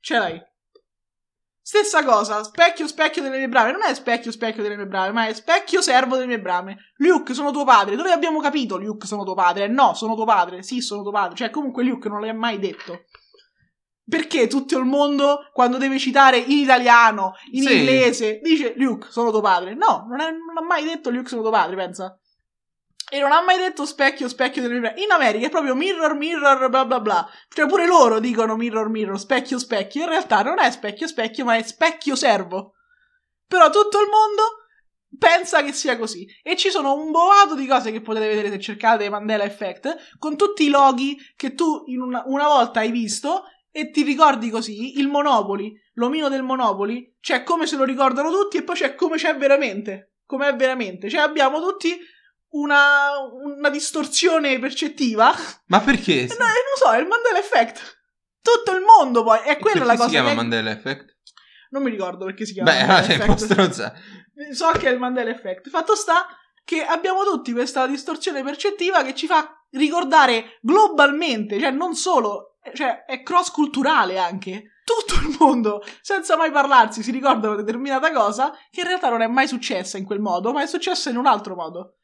c'è 0.00 0.18
la 0.18 0.28
I. 0.28 0.42
Stessa 1.64 2.04
cosa, 2.04 2.42
specchio, 2.42 2.88
specchio 2.88 3.22
delle 3.22 3.38
mie 3.38 3.48
brame. 3.48 3.70
Non 3.70 3.82
è 3.82 3.94
specchio, 3.94 4.32
specchio 4.32 4.62
delle 4.64 4.76
mie 4.76 4.86
brame, 4.86 5.12
ma 5.12 5.26
è 5.28 5.32
specchio 5.32 5.80
servo 5.80 6.16
delle 6.16 6.26
mie 6.26 6.40
brame. 6.40 6.76
Luke, 6.96 7.34
sono 7.34 7.52
tuo 7.52 7.64
padre. 7.64 7.94
Dove 7.94 8.10
abbiamo 8.10 8.40
capito 8.40 8.76
Luke, 8.78 9.06
sono 9.06 9.22
tuo 9.22 9.34
padre? 9.34 9.68
No, 9.68 9.94
sono 9.94 10.14
tuo 10.16 10.24
padre. 10.24 10.62
Sì, 10.64 10.80
sono 10.80 11.02
tuo 11.02 11.12
padre. 11.12 11.36
Cioè, 11.36 11.50
comunque 11.50 11.84
Luke 11.84 12.08
non 12.08 12.20
l'ha 12.20 12.34
mai 12.34 12.58
detto. 12.58 13.04
Perché 14.04 14.48
tutto 14.48 14.76
il 14.76 14.84
mondo, 14.84 15.48
quando 15.52 15.78
deve 15.78 15.98
citare 16.00 16.36
in 16.36 16.58
italiano, 16.58 17.34
in 17.52 17.62
Sì. 17.62 17.76
inglese, 17.78 18.40
dice 18.42 18.74
Luke, 18.76 19.06
sono 19.10 19.30
tuo 19.30 19.40
padre? 19.40 19.74
No, 19.74 20.06
non, 20.08 20.20
è- 20.20 20.30
non 20.32 20.56
ha 20.58 20.66
mai 20.66 20.82
detto 20.82 21.10
Luke, 21.10 21.28
sono 21.28 21.42
tuo 21.42 21.52
padre, 21.52 21.76
pensa. 21.76 22.18
E 23.14 23.20
non 23.20 23.30
ha 23.30 23.42
mai 23.42 23.58
detto 23.58 23.84
specchio, 23.84 24.26
specchio 24.26 24.62
brame. 24.62 24.94
In 24.96 25.10
America 25.10 25.46
è 25.46 25.50
proprio 25.50 25.74
mirror, 25.74 26.14
mirror, 26.14 26.70
bla 26.70 26.86
bla 26.86 26.98
bla. 26.98 27.28
Cioè 27.46 27.66
pure 27.66 27.86
loro 27.86 28.20
dicono 28.20 28.56
mirror, 28.56 28.88
mirror, 28.88 29.20
specchio, 29.20 29.58
specchio. 29.58 30.04
In 30.04 30.08
realtà 30.08 30.40
non 30.40 30.58
è 30.58 30.70
specchio, 30.70 31.06
specchio, 31.06 31.44
ma 31.44 31.56
è 31.56 31.62
specchio 31.62 32.16
servo. 32.16 32.72
Però 33.46 33.68
tutto 33.68 34.00
il 34.00 34.08
mondo 34.08 34.42
pensa 35.18 35.62
che 35.62 35.74
sia 35.74 35.98
così. 35.98 36.26
E 36.42 36.56
ci 36.56 36.70
sono 36.70 36.94
un 36.94 37.10
boato 37.10 37.54
di 37.54 37.66
cose 37.66 37.92
che 37.92 38.00
potete 38.00 38.28
vedere 38.28 38.48
se 38.48 38.58
cercate 38.58 39.10
Mandela 39.10 39.44
Effect, 39.44 40.16
con 40.18 40.38
tutti 40.38 40.64
i 40.64 40.70
loghi 40.70 41.14
che 41.36 41.52
tu 41.52 41.84
una, 41.88 42.22
una 42.24 42.46
volta 42.46 42.80
hai 42.80 42.90
visto 42.90 43.42
e 43.70 43.90
ti 43.90 44.04
ricordi 44.04 44.48
così. 44.48 44.98
Il 44.98 45.08
Monopoli, 45.08 45.78
l'omino 45.96 46.30
del 46.30 46.42
Monopoli, 46.42 47.16
c'è 47.20 47.42
come 47.42 47.66
se 47.66 47.76
lo 47.76 47.84
ricordano 47.84 48.30
tutti 48.30 48.56
e 48.56 48.62
poi 48.62 48.76
c'è 48.76 48.94
come 48.94 49.18
c'è 49.18 49.36
veramente. 49.36 50.14
Com'è 50.24 50.56
veramente. 50.56 51.10
Cioè 51.10 51.20
abbiamo 51.20 51.60
tutti 51.60 51.94
una, 52.52 53.10
una 53.44 53.70
distorsione 53.70 54.58
percettiva. 54.58 55.32
Ma 55.66 55.80
perché? 55.80 56.26
No, 56.28 56.32
e 56.34 56.36
non 56.36 56.76
so, 56.76 56.90
è 56.92 56.98
il 56.98 57.06
Mandela 57.06 57.38
Effect. 57.38 58.00
Tutto 58.40 58.72
il 58.72 58.82
mondo 58.82 59.22
poi. 59.22 59.38
È 59.44 59.58
quella 59.58 59.84
la 59.84 59.92
cosa 59.94 60.04
si 60.04 60.10
chiama 60.10 60.30
che- 60.30 60.34
Mandela 60.34 60.70
Effect? 60.70 61.16
Non 61.70 61.82
mi 61.82 61.90
ricordo 61.90 62.26
perché 62.26 62.44
si 62.44 62.52
chiama 62.52 62.70
Beh, 62.70 62.84
Mandela 62.86 63.24
cioè, 63.24 63.28
un 63.28 63.38
stronza. 63.38 63.94
So 64.52 64.70
che 64.72 64.88
è 64.88 64.90
il 64.92 64.98
Mandela 64.98 65.30
Effect. 65.30 65.70
Fatto 65.70 65.94
sta 65.94 66.26
che 66.64 66.84
abbiamo 66.84 67.24
tutti 67.24 67.52
questa 67.52 67.86
distorsione 67.86 68.42
percettiva 68.42 69.02
che 69.02 69.14
ci 69.14 69.26
fa 69.26 69.64
ricordare 69.70 70.58
globalmente, 70.60 71.58
cioè 71.58 71.70
non 71.70 71.94
solo, 71.94 72.58
cioè 72.74 73.04
è 73.04 73.22
cross 73.22 73.50
culturale 73.50 74.18
anche. 74.18 74.66
Tutto 74.84 75.14
il 75.14 75.36
mondo, 75.38 75.82
senza 76.00 76.36
mai 76.36 76.50
parlarsi, 76.50 77.02
si 77.02 77.12
ricorda 77.12 77.48
una 77.48 77.56
determinata 77.62 78.10
cosa 78.12 78.52
che 78.70 78.80
in 78.80 78.88
realtà 78.88 79.08
non 79.08 79.22
è 79.22 79.28
mai 79.28 79.46
successa 79.46 79.96
in 79.96 80.04
quel 80.04 80.18
modo, 80.18 80.52
ma 80.52 80.62
è 80.62 80.66
successa 80.66 81.08
in 81.08 81.16
un 81.16 81.26
altro 81.26 81.54
modo. 81.54 81.94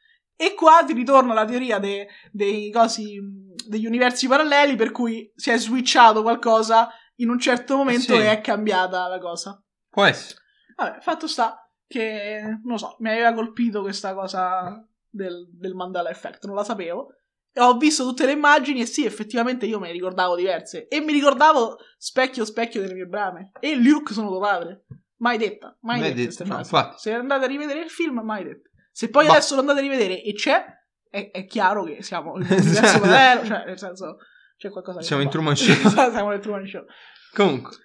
E 0.41 0.55
qua 0.55 0.85
ti 0.87 0.93
ritorna 0.93 1.35
la 1.35 1.45
teoria 1.45 1.79
de- 1.81 2.07
dei 2.31 2.71
cosi, 2.71 3.19
degli 3.67 3.87
universi 3.87 4.29
paralleli 4.29 4.77
per 4.77 4.93
cui 4.93 5.31
si 5.35 5.51
è 5.51 5.59
switchato 5.59 6.23
qualcosa 6.23 6.89
in 7.17 7.29
un 7.29 7.41
certo 7.41 7.77
momento 7.77 8.15
Sì. 8.15 8.21
e 8.21 8.31
è 8.31 8.41
cambiata 8.41 9.09
la 9.09 9.19
cosa. 9.19 9.61
Può 9.91 10.05
essere. 10.05 10.41
Vabbè, 10.77 11.01
fatto 11.01 11.27
sta 11.27 11.69
che, 11.89 12.41
non 12.45 12.61
lo 12.65 12.77
so, 12.77 12.95
mi 13.01 13.09
aveva 13.11 13.33
colpito 13.33 13.81
questa 13.81 14.15
cosa 14.15 14.81
del, 15.11 15.49
del 15.53 15.75
Mandela 15.75 16.11
Effect, 16.11 16.45
non 16.47 16.55
la 16.55 16.63
sapevo. 16.63 17.15
Ho 17.57 17.77
visto 17.77 18.05
tutte 18.05 18.25
le 18.25 18.33
immagini 18.33 18.83
e 18.83 18.87
sì, 18.87 19.05
effettivamente 19.05 19.67
io 19.67 19.81
me 19.81 19.89
ne 19.89 19.95
ricordavo 19.95 20.37
diverse. 20.37 20.87
E 20.87 21.01
mi 21.01 21.13
ricordavo 21.13 21.79
specchio, 21.97 22.45
specchio 22.45 22.81
delle 22.81 22.95
mie 22.95 23.07
brame. 23.07 23.51
E 23.59 23.75
Luke 23.75 24.13
sono 24.13 24.29
tuo 24.29 24.39
padre. 24.39 24.85
Mai 25.17 25.37
detta, 25.37 25.77
mai, 25.81 25.99
Mai 25.99 26.09
dette 26.11 26.21
detto, 26.21 26.35
queste 26.37 26.45
no, 26.45 26.59
infatti. 26.59 26.99
Se 27.01 27.13
andate 27.13 27.45
a 27.45 27.49
rivedere 27.49 27.81
il 27.81 27.91
film, 27.91 28.21
mai 28.21 28.45
dette. 28.45 28.71
Se 28.99 29.11
poi 29.11 29.27
Bah. 29.27 29.35
adesso 29.35 29.55
lo 29.55 29.61
andate 29.61 29.79
a 29.79 29.83
rivedere 29.83 30.21
e 30.25 30.33
c'è, 30.33 30.61
è, 31.09 31.31
è 31.31 31.47
chiaro 31.47 31.85
che 31.85 32.03
siamo 32.03 32.37
in 32.37 32.43
un 32.43 32.51
universo 32.51 32.99
parallelo, 32.99 33.45
cioè 33.47 33.65
nel 33.65 33.79
senso 33.79 34.17
c'è 34.57 34.71
qualcosa 34.71 34.99
che 34.99 35.05
Siamo 35.05 35.23
in. 35.23 35.31
Truman 35.31 35.55
Show. 35.55 35.89
siamo 35.89 36.31
nel 36.31 36.41
Truman 36.41 36.67
Show. 36.67 36.85
Comunque. 37.33 37.77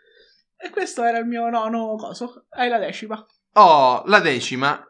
E 0.57 0.71
questo 0.71 1.03
era 1.03 1.19
il 1.19 1.27
mio 1.27 1.47
nono 1.51 1.97
coso. 1.97 2.47
Hai 2.49 2.67
la 2.67 2.79
decima. 2.79 3.23
Oh, 3.53 4.01
la 4.07 4.21
decima. 4.21 4.83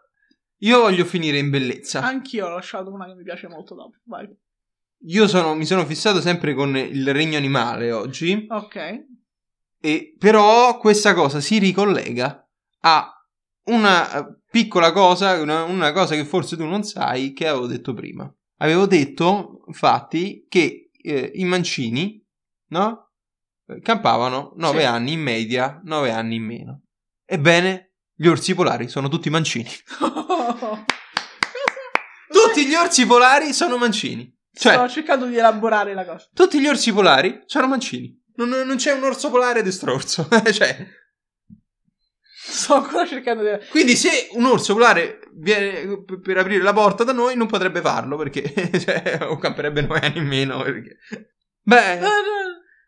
Io 0.59 0.79
voglio 0.79 1.03
finire 1.03 1.39
in 1.39 1.49
bellezza. 1.49 1.99
Anch'io 2.01 2.45
ho 2.45 2.51
lasciato 2.51 2.89
una 2.89 3.05
che 3.05 3.15
mi 3.15 3.23
piace 3.23 3.49
molto 3.49 3.75
dopo. 3.75 3.97
Vai. 4.05 4.25
Io 5.07 5.27
sono, 5.27 5.55
mi 5.55 5.65
sono 5.65 5.85
fissato 5.85 6.21
sempre 6.21 6.53
con 6.53 6.77
il 6.77 7.11
regno 7.11 7.35
animale 7.35 7.91
oggi. 7.91 8.47
Ok. 8.49 9.05
E, 9.81 10.15
però 10.17 10.77
questa 10.77 11.13
cosa 11.13 11.41
si 11.41 11.59
ricollega 11.59 12.47
a 12.83 13.13
una 13.65 14.11
eh, 14.27 14.35
piccola 14.49 14.91
cosa, 14.91 15.39
una, 15.41 15.63
una 15.63 15.91
cosa 15.91 16.15
che 16.15 16.25
forse 16.25 16.55
tu 16.57 16.65
non 16.65 16.83
sai, 16.83 17.33
che 17.33 17.47
avevo 17.47 17.67
detto 17.67 17.93
prima. 17.93 18.31
Avevo 18.57 18.85
detto, 18.85 19.63
infatti, 19.67 20.45
che 20.47 20.89
eh, 21.01 21.31
i 21.35 21.43
mancini, 21.45 22.23
no? 22.69 23.11
Eh, 23.67 23.79
Campavano 23.81 24.53
9 24.57 24.79
Sì. 24.79 24.85
anni 24.85 25.11
in 25.13 25.21
media, 25.21 25.81
9 25.83 26.11
anni 26.11 26.35
in 26.35 26.43
meno. 26.43 26.81
Ebbene, 27.25 27.93
gli 28.15 28.27
orsi 28.27 28.53
polari 28.53 28.87
sono 28.87 29.07
tutti 29.09 29.29
mancini. 29.29 29.69
Tutti 32.27 32.65
gli 32.67 32.73
orsi 32.75 33.05
polari 33.05 33.53
sono 33.53 33.77
mancini. 33.77 34.31
Cioè, 34.51 34.73
Sto 34.73 34.89
cercando 34.89 35.25
di 35.25 35.37
elaborare 35.37 35.93
la 35.93 36.05
cosa. 36.05 36.27
tutti 36.33 36.59
gli 36.59 36.67
orsi 36.67 36.91
polari 36.91 37.41
sono 37.45 37.67
mancini. 37.67 38.19
Non, 38.35 38.49
non 38.49 38.75
c'è 38.75 38.91
un 38.93 39.03
orso 39.03 39.29
polare 39.29 39.61
destrorso. 39.63 40.27
cioè, 40.51 40.85
Sto 42.45 42.75
ancora 42.75 43.05
cercando 43.05 43.41
di. 43.41 43.65
quindi 43.69 43.95
se 43.95 44.27
un 44.33 44.45
orso 44.45 44.73
polare 44.73 45.19
viene 45.31 46.03
per 46.21 46.37
aprire 46.37 46.61
la 46.61 46.73
porta 46.73 47.05
da 47.05 47.13
noi, 47.13 47.35
non 47.37 47.47
potrebbe 47.47 47.79
farlo 47.79 48.17
perché 48.17 48.43
cioè, 48.79 49.19
o 49.21 49.37
camperebbe 49.37 49.81
noi 49.81 49.99
anni 50.01 50.17
in 50.17 50.27
meno. 50.27 50.61
Perché... 50.61 50.97
Beh, 51.61 51.99
Cioè, 52.01 52.09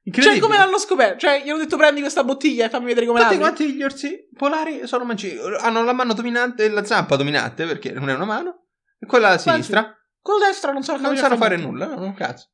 incredibile. 0.04 0.40
come 0.40 0.58
l'hanno 0.58 0.78
scoperto? 0.78 1.20
Cioè, 1.20 1.42
gli 1.44 1.50
ho 1.50 1.58
detto 1.58 1.78
prendi 1.78 2.02
questa 2.02 2.24
bottiglia 2.24 2.66
e 2.66 2.70
fammi 2.70 2.86
vedere 2.86 3.06
come 3.06 3.22
l'apri. 3.22 3.38
quanti 3.38 3.74
gli 3.74 3.82
orsi 3.82 4.28
polari 4.36 4.86
sono 4.86 5.06
mancini. 5.06 5.38
Hanno 5.60 5.84
la 5.84 5.94
mano 5.94 6.14
dominante 6.14 6.66
e 6.66 6.70
la 6.70 6.84
zampa 6.84 7.16
dominante 7.16 7.66
perché 7.66 7.92
non 7.92 8.10
è 8.10 8.14
una 8.14 8.26
mano. 8.26 8.66
E 9.00 9.06
quella 9.06 9.30
a 9.30 9.38
sinistra 9.38 9.96
Con 10.22 10.40
la 10.40 10.48
destra 10.48 10.72
non 10.72 10.84
sanno 10.84 11.02
non 11.02 11.18
sanno 11.18 11.38
fare 11.38 11.56
nulla, 11.58 11.88
no, 11.88 12.14
cazzo. 12.14 12.50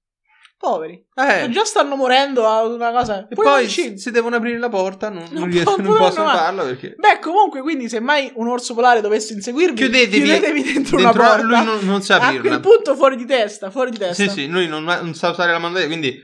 Poveri. 0.62 1.04
Eh. 1.16 1.50
Già 1.50 1.66
stanno 1.66 1.96
morendo 1.96 2.46
a 2.48 2.64
una 2.64 2.92
cosa. 2.92 3.28
E 3.28 3.34
Poi 3.34 3.44
poi 3.44 3.62
mancini. 3.64 3.98
se 3.98 4.12
devono 4.12 4.36
aprire 4.36 4.60
la 4.60 4.70
porta 4.70 5.10
non, 5.10 5.26
non 5.32 5.50
Non 5.50 5.64
po- 5.64 5.76
non 5.82 5.98
possono 5.98 6.30
farlo 6.30 6.64
perché... 6.66 6.94
Beh, 6.98 7.18
comunque, 7.20 7.62
quindi, 7.62 7.90
se 7.90 8.00
mai 8.00 8.32
un 8.36 8.48
orso 8.48 8.76
polare 8.76 9.02
dovesse 9.02 9.34
inseguirvi, 9.34 9.76
Chiudetevi, 9.76 10.22
chiudetevi 10.24 10.62
dentro, 10.64 10.98
una 10.98 11.12
dentro- 11.12 11.24
porta. 11.28 11.42
Lui 11.44 11.64
non, 11.66 11.80
non 11.82 12.02
sa 12.04 12.20
a 12.20 12.28
aprirla. 12.28 12.48
quel 12.48 12.60
punto 12.60 12.96
fuori 12.96 13.16
di 13.16 13.26
testa, 13.26 13.72
fuori 13.72 13.90
di 13.90 13.98
testa. 13.98 14.24
Sì, 14.24 14.30
sì, 14.30 14.48
lui 14.48 14.68
non, 14.68 14.84
non 14.84 15.14
sa 15.16 15.32
usare 15.32 15.52
la 15.52 15.58
mano 15.58 15.74
destra, 15.74 15.92
quindi 15.92 16.16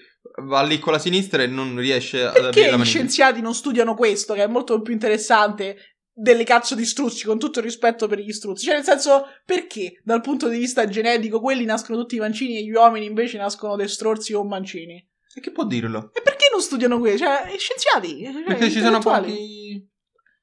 va 0.44 0.62
lì 0.62 0.78
con 0.78 0.94
la 0.94 1.00
sinistra 1.00 1.42
e 1.42 1.48
non 1.48 1.76
riesce 1.76 2.22
ad 2.22 2.28
aprire 2.28 2.44
Perché 2.44 2.60
la 2.60 2.66
gli 2.68 2.70
maniglia. 2.72 2.86
scienziati 2.90 3.42
non 3.42 3.56
studiano 3.56 3.96
questo, 3.96 4.36
che 4.36 4.44
è 4.44 4.48
molto 4.48 4.82
più 4.84 4.94
interessante 4.94 5.78
delle 6.20 6.44
cazzo 6.44 6.74
di 6.74 6.84
struzzi, 6.84 7.26
con 7.26 7.38
tutto 7.38 7.60
il 7.60 7.66
rispetto 7.66 8.08
per 8.08 8.20
gli 8.20 8.32
struzzi? 8.32 8.66
Cioè, 8.66 8.76
nel 8.76 8.84
senso, 8.84 9.26
perché 9.46 10.02
dal 10.04 10.22
punto 10.22 10.48
di 10.48 10.58
vista 10.58 10.88
genetico 10.88 11.40
quelli 11.40 11.64
nascono 11.64 12.00
tutti 12.00 12.18
mancini 12.18 12.58
e 12.58 12.64
gli 12.64 12.72
uomini 12.72 13.06
invece 13.06 13.38
nascono 13.38 13.76
destrorsi 13.76 14.34
o 14.34 14.44
mancini? 14.44 14.96
E 15.36 15.40
che 15.40 15.52
può 15.52 15.66
dirlo? 15.66 16.10
E 16.14 16.22
perché 16.24 16.48
non 16.52 16.62
studiano 16.62 16.98
questo? 16.98 17.26
Cioè, 17.26 17.56
scienziati. 17.58 18.24
Cioè, 18.24 18.44
Perché 18.44 18.72
ci 18.72 18.82
sono 18.82 18.98
pochi 18.98 19.88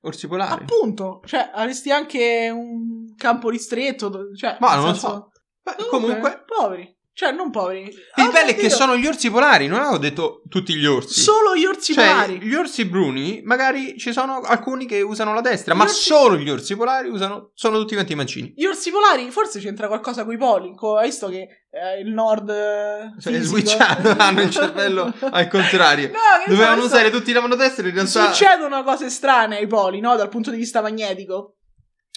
orsi 0.02 0.28
polari. 0.28 0.62
Appunto, 0.62 1.20
cioè, 1.24 1.50
avresti 1.52 1.90
anche 1.90 2.50
un 2.54 3.14
campo 3.16 3.48
ristretto. 3.48 4.32
Cioè, 4.34 4.58
Ma 4.60 4.76
non 4.76 4.86
lo 4.86 4.94
so. 4.94 5.32
Beh, 5.62 5.76
comunque, 5.88 6.44
Poveri. 6.46 6.93
Cioè, 7.16 7.30
non 7.30 7.50
poveri. 7.52 7.82
il 7.82 7.94
Oh 8.16 8.30
bello 8.32 8.50
è 8.50 8.56
che 8.56 8.68
sono 8.70 8.96
gli 8.96 9.06
orsi 9.06 9.30
polari, 9.30 9.68
non 9.68 9.78
avevo 9.78 9.98
detto 9.98 10.42
tutti 10.48 10.74
gli 10.74 10.84
orsi. 10.84 11.20
Solo 11.20 11.54
gli 11.54 11.64
orsi 11.64 11.92
cioè, 11.92 12.04
polari. 12.08 12.40
gli 12.42 12.54
orsi 12.54 12.84
bruni, 12.86 13.40
magari 13.44 13.96
ci 13.96 14.12
sono 14.12 14.40
alcuni 14.40 14.84
che 14.84 15.00
usano 15.00 15.32
la 15.32 15.40
destra, 15.40 15.74
Gli 15.74 15.76
ma 15.76 15.84
orsi- 15.84 16.02
solo 16.02 16.36
gli 16.36 16.50
orsi 16.50 16.74
polari 16.74 17.08
usano, 17.08 17.52
sono 17.54 17.78
tutti 17.78 17.94
quanti 17.94 18.16
mancini. 18.16 18.52
Gli 18.56 18.64
orsi 18.64 18.90
polari 18.90 19.30
forse 19.30 19.60
c'entra 19.60 19.86
qualcosa 19.86 20.24
con 20.24 20.34
i 20.34 20.36
poli. 20.38 20.74
co- 20.74 20.96
hai 20.96 21.06
visto 21.06 21.28
che 21.28 21.46
eh, 21.70 22.00
il 22.00 22.12
nord. 22.12 22.48
eh, 22.50 23.12
Cioè, 23.20 23.40
switchando, 23.40 24.14
hanno 24.18 24.42
il 24.42 24.50
cervello 24.50 25.12
al 25.30 25.46
contrario. 25.46 26.08
No, 26.08 26.18
Dovevano 26.52 26.80
so, 26.80 26.86
usare 26.86 27.10
tutti 27.10 27.32
la 27.32 27.40
mano 27.40 27.54
destra, 27.54 27.86
in 27.86 27.94
realtà. 27.94 28.32
Succedono 28.32 28.82
cose 28.82 29.08
strane 29.08 29.58
ai 29.58 29.68
poli, 29.68 30.00
no? 30.00 30.16
Dal 30.16 30.28
punto 30.28 30.50
di 30.50 30.56
vista 30.56 30.80
magnetico. 30.82 31.58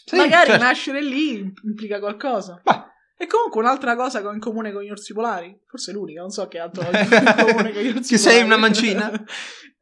Sì, 0.04 0.16
Magari 0.16 0.48
certo. 0.50 0.64
nascere 0.64 1.04
lì 1.04 1.54
implica 1.66 2.00
qualcosa. 2.00 2.60
Ma- 2.64 2.92
E 3.20 3.26
comunque 3.26 3.60
un'altra 3.62 3.96
cosa 3.96 4.22
che 4.22 4.28
ho 4.28 4.32
in 4.34 4.40
comune 4.40 4.72
con 4.72 4.84
gli 4.84 4.90
orsi 4.92 5.14
polari, 5.14 5.58
forse 5.68 5.92
l'unica, 5.92 6.22
non 6.22 6.30
so 6.30 6.48
che 6.48 6.60
altro 6.60 6.84
ho 6.88 6.90
in 6.96 7.34
comune 7.36 7.74
con 7.74 7.82
gli 7.82 7.88
orsi 7.98 8.12
Che 8.14 8.18
sei 8.18 8.32
polari. 8.34 8.46
una 8.46 8.58
mancina? 8.58 9.12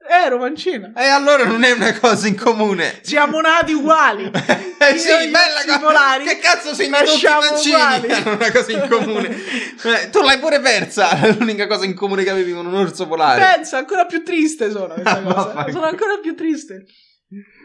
Ero 0.08 0.38
mancina. 0.38 0.94
E 0.96 1.06
allora 1.06 1.46
non 1.46 1.64
è 1.64 1.72
una 1.72 1.98
cosa 1.98 2.28
in 2.28 2.36
comune. 2.38 3.00
Siamo 3.02 3.42
nati 3.42 3.74
uguali. 3.74 4.30
Eh 4.78 4.98
sì, 5.00 5.08
bella 5.08 5.64
cosa. 5.66 5.80
polari 5.80 6.26
Che 6.26 6.38
cazzo 6.38 6.74
siamo 6.76 6.98
tutti 6.98 7.12
nasciamo 7.12 7.40
mancini? 7.40 8.12
Hanno 8.12 8.34
una 8.36 8.52
cosa 8.52 8.72
in 8.72 8.88
comune. 8.88 9.30
Eh, 9.30 10.10
tu 10.12 10.22
l'hai 10.22 10.38
pure 10.38 10.60
persa. 10.60 11.10
L'unica 11.40 11.66
cosa 11.66 11.86
in 11.86 11.96
comune 11.96 12.24
che 12.24 12.30
avevi 12.30 12.54
con 12.54 12.68
un 12.68 12.76
orso 12.76 13.08
polare. 13.08 13.42
Pensa, 13.56 13.78
ancora 13.80 14.06
più 14.06 14.22
triste 14.24 14.70
sono 14.70 14.94
questa 14.94 15.12
Ah, 15.12 15.22
cosa. 15.22 15.72
Sono 15.72 15.86
ancora 15.86 16.18
più 16.22 16.36
triste. 16.36 16.86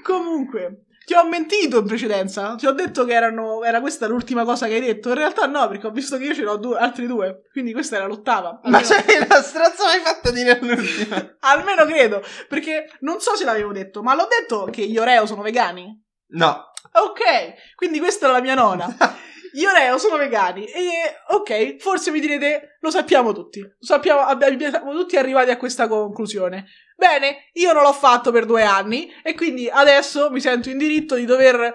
Comunque, 0.02 0.84
ti 1.04 1.14
ho 1.14 1.26
mentito 1.26 1.78
in 1.78 1.86
precedenza. 1.86 2.54
Ti 2.54 2.66
ho 2.66 2.72
detto 2.72 3.04
che 3.04 3.14
erano, 3.14 3.64
era 3.64 3.80
questa 3.80 4.06
l'ultima 4.06 4.44
cosa 4.44 4.66
che 4.66 4.74
hai 4.74 4.80
detto. 4.80 5.08
In 5.08 5.16
realtà 5.16 5.46
no, 5.46 5.66
perché 5.66 5.88
ho 5.88 5.90
visto 5.90 6.16
che 6.16 6.24
io 6.24 6.34
ce 6.34 6.42
ne 6.42 6.50
ho 6.50 6.56
due, 6.56 6.78
altri 6.78 7.06
due. 7.06 7.48
Quindi 7.50 7.72
questa 7.72 7.96
era 7.96 8.06
l'ottava. 8.06 8.60
Ma 8.64 8.78
Almeno, 8.78 8.84
sei 8.84 9.16
una 9.16 9.42
strazza 9.42 9.84
mai 9.86 10.00
fatta 10.00 10.30
dire 10.30 10.58
all'ultima. 10.58 11.36
almeno 11.40 11.84
credo. 11.84 12.22
Perché 12.48 12.90
non 13.00 13.20
so 13.20 13.34
se 13.34 13.44
l'avevo 13.44 13.72
detto, 13.72 14.02
ma 14.02 14.14
l'ho 14.14 14.28
detto 14.28 14.68
che 14.70 14.86
gli 14.86 14.98
Oreo 14.98 15.26
sono 15.26 15.42
vegani. 15.42 16.00
No. 16.28 16.70
Ok, 16.92 17.74
quindi 17.74 17.98
questa 17.98 18.26
era 18.26 18.34
la 18.34 18.40
mia 18.40 18.54
nona. 18.54 18.94
Gli 19.52 19.64
Oreo 19.64 19.98
sono 19.98 20.16
vegani 20.16 20.64
e 20.66 20.82
ok, 21.28 21.76
forse 21.76 22.10
mi 22.10 22.20
direte, 22.20 22.76
lo 22.80 22.90
sappiamo 22.90 23.32
tutti, 23.32 23.60
lo 23.60 23.70
sappiamo, 23.78 24.20
abbiamo, 24.20 24.58
siamo 24.58 24.92
tutti 24.92 25.16
arrivati 25.16 25.50
a 25.50 25.56
questa 25.56 25.88
conclusione. 25.88 26.66
Bene, 26.96 27.50
io 27.54 27.72
non 27.72 27.82
l'ho 27.82 27.92
fatto 27.92 28.30
per 28.30 28.44
due 28.44 28.62
anni 28.62 29.10
e 29.22 29.34
quindi 29.34 29.68
adesso 29.68 30.30
mi 30.30 30.40
sento 30.40 30.70
in 30.70 30.78
diritto 30.78 31.14
di 31.14 31.24
dover 31.24 31.74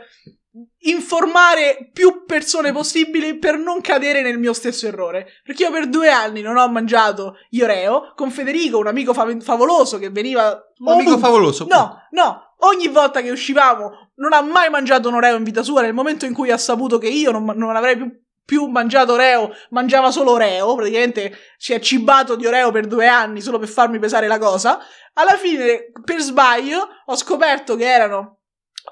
informare 0.80 1.90
più 1.92 2.24
persone 2.26 2.72
possibili 2.72 3.38
per 3.38 3.58
non 3.58 3.82
cadere 3.82 4.22
nel 4.22 4.38
mio 4.38 4.54
stesso 4.54 4.88
errore. 4.88 5.28
Perché 5.44 5.64
io 5.64 5.72
per 5.72 5.90
due 5.90 6.10
anni 6.10 6.42
non 6.42 6.58
ho 6.58 6.68
mangiato 6.70 7.38
gli 7.50 7.62
Oreo 7.62 8.14
con 8.16 8.32
Federico, 8.32 8.78
un 8.78 8.88
amico 8.88 9.14
fav- 9.14 9.42
favoloso 9.42 9.98
che 10.00 10.10
veniva... 10.10 10.58
Un 10.78 10.94
amico 10.94 11.18
favoloso. 11.18 11.66
No, 11.68 12.08
no, 12.12 12.56
ogni 12.60 12.88
volta 12.88 13.22
che 13.22 13.32
uscivamo 13.32 14.05
non 14.16 14.34
ha 14.34 14.42
mai 14.42 14.70
mangiato 14.70 15.08
un 15.08 15.16
Oreo 15.16 15.36
in 15.36 15.44
vita 15.44 15.64
sua. 15.64 15.82
Nel 15.82 15.94
momento 15.94 16.26
in 16.26 16.34
cui 16.34 16.52
ha 16.52 16.58
saputo 16.58 16.98
che 16.98 17.08
io 17.08 17.32
non, 17.32 17.46
non 17.56 17.76
avrei 17.76 17.98
più, 17.98 18.12
più 18.46 18.66
mangiato 18.66 19.14
Oreo, 19.14 19.52
mangiava 19.70 20.12
solo 20.12 20.32
Oreo. 20.32 20.76
Praticamente 20.76 21.38
si 21.58 21.74
è 21.74 21.80
cibato 21.80 22.36
di 22.36 22.46
Oreo 22.46 22.72
per 22.72 22.88
due 22.88 23.08
anni 23.08 23.42
solo 23.42 23.60
per 23.60 23.68
farmi 23.68 24.00
pesare 24.00 24.28
la 24.28 24.38
cosa. 24.38 24.80
Alla 25.14 25.38
fine, 25.38 25.92
per 26.04 26.20
sbaglio, 26.20 26.88
ho 27.06 27.16
scoperto 27.16 27.76
che 27.76 27.86
erano 27.86 28.40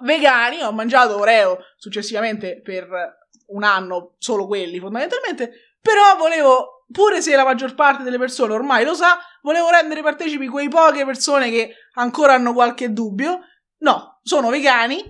vegani. 0.02 0.62
Ho 0.62 0.72
mangiato 0.72 1.18
Oreo 1.18 1.60
successivamente 1.78 2.62
per 2.62 2.88
un 3.48 3.64
anno, 3.64 4.16
solo 4.18 4.48
quelli 4.48 4.80
fondamentalmente. 4.80 5.76
Però 5.82 6.16
volevo, 6.18 6.86
pure 6.92 7.22
se 7.22 7.36
la 7.36 7.44
maggior 7.44 7.76
parte 7.76 8.04
delle 8.04 8.18
persone 8.18 8.54
ormai 8.54 8.86
lo 8.86 8.94
sa, 8.94 9.20
volevo 9.42 9.70
rendere 9.70 10.02
partecipi 10.02 10.48
quei 10.48 10.70
poche 10.70 11.06
persone 11.06 11.50
che 11.50 11.76
ancora 11.96 12.34
hanno 12.34 12.54
qualche 12.54 12.94
dubbio. 12.94 13.40
No, 13.80 14.13
sono 14.24 14.50
vegani. 14.50 15.04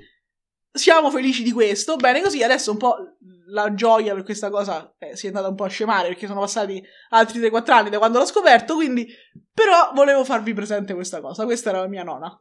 Siamo 0.72 1.12
felici 1.12 1.44
di 1.44 1.52
questo. 1.52 1.96
Bene 1.96 2.22
così, 2.22 2.42
adesso 2.44 2.72
un 2.72 2.78
po' 2.78 2.96
la 3.48 3.74
gioia 3.74 4.16
per 4.16 4.24
questa 4.24 4.50
cosa 4.50 4.94
eh, 4.98 5.16
si 5.16 5.26
è 5.26 5.30
andata 5.30 5.48
un 5.48 5.56
po' 5.56 5.66
a 5.66 5.70
scemare 5.70 6.08
perché 6.08 6.26
sono 6.26 6.40
passati 6.40 6.84
altri 7.10 7.40
3-4 7.40 7.72
anni 7.72 7.90
da 7.92 8.00
quando 8.00 8.18
l'ho 8.18 8.26
scoperto. 8.26 8.76
Quindi, 8.76 9.08
però, 9.54 9.92
volevo 9.94 10.26
farvi 10.26 10.54
presente 10.54 10.94
questa 10.94 11.22
cosa. 11.22 11.46
Questa 11.46 11.70
era 11.70 11.82
la 11.82 11.88
mia 11.88 12.04
nona. 12.04 12.36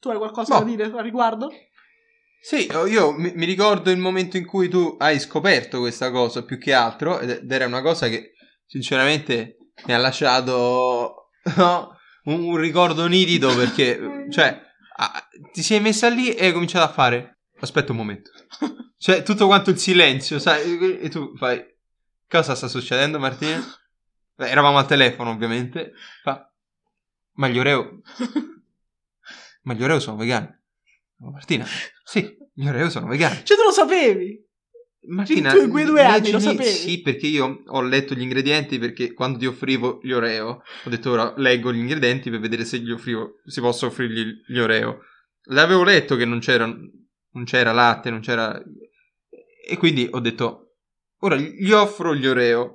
Tu 0.00 0.08
hai 0.08 0.16
qualcosa 0.16 0.58
Boh. 0.58 0.64
da 0.64 0.70
dire 0.70 0.84
a 0.84 1.00
riguardo? 1.00 1.50
Sì, 2.40 2.66
io- 2.66 2.86
io 2.86 3.12
mi, 3.12 3.32
mi 3.36 3.46
ricordo 3.46 3.92
il 3.92 3.98
momento 3.98 4.36
in 4.36 4.44
cui 4.44 4.68
tu 4.68 4.96
hai 4.98 5.20
scoperto 5.20 5.78
questa 5.78 6.10
cosa 6.10 6.42
più 6.44 6.58
che 6.58 6.72
altro 6.72 7.20
ed 7.20 7.30
ed 7.30 7.52
era 7.52 7.66
una 7.66 7.82
cosa 7.82 8.08
che 8.08 8.32
sinceramente 8.66 9.58
mi 9.86 9.94
ha 9.94 9.98
lasciato 9.98 11.28
no, 11.56 11.96
un, 12.24 12.42
un 12.42 12.56
ricordo 12.56 13.06
nitido 13.06 13.54
perché, 13.54 14.26
cioè, 14.32 14.60
ah, 14.96 15.28
ti 15.52 15.62
sei 15.62 15.80
messa 15.80 16.08
lì 16.08 16.32
e 16.34 16.46
hai 16.46 16.52
cominciato 16.52 16.84
a 16.84 16.92
fare, 16.92 17.38
aspetta 17.60 17.92
un 17.92 17.98
momento, 17.98 18.30
cioè 18.98 19.22
tutto 19.22 19.46
quanto 19.46 19.70
il 19.70 19.78
silenzio, 19.78 20.38
sai, 20.38 20.98
e 20.98 21.08
tu 21.08 21.36
fai, 21.36 21.64
cosa 22.28 22.54
sta 22.54 22.68
succedendo 22.68 23.18
Martina? 23.18 23.62
Beh, 24.34 24.48
eravamo 24.48 24.78
al 24.78 24.86
telefono 24.86 25.30
ovviamente, 25.30 25.92
fa, 26.22 26.50
ma 27.34 27.48
gli 27.48 27.58
Oreo, 27.58 28.00
ma 29.62 29.74
gli 29.74 29.82
Oreo 29.82 30.00
sono 30.00 30.16
vegani. 30.16 30.48
Oh, 31.20 31.30
Martina, 31.30 31.66
sì, 32.04 32.36
gli 32.52 32.66
Oreo 32.66 32.90
sono 32.90 33.06
vegani. 33.06 33.44
Cioè, 33.44 33.56
tu 33.56 33.62
lo 33.62 33.70
sapevi? 33.70 34.44
Martina, 35.04 35.50
tu 35.50 35.62
in 35.62 35.70
quei 35.70 35.84
due 35.84 36.04
anni 36.04 36.30
lo 36.30 36.38
sapevi? 36.38 36.70
Sì, 36.70 37.00
perché 37.00 37.26
io 37.26 37.62
ho 37.66 37.82
letto 37.82 38.14
gli 38.14 38.22
ingredienti 38.22 38.78
perché 38.78 39.12
quando 39.12 39.38
ti 39.38 39.46
offrivo 39.46 39.98
gli 40.02 40.12
Oreo, 40.12 40.62
ho 40.84 40.90
detto 40.90 41.10
ora 41.10 41.34
leggo 41.36 41.72
gli 41.72 41.78
ingredienti 41.78 42.30
per 42.30 42.38
vedere 42.38 42.64
se 42.64 42.78
gli 42.78 42.92
offrivo, 42.92 43.40
si 43.44 43.60
possa 43.60 43.86
offrirgli 43.86 44.44
gli 44.46 44.58
Oreo. 44.58 45.00
L'avevo 45.46 45.82
letto 45.82 46.14
che 46.14 46.24
non 46.24 46.38
c'era, 46.38 46.66
non 46.66 47.44
c'era 47.44 47.72
latte, 47.72 48.10
non 48.10 48.20
c'era... 48.20 48.62
E 49.68 49.76
quindi 49.76 50.08
ho 50.08 50.20
detto, 50.20 50.74
ora 51.20 51.34
gli 51.34 51.72
offro 51.72 52.14
gli 52.14 52.26
Oreo, 52.26 52.74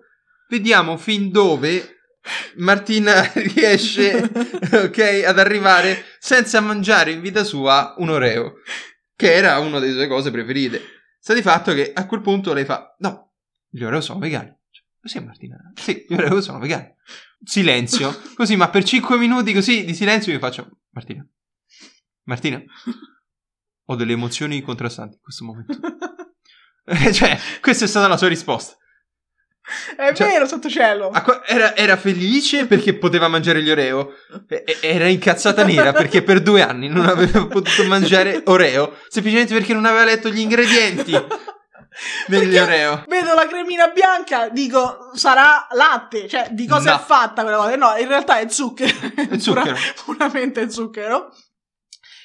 vediamo 0.49 0.97
fin 0.97 1.31
dove 1.31 1.95
Martina 2.55 3.21
riesce, 3.35 4.17
ok, 4.73 5.23
ad 5.25 5.39
arrivare 5.39 6.03
senza 6.19 6.59
mangiare 6.59 7.11
in 7.11 7.21
vita 7.21 7.45
sua 7.45 7.95
un 7.99 8.09
Oreo, 8.09 8.55
che 9.15 9.33
era 9.33 9.59
una 9.59 9.79
delle 9.79 9.93
sue 9.93 10.07
cose 10.07 10.29
preferite. 10.29 10.95
Sta 11.19 11.33
di 11.33 11.41
fatto 11.41 11.73
che 11.73 11.93
a 11.93 12.05
quel 12.05 12.21
punto 12.21 12.53
lei 12.53 12.65
fa: 12.65 12.95
No, 12.99 13.33
gli 13.69 13.83
Oreo 13.83 14.01
sono 14.01 14.19
vegani. 14.19 14.55
Cioè, 14.69 14.85
Così 15.01 15.19
Martina? 15.19 15.57
Sì, 15.75 16.05
gli 16.07 16.13
Oreo 16.13 16.41
sono 16.41 16.59
vegani. 16.59 16.93
Silenzio. 17.43 18.13
Così, 18.35 18.55
ma 18.55 18.69
per 18.69 18.83
5 18.83 19.17
minuti 19.17 19.53
così 19.53 19.85
di 19.85 19.93
silenzio 19.93 20.33
mi 20.33 20.39
faccio: 20.39 20.81
Martina. 20.91 21.27
Martina. 22.23 22.61
Ho 23.89 23.95
delle 23.95 24.13
emozioni 24.13 24.61
contrastanti 24.61 25.15
in 25.15 25.21
questo 25.21 25.45
momento. 25.45 25.77
Cioè, 27.11 27.37
questa 27.61 27.85
è 27.85 27.87
stata 27.87 28.07
la 28.07 28.17
sua 28.17 28.27
risposta. 28.27 28.77
È 29.97 30.13
Cioè- 30.13 30.27
vero, 30.29 30.45
sotto 30.47 30.69
cielo. 30.69 31.09
Acqua- 31.09 31.45
Era, 31.45 31.75
era 31.75 31.97
felice 31.97 32.65
perché 32.67 32.93
poteva 32.93 33.27
mangiare 33.27 33.61
gli 33.61 33.69
Oreo. 33.69 34.13
E- 34.47 34.77
era 34.81 35.07
incazzata 35.07 35.63
nera 35.65 35.91
perché 35.91 36.21
per 36.23 36.41
due 36.41 36.61
anni 36.61 36.87
non 36.87 37.05
aveva 37.05 37.45
potuto 37.47 37.83
mangiare 37.85 38.41
Oreo. 38.47 38.95
Semplicemente 39.09 39.53
perché 39.53 39.73
non 39.73 39.85
aveva 39.85 40.05
letto 40.05 40.29
gli 40.29 40.39
ingredienti 40.39 41.11
degli 42.27 42.57
Oreo. 42.57 43.03
Vedo 43.07 43.33
la 43.33 43.47
cremina 43.47 43.87
bianca, 43.87 44.49
dico 44.49 45.11
sarà 45.15 45.67
latte, 45.71 46.27
cioè 46.27 46.47
di 46.51 46.67
cosa 46.67 46.91
No. 46.91 46.95
è 46.97 46.99
fatta 46.99 47.41
quella 47.41 47.57
cosa? 47.57 47.75
No, 47.75 47.95
in 47.97 48.07
realtà 48.07 48.39
è 48.39 48.47
zucchero. 48.49 48.93
È 49.15 49.37
zucchero. 49.39 49.63
Pura- 49.73 49.77
puramente 50.27 50.69
zucchero. 50.69 51.33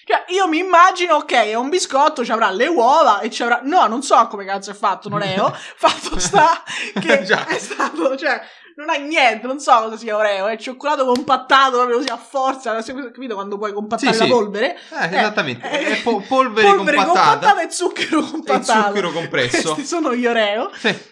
Cioè, 0.05 0.25
io 0.29 0.49
mi 0.49 0.59
immagino, 0.59 1.15
ok, 1.17 1.33
è 1.33 1.55
un 1.55 1.69
biscotto, 1.69 2.25
ci 2.25 2.33
avrà 2.33 2.51
le 2.51 2.67
uova 2.67 3.21
e 3.21 3.31
ci 3.31 3.43
avrà... 3.43 3.61
No, 3.63 3.87
non 3.87 4.03
so 4.03 4.27
come 4.27 4.45
cazzo 4.45 4.71
è 4.71 4.75
fatto, 4.75 5.09
non 5.09 5.21
Oreo. 5.23 5.55
Fatto 5.77 6.19
sta 6.19 6.63
che 7.01 7.23
Già. 7.23 7.47
è 7.47 7.59
stato, 7.59 8.17
cioè, 8.17 8.41
non 8.77 8.89
ha 8.89 8.95
niente, 8.95 9.47
non 9.47 9.61
so 9.61 9.71
cosa 9.83 9.97
sia 9.97 10.17
Oreo, 10.17 10.47
è 10.49 10.57
cioccolato 10.57 11.05
compattato 11.05 11.77
proprio 11.77 11.97
così 11.99 12.09
a 12.09 12.17
forza, 12.17 12.75
capito 12.83 13.35
quando 13.35 13.59
puoi 13.59 13.73
compattare 13.73 14.13
Sì, 14.13 14.19
la 14.19 14.25
sì. 14.25 14.31
polvere? 14.31 14.75
Eh, 14.91 15.17
esattamente. 15.17 15.71
eh, 15.71 15.85
È 15.99 16.03
po- 16.03 16.23
polvere, 16.27 16.75
compattata. 16.75 17.61
e 17.63 17.71
zucchero 17.71 18.23
compattato. 18.23 18.87
zucchero 18.89 19.13
compresso. 19.13 19.75
Questi 19.75 19.87
sono 19.87 20.15
gli 20.15 20.27
Oreo. 20.27 20.71
Sì. 20.75 21.11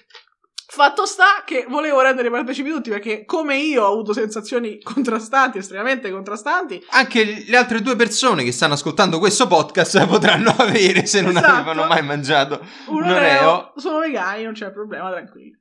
Fatto 0.72 1.04
sta 1.04 1.42
che 1.44 1.66
volevo 1.68 2.00
rendere 2.00 2.30
partecipi 2.30 2.70
tutti 2.70 2.90
perché 2.90 3.24
come 3.24 3.56
io 3.56 3.82
ho 3.84 3.90
avuto 3.90 4.12
sensazioni 4.12 4.78
contrastanti, 4.82 5.58
estremamente 5.58 6.10
contrastanti. 6.12 6.80
Anche 6.90 7.44
le 7.46 7.56
altre 7.56 7.82
due 7.82 7.96
persone 7.96 8.44
che 8.44 8.52
stanno 8.52 8.74
ascoltando 8.74 9.18
questo 9.18 9.48
podcast 9.48 10.06
potranno 10.06 10.54
avere 10.56 11.06
se 11.06 11.22
non 11.22 11.36
Esatto. 11.36 11.52
avevano 11.52 11.86
mai 11.86 12.02
mangiato 12.04 12.64
Un 12.86 13.02
Oreo, 13.02 13.72
sono 13.76 13.98
vegani, 13.98 14.44
non 14.44 14.52
c'è 14.52 14.70
problema, 14.70 15.10
tranquilli. 15.10 15.58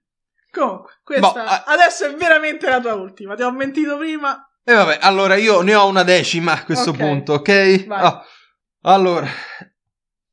Comunque, 0.52 0.92
questa 1.04 1.32
Boh, 1.32 1.72
adesso 1.72 2.06
è 2.06 2.14
veramente 2.14 2.70
la 2.70 2.80
tua 2.80 2.94
ultima. 2.94 3.36
Ti 3.36 3.42
ho 3.42 3.52
mentito 3.52 3.98
prima. 3.98 4.48
E 4.64 4.74
vabbè, 4.74 5.00
allora 5.02 5.36
io 5.36 5.62
ne 5.62 5.74
ho 5.74 5.88
una 5.88 6.04
decima 6.04 6.54
a 6.54 6.64
questo 6.64 6.92
Ok. 6.92 6.98
punto, 6.98 7.34
ok? 7.34 7.86
Ah, 7.90 8.24
allora, 8.84 9.28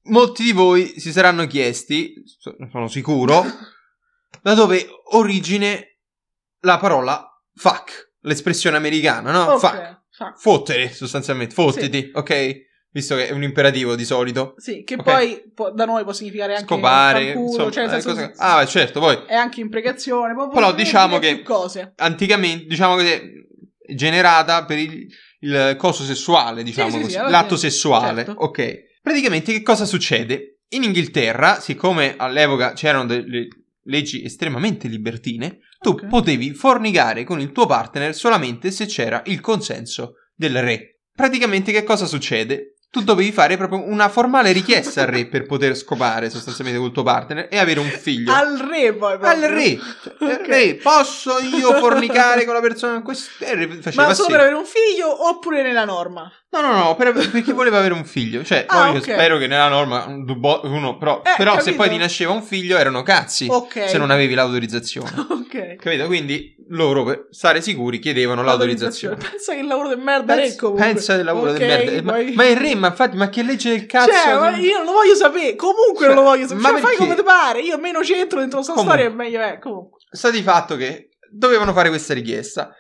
molti 0.04 0.42
di 0.42 0.52
voi 0.52 0.98
si 1.00 1.12
saranno 1.12 1.46
chiesti, 1.46 2.12
so- 2.38 2.54
sono 2.70 2.88
sicuro, 2.88 3.42
da 4.42 4.54
dove 4.54 4.86
origine 5.12 5.98
la 6.60 6.78
parola 6.78 7.26
fuck, 7.54 8.12
l'espressione 8.20 8.76
americana, 8.76 9.30
no? 9.30 9.42
Ok, 9.52 9.58
Fuck. 9.60 10.00
fuck. 10.10 10.40
Fottere, 10.40 10.92
sostanzialmente, 10.92 11.54
fottiti, 11.54 12.10
ok? 12.12 12.64
Visto 12.90 13.14
che 13.16 13.28
è 13.28 13.32
un 13.32 13.42
imperativo 13.42 13.94
di 13.94 14.04
solito. 14.06 14.54
Sì, 14.56 14.82
che 14.82 14.94
Ok. 14.94 15.02
poi 15.02 15.42
può- 15.54 15.70
da 15.70 15.84
noi 15.84 16.02
può 16.02 16.12
significare 16.14 16.54
anche 16.54 16.64
Scopare, 16.64 17.24
fanculo, 17.26 17.46
insomma, 17.48 17.70
cioè, 17.70 17.86
nel 17.86 17.94
eh, 17.96 18.00
senso- 18.00 18.20
cose- 18.28 18.32
ah, 18.38 18.66
certo, 18.66 19.00
poi 19.00 19.18
è 19.26 19.34
anche 19.34 19.60
imprecazione. 19.60 20.32
può- 20.32 20.48
Però 20.48 20.72
diciamo 20.72 21.18
che- 21.18 21.42
cose. 21.42 21.92
anticamente, 21.96 22.64
diciamo 22.66 22.96
che 22.96 23.14
è 23.84 23.94
generata 23.94 24.64
per 24.64 24.78
il, 24.78 25.06
il 25.40 25.74
coso 25.76 26.04
sessuale, 26.04 26.62
diciamo 26.62 26.90
sì, 26.90 27.00
così, 27.00 27.10
sì, 27.10 27.18
l'atto 27.18 27.56
sessuale. 27.56 28.24
certo. 28.24 28.40
Ok. 28.42 28.84
Praticamente 29.02 29.52
che 29.52 29.62
cosa 29.62 29.84
succede? 29.84 30.60
In 30.70 30.82
Inghilterra, 30.82 31.60
siccome 31.60 32.14
all'epoca 32.16 32.72
c'erano 32.72 33.04
delle 33.04 33.46
leggi 33.86 34.22
estremamente 34.22 34.88
libertine, 34.88 35.58
tu 35.80 35.90
Ok. 35.90 36.06
potevi 36.06 36.52
fornicare 36.52 37.24
con 37.24 37.40
il 37.40 37.52
tuo 37.52 37.66
partner 37.66 38.14
solamente 38.14 38.70
se 38.70 38.86
c'era 38.86 39.22
il 39.26 39.40
consenso 39.40 40.14
del 40.34 40.60
re. 40.62 41.00
Praticamente 41.12 41.72
che 41.72 41.82
cosa 41.82 42.06
succede? 42.06 42.75
Tu 42.88 43.02
dovevi 43.02 43.30
fare 43.30 43.56
proprio 43.58 43.82
una 43.84 44.08
formale 44.08 44.52
richiesta 44.52 45.02
al 45.02 45.08
re 45.08 45.26
per 45.26 45.44
poter 45.44 45.76
scopare 45.76 46.30
sostanzialmente 46.30 46.80
col 46.80 46.92
tuo 46.92 47.02
partner 47.02 47.48
e 47.50 47.58
avere 47.58 47.78
un 47.80 47.88
figlio. 47.90 48.32
Al 48.32 48.56
re 48.56 48.94
poi 48.94 49.12
Al 49.12 49.18
proprio. 49.18 49.48
re, 49.48 49.78
Cioè, 50.18 50.32
Ok. 50.40 50.46
re, 50.46 50.74
posso 50.76 51.38
io 51.40 51.74
fornicare 51.74 52.44
con 52.46 52.54
la 52.54 52.60
persona? 52.60 53.02
Faceva 53.04 54.06
Ma 54.06 54.14
solo 54.14 54.28
sì. 54.28 54.30
per 54.30 54.40
avere 54.40 54.54
un 54.54 54.64
figlio 54.64 55.28
oppure 55.28 55.62
nella 55.62 55.84
norma? 55.84 56.30
No, 56.48 56.60
no, 56.62 56.72
no, 56.72 56.96
per, 56.96 57.12
perché 57.12 57.52
voleva 57.52 57.78
avere 57.78 57.92
un 57.92 58.04
figlio. 58.06 58.42
Cioè, 58.42 58.64
Ah, 58.66 58.76
poi 58.84 58.92
io 58.92 58.98
ok. 58.98 59.02
spero 59.02 59.36
che 59.36 59.46
nella 59.46 59.68
norma 59.68 60.06
uno, 60.06 60.96
però, 60.96 61.20
Eh, 61.22 61.34
però 61.36 61.60
se 61.60 61.74
poi 61.74 61.90
ti 61.90 61.98
nasceva 61.98 62.32
un 62.32 62.42
figlio 62.42 62.78
erano 62.78 63.02
cazzi 63.02 63.46
Ok. 63.50 63.90
se 63.90 63.98
non 63.98 64.10
avevi 64.10 64.32
l'autorizzazione. 64.32 65.12
Ok. 65.46 65.76
Capito? 65.76 66.06
Quindi 66.06 66.55
loro 66.68 67.04
per 67.04 67.26
stare 67.30 67.60
sicuri 67.60 67.98
chiedevano 67.98 68.42
l'autorizzazione. 68.42 69.16
Pensa 69.16 69.54
che 69.54 69.62
lavoro 69.62 69.94
di 69.94 70.00
merda 70.00 70.34
Pensa, 70.34 70.56
comunque. 70.58 70.84
pensa 70.86 71.16
del 71.16 71.24
lavoro 71.24 71.50
Ok, 71.52 71.56
del 71.58 71.66
merda. 71.68 72.02
Ma, 72.02 72.12
poi- 72.12 72.32
ma 72.34 72.44
il 72.46 72.56
re, 72.56 72.74
ma 72.74 72.88
infatti, 72.88 73.16
ma 73.16 73.28
che 73.28 73.42
legge 73.42 73.70
del 73.70 73.86
cazzo? 73.86 74.10
Cioè, 74.12 74.34
ma 74.38 74.56
io 74.56 74.76
non 74.78 74.86
lo 74.86 74.92
voglio 74.92 75.14
sapere. 75.14 75.54
Comunque 75.54 76.06
Cioè, 76.06 76.14
non 76.14 76.16
lo 76.16 76.22
voglio 76.30 76.46
sapere. 76.46 76.60
ma 76.60 76.68
Cioè, 76.70 76.80
fai 76.80 76.96
come 76.96 77.14
ti 77.14 77.22
pare. 77.22 77.60
Io 77.60 77.78
meno 77.78 78.02
centro 78.02 78.40
dentro 78.40 78.60
questa 78.62 78.80
storia 78.82 79.04
e 79.04 79.10
meglio 79.10 79.40
è. 79.40 79.58
Comunque. 79.58 80.00
sta 80.10 80.30
di 80.30 80.42
fatto 80.42 80.76
che 80.76 81.10
dovevano 81.30 81.72
fare 81.72 81.88
questa 81.88 82.14
richiesta. 82.14 82.74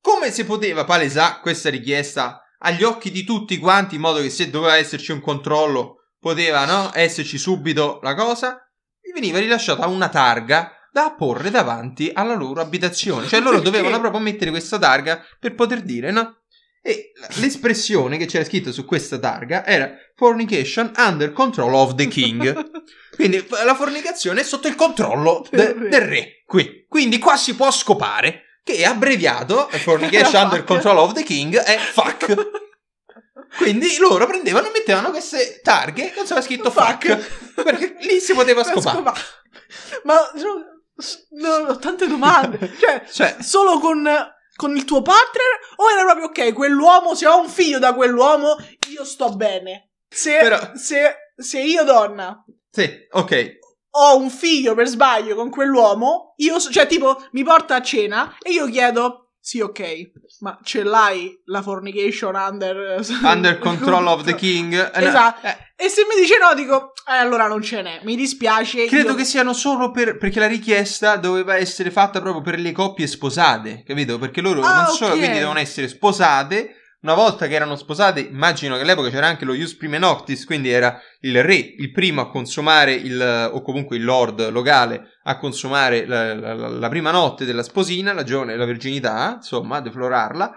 Come 0.00 0.30
si 0.30 0.44
poteva 0.44 0.84
palesare 0.84 1.38
questa 1.42 1.68
richiesta 1.70 2.42
agli 2.60 2.82
occhi 2.82 3.10
di 3.10 3.24
tutti 3.24 3.58
quanti, 3.58 3.96
in 3.96 4.00
modo 4.00 4.20
che 4.20 4.30
se 4.30 4.48
doveva 4.50 4.76
esserci 4.76 5.12
un 5.12 5.20
controllo, 5.20 5.96
poteva 6.18 6.64
no, 6.64 6.90
esserci 6.94 7.36
subito 7.36 7.98
la 8.02 8.14
cosa? 8.14 8.58
Gli 9.00 9.12
veniva 9.12 9.38
rilasciata 9.38 9.86
una 9.86 10.08
targa 10.08 10.72
da 10.92 11.04
apporre 11.04 11.50
davanti 11.50 12.10
alla 12.12 12.34
loro 12.34 12.60
abitazione. 12.60 13.26
Cioè 13.26 13.40
loro 13.40 13.56
Perché? 13.60 13.70
dovevano 13.70 14.00
proprio 14.00 14.20
mettere 14.20 14.50
questa 14.50 14.78
targa 14.78 15.24
per 15.38 15.54
poter 15.54 15.82
dire, 15.82 16.10
no? 16.10 16.36
E 16.80 17.12
l'espressione 17.40 18.16
che 18.16 18.26
c'era 18.26 18.44
scritto 18.44 18.72
su 18.72 18.84
questa 18.84 19.18
targa 19.18 19.66
era 19.66 19.90
fornication 20.14 20.92
under 20.96 21.32
control 21.32 21.74
of 21.74 21.94
the 21.96 22.06
king. 22.06 22.70
Quindi 23.14 23.44
la 23.64 23.74
fornicazione 23.74 24.40
è 24.40 24.44
sotto 24.44 24.68
il 24.68 24.74
controllo 24.74 25.44
de- 25.50 25.74
Del 25.74 26.00
re. 26.00 26.42
Qui. 26.46 26.86
Quindi 26.88 27.18
qua 27.18 27.36
si 27.36 27.54
può 27.54 27.70
scopare 27.70 28.60
che 28.62 28.76
è 28.76 28.84
abbreviato 28.84 29.68
fornication 29.68 30.42
under 30.44 30.64
control 30.64 30.98
of 30.98 31.12
the 31.12 31.22
king 31.24 31.56
è 31.56 31.76
fuck. 31.78 32.66
Quindi 33.56 33.96
loro 33.98 34.26
prendevano 34.26 34.68
e 34.68 34.70
mettevano 34.72 35.10
queste 35.10 35.60
targhe 35.62 36.12
con 36.14 36.24
c'era 36.24 36.40
scritto 36.40 36.70
fuck. 36.70 37.18
Fuck. 37.18 37.62
Perché 37.62 37.96
lì 38.00 38.20
si 38.20 38.34
poteva 38.34 38.62
scopare. 38.62 39.02
Ma 40.04 40.16
no, 41.30 41.50
ho 41.68 41.76
tante 41.78 42.06
domande. 42.06 42.58
Cioè, 42.78 43.04
Cioè, 43.10 43.36
solo 43.40 43.78
con, 43.78 44.08
con 44.56 44.76
il 44.76 44.84
tuo 44.84 45.02
partner? 45.02 45.46
O 45.76 45.90
era 45.90 46.02
proprio 46.04 46.26
ok, 46.26 46.52
quell'uomo, 46.52 47.14
se 47.14 47.26
ho 47.26 47.40
un 47.40 47.48
figlio 47.48 47.78
da 47.78 47.94
quell'uomo, 47.94 48.56
io 48.90 49.04
sto 49.04 49.34
bene. 49.34 49.90
Se, 50.08 50.38
Però- 50.38 50.74
se, 50.74 51.14
se 51.36 51.60
io 51.60 51.84
donna 51.84 52.42
sì, 52.70 52.88
ok. 53.10 53.58
ho 53.90 54.16
un 54.16 54.30
figlio 54.30 54.74
per 54.74 54.86
sbaglio 54.88 55.34
con 55.34 55.50
quell'uomo, 55.50 56.32
io, 56.38 56.58
cioè 56.58 56.86
tipo 56.86 57.22
mi 57.32 57.44
porta 57.44 57.76
a 57.76 57.82
cena 57.82 58.36
e 58.40 58.52
io 58.52 58.66
chiedo, 58.66 59.27
sì 59.40 59.60
ok, 59.60 60.10
ma 60.40 60.58
ce 60.62 60.82
l'hai 60.82 61.40
la 61.46 61.62
fornication 61.62 62.34
under... 62.34 63.00
Under 63.22 63.58
control 63.60 64.06
of 64.06 64.24
the 64.24 64.34
king. 64.34 64.72
Eh, 64.74 65.04
Esatto. 65.06 65.46
eh, 65.46 65.56
E 65.76 65.88
se 65.88 66.02
mi 66.02 66.20
dice 66.20 66.36
no, 66.38 66.54
dico, 66.54 66.92
eh, 67.08 67.12
allora 67.16 67.46
non 67.46 67.62
ce 67.62 67.80
n'è, 67.82 68.00
mi 68.02 68.16
dispiace. 68.16 68.86
Credo 68.86 69.10
io- 69.10 69.14
che 69.14 69.24
siano 69.24 69.52
solo 69.52 69.90
per. 69.92 70.18
Perché 70.18 70.40
la 70.40 70.48
richiesta 70.48 71.16
doveva 71.16 71.56
essere 71.56 71.90
fatta 71.90 72.20
proprio 72.20 72.42
per 72.42 72.58
le 72.58 72.72
coppie 72.72 73.06
sposate, 73.06 73.84
capito? 73.86 74.18
Perché 74.18 74.40
loro 74.40 74.60
Ah, 74.62 74.82
non 74.82 74.86
solo 74.94 75.12
ok. 75.12 75.18
quindi 75.18 75.38
devono 75.38 75.58
essere 75.60 75.86
sposate. 75.88 76.72
Una 77.00 77.14
volta 77.14 77.46
che 77.46 77.54
erano 77.54 77.76
sposate, 77.76 78.18
immagino 78.20 78.74
che 78.74 78.82
all'epoca 78.82 79.08
c'era 79.08 79.28
anche 79.28 79.44
lo 79.44 79.54
Ius 79.54 79.76
Prime 79.76 79.98
Noctis, 79.98 80.44
quindi 80.44 80.68
era 80.70 81.00
il 81.20 81.44
re, 81.44 81.54
il 81.54 81.92
primo 81.92 82.22
a 82.22 82.28
consumare 82.28 82.92
il, 82.92 83.50
o 83.52 83.62
comunque 83.62 83.96
il 83.96 84.04
lord 84.04 84.50
locale 84.50 85.12
a 85.22 85.38
consumare 85.38 86.06
la, 86.06 86.34
la- 86.34 86.54
la- 86.54 86.88
prima 86.88 87.12
notte 87.12 87.44
della 87.44 87.62
sposina, 87.62 88.12
la 88.12 88.24
giovane, 88.24 88.56
la 88.56 88.64
virginità, 88.64 89.34
insomma, 89.36 89.76
a 89.76 89.80
deflorarla. 89.80 90.50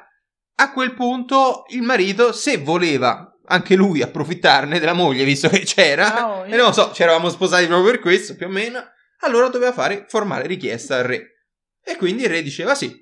A 0.56 0.72
quel 0.72 0.96
punto 0.96 1.64
il 1.70 1.84
marito, 1.84 2.32
se 2.32 2.58
voleva 2.58 3.28
anche 3.46 3.76
lui 3.76 4.02
approfittarne 4.02 4.80
della 4.80 4.94
moglie, 4.94 5.24
visto 5.24 5.48
che 5.48 5.60
c'era, 5.60 6.16
Ah, 6.16 6.38
oh, 6.40 6.46
e 6.46 6.56
non 6.56 6.68
lo 6.68 6.72
so, 6.72 6.92
ci 6.92 7.04
eravamo 7.04 7.30
sposati 7.30 7.68
proprio 7.68 7.92
per 7.92 8.00
questo, 8.00 8.36
più 8.36 8.48
o 8.48 8.50
meno. 8.50 8.84
Allora 9.20 9.48
doveva 9.50 9.74
fare 9.74 10.06
formale 10.08 10.48
richiesta 10.48 10.98
al 10.98 11.04
re. 11.04 11.46
E 11.84 11.98
quindi 11.98 12.24
il 12.24 12.30
re 12.30 12.42
diceva 12.42 12.74
sì, 12.74 13.00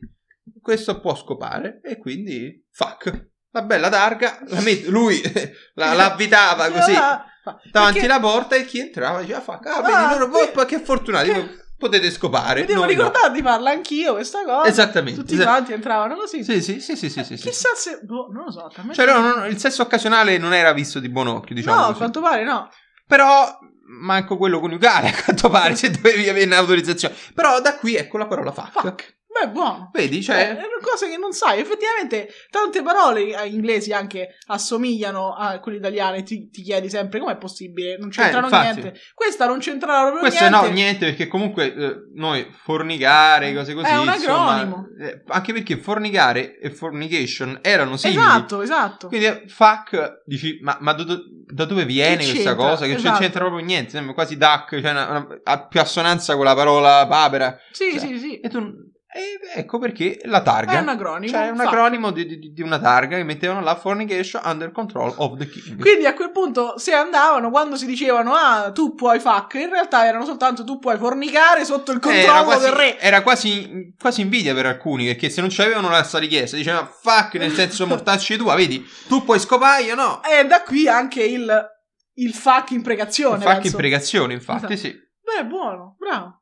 questo 0.61 0.99
può 0.99 1.16
scopare. 1.16 1.80
E 1.84 1.98
quindi, 1.98 2.66
fuck. 2.80 3.27
La 3.51 3.64
bella 3.64 3.89
targa, 3.89 4.39
la 4.47 4.61
met- 4.61 4.85
lui 4.88 5.19
la, 5.73 5.93
la 5.93 6.11
avvitava 6.14 6.69
così 6.69 6.93
Ah, 6.93 7.26
davanti 7.72 7.99
alla 8.06 8.19
porta 8.19 8.56
e 8.56 8.64
chi 8.65 8.80
entrava 8.80 9.22
diceva 9.22 9.41
fuck. 9.41 9.65
Ah, 9.65 9.76
Ah, 9.77 9.81
vedi, 9.81 10.14
loro 10.14 10.27
voi, 10.27 10.45
sì. 10.45 10.51
poi 10.51 10.65
che 10.68 10.80
fortunati, 10.80 11.31
Che- 11.31 11.65
potete 11.77 12.11
scopare. 12.11 12.61
Mi 12.61 12.68
devo 12.68 12.84
noi 12.85 12.95
no. 12.95 13.06
ricordare 13.07 13.34
di 13.34 13.41
farla 13.41 13.72
anch'io 13.72 14.14
questa 14.14 14.43
cosa. 14.45 14.68
Esattamente. 14.69 15.19
Tutti 15.19 15.34
esatto. 15.34 15.49
quanti 15.49 15.73
entravano 15.73 16.15
così. 16.15 16.43
Sì, 16.43 16.61
sì, 16.61 16.80
sì, 16.80 16.95
sì, 16.95 17.10
sì, 17.10 17.23
sì, 17.23 17.38
sì. 17.38 17.43
Chissà 17.49 17.69
se... 17.76 17.99
Boh, 18.03 18.27
non 18.31 18.45
lo 18.45 18.51
so. 18.51 18.69
Cioè, 18.93 19.06
no, 19.06 19.35
no, 19.38 19.45
il 19.47 19.57
sesso 19.57 19.81
occasionale 19.81 20.38
non 20.38 20.53
era 20.53 20.72
visto 20.73 20.99
di 20.99 21.10
buon 21.10 21.27
occhio, 21.27 21.56
diciamo 21.56 21.76
no, 21.76 21.81
a 21.84 21.85
così. 21.88 21.97
quanto 21.97 22.22
pare 22.22 22.43
no. 22.43 22.69
Però 23.07 23.57
manco 24.01 24.38
quello 24.38 24.60
coniugale, 24.60 25.10
a 25.10 25.23
quanto 25.23 25.49
pare, 25.49 25.73
se 25.76 25.89
dovevi 25.89 26.30
avere 26.30 26.45
un'autorizzazione. 26.45 27.15
Però 27.34 27.60
da 27.61 27.76
qui 27.77 27.95
ecco 27.95 28.18
la 28.19 28.27
parola 28.27 28.51
fuck. 28.51 28.80
Fuck. 28.81 29.18
Beh, 29.41 29.49
buono. 29.49 29.90
Vedi, 29.94 30.22
cioè... 30.22 30.36
Beh, 30.36 30.61
è 30.61 30.66
una 30.66 30.80
cosa 30.82 31.07
che 31.07 31.18
non 31.18 31.32
sai. 31.32 31.60
Effettivamente, 31.60 32.30
tante 32.49 32.82
parole 32.82 33.22
eh, 33.41 33.48
inglesi 33.48 33.94
anche 33.94 34.36
assomigliano 34.48 35.34
a 35.36 35.60
quelle 35.60 35.78
italiane. 35.78 36.24
Ti, 36.24 36.49
ti 36.49 36.61
chiedi 36.61 36.90
sempre 36.90 37.20
com'è 37.20 37.38
possibile. 37.38 37.98
Non 37.98 38.10
c'entrano 38.10 38.48
Eh, 38.49 38.60
niente. 38.61 38.94
Questa 39.14 39.45
non 39.45 39.60
c'entrava 39.60 40.10
proprio 40.10 40.22
Questo 40.22 40.48
niente. 40.48 40.68
no, 40.68 40.74
niente, 40.74 41.06
perché 41.07 41.28
comunque 41.28 41.74
eh, 41.74 41.95
noi 42.16 42.48
fornicare, 42.64 43.53
cose 43.53 43.74
così. 43.74 43.90
È 43.90 43.98
un 43.98 44.07
insomma, 44.14 44.56
acronimo. 44.56 44.88
eh, 45.02 45.24
anche 45.28 45.53
perché 45.53 45.78
fornicare 45.78 46.57
e 46.60 46.70
fornication 46.72 47.60
erano 47.61 47.98
simili. 47.98 48.20
Esatto, 48.20 48.61
esatto. 48.61 49.07
Quindi 49.07 49.26
eh, 49.28 49.44
fuck, 49.48 50.24
dici, 50.26 50.60
ma, 50.61 50.78
ma 50.82 50.94
da, 50.94 51.03
do- 51.03 51.24
da 51.52 51.66
dove 51.66 51.86
viene 51.86 52.18
Che 52.18 52.32
questa 52.32 52.49
c'entra? 52.49 52.56
cosa? 52.56 52.86
Che 52.86 52.91
non 52.91 52.98
Esatto. 52.99 53.20
c'entra 53.20 53.40
proprio 53.45 53.66
niente, 53.66 53.91
sembra 53.91 54.14
quasi 54.14 54.38
duck, 54.38 54.80
cioè 54.82 54.91
una- 54.91 55.10
una- 55.10 55.28
ha 55.44 55.68
più 55.68 55.80
assonanza 55.80 56.36
con 56.36 56.45
la 56.45 56.56
parola 56.56 57.06
papera. 57.07 57.57
sì, 57.72 57.91
cioè, 57.91 57.99
sì, 58.07 58.20
sì. 58.20 58.40
E 58.40 58.49
tu, 58.49 58.60
e 59.11 59.40
ecco 59.60 59.80
perché 59.80 60.19
la 60.26 60.41
targa. 60.44 60.77
È 60.77 60.81
un 60.81 60.90
acronimo. 60.90 61.31
Cioè, 61.31 61.49
un 61.49 61.60
acronimo 61.60 62.11
di, 62.11 62.26
di- 62.27 62.52
di 62.53 62.61
una 62.61 62.80
targa 62.80 63.18
che 63.18 63.23
mettevano 63.23 63.61
là 63.61 63.76
fornication 63.76 64.41
under 64.45 64.72
control 64.72 65.14
of 65.18 65.38
the 65.38 65.49
king. 65.49 65.80
Quindi 65.81 66.06
a 66.06 66.14
quel 66.14 66.31
punto, 66.31 66.77
se 66.77 66.94
andavano, 66.94 67.49
quando 67.49 67.76
si 67.76 67.88
dicevano, 67.88 68.34
ah, 68.36 68.72
tu 68.72 68.94
puoi 68.94 69.19
fuck, 69.19 69.56
in 69.56 69.69
realtà 69.69 70.06
erano 70.06 70.26
soltanto 70.26 70.64
tu 70.64 70.77
puoi 70.77 70.98
fornicare 70.98 71.65
sotto 71.65 71.91
il 71.91 71.99
controllo 71.99 72.44
quasi, 72.44 72.64
del 72.65 72.73
re. 72.73 72.99
era 72.99 73.22
quasi, 73.23 73.94
quasi 73.99 74.22
invidia 74.22 74.53
per 74.53 74.68
alcuni 74.68 75.06
perché 75.07 75.30
se 75.31 75.41
non 75.41 75.49
c'avevano 75.52 75.90
la 75.90 76.03
sta 76.03 76.19
richiesta 76.19 76.56
dicevano 76.56 76.88
fuck 76.91 77.34
nel 77.36 77.52
senso 77.53 77.86
mortacci 77.88 78.38
tua 78.38 78.53
vedi 78.56 78.86
tu 79.07 79.23
puoi 79.23 79.40
scopare 79.40 79.84
io 79.84 79.95
no 79.95 80.22
E 80.23 80.45
da 80.45 80.61
qui 80.64 80.88
anche 80.88 81.23
il, 81.23 81.68
il 82.15 82.34
fuck 82.34 82.72
in 82.72 82.81
pregazione. 82.84 83.40
fuck 83.40 83.53
penso. 83.53 83.68
in 83.68 83.76
pregazione 83.76 84.34
infatti 84.34 84.73
Esatto. 84.73 84.77
sì 84.80 85.07
Beh, 85.30 85.45
buono, 85.45 85.95
bravo. 85.99 86.39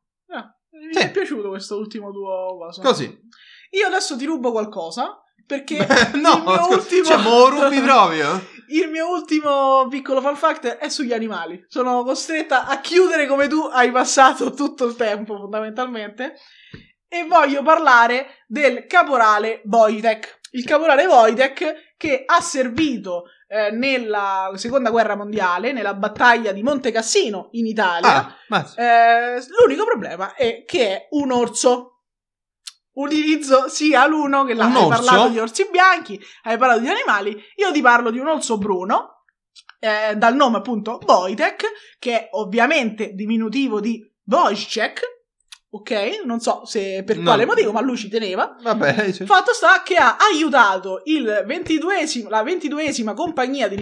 Bravo. 0.87 0.93
Mi 0.93 0.93
Sì. 0.93 0.99
è 0.99 1.11
piaciuto 1.11 1.49
questo 1.49 1.77
ultimo 1.77 2.11
tuo 2.11 2.57
cosa. 2.57 2.81
così 2.81 3.19
Io 3.71 3.87
adesso 3.87 4.15
ti 4.17 4.25
rubo 4.25 4.51
qualcosa. 4.51 5.21
Perché 5.45 5.77
no 6.15 6.35
il 6.35 6.41
mio 6.43 6.63
scusa, 6.63 6.75
ultimo. 6.75 7.03
cioè 7.05 7.17
me 7.17 7.23
lo 7.23 7.49
rubi 7.49 7.79
proprio 7.79 8.41
Il 8.67 8.89
mio 8.89 9.09
ultimo 9.09 9.87
piccolo 9.89 10.19
fun 10.19 10.35
fact 10.35 10.65
è 10.67 10.89
sugli 10.89 11.13
animali. 11.13 11.63
Sono 11.69 12.03
costretta 12.03 12.65
a 12.67 12.81
chiudere 12.81 13.27
come 13.27 13.47
tu 13.47 13.61
hai 13.61 13.89
passato 13.91 14.51
tutto 14.51 14.83
il 14.85 14.97
tempo, 14.97 15.37
fondamentalmente. 15.37 16.33
E 17.07 17.23
voglio 17.25 17.63
parlare 17.63 18.43
del 18.45 18.85
caporale 18.87 19.61
Wojtek. 19.65 20.39
Il 20.51 20.65
caporale 20.65 21.05
Wojtek 21.05 21.93
che 21.95 22.23
ha 22.25 22.41
servito 22.41 23.23
eh, 23.47 23.71
nella 23.71 24.51
seconda 24.55 24.89
guerra 24.89 25.15
mondiale, 25.15 25.71
nella 25.71 25.93
battaglia 25.93 26.51
di 26.51 26.63
Monte 26.63 26.91
Cassino 26.91 27.47
in 27.51 27.65
Italia. 27.65 28.09
ah 28.09 28.35
Eh, 28.77 29.43
l'unico 29.59 29.85
problema 29.85 30.35
è 30.35 30.63
che 30.65 30.89
è 30.89 31.07
un 31.11 31.31
orso. 31.31 31.93
Utilizzo 32.97 33.69
sia 33.69 34.07
l'uno 34.07 34.43
che 34.43 34.53
l'altro. 34.53 34.81
Hai 34.81 34.89
parlato 34.89 35.29
di 35.29 35.39
orsi 35.39 35.67
bianchi, 35.71 36.19
hai 36.43 36.57
parlato 36.57 36.79
di 36.79 36.89
animali. 36.89 37.39
Io 37.55 37.71
ti 37.71 37.81
parlo 37.81 38.09
di 38.09 38.17
un 38.17 38.27
orso 38.27 38.57
bruno, 38.57 39.23
eh, 39.79 40.15
dal 40.15 40.35
nome 40.35 40.57
appunto 40.57 40.99
Wojtek, 41.05 41.65
che 41.99 42.19
è 42.19 42.27
ovviamente 42.31 43.13
diminutivo 43.13 43.79
di 43.79 44.01
Wojciech. 44.25 45.16
Ok, 45.69 46.21
non 46.23 46.39
so 46.39 46.61
se 46.65 47.03
per 47.05 47.17
No. 47.17 47.23
quale 47.23 47.45
motivo, 47.45 47.71
ma 47.73 47.81
lui 47.81 47.97
ci 47.97 48.07
teneva. 48.07 48.55
vabbè 48.61 49.11
cioè, 49.11 49.25
Fatto 49.27 49.53
sta 49.53 49.81
che 49.83 49.95
ha 49.95 50.15
aiutato 50.17 51.01
il 51.05 51.43
22esimo 51.45 52.29
la 52.29 52.41
ventiduesima 52.41 53.13
compagnia 53.13 53.67
di, 53.67 53.75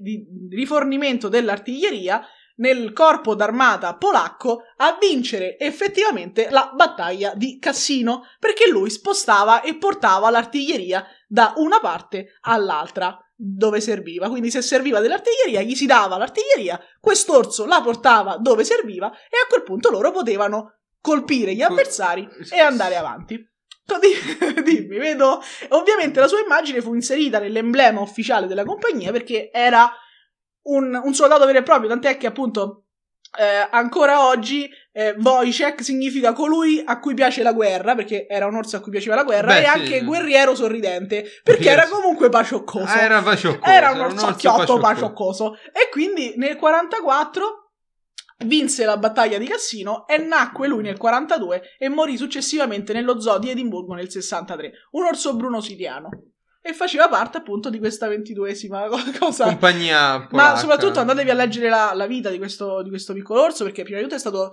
di 0.00 0.26
rifornimento 0.50 1.28
dell'artiglieria 1.28 2.24
nel 2.58 2.94
corpo 2.94 3.34
d'armata 3.34 3.96
polacco 3.96 4.62
a 4.76 4.96
vincere 4.98 5.58
effettivamente 5.58 6.48
la 6.50 6.72
battaglia 6.74 7.34
di 7.34 7.58
Cassino, 7.58 8.22
perché 8.38 8.68
lui 8.70 8.88
spostava 8.88 9.60
e 9.60 9.76
portava 9.76 10.30
l'artiglieria 10.30 11.04
da 11.28 11.52
una 11.56 11.80
parte 11.80 12.38
all'altra 12.42 13.18
dove 13.38 13.82
serviva. 13.82 14.30
Quindi 14.30 14.50
se 14.50 14.62
serviva 14.62 15.00
dell'artiglieria 15.00 15.60
gli 15.60 15.74
si 15.74 15.84
dava 15.84 16.16
l'artiglieria, 16.16 16.80
quest'orso 16.98 17.66
la 17.66 17.82
portava 17.82 18.38
dove 18.38 18.64
serviva 18.64 19.10
e 19.12 19.36
a 19.44 19.46
quel 19.50 19.62
punto 19.62 19.90
loro 19.90 20.10
potevano 20.10 20.75
colpire 21.06 21.54
gli 21.54 21.62
avversari 21.62 22.28
e 22.52 22.58
andare 22.58 22.96
avanti. 22.96 23.38
Dimmi, 24.64 24.98
vedo. 24.98 25.40
Ovviamente 25.68 26.18
la 26.18 26.26
sua 26.26 26.40
immagine 26.40 26.82
fu 26.82 26.92
inserita 26.94 27.38
nell'emblema 27.38 28.00
ufficiale 28.00 28.48
della 28.48 28.64
compagnia 28.64 29.12
perché 29.12 29.50
era 29.52 29.88
un, 30.62 31.00
un 31.00 31.14
soldato 31.14 31.46
vero 31.46 31.58
e 31.58 31.62
proprio, 31.62 31.88
tant'è 31.88 32.16
che 32.16 32.26
appunto 32.26 32.86
eh, 33.38 33.68
ancora 33.70 34.26
oggi 34.26 34.68
eh, 34.92 35.14
Wojciech 35.16 35.84
significa 35.84 36.32
colui 36.32 36.82
a 36.84 36.98
cui 36.98 37.14
piace 37.14 37.44
la 37.44 37.52
guerra, 37.52 37.94
perché 37.94 38.26
era 38.26 38.46
un 38.46 38.56
orso 38.56 38.76
a 38.76 38.80
cui 38.80 38.90
piaceva 38.90 39.14
la 39.14 39.22
guerra, 39.22 39.52
Beh, 39.52 39.58
e 39.60 39.62
sì. 39.62 39.68
anche 39.68 40.02
guerriero 40.04 40.56
sorridente, 40.56 41.24
perché 41.44 41.64
Yes. 41.64 41.72
era 41.72 41.88
comunque 41.88 42.28
pacioccoso. 42.28 42.86
Ah, 42.92 43.00
era 43.02 43.22
pacioccoso 43.22 43.70
Era 43.70 43.90
un 43.90 44.00
orso 44.00 44.26
orsacchiotto 44.26 44.78
pacioccoso. 44.78 44.80
pacioccoso. 44.80 45.54
E 45.72 45.88
quindi 45.92 46.34
nel 46.36 46.56
44 46.56 47.65
vinse 48.44 48.84
la 48.84 48.96
battaglia 48.98 49.38
di 49.38 49.46
Cassino 49.46 50.06
e 50.06 50.18
nacque 50.18 50.68
lui 50.68 50.82
nel 50.82 50.98
42 50.98 51.76
e 51.78 51.88
morì 51.88 52.16
successivamente 52.16 52.92
nello 52.92 53.20
zoo 53.20 53.38
di 53.38 53.50
Edimburgo 53.50 53.94
nel 53.94 54.10
63. 54.10 54.72
Un 54.92 55.04
orso 55.04 55.34
bruno 55.36 55.60
siriano. 55.60 56.08
E 56.60 56.72
faceva 56.72 57.08
parte 57.08 57.38
appunto 57.38 57.70
di 57.70 57.78
questa 57.78 58.08
ventiduesima 58.08 58.88
co- 58.88 58.98
cosa. 59.20 59.44
compagnia 59.44 60.18
Ma 60.18 60.26
polacca. 60.26 60.56
soprattutto 60.56 60.98
andatevi 60.98 61.30
a 61.30 61.34
leggere 61.34 61.68
la, 61.68 61.92
la 61.94 62.06
vita 62.06 62.28
di 62.28 62.38
questo, 62.38 62.82
di 62.82 62.88
questo 62.88 63.12
piccolo 63.12 63.42
orso 63.42 63.62
perché 63.62 63.84
prima 63.84 63.98
di 63.98 64.02
tutto 64.02 64.16
è 64.16 64.18
stato 64.18 64.50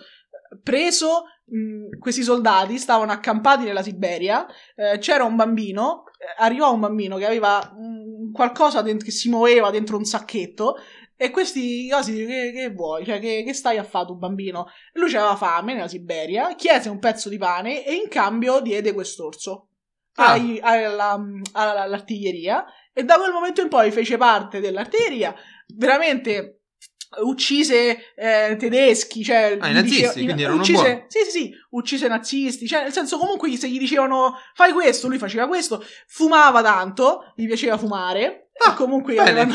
preso, 0.61 1.23
mh, 1.45 1.97
questi 1.97 2.22
soldati 2.22 2.77
stavano 2.77 3.11
accampati 3.11 3.64
nella 3.64 3.81
Siberia, 3.81 4.45
eh, 4.76 4.99
c'era 4.99 5.23
un 5.23 5.35
bambino, 5.35 6.03
eh, 6.19 6.43
arrivò 6.43 6.72
un 6.72 6.81
bambino 6.81 7.18
che 7.18 7.26
aveva 7.26 7.57
mh, 7.57 8.31
qualcosa 8.31 8.84
dent- 8.84 9.03
che 9.03 9.11
si 9.11 9.30
muoveva 9.30 9.72
dentro 9.72 9.97
un 9.97 10.05
sacchetto 10.05 10.76
e 11.24 11.30
questi 11.32 11.88
cosi 11.90 12.26
che, 12.26 12.52
che 12.54 12.70
vuoi, 12.72 13.06
cioè 13.06 13.20
che, 13.20 13.44
che 13.45 13.54
stai 13.54 13.78
a 13.78 13.84
fare 13.84 14.08
tu 14.08 14.16
bambino? 14.18 14.68
E 14.94 15.00
lui 15.00 15.10
aveva 15.16 15.36
fame 15.36 15.74
nella 15.74 15.88
Siberia, 15.88 16.56
chiese 16.56 16.90
un 16.90 17.00
pezzo 17.00 17.30
di 17.30 17.38
pane 17.38 17.86
e 17.86 17.94
in 17.94 18.10
cambio 18.10 18.60
diede 18.60 18.94
quest'orso 18.94 19.68
Ah. 20.16 20.34
ai- 20.34 20.60
alla- 20.62 21.20
alla- 21.54 21.82
all'artiglieria 21.84 22.66
e 22.94 23.04
da 23.04 23.16
quel 23.18 23.32
momento 23.32 23.62
in 23.62 23.70
poi 23.70 23.90
fece 23.91 24.18
parte 24.18 24.60
dell'artiglieria, 24.60 25.34
veramente 25.76 26.62
uccise 27.22 28.14
eh, 28.15 28.56
tedeschi, 28.57 29.23
cioè 29.23 29.57
Ah, 29.60 29.69
i 29.69 29.73
nazisti, 29.73 29.95
diceva- 29.95 30.11
quindi 30.14 30.44
erano 30.44 30.60
uccise, 30.61 30.81
buoni. 30.81 31.06
sì, 31.07 31.19
sì, 31.26 31.30
sì, 31.30 31.52
uccise 31.72 32.07
nazisti, 32.07 32.68
cioè 32.68 32.81
nel 32.84 32.94
senso 32.94 33.18
comunque 33.18 33.56
se 33.57 33.68
gli 33.69 33.77
dicevano 33.80 34.35
fai 34.53 34.72
questo, 34.73 35.07
lui 35.07 35.18
faceva 35.18 35.48
questo, 35.48 35.84
fumava 36.07 36.61
tanto, 36.61 37.31
gli 37.35 37.45
piaceva 37.48 37.77
fumare, 37.77 38.49
Ah, 38.65 38.72
e 38.72 38.76
comunque 38.76 39.18
avevano... 39.18 39.53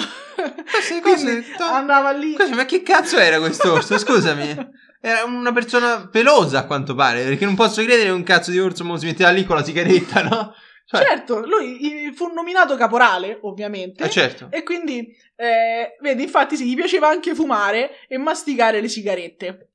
Queste 0.71 1.01
cose- 1.01 1.45
andava 1.59 2.11
lì... 2.13 2.35
Scusa, 2.35 2.55
ma 2.55 2.65
che 2.65 2.83
cazzo 2.83 3.17
era 3.19 3.39
questo 3.39 3.73
orso? 3.73 3.97
Scusami. 3.99 4.57
Era 5.01 5.25
una 5.25 5.53
persona 5.53 6.09
pelosa 6.11 6.59
a 6.59 6.67
quanto 6.67 6.95
pare, 6.95 7.23
perché 7.25 7.45
non 7.45 7.55
posso 7.55 7.83
credere 7.83 8.05
che 8.09 8.11
un 8.11 8.25
cazzo 8.25 8.51
di 8.51 8.59
orso 8.59 8.97
si 8.99 9.07
metteva 9.07 9.31
lì 9.31 9.45
con 9.45 9.57
la 9.57 9.65
sigaretta, 9.65 10.23
no? 10.23 10.53
Cioè, 10.85 11.05
Certo, 11.05 11.47
lui 11.47 12.11
fu 12.17 12.33
nominato 12.33 12.75
caporale, 12.75 13.39
ovviamente. 13.43 14.03
eh, 14.05 14.11
certo. 14.11 14.49
E 14.51 14.63
quindi, 14.63 15.15
eh, 15.41 15.97
vedi, 16.01 16.25
infatti 16.25 16.57
sì, 16.57 16.67
gli 16.67 16.75
piaceva 16.75 17.09
anche 17.09 17.35
fumare 17.35 18.07
e 18.09 18.19
masticare 18.19 18.81
le 18.81 18.89
sigarette. 18.89 19.71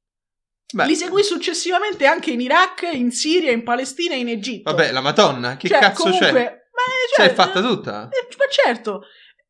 Beh, 0.74 0.86
Li 0.88 0.96
seguì 0.96 1.24
successivamente 1.24 2.06
anche 2.06 2.32
in 2.32 2.42
Iraq, 2.42 2.90
in 2.94 3.12
Siria, 3.12 3.52
in 3.52 3.64
Palestina 3.64 4.16
e 4.16 4.20
in 4.20 4.28
Egitto. 4.30 4.72
vabbè, 4.72 4.92
la 4.92 5.02
Madonna, 5.02 5.56
che 5.56 5.68
Cioè, 5.68 5.80
cazzo 5.80 6.04
comunque, 6.04 6.28
c'è? 6.28 6.34
Ma, 6.34 6.42
eh, 6.50 7.16
cioè, 7.16 7.26
l'hai 7.28 7.36
fatta 7.36 7.62
tutta? 7.62 8.10
eh, 8.12 8.28
ma 8.38 8.46
certo. 8.50 9.04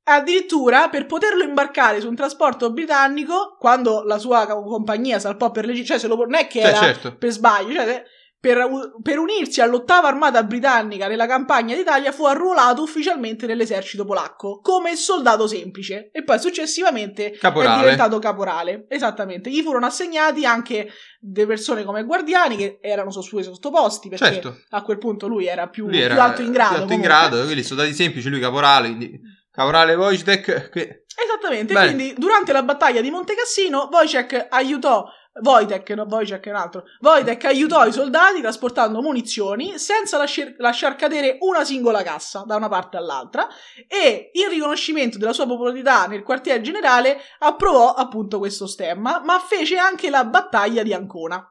Addirittura 0.05 0.89
per 0.89 1.05
poterlo 1.05 1.43
imbarcare 1.43 2.01
su 2.01 2.09
un 2.09 2.15
trasporto 2.15 2.71
britannico, 2.73 3.55
quando 3.57 4.03
la 4.03 4.17
sua 4.17 4.45
co- 4.45 4.61
compagnia 4.63 5.17
salpò 5.17 5.49
per 5.49 5.65
l'Egitto, 5.65 5.87
cioè 5.87 5.97
se 5.99 6.07
lo, 6.07 6.15
non 6.17 6.35
è 6.35 6.45
che 6.47 6.59
Cioè, 6.59 6.69
era 6.69 6.77
certo. 6.79 7.15
per 7.15 7.29
sbaglio, 7.31 7.73
cioè 7.73 8.03
per, 8.43 8.67
per 9.01 9.19
unirsi 9.19 9.61
all'ottava 9.61 10.09
armata 10.09 10.43
britannica 10.43 11.07
nella 11.07 11.27
campagna 11.27 11.77
d'Italia 11.77 12.11
fu 12.11 12.25
arruolato 12.25 12.81
ufficialmente 12.81 13.45
nell'esercito 13.45 14.03
polacco 14.03 14.59
come 14.59 14.97
soldato 14.97 15.47
semplice 15.47 16.09
e 16.11 16.25
poi 16.25 16.39
successivamente 16.39 17.31
Caporale. 17.39 17.77
è 17.77 17.79
diventato 17.79 18.19
caporale. 18.19 18.85
Esattamente. 18.89 19.49
Gli 19.49 19.61
furono 19.61 19.85
assegnati 19.85 20.45
anche 20.45 20.89
delle 21.21 21.47
persone 21.47 21.85
come 21.85 22.03
guardiani 22.03 22.57
che 22.57 22.79
erano 22.81 23.11
suoi 23.11 23.43
sottoposti 23.43 24.09
perché 24.09 24.25
Certo. 24.25 24.57
a 24.71 24.81
quel 24.81 24.97
punto 24.97 25.27
lui 25.27 25.45
era 25.47 25.69
più, 25.69 25.87
Lui 25.87 26.01
era 26.01 26.13
più 26.13 26.23
alto 26.23 26.41
in 26.41 26.51
grado. 26.51 26.73
più 26.73 26.81
alto 26.81 26.93
in 26.93 27.01
grado, 27.01 27.45
quelli 27.45 27.63
soldati 27.63 27.93
semplici, 27.93 28.27
lui 28.27 28.41
caporale, 28.41 28.87
quindi 28.89 29.21
caporale 29.51 29.95
Wojtek, 29.95 30.69
che... 30.69 31.05
Esattamente, 31.15 31.73
Bene. 31.73 31.93
quindi 31.93 32.13
durante 32.17 32.51
la 32.51 32.63
battaglia 32.63 32.99
di 32.99 33.09
Monte 33.09 33.35
Cassino 33.35 33.87
Wojciech 33.89 34.47
aiutò 34.49 35.05
Wojtek, 35.41 35.89
no, 35.91 36.03
Wojciech 36.03 36.45
è 36.45 36.49
un 36.49 36.55
altro. 36.55 36.83
Wojtek 36.99 37.45
aiutò 37.45 37.85
i 37.85 37.91
soldati 37.91 38.39
trasportando 38.39 39.01
munizioni 39.01 39.79
senza 39.79 40.17
lasciar, 40.17 40.53
lasciar 40.57 40.95
cadere 40.95 41.37
una 41.39 41.63
singola 41.63 42.03
cassa 42.03 42.43
da 42.45 42.55
una 42.55 42.69
parte 42.69 42.97
all'altra 42.97 43.47
e 43.87 44.29
in 44.33 44.49
riconoscimento 44.49 45.17
della 45.17 45.33
sua 45.33 45.47
popolarità 45.47 46.05
nel 46.05 46.21
quartier 46.21 46.61
generale 46.61 47.19
approvò 47.39 47.93
appunto 47.93 48.37
questo 48.37 48.67
stemma, 48.67 49.21
ma 49.23 49.39
fece 49.39 49.77
anche 49.77 50.09
la 50.11 50.23
battaglia 50.23 50.83
di 50.83 50.93
Ancona. 50.93 51.47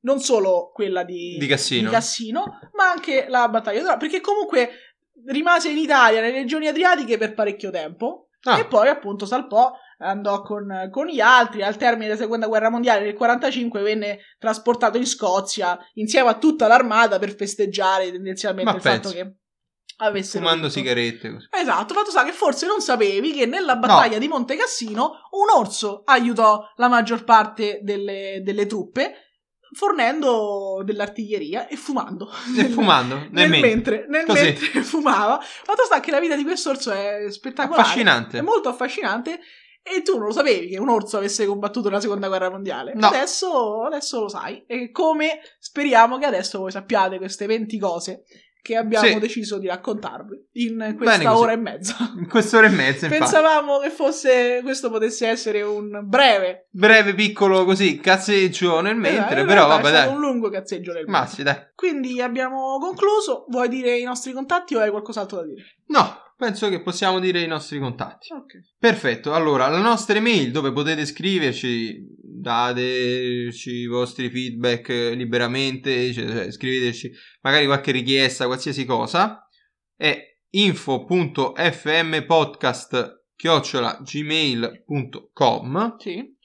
non 0.00 0.20
solo 0.20 0.70
quella 0.72 1.02
di, 1.02 1.36
Di 1.38 1.46
Cassino. 1.46 1.88
di 1.88 1.94
Cassino, 1.94 2.44
ma 2.74 2.90
anche 2.90 3.26
la 3.28 3.48
battaglia 3.48 3.78
d'Odora, 3.78 3.96
perché 3.96 4.20
comunque 4.20 4.70
rimase 5.26 5.68
in 5.70 5.78
Italia, 5.78 6.20
nelle 6.20 6.38
regioni 6.38 6.68
adriatiche 6.68 7.18
per 7.18 7.34
parecchio 7.34 7.70
tempo. 7.70 8.27
Ah. 8.42 8.58
E 8.58 8.66
poi 8.66 8.88
appunto 8.88 9.26
salpò, 9.26 9.72
andò 9.98 10.42
con, 10.42 10.88
con 10.90 11.06
gli 11.06 11.20
altri, 11.20 11.62
al 11.62 11.76
termine 11.76 12.06
della 12.06 12.18
seconda 12.20 12.46
guerra 12.46 12.70
mondiale 12.70 13.00
nel 13.00 13.14
1945 13.14 13.82
venne 13.82 14.18
trasportato 14.38 14.96
in 14.96 15.06
Scozia 15.06 15.78
insieme 15.94 16.28
a 16.28 16.38
tutta 16.38 16.66
l'armata 16.68 17.18
per 17.18 17.34
festeggiare 17.34 18.10
tendenzialmente 18.12 18.70
Ma 18.70 18.76
il 18.76 18.82
penso. 18.82 19.08
fatto 19.08 19.14
che 19.14 19.36
avessero 20.00 20.44
Fumando 20.44 20.68
vinto. 20.68 20.78
sigarette. 20.78 21.32
così. 21.32 21.48
Esatto, 21.50 21.94
fatto 21.94 22.10
sta 22.10 22.24
che 22.24 22.32
forse 22.32 22.66
non 22.66 22.80
sapevi 22.80 23.32
che 23.32 23.46
nella 23.46 23.74
battaglia 23.76 24.18
di 24.18 24.28
Monte 24.28 24.56
Cassino 24.56 25.14
un 25.32 25.50
orso 25.56 26.02
aiutò 26.04 26.62
la 26.76 26.88
maggior 26.88 27.24
parte 27.24 27.80
delle, 27.82 28.40
delle 28.44 28.66
truppe 28.66 29.27
fornendo 29.72 30.82
dell'artiglieria 30.84 31.68
e 31.68 31.76
fumando. 31.76 32.30
E 32.56 32.64
fumando 32.68 33.16
nel, 33.16 33.48
nel 33.48 33.48
mentre. 33.50 34.06
mentre, 34.08 34.32
nel 34.34 34.44
mentre 34.44 34.82
fumava. 34.82 35.40
Fatto 35.40 35.84
sta 35.84 36.00
che 36.00 36.10
la 36.10 36.20
vita 36.20 36.36
di 36.36 36.44
quest'orso 36.44 36.90
è 36.90 37.26
spettacolare. 37.30 37.82
Affascinante. 37.82 38.38
È 38.38 38.42
molto 38.42 38.68
affascinante. 38.68 39.40
E 39.82 40.02
tu 40.02 40.18
non 40.18 40.26
lo 40.26 40.32
sapevi 40.32 40.68
che 40.68 40.78
un 40.78 40.90
orso 40.90 41.16
avesse 41.16 41.46
combattuto 41.46 41.88
nella 41.88 42.00
seconda 42.00 42.28
guerra 42.28 42.50
mondiale. 42.50 42.92
No. 42.94 43.06
Adesso, 43.06 43.84
adesso 43.84 44.20
lo 44.20 44.28
sai. 44.28 44.64
E 44.66 44.90
come 44.90 45.40
speriamo 45.58 46.18
che 46.18 46.26
adesso 46.26 46.58
voi 46.58 46.70
sappiate 46.70 47.16
queste 47.16 47.46
20 47.46 47.78
cose 47.78 48.24
che 48.60 48.76
abbiamo 48.76 49.06
Sì. 49.06 49.18
deciso 49.18 49.58
di 49.58 49.66
raccontarvi 49.66 50.48
in 50.52 50.94
questa 50.96 51.38
ora 51.38 51.52
e 51.52 51.56
mezza. 51.56 51.96
In 52.18 52.28
quest'ora 52.28 52.66
e 52.66 52.70
mezza, 52.70 53.06
infatti. 53.06 53.22
Pensavamo 53.22 53.78
che 53.78 53.90
fosse 53.90 54.60
questo 54.62 54.90
potesse 54.90 55.26
essere 55.26 55.62
un 55.62 56.00
breve. 56.04 56.66
Breve, 56.70 57.14
piccolo, 57.14 57.64
così, 57.64 57.98
cazzeggio 57.98 58.80
nel 58.80 58.96
mentre, 58.96 59.40
Eh, 59.42 59.44
però 59.44 59.66
vabbè 59.68 59.90
dai. 59.90 60.08
un 60.08 60.20
lungo 60.20 60.50
cazzeggio 60.50 60.92
nel 60.92 61.06
Ma 61.06 61.20
mentre. 61.20 61.34
sì, 61.36 61.42
dai. 61.42 61.56
Quindi 61.74 62.20
abbiamo 62.20 62.78
concluso. 62.78 63.46
Vuoi 63.48 63.68
dire 63.68 63.96
i 63.98 64.04
nostri 64.04 64.32
contatti 64.32 64.74
o 64.74 64.80
hai 64.80 64.90
qualcos'altro 64.90 65.38
da 65.38 65.46
dire? 65.46 65.62
No, 65.86 66.16
penso 66.36 66.68
che 66.68 66.80
possiamo 66.82 67.18
dire 67.20 67.40
i 67.40 67.46
nostri 67.46 67.78
contatti. 67.78 68.32
Ok. 68.32 68.52
Perfetto, 68.78 69.32
allora 69.34 69.68
la 69.68 69.80
nostra 69.80 70.16
email 70.18 70.50
dove 70.50 70.72
potete 70.72 71.06
scriverci, 71.06 72.16
dateci 72.48 73.70
i 73.70 73.86
vostri 73.86 74.28
feedback 74.30 74.88
liberamente, 75.14 76.10
cioè, 76.12 76.26
cioè, 76.26 76.50
scriveteci 76.50 77.12
magari 77.42 77.66
qualche 77.66 77.92
richiesta, 77.92 78.46
qualsiasi 78.46 78.84
cosa, 78.86 79.46
è 79.94 80.18
info.fmpodcast 80.50 83.16
gmail.com 84.02 85.96
Sì. 85.98 86.36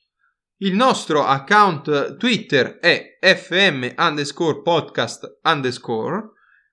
il 0.57 0.73
nostro 0.75 1.23
account 1.23 2.17
Twitter 2.17 2.77
è 2.79 3.17
fm 3.19 3.93
underscore 3.97 4.61
podcast 4.61 5.39
underscore 5.43 6.31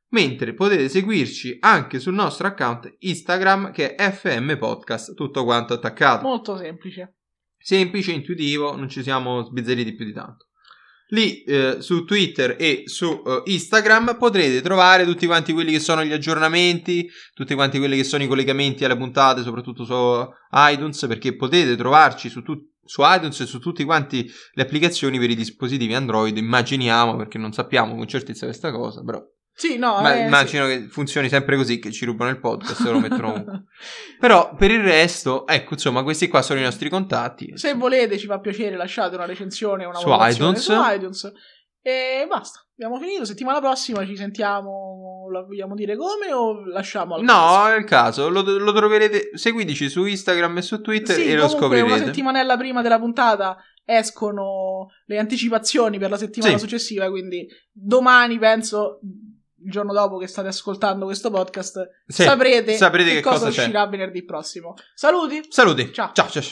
mentre 0.09 0.53
potete 0.55 0.89
seguirci 0.89 1.59
anche 1.61 2.01
sul 2.01 2.15
nostro 2.15 2.49
account 2.49 2.97
Instagram 2.99 3.71
che 3.73 3.95
è 3.95 4.11
fm 4.11 4.59
podcast 4.59 5.15
tutto 5.15 5.45
quanto 5.45 5.75
attaccato 5.75 6.27
Molto 6.27 6.57
semplice. 6.57 7.20
Semplice, 7.61 8.13
intuitivo, 8.13 8.75
non 8.77 8.89
ci 8.89 9.03
siamo 9.03 9.45
sbizzarriti 9.45 9.95
più 9.95 10.05
di 10.05 10.13
tanto. 10.13 10.47
Lì 11.13 11.43
eh, 11.43 11.79
su 11.81 12.05
Twitter 12.05 12.55
e 12.59 12.85
su 12.87 13.23
eh, 13.27 13.43
Instagram 13.47 14.17
potrete 14.17 14.61
trovare 14.61 15.05
tutti 15.05 15.27
quanti 15.27 15.53
quelli 15.53 15.73
che 15.73 15.81
sono 15.81 16.05
gli 16.05 16.13
aggiornamenti, 16.13 17.09
tutti 17.35 17.55
quanti 17.55 17.79
quelli 17.79 17.97
che 17.97 18.05
sono 18.05 18.23
i 18.23 18.29
collegamenti 18.29 18.85
alle 18.85 18.97
puntate, 18.97 19.43
soprattutto 19.43 19.85
su 19.85 19.95
iTunes, 20.53 21.07
perché 21.09 21.35
potete 21.35 21.75
trovarci 21.75 22.29
su, 22.29 22.43
tu- 22.43 22.65
su 22.85 23.03
iTunes 23.05 23.41
e 23.41 23.47
su 23.47 23.59
tutti 23.59 23.83
quanti 23.83 24.31
le 24.53 24.63
applicazioni 24.63 25.19
per 25.19 25.31
i 25.31 25.35
dispositivi 25.35 25.95
Android, 25.95 26.37
immaginiamo, 26.37 27.17
perché 27.17 27.39
non 27.39 27.53
sappiamo 27.53 27.97
con 27.97 28.07
certezza 28.07 28.47
questa 28.47 28.71
cosa, 28.71 29.03
però 29.03 29.21
Sì, 29.61 29.77
no. 29.77 30.01
ma 30.01 30.15
eh, 30.15 30.25
immagino 30.25 30.65
che 30.67 30.89
funzioni 30.89 31.29
sempre 31.29 31.55
così, 31.57 31.79
che 31.79 31.93
ci 31.93 32.07
rubano 32.07 32.31
il 32.31 32.41
podcast 32.41 32.81
e 32.87 32.91
lo 32.91 32.99
mettono. 32.99 33.67
Però 34.19 34.55
per 34.55 34.71
il 34.71 34.83
resto, 34.83 35.47
ecco, 35.47 35.75
insomma, 35.75 36.03
questi 36.03 36.29
qua 36.29 36.41
sono 36.41 36.61
i 36.61 36.63
nostri 36.63 36.89
contatti. 36.89 37.53
Se 37.59 37.75
volete, 37.75 38.17
ci 38.17 38.25
fa 38.27 38.41
piacere, 38.41 38.77
lasciate 38.77 39.17
una 39.17 39.27
recensione, 39.27 39.85
una 39.85 39.99
Su 39.99 40.09
iTunes. 40.11 40.61
su 40.61 40.73
iTunes. 40.75 41.33
E 41.83 42.25
basta. 42.27 42.61
Abbiamo 42.75 42.99
finito. 42.99 43.27
Settimana 43.27 43.59
prossima 43.61 44.07
ci 44.07 44.17
sentiamo. 44.17 45.29
La 45.31 45.43
vogliamo 45.43 45.75
dire 45.75 45.95
come 45.97 46.33
o 46.33 46.65
lasciamo 46.67 47.15
al 47.17 47.23
No, 47.23 47.69
è 47.69 47.77
il 47.77 47.85
caso, 47.85 48.29
lo, 48.31 48.41
lo 48.43 48.73
troverete, 48.73 49.31
seguiteci 49.35 49.89
su 49.91 50.05
Instagram 50.07 50.57
e 50.59 50.63
su 50.63 50.81
Twitter 50.81 51.15
Sì, 51.17 51.27
e 51.29 51.35
lo 51.37 51.47
comunque 51.47 51.67
una 51.69 51.79
scoprirete. 51.85 52.05
settimanella 52.07 52.57
prima 52.57 52.81
della 52.83 52.99
puntata 52.99 53.57
escono 53.85 54.89
le 55.07 55.19
anticipazioni 55.19 55.99
per 55.99 56.11
la 56.11 56.17
settimana 56.17 56.55
Sì. 56.55 56.59
successiva, 56.61 57.09
quindi 57.11 57.47
domani 57.73 58.39
penso, 58.39 59.01
il 59.63 59.71
giorno 59.71 59.93
dopo 59.93 60.19
che 60.19 60.27
state 60.27 60.49
ascoltando 60.49 61.05
questo 61.05 61.31
podcast, 61.31 61.91
Sì, 62.07 62.23
saprete, 62.23 62.77
saprete 62.77 63.11
che, 63.11 63.17
che 63.17 63.23
cosa, 63.23 63.47
cosa 63.47 63.61
uscirà 63.61 63.87
venerdì 63.87 64.25
prossimo. 64.25 64.75
Saluti! 64.95 65.47
Saluti, 65.49 65.93
ciao 65.93 66.11
ciao. 66.13 66.29
ciao. 66.29 66.43